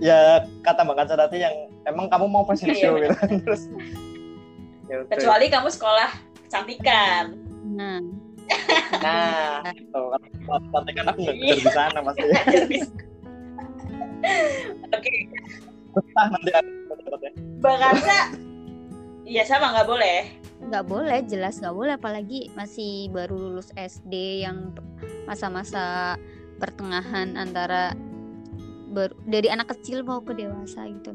ya 0.00 0.18
kata 0.60 0.80
mbak 0.82 0.96
Kansa 0.98 1.14
tadi 1.14 1.36
yang 1.40 1.54
emang 1.84 2.08
kamu 2.08 2.24
mau 2.26 2.42
fashion 2.42 2.72
Iya, 2.72 2.80
show 2.80 2.92
iya. 2.96 3.12
gitu 3.12 3.36
terus 3.44 3.62
ya. 4.88 4.96
Kecuali 5.08 5.46
kamu 5.48 5.68
sekolah 5.68 6.10
kecantikan. 6.42 7.24
Nah 7.76 8.00
nah 9.00 9.64
itu 9.72 10.00
kan 10.12 10.20
nanti 10.68 10.90
kan 10.92 11.04
aku 11.08 11.18
nggak 11.22 11.36
Iya. 11.36 11.44
kerja 11.48 11.62
di 11.62 11.72
sana 11.72 11.98
pasti 12.02 12.22
ya 12.22 12.40
Jadi, 12.44 12.76
Oke, 14.92 15.12
betah 15.92 16.26
nanti 16.28 16.50
iya 19.24 19.42
sama 19.46 19.72
nggak 19.72 19.88
boleh. 19.88 20.18
nggak 20.62 20.84
boleh 20.86 21.18
jelas 21.26 21.58
nggak 21.58 21.74
boleh 21.74 21.94
apalagi 21.96 22.46
masih 22.54 23.10
baru 23.10 23.34
lulus 23.34 23.74
SD 23.74 24.44
yang 24.46 24.70
masa-masa 25.26 26.14
pertengahan 26.58 27.34
antara 27.34 27.98
baru 28.92 29.10
dari 29.26 29.50
anak 29.50 29.74
kecil 29.74 30.06
mau 30.06 30.22
ke 30.22 30.36
dewasa 30.36 30.86
gitu. 30.86 31.10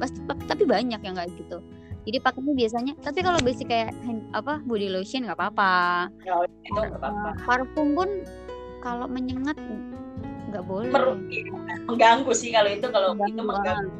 Pasti 0.00 0.20
tapi 0.24 0.64
banyak 0.64 1.00
yang 1.02 1.16
kayak 1.16 1.32
gitu 1.36 1.60
jadi 2.06 2.18
pakainya 2.22 2.54
biasanya 2.54 2.92
tapi 3.02 3.18
kalau 3.20 3.42
basic 3.42 3.66
kayak 3.66 3.90
hand- 4.00 4.30
apa 4.30 4.62
body 4.62 4.86
lotion 4.86 5.26
nggak 5.26 5.34
apa-apa 5.34 6.06
itu 6.62 6.70
nggak 6.72 6.96
apa-apa. 6.96 7.30
parfum 7.42 7.88
pun 7.92 8.08
kalau 8.78 9.10
menyengat 9.10 9.58
nggak 10.46 10.62
boleh 10.62 10.88
Mer- 10.88 11.18
mengganggu 11.84 12.30
sih 12.30 12.54
kalau 12.54 12.70
itu 12.70 12.86
kalau 12.86 13.08
itu 13.12 13.18
Mengganggu, 13.34 13.42
mengganggu. 13.42 13.90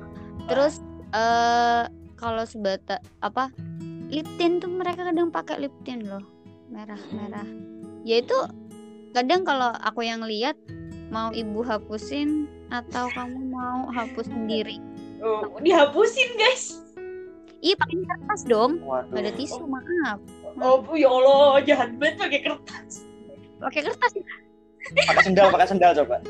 terus 0.47 0.75
eh 1.11 1.85
kalau 2.15 2.43
sebata 2.43 3.03
apa 3.19 3.51
lip 4.07 4.27
tint 4.39 4.63
tuh 4.63 4.71
mereka 4.71 5.03
kadang 5.05 5.29
pakai 5.29 5.59
lip 5.59 5.75
tint 5.83 6.07
loh 6.07 6.23
merah 6.71 6.99
merah 7.11 7.47
ya 8.03 8.23
itu 8.23 8.39
kadang 9.11 9.43
kalau 9.43 9.75
aku 9.83 10.01
yang 10.01 10.23
lihat 10.23 10.55
mau 11.09 11.31
ibu 11.31 11.63
hapusin 11.63 12.47
atau 12.67 13.11
kamu 13.11 13.51
mau 13.51 13.91
hapus 13.91 14.27
sendiri 14.27 14.79
Oh, 15.17 15.49
dihapusin 15.59 16.37
guys. 16.37 16.77
Iya 17.67 17.75
pakai 17.75 17.99
kertas 18.07 18.41
dong. 18.47 18.79
Waduh. 18.87 19.11
Gak 19.11 19.23
ada 19.27 19.33
tisu 19.35 19.63
maaf. 19.67 20.19
Oh 20.63 20.95
ya 20.95 21.11
Allah 21.11 21.59
jahat 21.67 21.91
banget 21.99 22.17
pakai 22.23 22.41
kertas. 22.47 23.03
pakai 23.59 23.83
kertas. 23.83 24.13
Pakai 24.95 25.25
sendal 25.27 25.51
pakai 25.51 25.67
sendal 25.67 25.93
coba. 25.99 26.23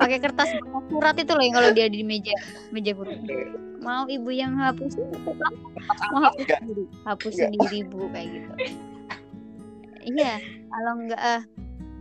Pakai 0.00 0.18
kertas 0.18 0.50
surat 0.90 1.14
itu 1.18 1.32
loh 1.34 1.44
yang 1.44 1.54
kalau 1.54 1.70
dia 1.70 1.86
di 1.86 2.02
meja 2.02 2.34
meja 2.74 2.90
guru. 2.94 3.14
Mau 3.80 4.04
ibu 4.10 4.28
yang 4.34 4.58
kamu 4.58 4.86
mau 6.12 6.20
hapus 6.28 6.42
Enggak. 6.44 6.60
sendiri 6.60 6.84
hapus 7.06 7.34
sendiri 7.38 7.78
bu 7.86 8.10
kayak 8.10 8.28
gitu. 8.34 8.52
Iya 10.00 10.40
kalau 10.68 10.92
enggak 11.00 11.20
ah 11.20 11.42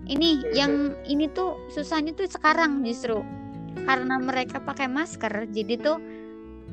ini 0.09 0.41
yang 0.55 0.97
ini 1.05 1.29
tuh 1.29 1.59
susahnya 1.69 2.15
tuh 2.17 2.25
sekarang 2.25 2.81
justru. 2.81 3.21
Karena 3.85 4.17
mereka 4.17 4.59
pakai 4.59 4.89
masker 4.89 5.49
jadi 5.53 5.77
tuh 5.79 5.97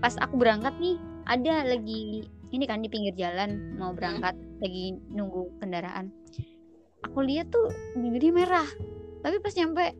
pas 0.00 0.16
aku 0.20 0.36
berangkat 0.36 0.74
nih 0.80 0.96
ada 1.26 1.66
lagi 1.66 2.22
ini 2.54 2.64
kan 2.64 2.78
di 2.78 2.88
pinggir 2.88 3.14
jalan 3.18 3.74
mau 3.76 3.90
berangkat 3.90 4.32
lagi 4.62 4.94
nunggu 5.10 5.50
kendaraan. 5.58 6.14
Aku 7.04 7.22
lihat 7.22 7.50
tuh 7.50 7.70
bibirnya 7.94 8.32
merah 8.32 8.68
tapi 9.20 9.42
pas 9.42 9.50
nyampe 9.54 9.94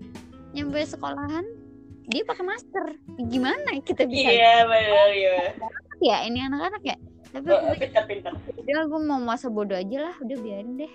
nyampe 0.54 0.80
sekolahan 0.86 1.44
dia 2.06 2.22
pakai 2.22 2.46
masker. 2.46 2.86
Gimana 3.26 3.74
kita 3.82 4.06
bisa? 4.06 4.30
Iya 4.30 4.62
benar 4.64 5.10
ya. 5.10 5.36
ya 5.98 6.16
ini 6.24 6.38
anak-anak 6.46 6.82
ya? 6.86 6.96
Tapi 7.34 7.46
aku 7.50 7.64
Oh, 7.66 7.74
Pintar-pintar. 7.74 8.32
udah 8.56 8.84
gue 8.86 9.00
mau 9.02 9.18
masa 9.18 9.50
bodoh 9.50 9.74
aja 9.74 9.98
lah 10.08 10.14
udah 10.22 10.36
biarin 10.38 10.78
deh. 10.78 10.92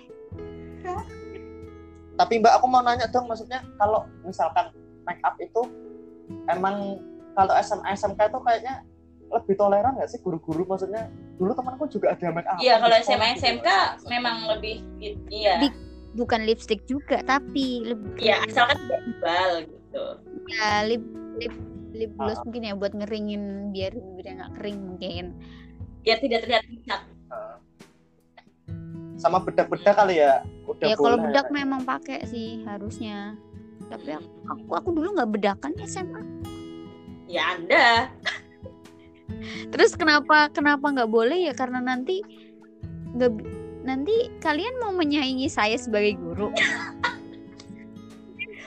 Tapi 2.12 2.40
mbak 2.40 2.56
aku 2.56 2.66
mau 2.68 2.80
nanya 2.80 3.08
dong 3.08 3.28
maksudnya 3.28 3.60
kalau 3.76 4.08
misalkan 4.24 4.72
make 5.04 5.20
up 5.20 5.36
itu 5.36 5.60
emang 6.48 7.00
kalau 7.32 7.52
SMA 7.60 7.92
SMK 7.92 8.20
itu 8.28 8.38
kayaknya 8.40 8.74
lebih 9.32 9.54
toleran 9.54 9.96
nggak 9.96 10.06
sih 10.06 10.20
guru-guru 10.20 10.62
maksudnya 10.62 11.08
dulu 11.34 11.52
temanku 11.52 11.88
juga 11.88 12.12
ada 12.12 12.28
make 12.28 12.44
up 12.44 12.56
Iya 12.56 12.76
kalau 12.76 12.96
SMA 12.98 13.28
gitu. 13.30 13.40
SMK 13.42 13.68
memang 14.06 14.36
lebih 14.50 14.84
iya. 15.28 15.56
Di- 15.58 15.80
bukan 16.12 16.44
lipstick 16.44 16.84
juga 16.84 17.24
tapi 17.24 17.80
lebih 17.82 18.20
Iya 18.20 18.44
asalkan 18.44 18.76
tidak 18.78 19.00
tebal 19.02 19.50
gitu. 19.64 20.04
ya 20.46 20.84
lip 20.84 21.00
lip 21.34 21.54
lip 21.92 22.12
gloss 22.14 22.36
Ah. 22.36 22.44
mungkin 22.44 22.62
ya 22.62 22.74
buat 22.74 22.92
ngeringin 22.92 23.42
biar 23.70 23.92
bibirnya 23.92 24.32
nggak 24.38 24.52
kering 24.56 24.78
mungkin 24.82 25.24
Ya 26.02 26.14
tidak 26.16 26.42
terlihat 26.42 26.64
pucat. 26.66 27.00
sama 29.14 29.38
bedak-bedak 29.38 29.94
kali 29.94 30.18
ya 30.18 30.42
udah 30.64 30.82
ya 30.84 30.96
kalau 30.98 31.14
bedak 31.16 31.46
kayaknya. 31.46 31.56
memang 31.56 31.80
pakai 31.82 32.18
sih 32.26 32.60
harusnya 32.64 33.38
tapi 33.86 34.10
aku 34.10 34.26
aku, 34.46 34.62
aku 34.74 34.88
dulu 34.90 35.08
nggak 35.14 35.30
bedakan 35.30 35.72
ya 35.74 35.86
SMA 35.86 36.22
Ya 37.24 37.56
Anda. 37.56 38.12
Terus 39.70 39.96
kenapa 39.96 40.48
kenapa 40.50 40.88
nggak 40.92 41.10
boleh 41.10 41.50
ya 41.50 41.52
karena 41.56 41.80
nanti 41.82 42.22
nggak 43.16 43.32
nanti 43.82 44.30
kalian 44.38 44.78
mau 44.78 44.94
menyaingi 44.94 45.50
saya 45.50 45.76
sebagai 45.76 46.16
guru 46.18 46.50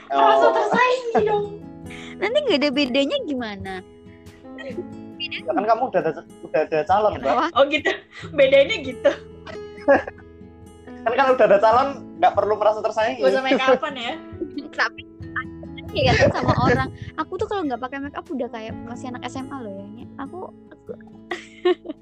Merasa 0.05 0.47
oh, 0.47 0.53
tersaingi 0.53 1.13
dong. 1.25 1.45
nanti 2.21 2.37
nggak 2.45 2.59
ada 2.61 2.69
bedanya 2.71 3.17
gimana 3.25 3.73
Ya 5.15 5.41
kan 5.53 5.65
kamu 5.65 5.83
udah 5.89 6.01
ada, 6.05 6.11
udah 6.45 6.59
ada 6.69 6.79
calon, 6.85 7.11
Mbak. 7.21 7.35
Oh 7.57 7.63
gitu. 7.69 7.91
Bedanya 8.33 8.75
gitu. 8.81 9.11
Kan 11.05 11.13
kan 11.13 11.27
udah 11.33 11.45
ada 11.45 11.59
calon, 11.61 11.89
nggak 12.17 12.33
perlu 12.33 12.53
merasa 12.57 12.79
tersaingi. 12.81 13.21
Gak 13.21 13.33
usah 13.33 13.43
make 13.45 13.61
upan 13.61 13.93
ya. 13.97 14.13
tapi 14.75 15.01
kelihatan 15.95 16.29
sama 16.29 16.53
orang. 16.59 16.89
Aku 17.15 17.39
tuh 17.39 17.47
kalau 17.47 17.63
nggak 17.63 17.79
pakai 17.79 18.03
make 18.03 18.13
up 18.13 18.27
udah 18.27 18.51
kayak 18.51 18.75
masih 18.83 19.07
anak 19.09 19.23
SMA 19.25 19.57
loh 19.57 19.71
ya 19.71 19.87
aku 20.15 20.39
aku, 20.69 20.91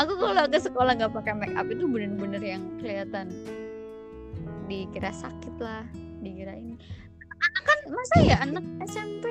aku 0.00 0.12
kalau 0.16 0.44
ke 0.46 0.58
sekolah 0.58 0.92
nggak 0.94 1.14
pakai 1.14 1.34
make 1.34 1.54
up 1.54 1.66
itu 1.66 1.84
bener-bener 1.86 2.42
yang 2.42 2.62
kelihatan. 2.78 3.26
Dikira 4.66 5.10
sakit 5.10 5.54
lah 5.58 5.82
dikira 6.22 6.54
ini. 6.54 6.78
Anak 7.40 7.62
kan 7.64 7.78
masa 7.90 8.16
ya 8.22 8.36
anak 8.44 8.64
SMP 8.86 9.24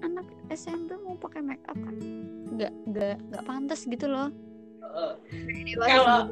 anak 0.00 0.26
SMP 0.48 0.94
mau 1.00 1.18
pakai 1.18 1.42
make 1.42 1.64
up 1.66 1.78
kan? 1.78 1.96
Nggak 2.54 2.72
nggak 2.86 3.16
nggak 3.30 3.44
pantas 3.44 3.82
gitu 3.84 4.06
loh. 4.06 4.30
Kalau- 5.78 6.30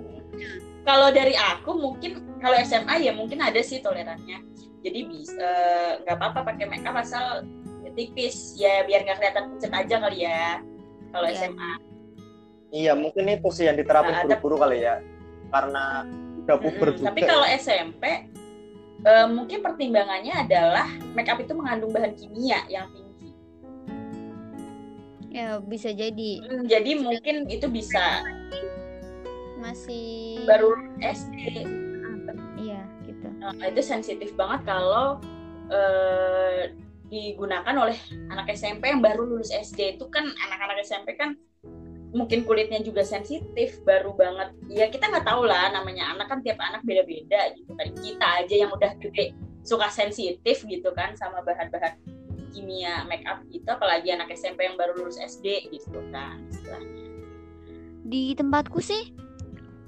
kalau 0.83 1.09
dari 1.13 1.37
aku 1.37 1.77
mungkin 1.77 2.25
kalau 2.41 2.57
SMA 2.59 3.05
ya 3.05 3.13
mungkin 3.13 3.39
ada 3.39 3.61
sih 3.61 3.79
tolerannya. 3.79 4.41
Jadi 4.79 5.01
bisa 5.05 5.43
eh, 5.43 5.93
nggak 6.03 6.17
apa-apa 6.17 6.41
pakai 6.47 6.65
make 6.67 6.87
up 6.87 6.95
asal 6.95 7.43
tipis 7.93 8.55
ya 8.55 8.87
biar 8.87 9.03
nggak 9.03 9.19
kelihatan 9.19 9.45
pucat 9.51 9.73
aja 9.75 9.97
kali 9.99 10.19
ya. 10.23 10.63
Kalau 11.11 11.27
Iya. 11.27 11.37
SMA. 11.41 11.73
Iya, 12.69 12.93
mungkin 12.93 13.25
itu 13.27 13.49
sih 13.49 13.65
yang 13.65 13.75
diterapin 13.75 14.13
Nah, 14.13 14.23
ada- 14.23 14.37
guru-guru 14.37 14.57
kali 14.61 14.85
ya. 14.85 15.01
Karena 15.49 16.05
udah 16.45 16.57
puber 16.59 16.89
Mm-mm. 16.93 16.99
juga. 17.01 17.07
Tapi 17.11 17.21
kalau 17.25 17.47
SMP 17.49 18.03
eh, 18.99 19.27
mungkin 19.27 19.59
pertimbangannya 19.63 20.35
adalah 20.43 20.87
make 21.13 21.27
up 21.27 21.39
itu 21.39 21.55
mengandung 21.55 21.91
bahan 21.91 22.13
kimia 22.13 22.63
yang 22.69 22.87
tinggi. 22.89 23.07
ya 25.29 25.61
bisa 25.61 25.93
jadi 25.93 26.41
Hmm, 26.41 26.65
jadi 26.65 26.99
mungkin 26.99 27.47
itu 27.47 27.69
bisa 27.69 28.25
masih 29.57 30.41
baru 30.45 30.73
SD. 30.99 31.63
Nah, 33.57 33.66
itu 33.69 33.81
sensitif 33.81 34.37
banget 34.37 34.69
kalau 34.69 35.16
eh, 35.73 36.77
digunakan 37.09 37.73
oleh 37.73 37.97
anak 38.29 38.53
SMP 38.53 38.93
yang 38.93 39.01
baru 39.01 39.25
lulus 39.25 39.49
SD 39.49 39.97
itu 39.97 40.05
kan 40.12 40.29
anak-anak 40.29 40.85
SMP 40.85 41.16
kan 41.16 41.41
mungkin 42.12 42.45
kulitnya 42.45 42.81
juga 42.81 43.05
sensitif 43.05 43.81
baru 43.85 44.12
banget. 44.16 44.53
Ya 44.69 44.89
kita 44.89 45.09
nggak 45.09 45.25
tahu 45.29 45.49
lah 45.49 45.73
namanya 45.73 46.12
anak 46.16 46.29
kan 46.29 46.41
tiap 46.45 46.61
anak 46.61 46.85
beda-beda 46.85 47.53
gitu 47.57 47.73
kan. 47.77 47.89
Kita 47.97 48.27
aja 48.45 48.55
yang 48.55 48.70
udah 48.73 48.93
gede 49.01 49.33
suka 49.65 49.89
sensitif 49.93 50.65
gitu 50.65 50.89
kan 50.97 51.12
sama 51.16 51.45
bahan-bahan 51.45 52.01
kimia 52.53 53.05
make 53.09 53.25
up 53.29 53.45
gitu. 53.49 53.65
Apalagi 53.69 54.12
anak 54.12 54.33
SMP 54.33 54.69
yang 54.69 54.77
baru 54.77 54.97
lulus 54.97 55.20
SD 55.20 55.73
gitu 55.73 56.01
kan 56.12 56.45
istilahnya. 56.49 57.05
Di 58.09 58.33
tempatku 58.37 58.81
sih 58.81 59.12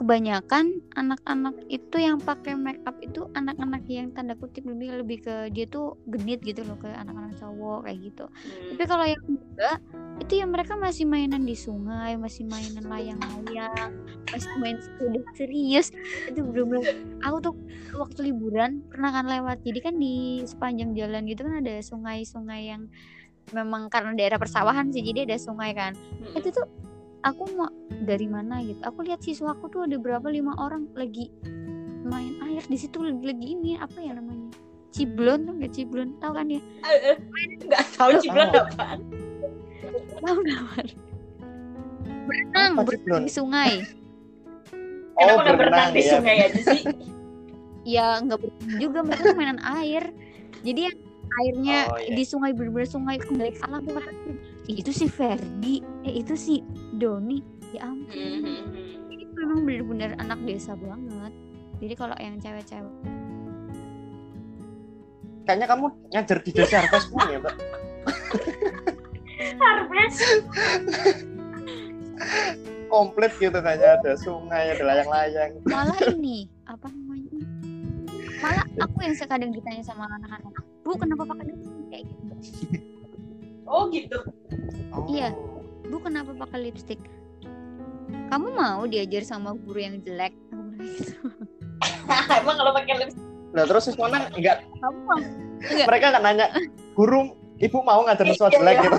kebanyakan 0.01 0.81
anak-anak 0.97 1.61
itu 1.69 2.01
yang 2.01 2.17
pakai 2.17 2.57
make 2.57 2.81
up 2.89 2.97
itu 3.05 3.29
anak-anak 3.37 3.85
yang 3.85 4.09
tanda 4.17 4.33
kutip 4.33 4.65
lebih 4.65 5.05
lebih 5.05 5.19
ke 5.21 5.53
dia 5.53 5.69
tuh 5.69 6.01
genit 6.09 6.41
gitu 6.41 6.65
loh 6.65 6.81
ke 6.81 6.89
anak-anak 6.89 7.37
cowok 7.37 7.85
kayak 7.85 8.01
gitu 8.09 8.25
Hmm. 8.33 8.73
tapi 8.73 8.85
kalau 8.89 9.05
yang 9.05 9.21
enggak 9.29 9.79
itu 10.25 10.33
ya 10.41 10.47
mereka 10.49 10.73
masih 10.81 11.05
mainan 11.05 11.45
di 11.45 11.53
sungai 11.53 12.17
masih 12.17 12.49
mainan 12.49 12.85
layang-layang 12.89 13.93
masih 14.33 14.51
main 14.57 14.81
sepeda 14.81 15.21
serius 15.37 15.93
itu 16.29 16.41
belum 16.41 16.81
aku 17.21 17.37
tuh 17.45 17.55
waktu 17.93 18.33
liburan 18.33 18.81
pernah 18.89 19.13
kan 19.13 19.29
lewat 19.29 19.61
jadi 19.61 19.93
kan 19.93 19.95
di 20.01 20.41
sepanjang 20.49 20.97
jalan 20.97 21.29
gitu 21.29 21.45
kan 21.45 21.61
ada 21.61 21.77
sungai-sungai 21.85 22.73
yang 22.73 22.89
memang 23.53 23.93
karena 23.93 24.17
daerah 24.17 24.41
persawahan 24.41 24.89
sih 24.95 25.05
jadi 25.05 25.29
ada 25.29 25.37
sungai 25.37 25.77
kan 25.77 25.93
Hmm. 25.93 26.41
itu 26.41 26.49
tuh 26.57 26.65
aku 27.23 27.45
mau 27.57 27.69
dari 28.05 28.27
mana 28.27 28.61
gitu. 28.65 28.81
Aku 28.83 29.05
lihat 29.05 29.21
siswaku 29.21 29.69
tuh 29.69 29.85
ada 29.85 29.97
berapa? 29.97 30.27
Lima 30.29 30.57
orang. 30.57 30.89
Lagi 30.95 31.29
main 32.05 32.37
air. 32.47 32.63
Di 32.65 32.79
situ 32.79 33.01
lagi, 33.01 33.23
lagi 33.23 33.47
ini 33.53 33.77
apa 33.77 34.01
ya 34.01 34.17
namanya? 34.17 34.51
Ciblon 34.91 35.47
tuh 35.47 35.55
nggak? 35.57 35.73
Ciblon. 35.73 36.09
Tahu 36.19 36.33
kan 36.35 36.47
ya? 36.49 36.61
Eh, 36.85 37.01
eh, 37.15 37.17
nggak 37.63 37.85
tahu 37.95 38.11
ciblon 38.19 38.49
tahu. 38.51 38.67
apaan 38.75 39.01
tahu 40.21 40.39
nggak 40.45 40.61
Mar? 40.63 40.87
berenang 42.21 42.73
Apa 42.77 42.83
berenang 42.87 43.23
di 43.25 43.33
sungai. 43.33 43.73
Kenapa 45.19 45.41
nggak 45.43 45.57
berenang 45.59 45.89
di 45.91 46.01
ya. 46.01 46.11
sungai 46.15 46.37
aja 46.47 46.61
sih? 46.75 46.83
Ya 47.81 48.21
nggak 48.21 48.39
berenang 48.45 48.77
juga. 48.77 48.99
Mereka 49.01 49.33
mainan 49.33 49.61
air. 49.65 50.13
Jadi 50.61 50.81
yang 50.93 50.97
airnya 51.41 51.79
Oh, 51.89 51.97
iya. 51.97 52.13
di 52.13 52.25
sungai 52.29 52.53
bener-bener 52.53 52.85
sungai 52.85 53.17
kembali 53.17 53.57
ke 53.57 53.61
alam 53.65 53.81
mereka 53.87 54.13
tuh, 54.13 54.37
itu 54.69 54.91
si 54.93 55.07
Ferdi. 55.09 55.81
Eh 56.05 56.21
itu 56.21 56.35
si 56.37 56.65
Doni. 56.97 57.41
Ya 57.71 57.87
ampun. 57.87 58.13
Hmm, 58.13 58.41
hmm. 58.45 59.15
itu 59.15 59.33
memang 59.37 59.61
bener-bener 59.63 60.11
anak 60.19 60.41
desa 60.45 60.75
banget. 60.75 61.33
Jadi 61.81 61.95
kalau 61.97 62.17
yang 62.21 62.37
cewek-cewek. 62.37 62.95
Kayaknya 65.49 65.67
kamu 65.67 65.87
ngajar 66.13 66.39
di 66.45 66.51
desa 66.53 66.77
Harvest 66.85 67.09
ya, 67.15 67.39
Mbak? 67.41 67.57
Harvest 69.63 70.21
Komplit 72.91 73.33
gitu 73.41 73.59
kayaknya. 73.59 73.97
Ada 74.03 74.13
sungai, 74.19 74.77
ada 74.77 74.85
layang-layang. 74.85 75.51
malah 75.65 75.99
ini. 76.11 76.51
Apa 76.69 76.91
namanya? 76.93 77.33
Malah 78.45 78.67
aku 78.83 78.99
yang 79.01 79.17
sekadang 79.17 79.55
ditanya 79.55 79.81
sama 79.87 80.11
anak-anak 80.11 80.53
bu 80.91 80.99
kenapa 80.99 81.23
pakai 81.23 81.55
kayak 81.87 82.05
gitu 82.11 82.35
oh 83.71 83.87
gitu. 83.95 84.19
Oh. 84.91 85.07
Iya. 85.07 85.31
bu 85.91 85.99
kenapa 86.03 86.35
pakai 86.35 86.71
lipstick? 86.71 86.99
Kamu 88.31 88.55
mau 88.55 88.87
diajar 88.87 89.23
sama 89.27 89.55
guru 89.55 89.79
yang 89.79 90.03
jelek? 90.03 90.35
Gitu. 90.79 91.15
emang 92.43 92.57
kalau 92.59 92.73
pakai 92.75 92.95
lipstick? 93.07 93.27
Nah, 93.51 93.67
terus 93.67 93.91
siswana 93.91 94.31
enggak 94.31 94.63
kamu 94.79 94.99
mau? 95.07 95.19
Enggak. 95.61 95.87
mereka 95.91 96.07
kan 96.15 96.23
nanya, 96.23 96.47
"Guru, 96.95 97.35
Ibu 97.59 97.79
mau 97.83 98.07
ngajar 98.07 98.27
siswa 98.31 98.49
jelek? 98.55 98.77
iya. 98.79 98.83
gitu?" 98.87 98.99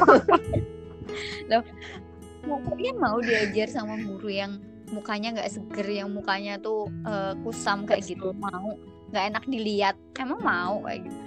mau 2.52 2.60
kalian 2.68 2.98
mau 3.00 3.18
diajar 3.24 3.68
sama 3.70 3.96
guru 4.02 4.28
yang 4.28 4.60
mukanya 4.92 5.40
nggak 5.40 5.52
seger 5.54 5.88
yang 5.88 6.12
mukanya 6.12 6.60
tuh 6.60 6.92
eh, 7.08 7.34
kusam 7.48 7.88
kayak 7.88 8.04
gitu? 8.04 8.36
Mau? 8.36 8.76
Nggak 9.16 9.26
enak 9.32 9.44
dilihat? 9.48 9.96
Emang 10.20 10.44
mau? 10.44 10.84
Kayak 10.84 11.08
gitu. 11.08 11.20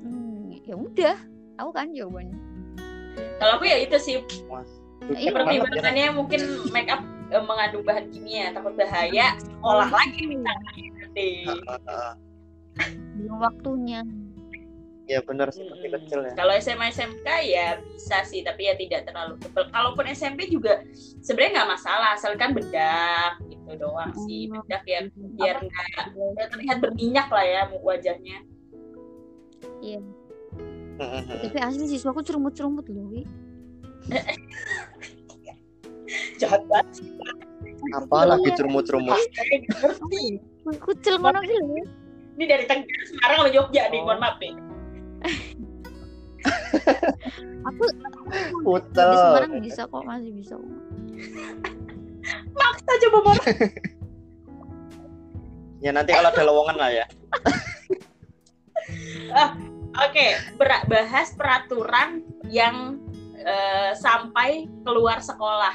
Hmm, 0.00 0.48
ya 0.64 0.74
udah. 0.80 1.16
Tahu 1.54 1.70
kan 1.70 1.92
jawabannya 1.92 2.53
kalau 3.36 3.52
aku 3.56 3.64
ya 3.64 3.78
itu 3.78 3.96
sih 3.96 4.14
Mas, 4.46 4.68
Iya, 5.04 5.28
ya. 5.28 5.32
pertimbangannya 5.36 6.06
mungkin 6.12 6.40
make 6.70 6.88
up 6.88 7.02
eh, 7.28 7.38
mengandung 7.38 7.84
bahan 7.84 8.08
kimia 8.08 8.50
takut 8.50 8.72
bahaya 8.72 9.36
sekolah 9.36 9.88
lagi 9.88 10.22
misalnya 10.24 10.70
nanti 10.96 11.28
belum 13.14 13.38
waktunya 13.38 14.00
Ya 15.04 15.20
benar 15.20 15.52
sih, 15.52 15.68
masih 15.68 15.84
Mm-mm. 15.84 16.00
kecil 16.00 16.18
ya. 16.24 16.32
kalau 16.32 16.56
SMA 16.56 16.88
SMK 16.88 17.28
ya 17.44 17.76
bisa 17.76 18.24
sih 18.24 18.40
tapi 18.40 18.64
ya 18.64 18.72
tidak 18.72 19.04
terlalu 19.04 19.36
tebal 19.36 19.68
kalaupun 19.68 20.08
SMP 20.08 20.48
juga 20.48 20.80
sebenarnya 21.20 21.60
nggak 21.60 21.70
masalah 21.76 22.16
asalkan 22.16 22.56
bedak 22.56 23.36
gitu 23.44 23.76
doang 23.76 24.08
sih 24.24 24.48
Oh. 24.48 24.64
bedak 24.64 24.80
ya 24.88 25.04
biar 25.36 25.60
nggak 25.60 26.48
terlihat 26.48 26.76
berminyak 26.80 27.28
lah 27.28 27.44
ya 27.44 27.62
wajahnya 27.76 28.48
Heeh. 29.84 30.00
Tapi 30.98 31.58
asli 31.58 31.86
siswaku 31.90 32.22
cerumut-cerumut 32.22 32.86
loh 32.88 33.06
Wi. 33.10 33.26
jahat 36.40 36.62
banget 36.70 37.02
Apa 37.94 38.26
lagi 38.28 38.48
cerumut-cerumut? 38.54 39.18
Kucel 40.80 41.18
ngono 41.20 41.40
loh 41.42 41.84
ini 42.34 42.44
dari 42.50 42.66
Tenggara 42.66 43.04
Semarang 43.06 43.38
sama 43.46 43.50
Jogja 43.54 43.82
nih 43.90 44.00
mohon 44.02 44.18
maaf 44.18 44.36
nih 44.42 44.52
aku 47.68 47.84
Kucel. 48.66 49.10
di 49.10 49.16
Semarang 49.18 49.52
bisa 49.62 49.82
kok 49.86 50.02
masih 50.04 50.32
bisa 50.34 50.54
kok 50.58 50.64
maksa 52.58 52.92
coba 53.06 53.18
mau 53.22 53.34
Ya 55.84 55.92
nanti 55.92 56.16
kalau 56.16 56.32
ada 56.32 56.48
lowongan 56.48 56.80
lah 56.80 56.88
ya. 56.88 57.04
Oke, 59.94 60.34
ber- 60.58 60.86
bahas 60.90 61.30
peraturan 61.38 62.26
yang 62.50 62.98
eh, 63.38 63.94
sampai 63.94 64.66
keluar 64.82 65.22
sekolah. 65.22 65.74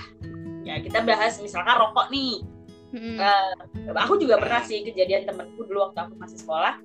Ya, 0.68 0.76
kita 0.84 1.08
bahas 1.08 1.40
misalkan 1.40 1.80
rokok 1.80 2.12
nih. 2.12 2.44
Mm-mm. 2.92 3.16
Eh, 3.16 3.54
aku 3.96 4.20
juga 4.20 4.36
pernah 4.36 4.60
sih 4.66 4.84
kejadian 4.84 5.24
temenku 5.24 5.64
dulu 5.64 5.88
waktu 5.88 6.04
aku 6.04 6.14
masih 6.20 6.36
sekolah. 6.42 6.76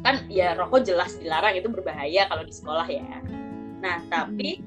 Kan 0.00 0.24
ya 0.32 0.56
rokok 0.56 0.88
jelas 0.88 1.16
dilarang 1.20 1.52
itu 1.56 1.68
berbahaya 1.68 2.24
kalau 2.32 2.44
di 2.48 2.54
sekolah 2.54 2.86
ya. 2.88 3.20
Nah, 3.84 4.00
tapi 4.08 4.64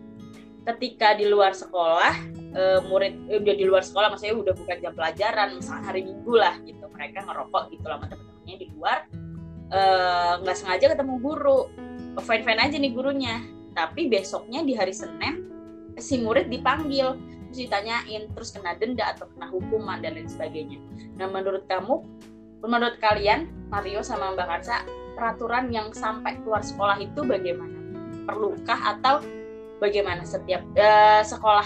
ketika 0.69 1.17
di 1.17 1.25
luar 1.25 1.57
sekolah 1.57 2.13
eh, 2.53 2.79
murid 2.85 3.13
eh, 3.33 3.41
udah 3.41 3.55
di 3.57 3.65
luar 3.65 3.81
sekolah 3.81 4.13
maksudnya 4.13 4.37
udah 4.37 4.53
bukan 4.53 4.77
jam 4.85 4.93
pelajaran, 4.93 5.57
misalnya 5.57 5.83
hari 5.89 6.05
Minggu 6.05 6.33
lah 6.37 6.61
gitu. 6.61 6.85
Mereka 6.93 7.25
ngerokok 7.25 7.73
gitu 7.73 7.85
lah 7.89 7.97
sama 7.97 8.05
temen-temennya 8.05 8.55
di 8.61 8.67
luar 8.77 8.99
nggak 10.47 10.55
sengaja 10.55 10.95
ketemu 10.95 11.19
guru 11.19 11.67
fine 12.21 12.43
fine 12.45 12.61
aja 12.61 12.77
nih 12.77 12.91
gurunya. 12.93 13.43
Tapi 13.77 14.09
besoknya 14.09 14.65
di 14.65 14.73
hari 14.73 14.93
Senin 14.93 15.45
si 15.97 16.21
murid 16.21 16.49
dipanggil. 16.49 17.17
Terus 17.47 17.63
ditanyain 17.63 18.27
terus 18.35 18.51
kena 18.51 18.75
denda 18.75 19.15
atau 19.15 19.31
kena 19.31 19.47
hukuman 19.47 20.03
dan 20.03 20.19
lain 20.19 20.27
sebagainya. 20.27 20.83
Nah 21.15 21.31
menurut 21.31 21.63
kamu 21.71 22.03
menurut 22.59 22.99
kalian 22.99 23.47
Mario 23.71 24.03
sama 24.03 24.35
Mbak 24.35 24.47
Kansa 24.51 24.83
peraturan 25.15 25.71
yang 25.71 25.95
sampai 25.95 26.35
keluar 26.43 26.59
sekolah 26.59 26.99
itu 26.99 27.23
bagaimana? 27.23 27.71
Perlukah 28.27 28.99
atau 28.99 29.23
bagaimana 29.79 30.27
setiap 30.27 30.59
uh, 30.75 31.23
sekolah? 31.23 31.65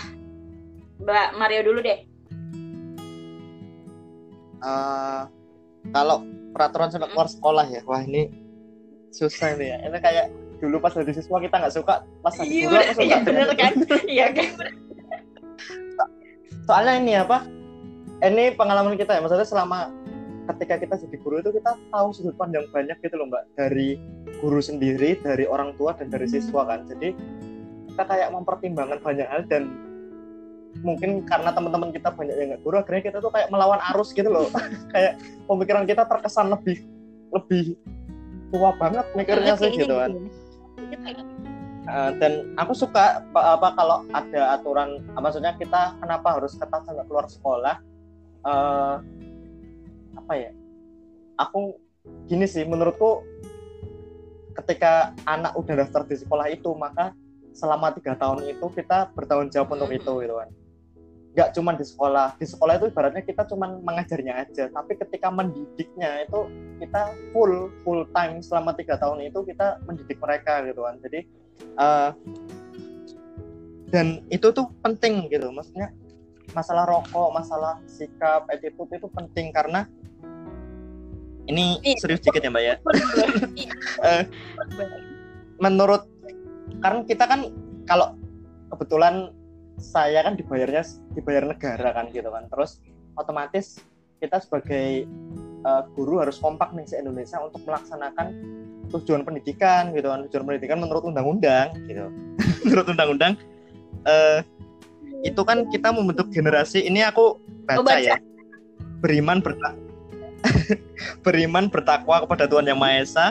Mbak 1.02 1.28
Mario 1.42 1.62
dulu 1.66 1.80
deh. 1.82 2.00
Uh, 4.62 5.26
kalau 5.90 6.22
peraturan 6.54 6.94
sampai 6.94 7.10
keluar 7.10 7.26
sekolah 7.26 7.66
ya 7.74 7.82
wah 7.90 8.06
ini 8.06 8.30
susah 9.10 9.58
ini 9.58 9.74
ya. 9.74 9.78
Ini 9.90 9.98
kayak 9.98 10.28
dulu 10.62 10.78
pas 10.78 10.94
jadi 10.94 11.10
siswa 11.18 11.42
kita 11.42 11.56
nggak 11.58 11.74
suka 11.74 12.06
pas 12.22 12.34
jadi 12.38 12.46
iya, 12.46 12.66
guru 12.70 12.78
aku 12.78 12.94
suka 12.94 13.04
iya 13.04 13.18
bener 13.26 13.50
kan? 13.58 13.74
Iya 14.06 14.28
kan? 14.30 14.50
Soalnya 16.70 16.94
ini 17.02 17.14
apa? 17.18 17.38
Ini 18.22 18.54
pengalaman 18.54 18.94
kita 18.94 19.18
ya 19.18 19.26
maksudnya 19.26 19.50
selama 19.50 19.90
ketika 20.54 20.78
kita 20.78 20.96
jadi 21.02 21.18
guru 21.18 21.42
itu 21.42 21.50
kita 21.58 21.74
tahu 21.90 22.08
sudut 22.14 22.38
pandang 22.38 22.70
banyak 22.70 22.94
gitu 23.02 23.18
loh 23.18 23.26
mbak. 23.26 23.50
Dari 23.58 23.98
guru 24.38 24.62
sendiri 24.62 25.18
dari 25.18 25.50
orang 25.50 25.74
tua 25.82 25.98
dan 25.98 26.14
dari 26.14 26.30
siswa 26.30 26.62
kan. 26.70 26.86
Jadi 26.86 27.18
kita 27.90 28.04
kayak 28.06 28.30
mempertimbangkan 28.30 29.02
banyak 29.02 29.26
hal 29.26 29.42
dan 29.50 29.74
mungkin 30.86 31.26
karena 31.28 31.52
teman-teman 31.52 31.90
kita 31.90 32.14
banyak 32.14 32.36
yang 32.38 32.48
nggak 32.54 32.62
guru 32.64 32.80
akhirnya 32.80 33.04
kita 33.10 33.18
tuh 33.18 33.34
kayak 33.34 33.50
melawan 33.50 33.82
arus 33.92 34.14
gitu 34.14 34.30
loh. 34.30 34.46
Kayak 34.94 35.18
pemikiran 35.50 35.90
kita 35.90 36.06
terkesan 36.06 36.54
lebih 36.54 36.86
lebih 37.34 37.74
tua 38.52 38.76
banget 38.76 39.06
mikirnya 39.16 39.56
sih 39.56 39.72
gitu 39.72 39.96
kan 39.96 40.12
Uh, 41.82 42.14
dan 42.22 42.54
aku 42.62 42.78
suka 42.78 43.26
apa, 43.26 43.42
apa 43.58 43.68
kalau 43.74 43.98
ada 44.14 44.42
aturan 44.54 45.02
maksudnya 45.18 45.58
kita 45.58 45.98
kenapa 45.98 46.38
harus 46.38 46.54
ketat 46.54 46.86
sampai 46.86 47.04
keluar 47.10 47.26
sekolah 47.26 47.76
uh, 48.46 49.02
apa 50.14 50.34
ya 50.38 50.52
aku 51.42 51.82
gini 52.30 52.46
sih 52.46 52.62
menurutku 52.70 53.26
ketika 54.62 55.18
anak 55.26 55.58
udah 55.58 55.82
daftar 55.82 56.06
di 56.06 56.22
sekolah 56.22 56.54
itu 56.54 56.70
maka 56.78 57.18
selama 57.52 57.90
tiga 57.98 58.14
tahun 58.14 58.46
itu 58.46 58.66
kita 58.78 59.10
bertanggung 59.18 59.50
jawab 59.50 59.74
untuk 59.74 59.90
itu 59.90 60.12
gitu 60.22 60.36
kan 60.38 60.50
nggak 61.32 61.50
cuma 61.56 61.72
di 61.76 61.86
sekolah. 61.88 62.36
Di 62.36 62.46
sekolah 62.48 62.74
itu 62.80 62.86
ibaratnya 62.92 63.24
kita 63.24 63.48
cuma 63.48 63.80
mengajarnya 63.80 64.34
aja. 64.48 64.68
Tapi 64.68 64.94
ketika 65.00 65.32
mendidiknya 65.32 66.28
itu 66.28 66.48
kita 66.84 67.16
full 67.32 67.72
full 67.84 68.04
time 68.12 68.44
selama 68.44 68.76
tiga 68.76 69.00
tahun 69.00 69.24
itu 69.32 69.40
kita 69.48 69.80
mendidik 69.88 70.20
mereka 70.20 70.64
gitu 70.68 70.82
kan. 70.84 70.96
Jadi 71.00 71.20
uh, 71.80 72.10
dan 73.92 74.24
itu 74.28 74.48
tuh 74.52 74.68
penting 74.84 75.32
gitu. 75.32 75.48
Maksudnya 75.52 75.96
masalah 76.52 76.84
rokok 76.84 77.32
masalah 77.32 77.80
sikap 77.88 78.44
attitude 78.52 78.92
itu 78.92 79.08
penting 79.08 79.56
karena 79.56 79.88
ini 81.48 81.80
iya. 81.84 81.96
serius 82.00 82.20
dikit 82.20 82.44
ya 82.44 82.52
mbak 82.52 82.64
ya. 82.64 82.76
Uh, 84.04 84.24
menurut 85.64 86.04
karena 86.84 87.02
kita 87.08 87.24
kan 87.24 87.48
kalau 87.88 88.16
kebetulan 88.72 89.32
saya 89.82 90.22
kan 90.24 90.38
dibayarnya 90.38 90.86
dibayar 91.18 91.44
negara 91.50 91.90
kan 91.92 92.06
gitu 92.14 92.30
kan 92.30 92.46
terus 92.48 92.80
otomatis 93.18 93.82
kita 94.22 94.38
sebagai 94.38 95.10
uh, 95.66 95.84
guru 95.98 96.22
harus 96.22 96.38
kompak 96.38 96.72
nih 96.78 96.86
se 96.86 97.02
Indonesia 97.02 97.42
untuk 97.42 97.66
melaksanakan 97.66 98.38
tujuan 98.94 99.26
pendidikan 99.26 99.90
gitu 99.98 100.08
kan 100.14 100.24
tujuan 100.30 100.44
pendidikan 100.46 100.78
menurut 100.78 101.04
undang-undang 101.10 101.74
gitu 101.90 102.08
menurut 102.66 102.86
undang-undang 102.88 103.34
uh, 104.06 104.46
itu 105.26 105.42
kan 105.42 105.66
kita 105.70 105.94
membentuk 105.94 106.30
generasi 106.34 106.86
ini 106.86 107.06
aku 107.06 107.42
baca, 107.66 107.82
oh, 107.82 107.86
baca. 107.86 107.98
ya 107.98 108.18
beriman 109.02 109.42
bertak 109.42 109.76
beriman 111.26 111.70
bertakwa 111.70 112.22
kepada 112.26 112.46
Tuhan 112.50 112.66
yang 112.70 112.78
Maha 112.78 113.02
Esa 113.02 113.28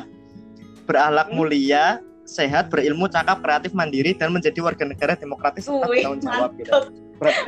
berakhlak 0.87 1.31
hmm. 1.31 1.37
mulia 1.39 2.03
sehat, 2.31 2.71
berilmu, 2.71 3.11
cakap, 3.11 3.43
kreatif, 3.43 3.75
mandiri, 3.75 4.15
dan 4.15 4.31
menjadi 4.31 4.63
warga 4.63 4.87
negara 4.87 5.19
demokratis 5.19 5.67
serta 5.67 5.91
bertanggung 5.91 6.23
jawab. 6.23 6.51
Gitu. 6.55 6.71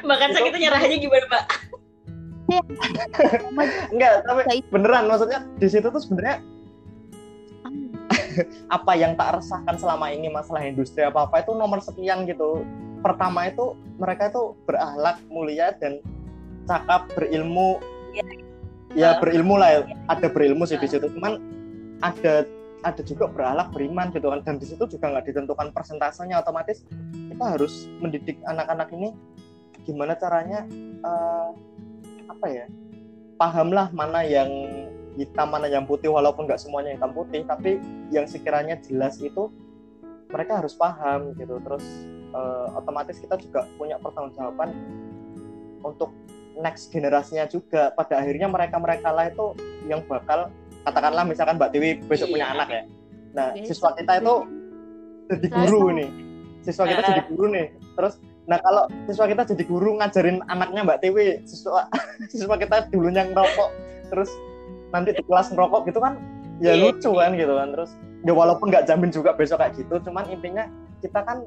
Makan 0.03 0.29
sakit 0.35 0.51
itu 0.51 0.59
nyerah 0.59 0.81
aja 0.83 0.97
gimana, 0.99 1.27
Pak? 1.31 1.45
Enggak, 3.95 4.27
tapi 4.27 4.61
beneran 4.69 5.07
maksudnya 5.09 5.47
di 5.57 5.69
situ 5.71 5.89
tuh 5.89 6.03
sebenarnya 6.03 6.43
apa 8.69 8.93
yang 8.97 9.17
tak 9.17 9.41
resahkan 9.41 9.77
selama 9.77 10.09
ini 10.13 10.29
masalah 10.33 10.65
industri 10.65 11.05
apa 11.05 11.29
apa 11.29 11.45
itu 11.45 11.53
nomor 11.57 11.81
sekian 11.81 12.25
gitu. 12.29 12.65
Pertama 13.01 13.49
itu 13.49 13.79
mereka 13.97 14.31
itu 14.31 14.57
berakhlak 14.69 15.17
mulia 15.33 15.73
dan 15.79 16.03
cakap 16.67 17.09
berilmu. 17.17 17.81
Ya, 18.13 18.25
ya 18.93 19.11
berilmu 19.21 19.57
lah, 19.57 19.81
ya. 19.81 19.97
ada 20.13 20.29
berilmu 20.29 20.69
sih 20.69 20.77
di 20.77 20.89
situ. 20.89 21.09
Cuman 21.09 21.41
ada 22.05 22.45
ada 22.83 23.03
juga 23.07 23.31
berakhlak 23.31 23.71
beriman 23.71 24.11
gitu 24.11 24.29
kan. 24.29 24.41
Dan 24.43 24.59
di 24.59 24.67
situ 24.67 24.85
juga 24.87 25.11
nggak 25.11 25.31
ditentukan 25.31 25.71
persentasenya 25.71 26.43
otomatis 26.43 26.83
kita 27.33 27.45
harus 27.59 27.89
mendidik 28.03 28.39
anak-anak 28.45 28.93
ini 28.93 29.15
gimana 29.83 30.15
caranya 30.15 30.63
uh, 31.03 31.51
apa 32.31 32.47
ya 32.47 32.67
pahamlah 33.35 33.91
mana 33.91 34.23
yang 34.23 34.47
hitam 35.19 35.51
mana 35.51 35.67
yang 35.67 35.83
putih 35.85 36.09
walaupun 36.09 36.47
nggak 36.47 36.61
semuanya 36.63 36.95
hitam 36.95 37.11
putih 37.11 37.43
tapi 37.45 37.83
yang 38.15 38.25
sekiranya 38.31 38.79
jelas 38.79 39.19
itu 39.19 39.51
mereka 40.33 40.65
harus 40.65 40.73
paham 40.75 41.37
gitu. 41.37 41.61
Terus 41.61 41.85
uh, 42.33 42.73
otomatis 42.81 43.21
kita 43.21 43.37
juga 43.37 43.69
punya 43.77 44.01
pertanggungjawaban 44.01 44.73
untuk 45.85 46.11
next 46.57 46.89
generasinya 46.89 47.45
juga. 47.47 47.93
Pada 47.93 48.25
akhirnya 48.25 48.49
mereka 48.49 48.81
mereka 48.81 49.13
lah 49.13 49.29
itu 49.29 49.53
yang 49.87 50.01
bakal 50.09 50.49
katakanlah 50.83 51.25
misalkan 51.27 51.57
Mbak 51.59 51.71
Tiwi 51.75 51.91
besok 52.07 52.29
iya. 52.31 52.35
punya 52.35 52.47
anak 52.55 52.69
ya. 52.69 52.83
Nah 53.33 53.47
siswa 53.63 53.91
kita 53.97 54.13
itu 54.23 54.35
jadi 55.31 55.49
guru 55.49 55.83
nih. 55.97 56.09
Siswa 56.63 56.85
kita 56.87 57.01
jadi 57.03 57.23
guru 57.31 57.47
nih. 57.51 57.67
Terus 57.99 58.15
nah 58.43 58.59
kalau 58.59 58.91
siswa 59.07 59.27
kita 59.31 59.43
jadi 59.55 59.65
guru 59.71 59.91
ngajarin 60.03 60.43
anaknya 60.51 60.83
Mbak 60.83 60.99
Tiwi 61.03 61.27
siswa 61.47 61.87
siswa 62.33 62.55
kita 62.59 62.91
dulunya 62.91 63.23
ngerokok 63.31 63.71
terus 64.11 64.31
nanti 64.93 65.15
di 65.17 65.23
kelas 65.25 65.55
ngerokok 65.55 65.89
gitu 65.89 66.03
kan 66.03 66.21
ya 66.61 66.77
iya. 66.77 66.83
lucu 66.91 67.11
kan 67.15 67.31
gitu 67.39 67.55
kan. 67.55 67.69
Terus 67.75 67.91
ya 68.23 68.33
walaupun 68.35 68.67
nggak 68.71 68.87
jamin 68.91 69.11
juga 69.11 69.35
besok 69.35 69.63
kayak 69.63 69.79
gitu 69.79 69.95
cuman 70.11 70.27
intinya 70.31 70.67
kita 71.03 71.23
kan 71.23 71.47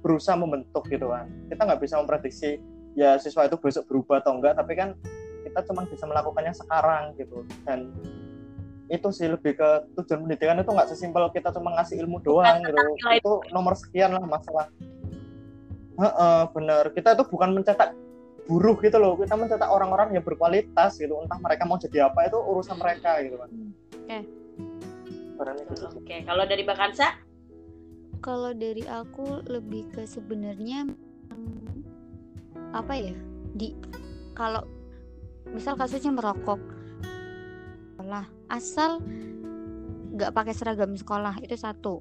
berusaha 0.00 0.38
membentuk 0.38 0.86
gitu 0.86 1.10
kan. 1.10 1.26
Kita 1.50 1.60
nggak 1.66 1.80
bisa 1.82 1.98
memprediksi 1.98 2.62
ya 2.94 3.18
siswa 3.18 3.50
itu 3.50 3.58
besok 3.58 3.90
berubah 3.90 4.22
atau 4.22 4.38
enggak 4.38 4.54
tapi 4.54 4.78
kan 4.78 4.94
kita 5.44 5.60
cuma 5.66 5.82
bisa 5.84 6.06
melakukannya 6.06 6.54
sekarang 6.54 7.12
gitu. 7.18 7.42
Dan 7.66 7.90
itu 8.94 9.08
sih 9.10 9.26
lebih 9.26 9.58
ke 9.58 9.68
tujuan 9.98 10.26
pendidikan 10.26 10.58
itu 10.62 10.70
nggak 10.70 10.88
sesimpel 10.90 11.28
kita 11.34 11.50
cuma 11.50 11.74
ngasih 11.78 12.00
ilmu 12.06 12.22
doang 12.22 12.62
gitu. 12.62 12.78
itu 13.10 13.32
nomor 13.50 13.74
sekian 13.74 14.14
lah 14.14 14.22
masalah. 14.22 14.70
Heeh, 15.94 16.42
bener. 16.50 16.90
Kita 16.90 17.14
itu 17.14 17.24
bukan 17.30 17.54
mencetak 17.54 17.94
buruh 18.46 18.78
gitu 18.82 18.98
loh. 18.98 19.14
Kita 19.18 19.38
mencetak 19.38 19.70
orang-orang 19.70 20.14
yang 20.14 20.24
berkualitas 20.26 20.98
gitu. 20.98 21.18
Entah 21.22 21.38
mereka 21.38 21.66
mau 21.66 21.78
jadi 21.78 22.10
apa 22.10 22.26
itu 22.26 22.38
urusan 22.38 22.78
mereka 22.78 23.22
gitu 23.22 23.38
kan 23.38 23.50
oke. 25.38 25.50
Okay. 25.50 25.64
oke 25.74 26.04
okay. 26.04 26.18
kalau 26.22 26.44
dari 26.46 26.62
Bakansa 26.62 27.08
kalau 28.24 28.56
dari 28.56 28.84
aku 28.88 29.44
lebih 29.44 29.84
ke 29.92 30.08
sebenarnya 30.08 30.88
apa 32.72 32.96
ya? 32.96 33.12
Di 33.52 33.76
kalau 34.32 34.64
misal 35.52 35.76
kasusnya 35.76 36.08
merokok. 36.08 36.56
Lah 38.00 38.24
asal 38.52 39.00
nggak 40.14 40.30
pakai 40.30 40.54
seragam 40.54 40.94
sekolah 40.94 41.38
itu 41.42 41.56
satu. 41.58 42.00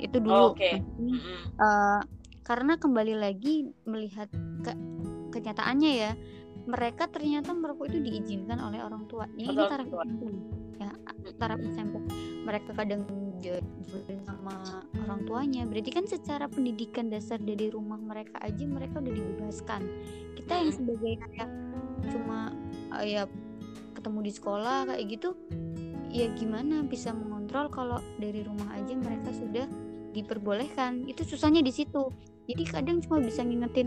Itu 0.00 0.22
dulu. 0.22 0.32
Oh, 0.32 0.46
okay. 0.56 0.80
uh, 1.60 2.00
karena 2.46 2.80
kembali 2.80 3.14
lagi 3.20 3.68
melihat 3.84 4.30
ke 4.64 4.72
kenyataannya 5.30 5.90
ya 5.92 6.12
mereka 6.66 7.08
ternyata 7.08 7.54
merokok 7.54 7.90
itu 7.90 7.98
diizinkan 8.00 8.60
oleh 8.60 8.80
orang 8.80 9.04
tua. 9.10 9.26
Ini 9.34 9.54
taraf 9.54 9.86
SMP. 9.88 10.22
Ya 10.78 10.90
taraf 11.36 11.60
SMP. 11.60 11.94
Mereka 12.46 12.70
kadang 12.76 13.04
sama 14.24 14.84
orang 15.06 15.20
tuanya. 15.24 15.62
Berarti 15.64 15.90
kan 15.90 16.04
secara 16.04 16.46
pendidikan 16.46 17.08
dasar 17.08 17.40
dari 17.40 17.72
rumah 17.72 17.96
mereka 17.96 18.38
aja 18.44 18.64
mereka 18.68 19.00
udah 19.00 19.14
dibebaskan. 19.14 19.82
Kita 20.36 20.52
yang 20.60 20.72
sebagai 20.72 21.12
kayak 21.18 21.48
cuma 22.12 22.52
uh, 22.92 23.04
ya 23.04 23.24
ketemu 23.96 24.18
di 24.24 24.32
sekolah 24.32 24.78
kayak 24.88 25.04
gitu 25.12 25.36
ya 26.10 26.26
gimana 26.34 26.82
bisa 26.82 27.14
mengontrol 27.14 27.70
kalau 27.70 27.98
dari 28.18 28.42
rumah 28.42 28.74
aja 28.74 28.92
mereka 28.98 29.30
sudah 29.30 29.66
diperbolehkan. 30.10 31.06
Itu 31.06 31.22
susahnya 31.22 31.62
di 31.62 31.70
situ. 31.70 32.10
Jadi 32.50 32.62
kadang 32.66 32.98
cuma 32.98 33.22
bisa 33.22 33.46
ngingetin 33.46 33.86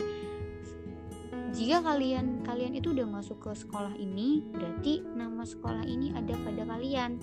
jika 1.53 1.85
kalian 1.85 2.41
kalian 2.41 2.73
itu 2.73 2.97
udah 2.97 3.05
masuk 3.05 3.37
ke 3.45 3.53
sekolah 3.53 3.93
ini 4.01 4.41
berarti 4.49 5.05
nama 5.13 5.45
sekolah 5.45 5.85
ini 5.85 6.09
ada 6.17 6.33
pada 6.41 6.65
kalian. 6.65 7.21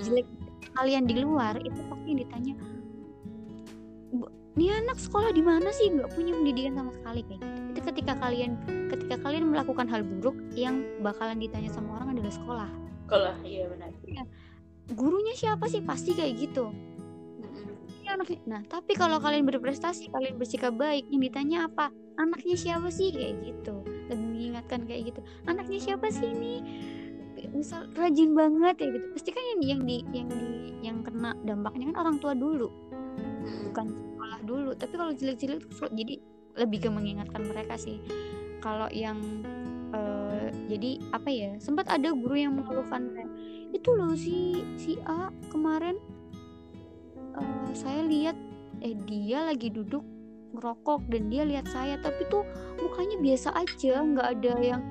Jelek 0.00 0.24
kalian 0.72 1.04
di 1.04 1.20
luar 1.20 1.60
itu 1.60 1.76
pasti 1.92 2.06
yang 2.08 2.20
ditanya 2.24 2.54
"Bu, 4.16 4.24
nih 4.56 4.72
anak 4.80 4.96
sekolah 4.96 5.28
di 5.36 5.44
mana 5.44 5.68
sih? 5.76 5.92
Nggak 5.92 6.16
punya 6.16 6.32
pendidikan 6.32 6.72
sama 6.80 6.90
sekali. 6.96 7.20
Kayak 7.28 7.40
gitu. 7.44 7.60
Itu 7.68 7.80
ketika 7.92 8.12
kalian 8.16 8.52
ketika 8.88 9.16
kalian 9.20 9.44
melakukan 9.52 9.86
hal 9.92 10.00
buruk 10.00 10.36
yang 10.56 10.80
bakalan 11.04 11.36
ditanya 11.36 11.68
sama 11.68 12.00
orang 12.00 12.16
adalah 12.16 12.32
sekolah 12.32 12.83
Kalau 13.04 13.32
iya 13.44 13.68
benar. 13.68 13.90
gurunya 14.84 15.32
siapa 15.32 15.64
sih 15.64 15.80
pasti 15.80 16.12
kayak 16.12 16.34
gitu 16.36 16.68
anaknya. 18.14 18.38
Nah, 18.46 18.60
tapi 18.70 18.92
kalau 18.94 19.18
kalian 19.18 19.44
berprestasi, 19.48 20.08
kalian 20.14 20.38
bersikap 20.38 20.72
baik, 20.78 21.04
yang 21.10 21.22
ditanya 21.22 21.58
apa? 21.66 21.90
Anaknya 22.16 22.54
siapa 22.54 22.88
sih 22.88 23.10
kayak 23.10 23.42
gitu? 23.42 23.82
Dan 24.08 24.32
mengingatkan 24.32 24.86
kayak 24.86 25.12
gitu. 25.12 25.20
Anaknya 25.50 25.78
siapa 25.82 26.06
sih 26.14 26.30
ini? 26.30 26.54
Misal 27.50 27.90
rajin 27.98 28.32
banget 28.32 28.74
kayak 28.80 28.92
gitu. 28.98 29.06
Pasti 29.18 29.30
kan 29.34 29.44
yang 29.54 29.60
yang 29.62 29.80
di 29.84 29.96
yang 30.14 30.28
di 30.30 30.48
yang 30.84 30.98
kena 31.02 31.36
dampaknya 31.42 31.92
kan 31.92 31.96
orang 32.08 32.16
tua 32.22 32.32
dulu, 32.32 32.68
bukan 33.70 33.86
sekolah 33.92 34.40
dulu. 34.46 34.70
Tapi 34.76 34.94
kalau 34.94 35.12
cilik-cilik 35.12 35.60
so- 35.72 35.92
jadi 35.92 36.20
lebih 36.54 36.86
ke 36.86 36.88
mengingatkan 36.88 37.42
mereka 37.44 37.74
sih. 37.76 38.00
Kalau 38.62 38.88
yang 38.94 39.18
eh, 39.94 40.48
jadi 40.68 40.90
apa 41.14 41.28
ya? 41.30 41.50
Sempat 41.62 41.86
ada 41.86 42.10
guru 42.10 42.34
yang 42.34 42.58
mengeluhkan 42.58 43.14
itu 43.74 43.90
loh 43.90 44.14
si 44.14 44.62
si 44.78 44.98
A 45.06 45.34
kemarin. 45.50 45.98
Eh, 47.34 47.68
saya 47.74 48.06
lihat 48.06 48.38
eh 48.82 48.94
dia 49.06 49.46
lagi 49.46 49.70
duduk 49.70 50.02
ngerokok 50.54 51.10
dan 51.10 51.26
dia 51.26 51.42
lihat 51.42 51.66
saya 51.66 51.98
tapi 51.98 52.22
tuh 52.30 52.46
mukanya 52.78 53.18
biasa 53.18 53.50
aja 53.58 53.98
nggak 54.06 54.28
ada 54.38 54.52
yang 54.62 54.82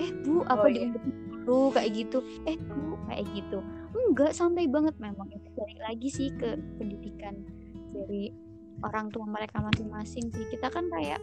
eh 0.00 0.10
bu 0.24 0.40
apa 0.48 0.64
Oh, 0.64 0.70
iya. 0.72 0.88
dulu? 0.88 1.58
kayak 1.76 1.90
gitu. 1.92 2.18
Eh 2.48 2.56
bu 2.56 2.96
kayak 3.12 3.24
gitu. 3.36 3.58
Enggak 3.92 4.32
santai 4.32 4.64
banget 4.64 4.96
memang. 4.96 5.28
Itu 5.28 5.48
balik 5.52 5.80
lagi 5.84 6.08
sih 6.08 6.28
ke 6.32 6.56
pendidikan 6.80 7.44
dari 7.92 8.32
orang 8.80 9.12
tua 9.12 9.28
mereka 9.28 9.60
masing-masing 9.60 10.32
sih. 10.32 10.44
Kita 10.48 10.72
kan 10.72 10.88
kayak 10.88 11.20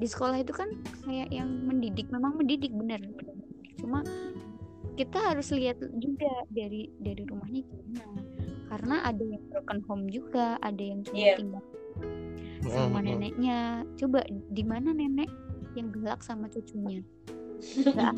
di 0.00 0.08
sekolah 0.08 0.40
itu 0.40 0.50
kan 0.50 0.72
kayak 1.04 1.28
yang 1.28 1.48
mendidik 1.68 2.08
memang 2.08 2.40
mendidik 2.40 2.72
bener 2.72 2.98
mendidik. 3.04 3.36
cuma 3.76 4.00
kita 4.96 5.16
harus 5.32 5.48
lihat 5.52 5.80
juga 5.96 6.28
dari 6.52 6.92
dari 7.00 7.24
rumahnya 7.24 7.64
gimana. 7.64 8.20
Karena 8.68 8.96
ada 9.02 9.24
yang 9.24 9.40
broken 9.48 9.80
home 9.88 10.04
juga 10.12 10.60
ada 10.60 10.78
yang 10.80 11.00
cuma 11.04 11.16
Iya. 11.20 11.34
tinggal 11.40 11.64
sama 12.68 13.00
Mm-mm. 13.00 13.08
neneknya. 13.08 13.58
Coba 13.96 14.20
di 14.28 14.60
mana 14.60 14.92
nenek 14.92 15.30
yang 15.72 15.88
galak 15.96 16.20
sama 16.20 16.52
cucunya? 16.52 17.00
Nggak 17.80 18.12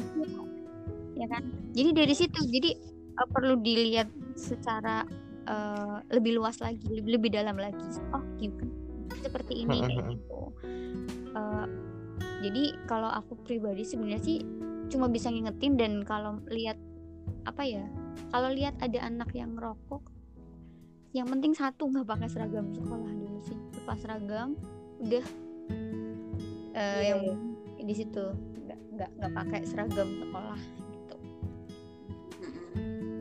ya 1.23 1.27
kan? 1.31 1.43
Jadi 1.71 1.91
dari 1.95 2.15
situ 2.19 2.39
jadi 2.51 2.71
eh, 3.15 3.29
perlu 3.31 3.63
dilihat 3.63 4.11
secara 4.35 5.07
eh, 5.47 5.97
lebih 6.11 6.43
luas 6.43 6.59
lagi 6.59 6.83
lebih, 6.91 7.19
lebih 7.23 7.31
dalam 7.31 7.55
lagi. 7.63 7.87
Oh 8.11 8.23
gitu 8.43 8.67
seperti 9.23 9.63
ini 9.63 9.87
kayak 9.87 10.19
gitu 10.19 10.41
Eh, 11.33 11.67
jadi 12.43 12.77
kalau 12.85 13.09
aku 13.09 13.39
pribadi 13.47 13.87
sebenarnya 13.87 14.21
sih 14.21 14.39
cuma 14.93 15.09
bisa 15.09 15.33
ngingetin 15.33 15.81
dan 15.81 15.93
kalau 16.05 16.37
lihat 16.53 16.77
apa 17.49 17.65
ya 17.65 17.87
kalau 18.29 18.53
lihat 18.53 18.77
ada 18.85 19.09
anak 19.09 19.33
yang 19.33 19.57
ngerokok 19.57 20.05
yang 21.13 21.29
penting 21.29 21.53
satu 21.53 21.89
nggak 21.93 22.09
pakai 22.09 22.29
seragam 22.29 22.73
sekolah 22.73 23.13
dulu 23.13 23.39
sih. 23.45 23.59
Lepas 23.77 24.01
seragam 24.01 24.57
udah. 25.01 25.25
Eh, 26.73 26.81
Iya, 26.81 27.01
yang 27.13 27.21
iya. 27.77 27.85
di 27.85 27.95
situ 27.95 28.25
nggak 28.65 28.79
nggak 28.97 29.11
nggak 29.21 29.33
pakai 29.37 29.61
seragam 29.69 30.09
sekolah 30.09 30.61
gitu. 30.81 31.17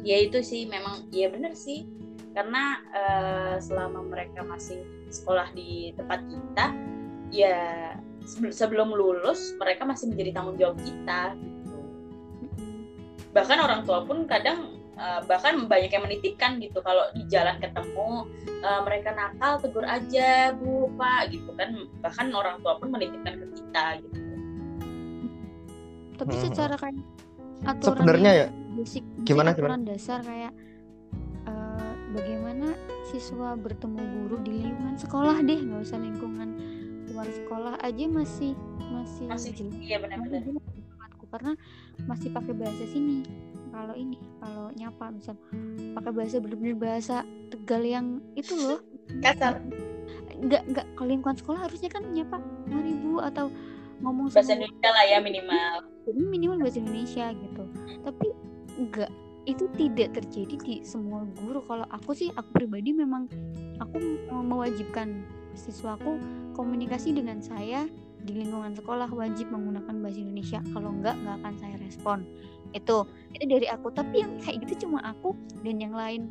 Ya 0.08 0.18
itu 0.24 0.40
sih 0.40 0.72
memang 0.72 1.12
ya 1.12 1.28
benar 1.28 1.52
sih. 1.52 1.84
Karena 2.32 2.80
eh, 2.96 3.56
selama 3.60 4.08
mereka 4.08 4.40
masih 4.48 4.88
sekolah 5.12 5.52
di 5.52 5.92
tempat 6.00 6.24
kita 6.32 6.91
ya 7.32 7.96
sebel- 8.28 8.54
sebelum 8.54 8.92
lulus 8.92 9.56
mereka 9.58 9.88
masih 9.88 10.12
menjadi 10.12 10.36
tanggung 10.36 10.58
jawab 10.60 10.78
kita 10.84 11.34
gitu. 11.40 11.80
Bahkan 13.32 13.58
orang 13.64 13.82
tua 13.88 14.04
pun 14.04 14.28
kadang 14.28 14.78
eh, 15.00 15.22
bahkan 15.26 15.66
banyak 15.66 15.90
yang 15.90 16.04
menitipkan 16.06 16.60
gitu. 16.62 16.84
Kalau 16.84 17.08
di 17.16 17.24
jalan 17.32 17.58
ketemu 17.58 18.28
eh, 18.46 18.82
mereka 18.86 19.10
nakal 19.16 19.58
tegur 19.64 19.88
aja 19.88 20.52
bu 20.54 20.92
pak 21.00 21.32
gitu 21.32 21.50
kan. 21.56 21.88
Bahkan 22.04 22.28
orang 22.36 22.60
tua 22.62 22.78
pun 22.78 22.92
menitipkan 22.92 23.40
ke 23.40 23.46
kita 23.58 23.86
gitu. 24.06 24.20
Tapi 26.22 26.34
Hmm. 26.38 26.44
secara 26.46 26.76
kayak 26.78 27.02
aturan 27.66 28.06
Sebenarnya 28.06 28.32
ya, 28.34 28.48
basic 28.78 29.02
gimana, 29.26 29.58
aturan 29.58 29.82
dasar 29.88 30.22
kayak 30.22 30.54
eh, 31.50 31.94
bagaimana 32.14 32.78
siswa 33.10 33.58
bertemu 33.58 33.98
guru 33.98 34.38
di 34.46 34.62
lingkungan 34.62 34.96
sekolah 35.02 35.42
deh 35.42 35.58
nggak 35.58 35.82
usah 35.82 35.98
lingkungan 35.98 36.50
luar 37.12 37.30
sekolah 37.30 37.74
aja 37.84 38.06
masih 38.08 38.52
masih 38.92 39.26
masih 39.28 39.52
jelek 39.56 39.80
iya 39.80 39.98
benar-benar. 40.00 40.42
Karena 41.32 41.56
masih 42.12 42.28
pakai 42.36 42.52
bahasa 42.52 42.84
sini. 42.92 43.24
Kalau 43.72 43.96
ini 43.96 44.20
kalau 44.44 44.68
nyapa 44.76 45.16
misal 45.16 45.40
pakai 45.96 46.12
bahasa 46.12 46.44
bener-bener 46.44 46.76
bahasa 46.76 47.24
tegal 47.48 47.80
yang 47.88 48.20
itu 48.36 48.52
loh. 48.60 48.84
Kasar. 49.24 49.64
Nggak 50.44 50.64
nggak 50.76 50.86
kalau 51.00 51.08
lingkungan 51.08 51.38
sekolah 51.40 51.60
harusnya 51.64 51.88
kan 51.88 52.04
nyapa 52.12 52.36
mari 52.68 53.00
bu 53.00 53.24
atau 53.24 53.48
ngomong 54.04 54.28
bahasa 54.28 54.44
sama 54.44 54.60
Indonesia 54.60 54.90
lah 54.92 55.06
ya 55.08 55.18
minimal. 55.24 55.74
Jadi 56.04 56.22
minimal 56.28 56.58
bahasa 56.60 56.78
Indonesia 56.84 57.26
gitu. 57.32 57.64
Tapi 58.04 58.28
enggak 58.76 59.12
itu 59.48 59.66
tidak 59.80 60.10
terjadi 60.20 60.56
di 60.62 60.76
semua 60.84 61.24
guru. 61.40 61.64
Kalau 61.64 61.88
aku 61.90 62.12
sih 62.12 62.28
aku 62.36 62.50
pribadi 62.52 62.92
memang 62.92 63.32
aku 63.80 63.96
me- 63.98 64.46
mewajibkan 64.52 65.24
siswaku 65.56 66.18
komunikasi 66.56 67.16
dengan 67.16 67.40
saya 67.44 67.88
di 68.22 68.38
lingkungan 68.38 68.78
sekolah 68.78 69.10
wajib 69.10 69.50
menggunakan 69.50 69.96
bahasa 70.02 70.20
Indonesia. 70.22 70.60
Kalau 70.72 70.90
enggak 70.94 71.18
nggak 71.26 71.36
akan 71.42 71.54
saya 71.58 71.76
respon. 71.82 72.18
Itu 72.72 73.10
itu 73.34 73.46
dari 73.50 73.68
aku. 73.68 73.90
Tapi 73.92 74.16
yang 74.22 74.32
kayak 74.42 74.58
gitu 74.68 74.88
cuma 74.88 75.02
aku 75.02 75.34
dan 75.66 75.82
yang 75.82 75.96
lain. 75.96 76.30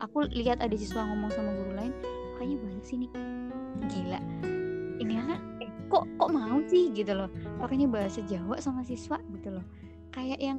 Aku 0.00 0.24
lihat 0.32 0.64
ada 0.64 0.72
siswa 0.74 1.04
ngomong 1.04 1.28
sama 1.30 1.52
guru 1.52 1.76
lain 1.76 1.92
kayaknya 2.40 2.56
bahasa 2.64 2.82
sini 2.88 3.06
gila. 3.92 4.20
Ini 5.00 5.12
anak 5.16 5.40
eh, 5.60 5.70
kok 5.92 6.08
kok 6.16 6.30
mau 6.32 6.58
sih 6.66 6.88
gitu 6.96 7.12
loh. 7.12 7.28
Makanya 7.60 7.86
bahasa 7.88 8.20
Jawa 8.24 8.56
sama 8.58 8.82
siswa 8.82 9.20
gitu 9.36 9.60
loh. 9.60 9.64
Kayak 10.10 10.40
yang 10.40 10.58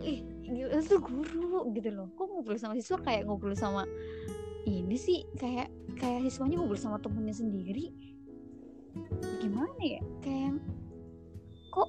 ih 0.00 0.24
gila 0.48 0.80
tuh 0.82 0.98
guru 0.98 1.68
gitu 1.76 1.92
loh. 1.92 2.08
Kok 2.16 2.26
ngobrol 2.26 2.58
sama 2.58 2.74
siswa 2.74 2.96
kayak 3.04 3.28
ngobrol 3.28 3.54
sama 3.54 3.84
ini 4.68 4.96
sih 5.00 5.24
kayak 5.40 5.72
kayak 5.96 6.28
siswanya 6.28 6.60
ngobrol 6.60 6.78
sama 6.78 7.00
temennya 7.00 7.34
sendiri? 7.34 7.90
Gimana 9.40 9.80
ya? 9.80 10.02
Kayak 10.20 10.60
kok 11.72 11.88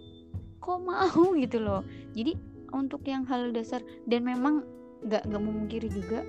kok 0.63 0.79
mau 0.79 1.25
gitu 1.43 1.59
loh. 1.59 1.83
Jadi 2.15 2.35
untuk 2.71 3.01
yang 3.05 3.25
hal 3.25 3.51
dasar 3.51 3.81
dan 4.05 4.23
memang 4.23 4.63
nggak 4.99 5.27
nggak 5.27 5.43
memungkiri 5.43 5.87
juga 5.87 6.23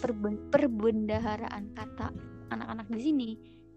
perben- 0.00 0.48
perbendaharaan 0.48 1.76
kata 1.76 2.08
anak-anak 2.48 2.88
di 2.88 3.00
sini 3.00 3.28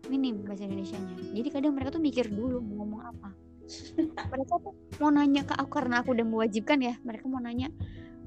minim 0.08 0.44
bahasa 0.44 0.66
Indonesianya. 0.66 1.36
Jadi 1.36 1.48
kadang 1.52 1.76
mereka 1.76 2.00
tuh 2.00 2.04
mikir 2.04 2.32
dulu 2.32 2.64
mau 2.64 2.84
ngomong 2.84 3.02
apa. 3.04 3.30
Mereka 4.32 4.54
tuh 4.64 4.74
mau 5.04 5.12
nanya 5.12 5.44
ke 5.44 5.52
aku 5.52 5.68
karena 5.68 6.00
aku 6.00 6.16
udah 6.16 6.24
mewajibkan 6.24 6.80
ya. 6.80 6.96
Mereka 7.04 7.28
mau 7.28 7.44
nanya 7.44 7.68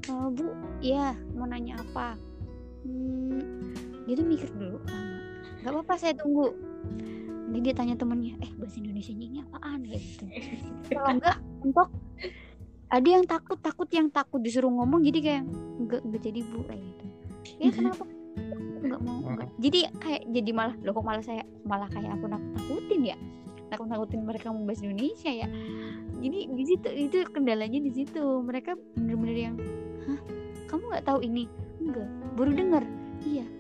"E, 0.04 0.12
bu 0.12 0.52
ya 0.84 1.16
mau 1.32 1.48
nanya 1.48 1.80
apa? 1.80 2.20
Hmm, 2.84 3.72
dia 4.10 4.18
tuh 4.18 4.26
mikir 4.26 4.50
dulu 4.58 4.82
lama. 4.90 5.18
Nggak 5.62 5.70
apa-apa 5.70 5.94
saya 5.94 6.18
tunggu. 6.18 6.50
Nanti 7.46 7.58
dia 7.62 7.74
tanya 7.78 7.94
temennya 7.94 8.34
eh 8.42 8.50
bahasa 8.58 8.82
Indonesia 8.82 9.14
ini 9.14 9.38
apaan? 9.38 9.86
Kayak 9.86 10.02
gitu. 10.02 10.24
Kalau 10.90 11.10
enggak 11.14 11.36
untuk 11.62 11.88
ada 12.90 13.06
yang 13.06 13.22
takut 13.22 13.58
takut 13.62 13.86
yang 13.94 14.10
takut 14.10 14.42
disuruh 14.42 14.66
ngomong 14.66 15.06
jadi 15.06 15.18
kayak 15.22 15.42
enggak 15.78 16.02
enggak 16.02 16.22
jadi 16.26 16.40
bu 16.42 16.58
kayak 16.66 16.82
gitu. 16.82 17.04
Ya 17.62 17.70
kenapa? 17.70 18.02
Enggak 18.82 19.00
mau 19.06 19.22
enggak 19.22 19.48
jadi 19.62 19.78
kayak 20.02 20.22
jadi 20.26 20.50
malah 20.50 20.74
loh 20.82 20.90
kok 20.90 21.06
malah 21.06 21.22
saya 21.22 21.46
malah 21.62 21.86
kayak 21.86 22.10
aku 22.18 22.26
nakut 22.26 22.50
nakutin 22.58 23.00
ya? 23.14 23.16
Nakut 23.70 23.86
nakutin 23.86 24.20
mereka 24.26 24.50
mau 24.50 24.66
bahasa 24.66 24.82
Indonesia 24.90 25.30
ya? 25.30 25.46
Jadi 26.18 26.38
di 26.50 26.64
situ 26.66 26.88
itu 26.98 27.16
kendalanya 27.30 27.78
di 27.78 27.94
situ. 27.94 28.42
Mereka 28.42 28.74
bener-bener 28.98 29.38
yang 29.38 29.54
hah? 30.10 30.18
Kamu 30.66 30.82
nggak 30.90 31.06
tahu 31.06 31.22
ini? 31.22 31.46
Enggak 31.78 32.10
baru 32.34 32.50
dengar 32.58 32.82
iya 33.22 33.59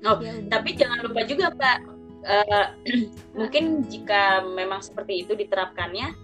Oh, 0.00 0.16
Ya 0.24 0.32
tapi 0.48 0.72
jangan 0.76 1.04
lupa 1.04 1.20
juga 1.28 1.52
Pak 1.52 1.78
eh, 2.24 2.66
mungkin 3.38 3.84
jika 3.84 4.40
memang 4.44 4.80
seperti 4.80 5.24
itu 5.24 5.36
diterapkannya 5.36 6.16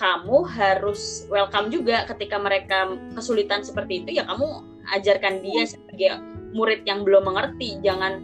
kamu 0.00 0.48
harus 0.48 1.28
welcome 1.28 1.68
juga 1.68 2.08
ketika 2.08 2.40
mereka 2.40 2.90
kesulitan 3.14 3.62
seperti 3.62 4.02
itu 4.02 4.18
ya 4.18 4.24
kamu 4.24 4.64
ajarkan 4.98 5.44
dia 5.44 5.62
sebagai 5.68 6.18
murid 6.56 6.82
yang 6.84 7.06
belum 7.06 7.28
mengerti. 7.28 7.78
Jangan 7.80 8.18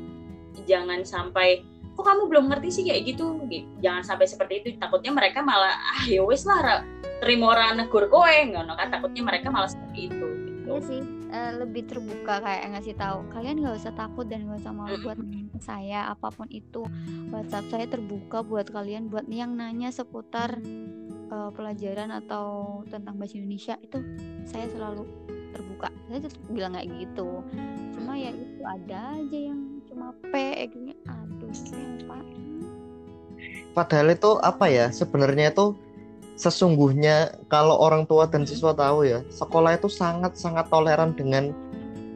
jangan 0.67 1.07
sampai 1.07 1.63
kok 1.95 2.03
kamu 2.03 2.27
belum 2.27 2.45
ngerti 2.51 2.69
sih? 2.73 2.83
Kayak 2.89 3.15
gitu. 3.15 3.47
Jangan 3.85 4.03
sampai 4.03 4.27
seperti 4.27 4.55
itu. 4.65 4.69
Takutnya 4.81 5.15
mereka 5.15 5.45
malah 5.45 5.77
ah 5.77 6.03
ya 6.09 6.25
wis 6.25 6.43
lah 6.49 6.83
terima 7.23 7.55
orang 7.55 7.85
negur 7.85 8.11
kowe. 8.11 8.27
Ngono 8.27 8.75
kan 8.75 8.91
takutnya 8.91 9.23
mereka 9.23 9.53
malah 9.53 9.71
seperti 9.71 10.11
itu 10.11 10.27
gitu. 10.27 10.61
Iya 10.69 10.81
sih 10.85 11.18
eh, 11.29 11.53
lebih 11.57 11.87
terbuka 11.89 12.41
kayak 12.41 12.75
ngasih 12.75 12.95
tahu 12.97 13.25
kalian 13.33 13.61
nggak 13.61 13.77
usah 13.79 13.95
takut 13.95 14.27
dan 14.29 14.49
nggak 14.49 14.61
usah 14.65 14.75
malu 14.75 14.97
buat 15.05 15.19
saya 15.61 16.13
apa 16.13 16.29
pun 16.33 16.49
itu. 16.51 16.85
WhatsApp 17.31 17.71
saya 17.71 17.87
terbuka 17.89 18.43
buat 18.45 18.69
kalian 18.69 19.13
buat 19.13 19.29
yang 19.29 19.57
nanya 19.57 19.93
seputar 19.93 20.59
eh, 21.29 21.51
pelajaran 21.53 22.13
atau 22.13 22.81
tentang 22.89 23.17
bahasa 23.17 23.37
Indonesia. 23.39 23.75
Itu 23.81 24.01
saya 24.49 24.67
selalu 24.73 25.05
terbuka. 25.53 25.89
Saya 26.09 26.25
tetap 26.25 26.43
bilang 26.51 26.77
kayak 26.77 26.89
gitu. 26.97 27.45
Cuma 27.97 28.17
ya 28.17 28.31
itu 28.33 28.63
ada 28.65 29.17
aja 29.17 29.39
yang 29.39 29.83
cuma 29.89 30.13
P 30.29 30.33
gini. 30.69 30.93
Aduh 31.09 31.53
apa 32.05 32.19
padahal 33.79 34.11
itu 34.11 34.31
apa 34.43 34.67
ya 34.67 34.91
sebenarnya 34.91 35.55
itu 35.55 35.79
sesungguhnya 36.39 37.35
kalau 37.51 37.75
orang 37.75 38.07
tua 38.07 38.31
dan 38.31 38.47
siswa 38.47 38.71
tahu 38.71 39.03
ya 39.03 39.27
sekolah 39.27 39.75
itu 39.75 39.91
sangat 39.91 40.39
sangat 40.39 40.71
toleran 40.71 41.11
dengan 41.19 41.51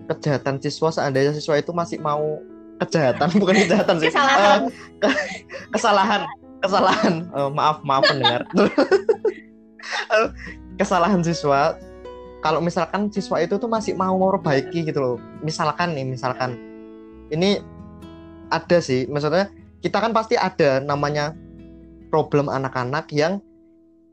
kejahatan 0.06 0.62
siswa. 0.62 0.94
Seandainya 0.94 1.34
siswa 1.34 1.58
itu 1.58 1.74
masih 1.74 1.98
mau 1.98 2.38
kejahatan 2.78 3.28
bukan 3.42 3.54
kejahatan 3.66 3.96
sih. 3.98 4.08
Kesalahan. 4.14 4.60
Eh, 4.62 4.70
ke- 5.02 5.20
kesalahan. 5.74 6.22
Kesalahan. 6.62 7.14
Eh, 7.26 7.50
maaf 7.50 7.82
maaf 7.82 8.02
pendengar. 8.06 8.46
Eh, 10.14 10.28
kesalahan 10.78 11.20
siswa. 11.26 11.74
Kalau 12.42 12.58
misalkan 12.62 13.10
siswa 13.10 13.42
itu 13.42 13.58
tuh 13.58 13.70
masih 13.70 13.98
mau 13.98 14.14
memperbaiki 14.14 14.86
gitu 14.86 14.98
loh. 15.02 15.16
Misalkan 15.42 15.98
nih 15.98 16.06
misalkan. 16.06 16.54
Ini 17.34 17.58
ada 18.54 18.78
sih. 18.78 19.10
Maksudnya 19.10 19.50
kita 19.82 19.98
kan 19.98 20.14
pasti 20.14 20.38
ada 20.38 20.78
namanya 20.78 21.34
problem 22.10 22.46
anak-anak 22.46 23.10
yang 23.10 23.42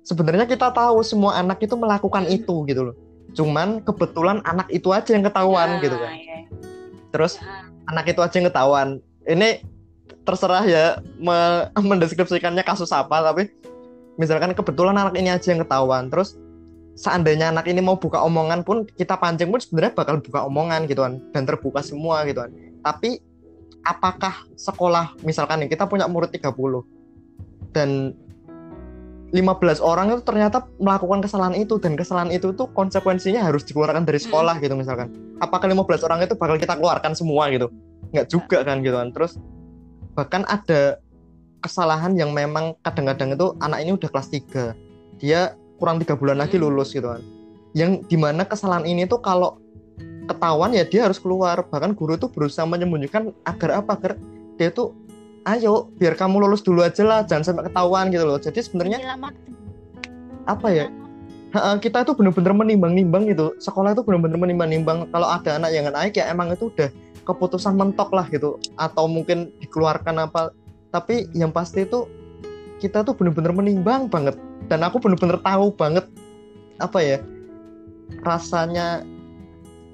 sebenarnya 0.03 0.45
kita 0.45 0.71
tahu 0.71 1.01
semua 1.03 1.37
anak 1.37 1.61
itu 1.63 1.75
melakukan 1.75 2.25
itu 2.27 2.65
gitu 2.65 2.91
loh. 2.91 2.95
Cuman 3.33 3.85
kebetulan 3.85 4.41
anak 4.41 4.67
itu 4.73 4.89
aja 4.89 5.13
yang 5.13 5.21
ketahuan 5.21 5.77
Nah, 5.77 5.81
gitu 5.83 5.97
kan. 5.97 6.13
iya. 6.13 6.37
terus 7.09 7.41
Nah, 7.41 7.65
anak 7.89 8.05
itu 8.13 8.21
aja 8.21 8.35
yang 8.37 8.47
ketahuan. 8.53 8.87
Ini 9.25 9.65
terserah 10.25 10.61
ya 10.65 10.85
me- 11.17 11.69
mendeskripsikannya 11.89 12.61
kasus 12.61 12.93
apa 12.93 13.25
tapi 13.25 13.49
misalkan 14.17 14.53
kebetulan 14.53 14.93
anak 14.93 15.17
ini 15.17 15.29
aja 15.33 15.49
yang 15.53 15.61
ketahuan. 15.65 16.09
Terus 16.09 16.37
seandainya 16.93 17.49
anak 17.49 17.65
ini 17.65 17.81
mau 17.81 17.97
buka 17.97 18.21
omongan 18.21 18.61
pun 18.61 18.85
kita 18.97 19.17
pancing 19.17 19.49
pun 19.49 19.57
sebenarnya 19.61 19.93
bakal 19.97 20.21
buka 20.21 20.45
omongan 20.45 20.85
gitu 20.85 21.01
kan. 21.01 21.17
Dan 21.33 21.49
terbuka 21.49 21.81
semua 21.81 22.25
gitu 22.29 22.45
kan. 22.45 22.51
Tapi 22.85 23.17
apakah 23.81 24.45
sekolah 24.53 25.17
misalkan 25.23 25.65
kita 25.65 25.87
punya 25.89 26.05
murid 26.05 26.29
30 26.29 26.53
dan 27.71 28.11
15 29.29 29.77
orang 29.85 30.09
itu 30.09 30.21
ternyata 30.25 30.65
melakukan 30.81 31.21
kesalahan 31.21 31.53
itu 31.53 31.77
dan 31.77 31.93
kesalahan 31.93 32.33
itu 32.33 32.49
tuh 32.57 32.65
konsekuensinya 32.73 33.45
harus 33.45 33.61
dikeluarkan 33.61 34.01
dari 34.01 34.17
sekolah 34.17 34.57
gitu 34.57 34.73
misalkan. 34.73 35.13
Apakah 35.37 35.69
15 35.69 36.05
orang 36.09 36.19
itu 36.25 36.33
bakal 36.33 36.57
kita 36.57 36.73
keluarkan 36.73 37.13
semua 37.13 37.45
gitu? 37.53 37.69
Nggak 38.09 38.27
juga 38.33 38.57
kan 38.65 38.81
gitu 38.81 38.97
kan. 38.97 39.09
Terus 39.13 39.37
bahkan 40.17 40.41
ada 40.49 40.97
kesalahan 41.61 42.17
yang 42.17 42.33
memang 42.33 42.73
kadang-kadang 42.81 43.37
itu 43.37 43.53
anak 43.61 43.79
ini 43.85 43.91
udah 43.93 44.09
kelas 44.09 44.29
3 44.33 44.73
dia 45.21 45.53
kurang 45.77 46.01
tiga 46.01 46.17
bulan 46.17 46.41
lagi 46.41 46.57
Hmm. 46.57 46.65
lulus 46.65 46.95
gitu 46.95 47.05
kan. 47.05 47.21
Yang 47.77 48.09
di 48.09 48.17
mana 48.17 48.49
kesalahan 48.49 48.87
ini 48.89 49.05
tuh 49.05 49.21
kalau 49.21 49.61
ketahuan 50.25 50.73
ya 50.73 50.87
dia 50.89 51.05
harus 51.05 51.21
keluar. 51.21 51.61
Bahkan 51.69 51.93
guru 51.93 52.17
tuh 52.17 52.33
berusaha 52.33 52.65
menyembunyikan 52.65 53.29
agar 53.45 53.85
apa? 53.85 53.93
Agar 53.93 54.11
dia 54.57 54.73
tuh 54.73 54.97
ayo 55.47 55.91
biar 55.95 56.17
kamu 56.19 56.43
lulus 56.43 56.65
dulu 56.65 56.83
aja 56.83 57.03
lah 57.05 57.23
jangan 57.23 57.53
sampai 57.53 57.71
ketahuan 57.71 58.11
gitu 58.11 58.25
loh. 58.27 58.39
Jadi 58.39 58.59
sebenarnya 58.59 59.15
apa 60.47 60.67
ya? 60.71 60.87
Kita 61.81 62.05
itu 62.05 62.13
bener-bener 62.13 62.53
menimbang-nimbang 62.53 63.25
gitu. 63.29 63.57
Sekolah 63.57 63.97
itu 63.97 64.05
bener-bener 64.05 64.37
menimbang-nimbang. 64.37 65.09
Kalau 65.09 65.27
ada 65.27 65.57
anak 65.57 65.73
yang 65.73 65.89
naik 65.89 66.13
ya 66.17 66.29
emang 66.29 66.53
itu 66.53 66.69
udah 66.69 66.89
keputusan 67.25 67.73
mentok 67.73 68.13
lah 68.13 68.29
gitu. 68.29 68.61
Atau 68.77 69.09
mungkin 69.09 69.49
dikeluarkan 69.57 70.29
apa. 70.29 70.53
Tapi 70.93 71.29
yang 71.33 71.49
pasti 71.49 71.85
itu 71.85 72.05
kita 72.77 73.01
tuh 73.01 73.17
bener-bener 73.17 73.49
menimbang 73.49 74.05
banget. 74.09 74.37
Dan 74.69 74.85
aku 74.85 75.01
bener-bener 75.01 75.41
tahu 75.41 75.73
banget 75.73 76.05
apa 76.79 76.99
ya 77.03 77.17
rasanya 78.23 79.03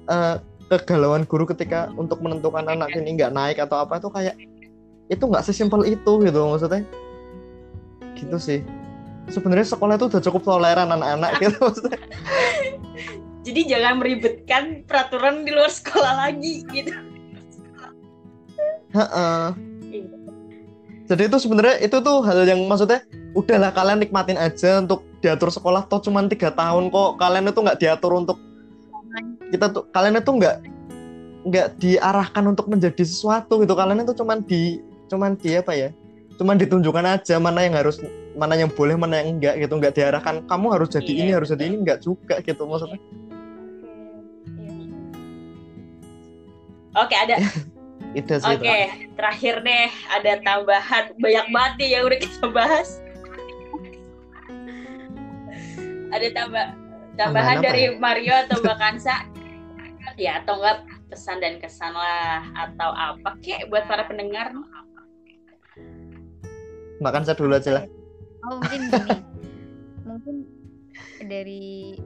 eh, 0.06 0.36
kegalauan 0.70 1.26
guru 1.26 1.46
ketika 1.46 1.90
untuk 1.94 2.18
menentukan 2.22 2.66
anak 2.66 2.90
ini 2.94 3.14
nggak 3.18 3.34
naik 3.34 3.58
atau 3.62 3.86
apa 3.86 4.02
itu 4.02 4.08
kayak 4.10 4.34
itu 5.06 5.22
nggak 5.22 5.44
sesimpel 5.46 5.86
itu 5.86 6.12
gitu 6.22 6.40
maksudnya. 6.50 6.82
Gitu 8.18 8.36
sih. 8.38 8.60
Sebenarnya 9.26 9.66
sekolah 9.66 9.98
itu 9.98 10.06
udah 10.06 10.22
cukup 10.22 10.42
toleran 10.46 10.90
anak-anak 10.90 11.30
gitu 11.42 11.58
maksudnya. 11.58 11.98
Jadi 13.46 13.60
jangan 13.70 14.02
meribetkan 14.02 14.82
peraturan 14.82 15.46
di 15.46 15.54
luar 15.54 15.70
sekolah 15.70 16.26
lagi 16.26 16.66
gitu. 16.74 16.90
Heeh. 18.90 19.46
Iya. 19.86 20.08
Jadi 21.06 21.22
itu 21.30 21.38
sebenarnya 21.38 21.76
itu 21.78 21.96
tuh 22.02 22.26
hal 22.26 22.42
yang 22.42 22.66
maksudnya 22.66 23.06
udahlah 23.38 23.70
kalian 23.70 24.02
nikmatin 24.02 24.34
aja 24.34 24.82
untuk 24.82 25.06
diatur 25.22 25.54
sekolah 25.54 25.86
toh 25.86 26.02
cuma 26.02 26.26
tiga 26.26 26.50
tahun 26.50 26.90
kok. 26.90 27.22
Kalian 27.22 27.46
itu 27.46 27.60
nggak 27.62 27.78
diatur 27.78 28.18
untuk 28.18 28.38
kita 29.54 29.70
tuh 29.70 29.86
kalian 29.94 30.18
itu 30.18 30.30
nggak 30.34 30.56
nggak 31.46 31.68
diarahkan 31.78 32.44
untuk 32.50 32.66
menjadi 32.66 33.04
sesuatu 33.06 33.62
gitu. 33.62 33.78
Kalian 33.78 34.02
itu 34.02 34.10
cuman 34.18 34.42
di 34.42 34.82
cuman 35.06 35.38
di 35.38 35.54
apa 35.54 35.72
ya 35.72 35.88
cuman 36.36 36.60
ditunjukkan 36.60 37.06
aja 37.16 37.40
mana 37.40 37.64
yang 37.64 37.74
harus 37.78 38.02
mana 38.36 38.52
yang 38.58 38.68
boleh 38.68 38.94
mana 38.98 39.24
yang 39.24 39.40
enggak 39.40 39.56
gitu 39.56 39.72
nggak 39.80 39.94
diarahkan 39.96 40.44
kamu 40.44 40.66
harus 40.76 40.88
jadi 40.92 41.08
Iya, 41.08 41.22
ini 41.24 41.30
harus 41.32 41.48
jadi 41.48 41.64
ini 41.72 41.76
enggak 41.80 41.98
juga 42.04 42.36
gitu 42.44 42.62
maksudnya 42.68 43.00
Iya. 44.56 44.84
Oke 46.96 47.14
ada. 47.16 47.36
itu 48.18 48.32
sih 48.32 48.48
Oke 48.48 48.64
itu. 48.64 49.12
terakhir 49.16 49.60
deh 49.60 49.88
ada 50.08 50.32
tambahan 50.40 51.04
banyak 51.20 51.46
banget 51.52 51.72
nih 51.80 51.88
yang 51.96 52.02
udah 52.08 52.18
kita 52.20 52.46
bahas. 52.48 52.88
Ada 56.12 56.28
tambah 56.32 56.66
tambahan 57.20 57.60
dari 57.60 57.92
ya? 57.92 57.98
Mario 58.00 58.34
atau 58.48 58.56
Mbak 58.64 58.76
Kansa? 58.80 59.16
ya 60.16 60.40
atau 60.40 60.56
enggak 60.56 60.88
pesan 61.12 61.44
dan 61.44 61.60
kesan 61.60 61.92
lah 61.92 62.40
atau 62.56 62.88
apa 62.88 63.36
kek 63.44 63.68
buat 63.68 63.84
para 63.84 64.08
pendengar 64.08 64.48
makan 67.02 67.22
saya 67.24 67.36
dulu 67.36 67.54
aja 67.56 67.82
lah 67.82 67.84
Oh 68.46 68.62
mungkin 68.62 68.80
gini, 68.94 69.18
mungkin 70.06 70.36
dari 71.18 71.98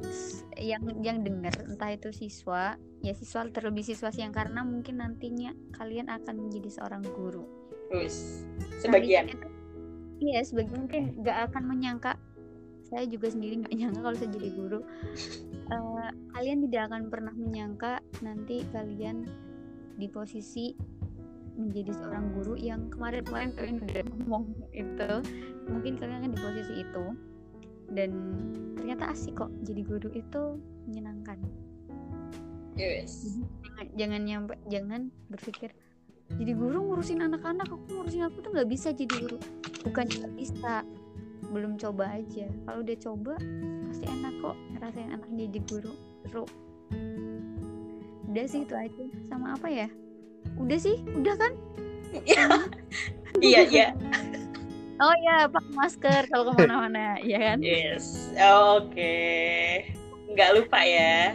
yang 0.57 0.81
yang 1.05 1.19
dengar 1.21 1.53
entah 1.69 1.93
itu 1.93 2.09
siswa, 2.17 2.81
ya 3.05 3.13
siswa 3.13 3.45
terlebih 3.53 3.85
siswa 3.85 4.09
sih 4.09 4.25
yang 4.25 4.33
karena 4.33 4.65
mungkin 4.65 5.05
nantinya 5.05 5.53
kalian 5.77 6.09
akan 6.09 6.49
menjadi 6.49 6.81
seorang 6.81 7.05
guru. 7.05 7.45
Terus 7.93 8.47
sebagian. 8.81 9.29
Iya 10.21 10.41
sebagian 10.49 10.89
mungkin 10.89 11.03
nggak 11.21 11.53
akan 11.53 11.63
menyangka. 11.69 12.17
Saya 12.89 13.05
juga 13.05 13.29
sendiri 13.29 13.61
nggak 13.61 13.77
nyangka 13.77 14.01
kalau 14.01 14.17
saya 14.17 14.31
jadi 14.33 14.51
guru. 14.57 14.81
Eh, 15.71 16.11
kalian 16.35 16.67
tidak 16.67 16.91
akan 16.91 17.15
pernah 17.15 17.31
menyangka 17.31 18.03
nanti 18.27 18.67
kalian 18.75 19.23
di 19.95 20.11
posisi 20.11 20.75
menjadi 21.59 21.93
seorang 21.97 22.33
guru 22.37 22.55
yang 22.57 22.89
kemarin-kemarin 22.93 23.51
kalian 23.57 23.77
udah 23.83 24.05
ngomong 24.07 24.45
itu 24.75 25.13
mungkin 25.67 25.93
kalian 25.99 26.23
akan 26.23 26.31
di 26.35 26.41
posisi 26.41 26.75
itu. 26.83 27.05
Dan 27.91 28.11
ternyata 28.79 29.11
asik 29.11 29.35
kok 29.35 29.51
jadi 29.67 29.83
guru 29.83 30.09
itu 30.15 30.43
menyenangkan. 30.87 31.39
Yes. 32.79 33.37
jangan, 33.61 33.87
jangan 33.99 34.21
nyampe 34.25 34.55
jangan 34.73 35.01
berpikir 35.29 35.69
jadi 36.39 36.53
guru 36.55 36.87
ngurusin 36.87 37.27
anak-anak 37.27 37.67
aku 37.67 37.83
ngurusin 37.91 38.23
aku 38.23 38.39
tuh 38.45 38.51
nggak 38.55 38.71
bisa 38.71 38.95
jadi 38.95 39.11
guru. 39.11 39.39
Bukan 39.83 40.07
nggak 40.07 40.33
bisa. 40.39 40.87
Belum 41.51 41.75
coba 41.75 42.15
aja. 42.21 42.47
Kalau 42.47 42.79
udah 42.87 42.97
coba 43.03 43.35
pasti 43.91 44.05
enak 44.07 44.35
kok 44.39 44.57
ngerasain 44.77 45.11
anak 45.11 45.31
jadi 45.35 45.61
guru. 45.67 45.93
Seru. 46.23 46.45
Udah 48.31 48.45
sih 48.47 48.63
itu 48.63 48.75
aja. 48.79 49.05
Sama 49.27 49.59
apa 49.59 49.67
ya 49.67 49.89
udah 50.57 50.79
sih 50.79 50.97
udah 51.13 51.35
kan 51.35 51.53
Iya 53.41 53.61
iya. 53.65 53.89
oh 55.03 55.15
ya 55.25 55.47
pakai 55.47 55.73
masker 55.73 56.23
kalau 56.29 56.45
ke 56.47 56.53
mana-mana 56.59 57.17
ya 57.31 57.39
kan 57.41 57.59
Yes. 57.63 58.29
Oke. 58.71 59.17
Nggak 60.29 60.51
lupa 60.59 60.79
ya. 60.83 61.35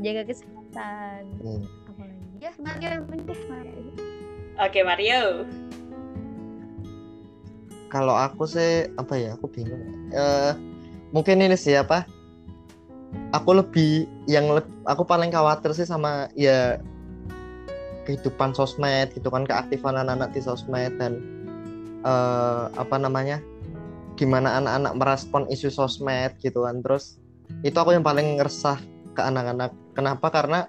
jaga 0.00 0.26
kesehatan 0.26 1.22
Hmm. 1.38 1.62
apalagi 1.86 2.42
ya 2.42 2.50
Mario 2.58 2.88
yang 2.90 3.06
penting 3.06 3.40
Mario 3.46 3.78
Oke 4.58 4.80
Mario. 4.82 5.22
kalau 7.86 8.12
aku 8.12 8.42
sih 8.44 8.90
apa 8.98 9.14
ya 9.14 9.38
aku 9.38 9.46
bingung 9.46 9.78
Eh 10.10 10.52
mungkin 11.08 11.38
ini 11.38 11.54
sih 11.54 11.78
apa 11.78 12.02
aku 13.30 13.54
lebih 13.54 14.02
yang 14.26 14.50
leb- 14.50 14.82
aku 14.82 15.06
paling 15.06 15.30
khawatir 15.30 15.70
sih 15.70 15.86
sama 15.86 16.26
ya 16.34 16.82
kehidupan 18.04 18.52
sosmed 18.52 19.10
gitu 19.16 19.28
kan 19.32 19.48
keaktifan 19.48 19.96
anak-anak 19.96 20.30
di 20.36 20.40
sosmed 20.44 20.92
dan 21.00 21.20
eh 22.04 22.64
apa 22.76 22.96
namanya 23.00 23.40
gimana 24.14 24.60
anak-anak 24.60 24.92
merespon 24.94 25.48
isu 25.50 25.72
sosmed 25.72 26.36
gitu 26.40 26.64
kan. 26.64 26.84
Terus 26.84 27.18
itu 27.66 27.76
aku 27.76 27.96
yang 27.96 28.06
paling 28.06 28.38
ngeresah 28.38 28.78
ke 29.16 29.20
anak-anak. 29.24 29.74
Kenapa? 29.96 30.26
Karena 30.30 30.68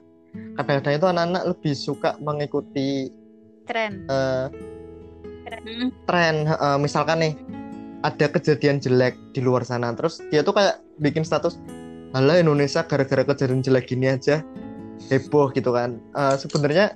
kadang-kadang 0.58 0.96
itu 0.98 1.08
anak-anak 1.08 1.44
lebih 1.54 1.74
suka 1.76 2.18
mengikuti 2.20 3.10
tren. 3.68 4.06
eh, 4.10 4.48
Hmm. 5.46 5.94
tren 6.10 6.50
eh, 6.50 6.78
misalkan 6.82 7.22
nih 7.22 7.34
ada 8.02 8.26
kejadian 8.30 8.82
jelek 8.82 9.18
di 9.34 9.42
luar 9.46 9.62
sana. 9.62 9.94
Terus 9.94 10.22
dia 10.34 10.42
tuh 10.42 10.58
kayak 10.58 10.82
bikin 11.02 11.22
status 11.26 11.58
Alah 12.16 12.40
Indonesia 12.40 12.80
gara-gara 12.88 13.28
kejadian 13.28 13.60
jelek 13.60 13.92
gini 13.92 14.08
aja 14.08 14.40
heboh 15.12 15.52
gitu 15.54 15.72
kan. 15.72 15.98
Eh, 16.16 16.36
sebenarnya 16.40 16.96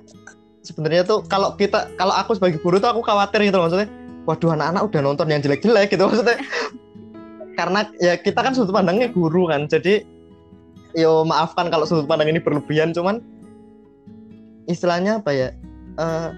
sebenarnya 0.60 1.02
tuh 1.08 1.24
kalau 1.26 1.56
kita 1.56 1.88
kalau 1.96 2.12
aku 2.12 2.36
sebagai 2.36 2.60
guru 2.60 2.76
tuh 2.76 2.90
aku 2.92 3.00
khawatir 3.04 3.48
gitu 3.48 3.56
loh, 3.56 3.68
maksudnya 3.68 3.88
waduh 4.28 4.52
anak-anak 4.52 4.82
udah 4.86 5.00
nonton 5.00 5.26
yang 5.32 5.40
jelek-jelek 5.40 5.88
gitu 5.92 6.04
maksudnya. 6.06 6.38
Karena 7.58 7.80
ya 8.00 8.16
kita 8.16 8.40
kan 8.40 8.56
sudut 8.56 8.72
pandangnya 8.72 9.12
guru 9.12 9.50
kan 9.50 9.68
jadi 9.68 10.00
yo 10.96 11.22
maafkan 11.22 11.70
kalau 11.70 11.86
sudut 11.86 12.08
pandang 12.08 12.32
ini 12.32 12.40
berlebihan 12.42 12.90
cuman 12.90 13.22
istilahnya 14.66 15.22
apa 15.22 15.30
ya 15.30 15.48
eh 15.98 16.28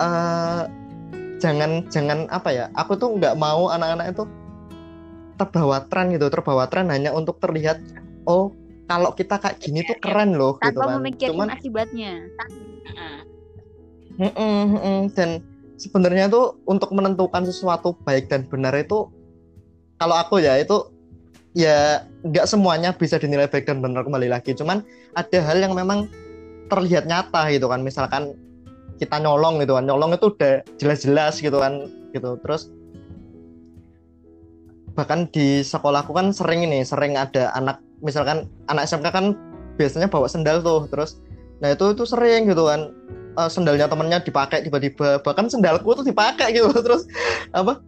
eh, 0.00 0.62
jangan 1.42 1.86
jangan 1.90 2.30
apa 2.30 2.48
ya 2.54 2.64
aku 2.78 2.94
tuh 2.98 3.18
nggak 3.18 3.34
mau 3.34 3.70
anak-anak 3.70 4.14
itu 4.14 4.24
terbawa 5.38 5.82
tren 5.90 6.14
gitu 6.14 6.30
terbawa 6.30 6.70
tren 6.70 6.86
hanya 6.90 7.10
untuk 7.10 7.42
terlihat 7.42 7.82
oh 8.30 8.54
kalau 8.86 9.10
kita 9.14 9.38
kayak 9.38 9.56
gini 9.62 9.80
tuh 9.86 9.96
keren 10.02 10.34
loh 10.34 10.58
gitu 10.58 10.78
tanpa 10.78 10.84
kan. 10.90 10.94
memikirkan 11.00 11.32
cuman 11.34 11.48
akibatnya. 11.54 12.12
Heeh. 12.82 13.18
Mm-mm, 14.12 14.60
mm-mm. 14.76 14.98
dan 15.16 15.40
sebenarnya 15.80 16.28
tuh 16.28 16.60
untuk 16.68 16.92
menentukan 16.92 17.48
sesuatu 17.48 17.96
baik 18.04 18.28
dan 18.28 18.44
benar 18.44 18.76
itu 18.76 19.08
kalau 19.96 20.18
aku 20.18 20.42
ya 20.42 20.60
itu 20.60 20.92
ya 21.56 22.04
nggak 22.26 22.46
semuanya 22.48 22.92
bisa 22.92 23.16
dinilai 23.16 23.48
baik 23.48 23.64
dan 23.64 23.80
benar 23.80 24.04
kembali 24.04 24.28
lagi. 24.28 24.52
Cuman 24.52 24.84
ada 25.16 25.38
hal 25.40 25.58
yang 25.62 25.72
memang 25.72 26.08
terlihat 26.68 27.08
nyata 27.08 27.48
gitu 27.52 27.70
kan. 27.70 27.80
Misalkan 27.80 28.36
kita 29.00 29.16
nyolong 29.22 29.62
gitu 29.62 29.78
kan. 29.78 29.84
Nyolong 29.88 30.18
itu 30.18 30.26
udah 30.32 30.60
jelas-jelas 30.76 31.40
gitu 31.40 31.56
kan 31.56 31.88
gitu. 32.12 32.36
Terus 32.44 32.68
bahkan 34.92 35.24
di 35.32 35.64
sekolahku 35.64 36.12
kan 36.12 36.36
sering 36.36 36.68
ini 36.68 36.84
sering 36.84 37.16
ada 37.16 37.48
anak 37.56 37.80
misalkan 38.02 38.50
anak 38.68 38.90
SMK 38.90 39.08
kan 39.08 39.32
biasanya 39.78 40.10
bawa 40.10 40.28
sendal 40.28 40.60
tuh 40.60 40.90
terus 40.90 41.22
nah 41.62 41.70
itu 41.70 41.94
itu 41.94 42.04
sering 42.04 42.50
gitu 42.50 42.66
kan. 42.66 42.90
Eh, 43.32 43.48
sendalnya 43.48 43.88
temennya 43.88 44.20
dipakai 44.20 44.60
tiba-tiba 44.60 45.16
bahkan 45.24 45.48
sendalku 45.48 45.96
tuh 45.96 46.04
dipakai 46.04 46.52
gitu 46.52 46.68
terus 46.84 47.08
apa 47.56 47.80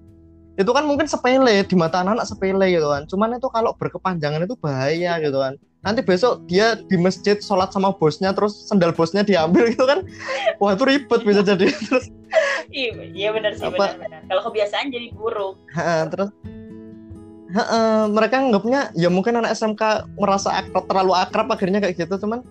itu 0.55 0.71
kan 0.71 0.87
mungkin 0.87 1.11
sepele 1.11 1.67
di 1.67 1.75
mata 1.75 2.01
anak-anak 2.01 2.27
sepele 2.31 2.67
gitu 2.71 2.87
kan. 2.87 3.03
Cuman 3.11 3.37
itu 3.37 3.49
kalau 3.51 3.75
berkepanjangan 3.75 4.47
itu 4.47 4.55
bahaya 4.55 5.19
gitu 5.19 5.35
kan. 5.35 5.59
Nanti 5.83 6.01
besok 6.01 6.47
dia 6.49 6.79
di 6.79 6.97
masjid 6.97 7.37
sholat 7.43 7.75
sama 7.75 7.93
bosnya 7.93 8.33
terus 8.33 8.71
sendal 8.71 8.95
bosnya 8.95 9.27
diambil 9.27 9.69
gitu 9.75 9.83
kan. 9.83 10.07
Wah 10.63 10.79
itu 10.79 10.87
ribet 10.87 11.21
bisa 11.27 11.43
jadi 11.43 11.67
terus. 11.91 12.07
Iya, 12.71 12.91
iya 13.13 13.29
benar 13.35 13.53
sih 13.59 13.67
benar-benar. 13.67 14.25
Kalau 14.31 14.43
kebiasaan 14.49 14.95
jadi 14.95 15.11
buruk. 15.15 15.59
ha, 15.75 16.07
terus 16.07 16.31
eh, 17.55 18.05
mereka 18.11 18.43
anggapnya 18.43 18.91
ya 18.99 19.09
mungkin 19.09 19.39
anak 19.39 19.55
SMK 19.55 20.11
merasa 20.19 20.51
akrab, 20.59 20.91
terlalu 20.91 21.13
akrab 21.15 21.47
akhirnya 21.55 21.79
kayak 21.79 21.95
gitu 22.03 22.27
cuman 22.27 22.43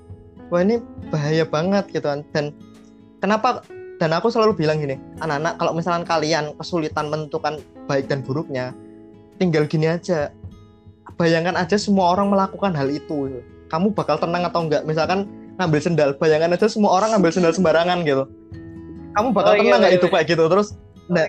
wah 0.48 0.62
ini 0.64 0.80
bahaya 1.12 1.44
banget 1.44 1.92
gitu 1.92 2.08
kan. 2.08 2.24
Dan 2.32 2.56
kenapa 3.20 3.64
dan 4.00 4.12
aku 4.16 4.32
selalu 4.32 4.58
bilang 4.58 4.80
gini 4.80 5.00
anak-anak 5.24 5.60
kalau 5.60 5.72
misalkan 5.76 6.04
kalian 6.04 6.56
kesulitan 6.60 7.08
menentukan 7.08 7.60
baik 7.88 8.08
dan 8.08 8.24
buruknya 8.24 8.72
tinggal 9.38 9.68
gini 9.68 9.92
aja. 9.92 10.32
Bayangkan 11.14 11.54
aja 11.60 11.78
semua 11.78 12.16
orang 12.16 12.34
melakukan 12.34 12.74
hal 12.74 12.90
itu. 12.90 13.44
Kamu 13.70 13.94
bakal 13.94 14.18
tenang 14.18 14.50
atau 14.50 14.66
enggak? 14.66 14.82
Misalkan 14.88 15.30
ngambil 15.62 15.80
sendal 15.84 16.10
bayangkan 16.18 16.58
aja 16.58 16.66
semua 16.66 16.98
orang 16.98 17.14
ngambil 17.14 17.32
sendal 17.32 17.54
sembarangan 17.54 18.02
gitu. 18.02 18.24
Kamu 19.14 19.30
bakal 19.30 19.54
Oh, 19.54 19.58
iya, 19.60 19.62
tenang 19.68 19.80
nggak 19.84 19.94
iya, 19.94 20.00
itu 20.02 20.08
iya. 20.10 20.14
kayak 20.18 20.26
gitu? 20.32 20.44
Terus 20.50 20.68
nah 21.12 21.28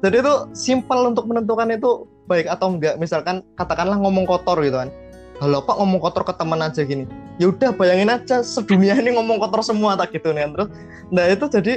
jadi 0.00 0.16
itu 0.24 0.34
simpel 0.56 1.12
untuk 1.12 1.28
menentukan 1.28 1.68
itu 1.68 2.08
baik 2.30 2.46
atau 2.46 2.78
enggak 2.78 2.94
misalkan 3.02 3.42
katakanlah 3.58 3.98
ngomong 3.98 4.22
kotor 4.22 4.62
gitu 4.62 4.78
kan. 4.78 4.94
Halo 5.42 5.66
kok 5.66 5.74
ngomong 5.82 5.98
kotor 5.98 6.22
ke 6.22 6.38
teman 6.38 6.62
aja 6.62 6.86
gini. 6.86 7.10
Ya 7.42 7.50
udah 7.50 7.74
bayangin 7.74 8.06
aja 8.06 8.46
sedunia 8.46 8.94
ini 8.94 9.18
ngomong 9.18 9.42
kotor 9.42 9.66
semua 9.66 9.98
tak 9.98 10.14
gitu 10.14 10.30
nih 10.30 10.46
kan. 10.46 10.50
terus. 10.54 10.68
Nah 11.10 11.26
itu 11.26 11.44
jadi 11.50 11.74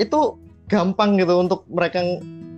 itu 0.00 0.20
gampang 0.72 1.20
gitu 1.20 1.36
untuk 1.36 1.68
mereka 1.68 2.00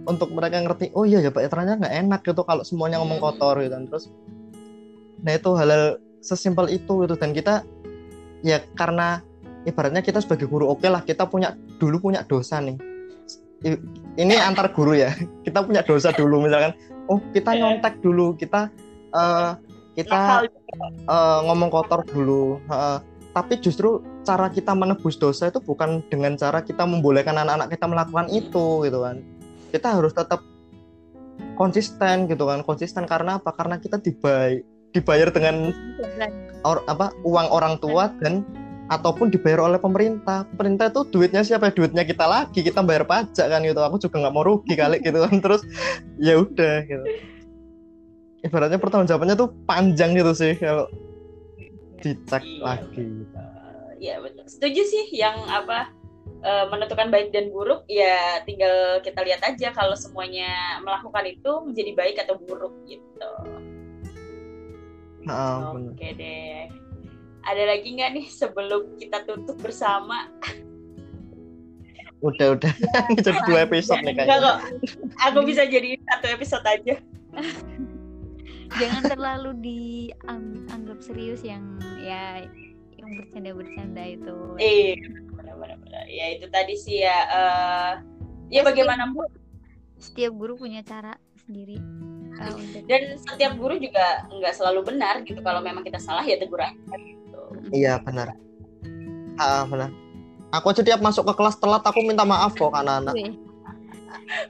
untuk 0.06 0.30
mereka 0.30 0.62
ngerti 0.62 0.94
oh 0.94 1.02
iya 1.02 1.18
ya 1.18 1.34
pak 1.34 1.50
ternyata 1.50 1.82
nggak 1.82 1.94
enak 2.06 2.20
gitu 2.22 2.46
kalau 2.46 2.62
semuanya 2.62 3.02
ngomong 3.02 3.18
Hmm. 3.18 3.26
kotor 3.34 3.58
gitu 3.58 3.74
kan 3.74 3.84
terus. 3.90 4.06
Nah 5.26 5.32
itu 5.34 5.50
hal-hal 5.58 5.98
sesimpel 6.22 6.70
itu 6.70 6.92
gitu 7.02 7.14
dan 7.18 7.34
kita 7.34 7.66
ya 8.46 8.62
karena 8.78 9.18
ibaratnya 9.66 10.04
kita 10.04 10.22
sebagai 10.22 10.46
guru 10.46 10.70
oke 10.70 10.86
lah 10.86 11.02
kita 11.02 11.26
punya 11.26 11.58
dulu 11.82 11.98
punya 11.98 12.22
dosa 12.22 12.62
nih. 12.62 12.78
Ini 14.14 14.34
antar 14.44 14.70
guru 14.70 14.94
ya. 14.94 15.10
Kita 15.48 15.64
punya 15.64 15.80
dosa 15.80 16.12
dulu 16.12 16.44
misalkan 16.44 16.76
oh 17.08 17.20
kita 17.32 17.54
Ya. 17.54 17.66
nyontek 17.66 17.98
dulu. 18.02 18.34
Kita 18.36 18.70
eh, 19.14 19.50
kita 19.96 20.46
eh, 21.08 21.38
ngomong 21.46 21.70
kotor 21.72 22.04
dulu. 22.06 22.60
Heeh. 22.68 22.98
tapi 23.36 23.60
justru 23.60 24.00
cara 24.24 24.48
kita 24.48 24.72
menebus 24.72 25.20
dosa 25.20 25.52
itu 25.52 25.60
bukan 25.60 26.00
dengan 26.08 26.40
cara 26.40 26.64
kita 26.64 26.88
membolehkan 26.88 27.36
anak-anak 27.36 27.68
kita 27.68 27.84
melakukan 27.84 28.26
itu 28.32 28.80
gitu 28.88 29.04
kan. 29.04 29.20
Kita 29.68 29.92
harus 30.00 30.16
tetap 30.16 30.40
konsisten 31.60 32.32
gitu 32.32 32.48
kan. 32.48 32.64
Konsisten 32.64 33.04
karena 33.04 33.36
apa? 33.36 33.52
Karena 33.52 33.76
kita 33.76 34.00
dibayar 34.00 34.56
dibayar 34.96 35.28
dengan 35.28 35.68
or, 36.64 36.80
apa 36.88 37.12
uang 37.28 37.48
orang 37.52 37.76
tua 37.76 38.08
dan 38.24 38.40
ataupun 38.86 39.34
dibayar 39.34 39.66
oleh 39.66 39.82
pemerintah 39.82 40.46
pemerintah 40.54 40.90
itu 40.94 41.02
duitnya 41.10 41.42
siapa 41.42 41.74
duitnya 41.74 42.06
kita 42.06 42.22
lagi 42.26 42.62
kita 42.62 42.86
bayar 42.86 43.02
pajak 43.02 43.46
kan 43.50 43.60
gitu 43.66 43.80
aku 43.82 43.98
juga 43.98 44.22
nggak 44.22 44.34
mau 44.34 44.46
rugi 44.46 44.74
kali 44.78 45.02
gitu 45.02 45.18
kan 45.26 45.36
terus 45.42 45.62
ya 46.22 46.38
udah 46.38 46.86
gitu 46.86 47.06
ibaratnya 48.46 48.78
pertanggungjawabannya 48.78 49.34
tuh 49.34 49.50
panjang 49.66 50.14
gitu 50.14 50.32
sih 50.38 50.54
kalau 50.54 50.86
dicek 51.98 52.44
Iya, 52.44 52.62
lagi 52.62 53.06
Iya 53.96 54.20
betul. 54.20 54.44
Setuju 54.44 54.82
sih 54.84 55.04
yang 55.16 55.34
apa 55.48 55.88
eh, 56.44 56.64
menentukan 56.68 57.08
baik 57.08 57.32
dan 57.32 57.48
buruk 57.48 57.88
ya 57.88 58.44
tinggal 58.44 59.00
kita 59.00 59.24
lihat 59.24 59.40
aja 59.40 59.72
kalau 59.72 59.96
semuanya 59.96 60.78
melakukan 60.84 61.24
itu 61.26 61.52
menjadi 61.64 61.92
baik 61.96 62.16
atau 62.20 62.36
buruk 62.36 62.76
gitu. 62.84 63.32
Nah, 65.26 65.74
bener. 65.74 65.96
Oke 65.96 66.08
deh. 66.14 66.85
Ada 67.46 67.62
lagi 67.64 67.88
nggak 67.94 68.10
nih 68.12 68.26
sebelum 68.26 68.98
kita 68.98 69.22
tutup 69.24 69.56
bersama? 69.62 70.26
udah 72.24 72.56
udah 72.56 72.72
ini 73.12 73.20
jadi 73.20 73.40
dua 73.44 73.58
episode 73.68 74.00
nih 74.00 74.16
Enggak 74.16 74.26
kayaknya 74.26 74.38
kok. 74.40 74.56
Aku 75.30 75.38
bisa 75.44 75.62
jadi 75.68 75.88
satu 76.00 76.26
episode 76.32 76.64
aja. 76.66 76.94
jangan 78.80 79.02
terlalu 79.06 79.50
dianggap 79.62 80.98
serius 81.04 81.44
yang 81.44 81.62
ya 82.02 82.42
yang 82.96 83.10
bercanda-bercanda 83.20 84.02
itu 84.16 84.36
Eh, 84.58 84.96
benar-benar. 85.36 86.08
Ya 86.08 86.34
itu 86.34 86.48
tadi 86.50 86.74
sih 86.74 87.04
ya. 87.04 87.18
eh, 87.28 87.92
ya 88.50 88.64
bagaimanapun 88.64 89.28
setiap 89.96 90.32
guru 90.34 90.56
punya 90.60 90.84
cara 90.84 91.16
sendiri 91.46 91.80
uh, 92.36 92.52
untuk 92.52 92.84
dan 92.84 93.16
setiap 93.16 93.56
guru 93.56 93.80
juga 93.80 94.24
nggak 94.28 94.54
selalu 94.56 94.80
benar 94.88 95.20
gitu. 95.22 95.38
Kalau 95.44 95.60
memang 95.60 95.84
kita 95.84 96.00
salah 96.00 96.24
ya 96.24 96.40
tegur 96.40 96.58
aja. 96.64 96.74
Iya 97.70 97.98
benar. 98.02 98.34
Ah 99.36 99.66
benar. 99.68 99.90
Aku 100.54 100.72
aja 100.72 100.80
tiap 100.80 101.02
masuk 101.02 101.26
ke 101.26 101.34
kelas 101.36 101.58
telat 101.58 101.82
aku 101.82 102.00
minta 102.06 102.22
maaf 102.22 102.54
kok 102.54 102.72
anak-anak. 102.72 103.12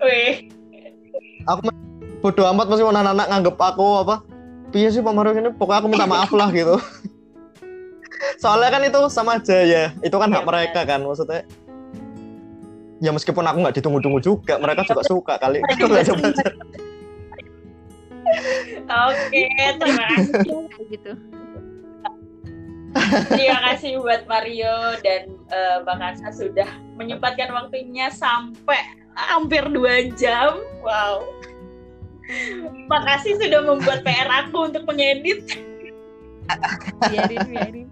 Weh, 0.01 0.47
Wih, 1.47 1.75
bodoh 2.21 2.47
amat 2.53 2.67
masih 2.69 2.87
anak-anak 2.87 3.27
nganggep 3.33 3.57
aku 3.59 3.87
apa? 4.07 4.17
Piye 4.71 4.93
sih 4.93 5.01
Pak 5.03 5.15
Mario 5.15 5.33
ini? 5.35 5.51
Pokoknya 5.55 5.81
aku 5.83 5.89
minta 5.91 6.07
maaf 6.15 6.31
lah 6.31 6.53
gitu. 6.53 6.77
Soalnya 8.37 8.71
kan 8.77 8.83
itu 8.85 9.01
sama 9.09 9.41
aja 9.41 9.59
ya. 9.65 9.85
Itu 10.05 10.17
kan 10.21 10.31
hak 10.31 10.45
Iya, 10.45 10.49
mereka 10.49 10.81
kan 10.85 11.01
maksudnya. 11.03 11.43
Ya 13.01 13.11
meskipun 13.13 13.45
aku 13.45 13.59
nggak 13.61 13.77
ditunggu-tunggu 13.81 14.21
juga 14.25 14.57
mereka 14.61 14.85
juga 14.85 15.03
suka 15.11 15.35
kali. 15.41 15.61
Itu. 15.65 15.85
Oke, 18.87 19.45
terima 19.81 20.05
kasih. 20.13 20.67
gitu 20.93 21.13
Terima 23.31 23.61
kasih 23.73 24.01
buat 24.01 24.25
Mario 24.25 24.97
dan 25.05 25.23
eh, 25.53 25.77
Bang 25.85 26.01
Asa 26.01 26.33
sudah 26.33 26.69
menyempatkan 26.97 27.53
waktunya 27.53 28.09
sampai 28.09 28.81
hampir 29.17 29.65
dua 29.71 30.09
jam. 30.17 30.61
Wow. 30.81 31.25
Makasih 32.91 33.39
sudah 33.39 33.63
membuat 33.63 34.03
PR 34.03 34.27
aku 34.47 34.73
untuk 34.73 34.83
mengedit. 34.89 35.47
biarin 37.11 37.43
biarin 37.51 37.87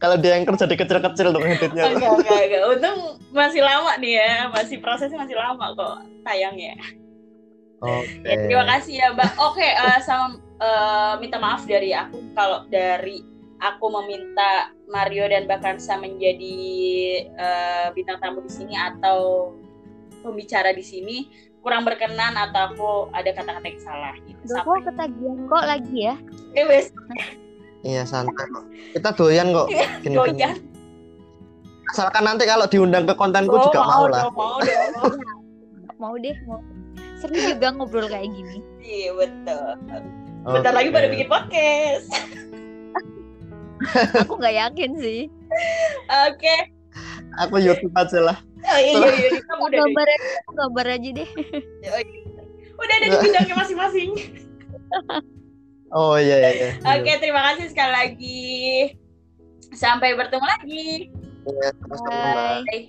kalau 0.00 0.16
dia 0.18 0.34
yang 0.36 0.46
kerja 0.48 0.64
di 0.66 0.76
kecil-kecil 0.76 1.30
dong 1.30 1.44
editnya 1.46 1.94
Enggak, 1.94 2.12
enggak, 2.24 2.40
enggak. 2.48 2.62
Untung 2.74 2.98
masih 3.30 3.62
lama 3.62 3.92
nih 4.00 4.18
ya, 4.18 4.34
masih 4.50 4.76
prosesnya 4.82 5.18
masih 5.20 5.36
lama 5.38 5.76
kok 5.76 5.96
tayangnya. 6.26 6.74
oke 7.80 8.26
Ya, 8.26 8.36
terima 8.44 8.64
kasih 8.76 8.94
ya, 8.98 9.06
Mbak. 9.14 9.30
Oke, 9.40 9.64
eh, 9.64 9.98
sama 10.02 10.36
eh, 10.60 11.14
minta 11.22 11.38
maaf 11.38 11.62
dari 11.64 11.94
aku 11.94 12.18
kalau 12.34 12.66
dari 12.68 13.22
aku 13.60 13.86
meminta 13.92 14.50
Mario 14.86 15.24
dan 15.24 15.44
Bakansa 15.44 15.96
menjadi 15.96 16.56
eh, 17.24 17.86
bintang 17.92 18.18
tamu 18.18 18.40
di 18.40 18.50
sini 18.50 18.74
atau 18.74 19.52
pembicara 20.20 20.72
di 20.72 20.80
sini 20.80 21.16
kurang 21.60 21.84
berkenan 21.84 22.32
atau 22.34 22.60
aku 22.66 22.88
ada 23.12 23.30
kata-kata 23.30 23.66
yang 23.66 23.80
salah 23.80 24.14
gitu. 24.24 24.40
Duh, 24.46 24.56
kok 24.58 24.80
ketagihan 24.82 25.38
kok 25.44 25.64
lagi 25.64 25.96
ya? 26.02 26.14
Eh, 26.52 26.64
wes, 26.64 26.88
Iya 27.80 28.04
santai 28.04 28.44
kok. 28.46 28.64
Kita 28.92 29.08
doyan 29.12 29.52
kok. 29.52 29.68
Gini-gini. 30.00 30.16
doyan. 30.36 30.56
Asalkan 31.88 32.22
nanti 32.22 32.44
kalau 32.44 32.64
diundang 32.64 33.02
ke 33.02 33.12
kontenku 33.12 33.50
Oh, 33.52 33.64
juga 33.66 33.80
mau 33.82 34.04
lah. 34.06 34.24
dong, 34.24 34.34
mau 34.34 34.56
dong. 34.58 35.14
Mau 36.00 36.16
deh, 36.16 36.32
mau. 36.48 36.64
Seru 37.20 37.36
juga 37.36 37.76
ngobrol 37.76 38.08
kayak 38.08 38.32
gini. 38.32 38.64
Iya 38.80 39.12
betul. 39.12 39.68
Bentar 40.48 40.72
lagi 40.72 40.88
pada 40.88 41.12
bikin 41.12 41.28
podcast. 41.28 42.08
Aku 44.24 44.36
nggak 44.36 44.56
yakin 44.56 44.90
sih. 45.00 45.20
Oke. 46.28 46.56
Aku 47.46 47.56
YouTube 47.62 47.94
aja 47.94 48.18
lah. 48.20 48.38
Oh, 48.60 48.78
iya, 48.80 48.92
iya, 49.00 49.28
iya. 49.32 49.40
Kamu 49.48 49.72
udah, 49.72 49.78
Gambar 49.86 50.06
aja, 50.10 50.30
gambar 50.52 50.86
aja 50.90 51.08
deh. 51.16 51.28
oh, 51.88 52.00
iya. 52.00 52.42
udah 52.76 52.94
ada 52.96 53.06
di 53.08 53.16
bidangnya 53.24 53.54
masing-masing. 53.56 54.10
Oh 55.90 56.14
iya 56.14 56.36
iya. 56.38 56.50
iya. 56.54 56.70
Oke, 56.86 57.18
terima 57.18 57.40
kasih 57.50 57.66
sekali 57.70 57.92
lagi. 57.92 58.50
Sampai 59.74 60.14
bertemu 60.14 60.46
lagi. 60.46 61.10
Iya, 61.46 61.68
sama-sama. 61.82 62.14
Bye. 62.14 62.62
Bye. 62.62 62.84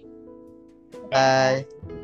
Bye. 1.10 2.00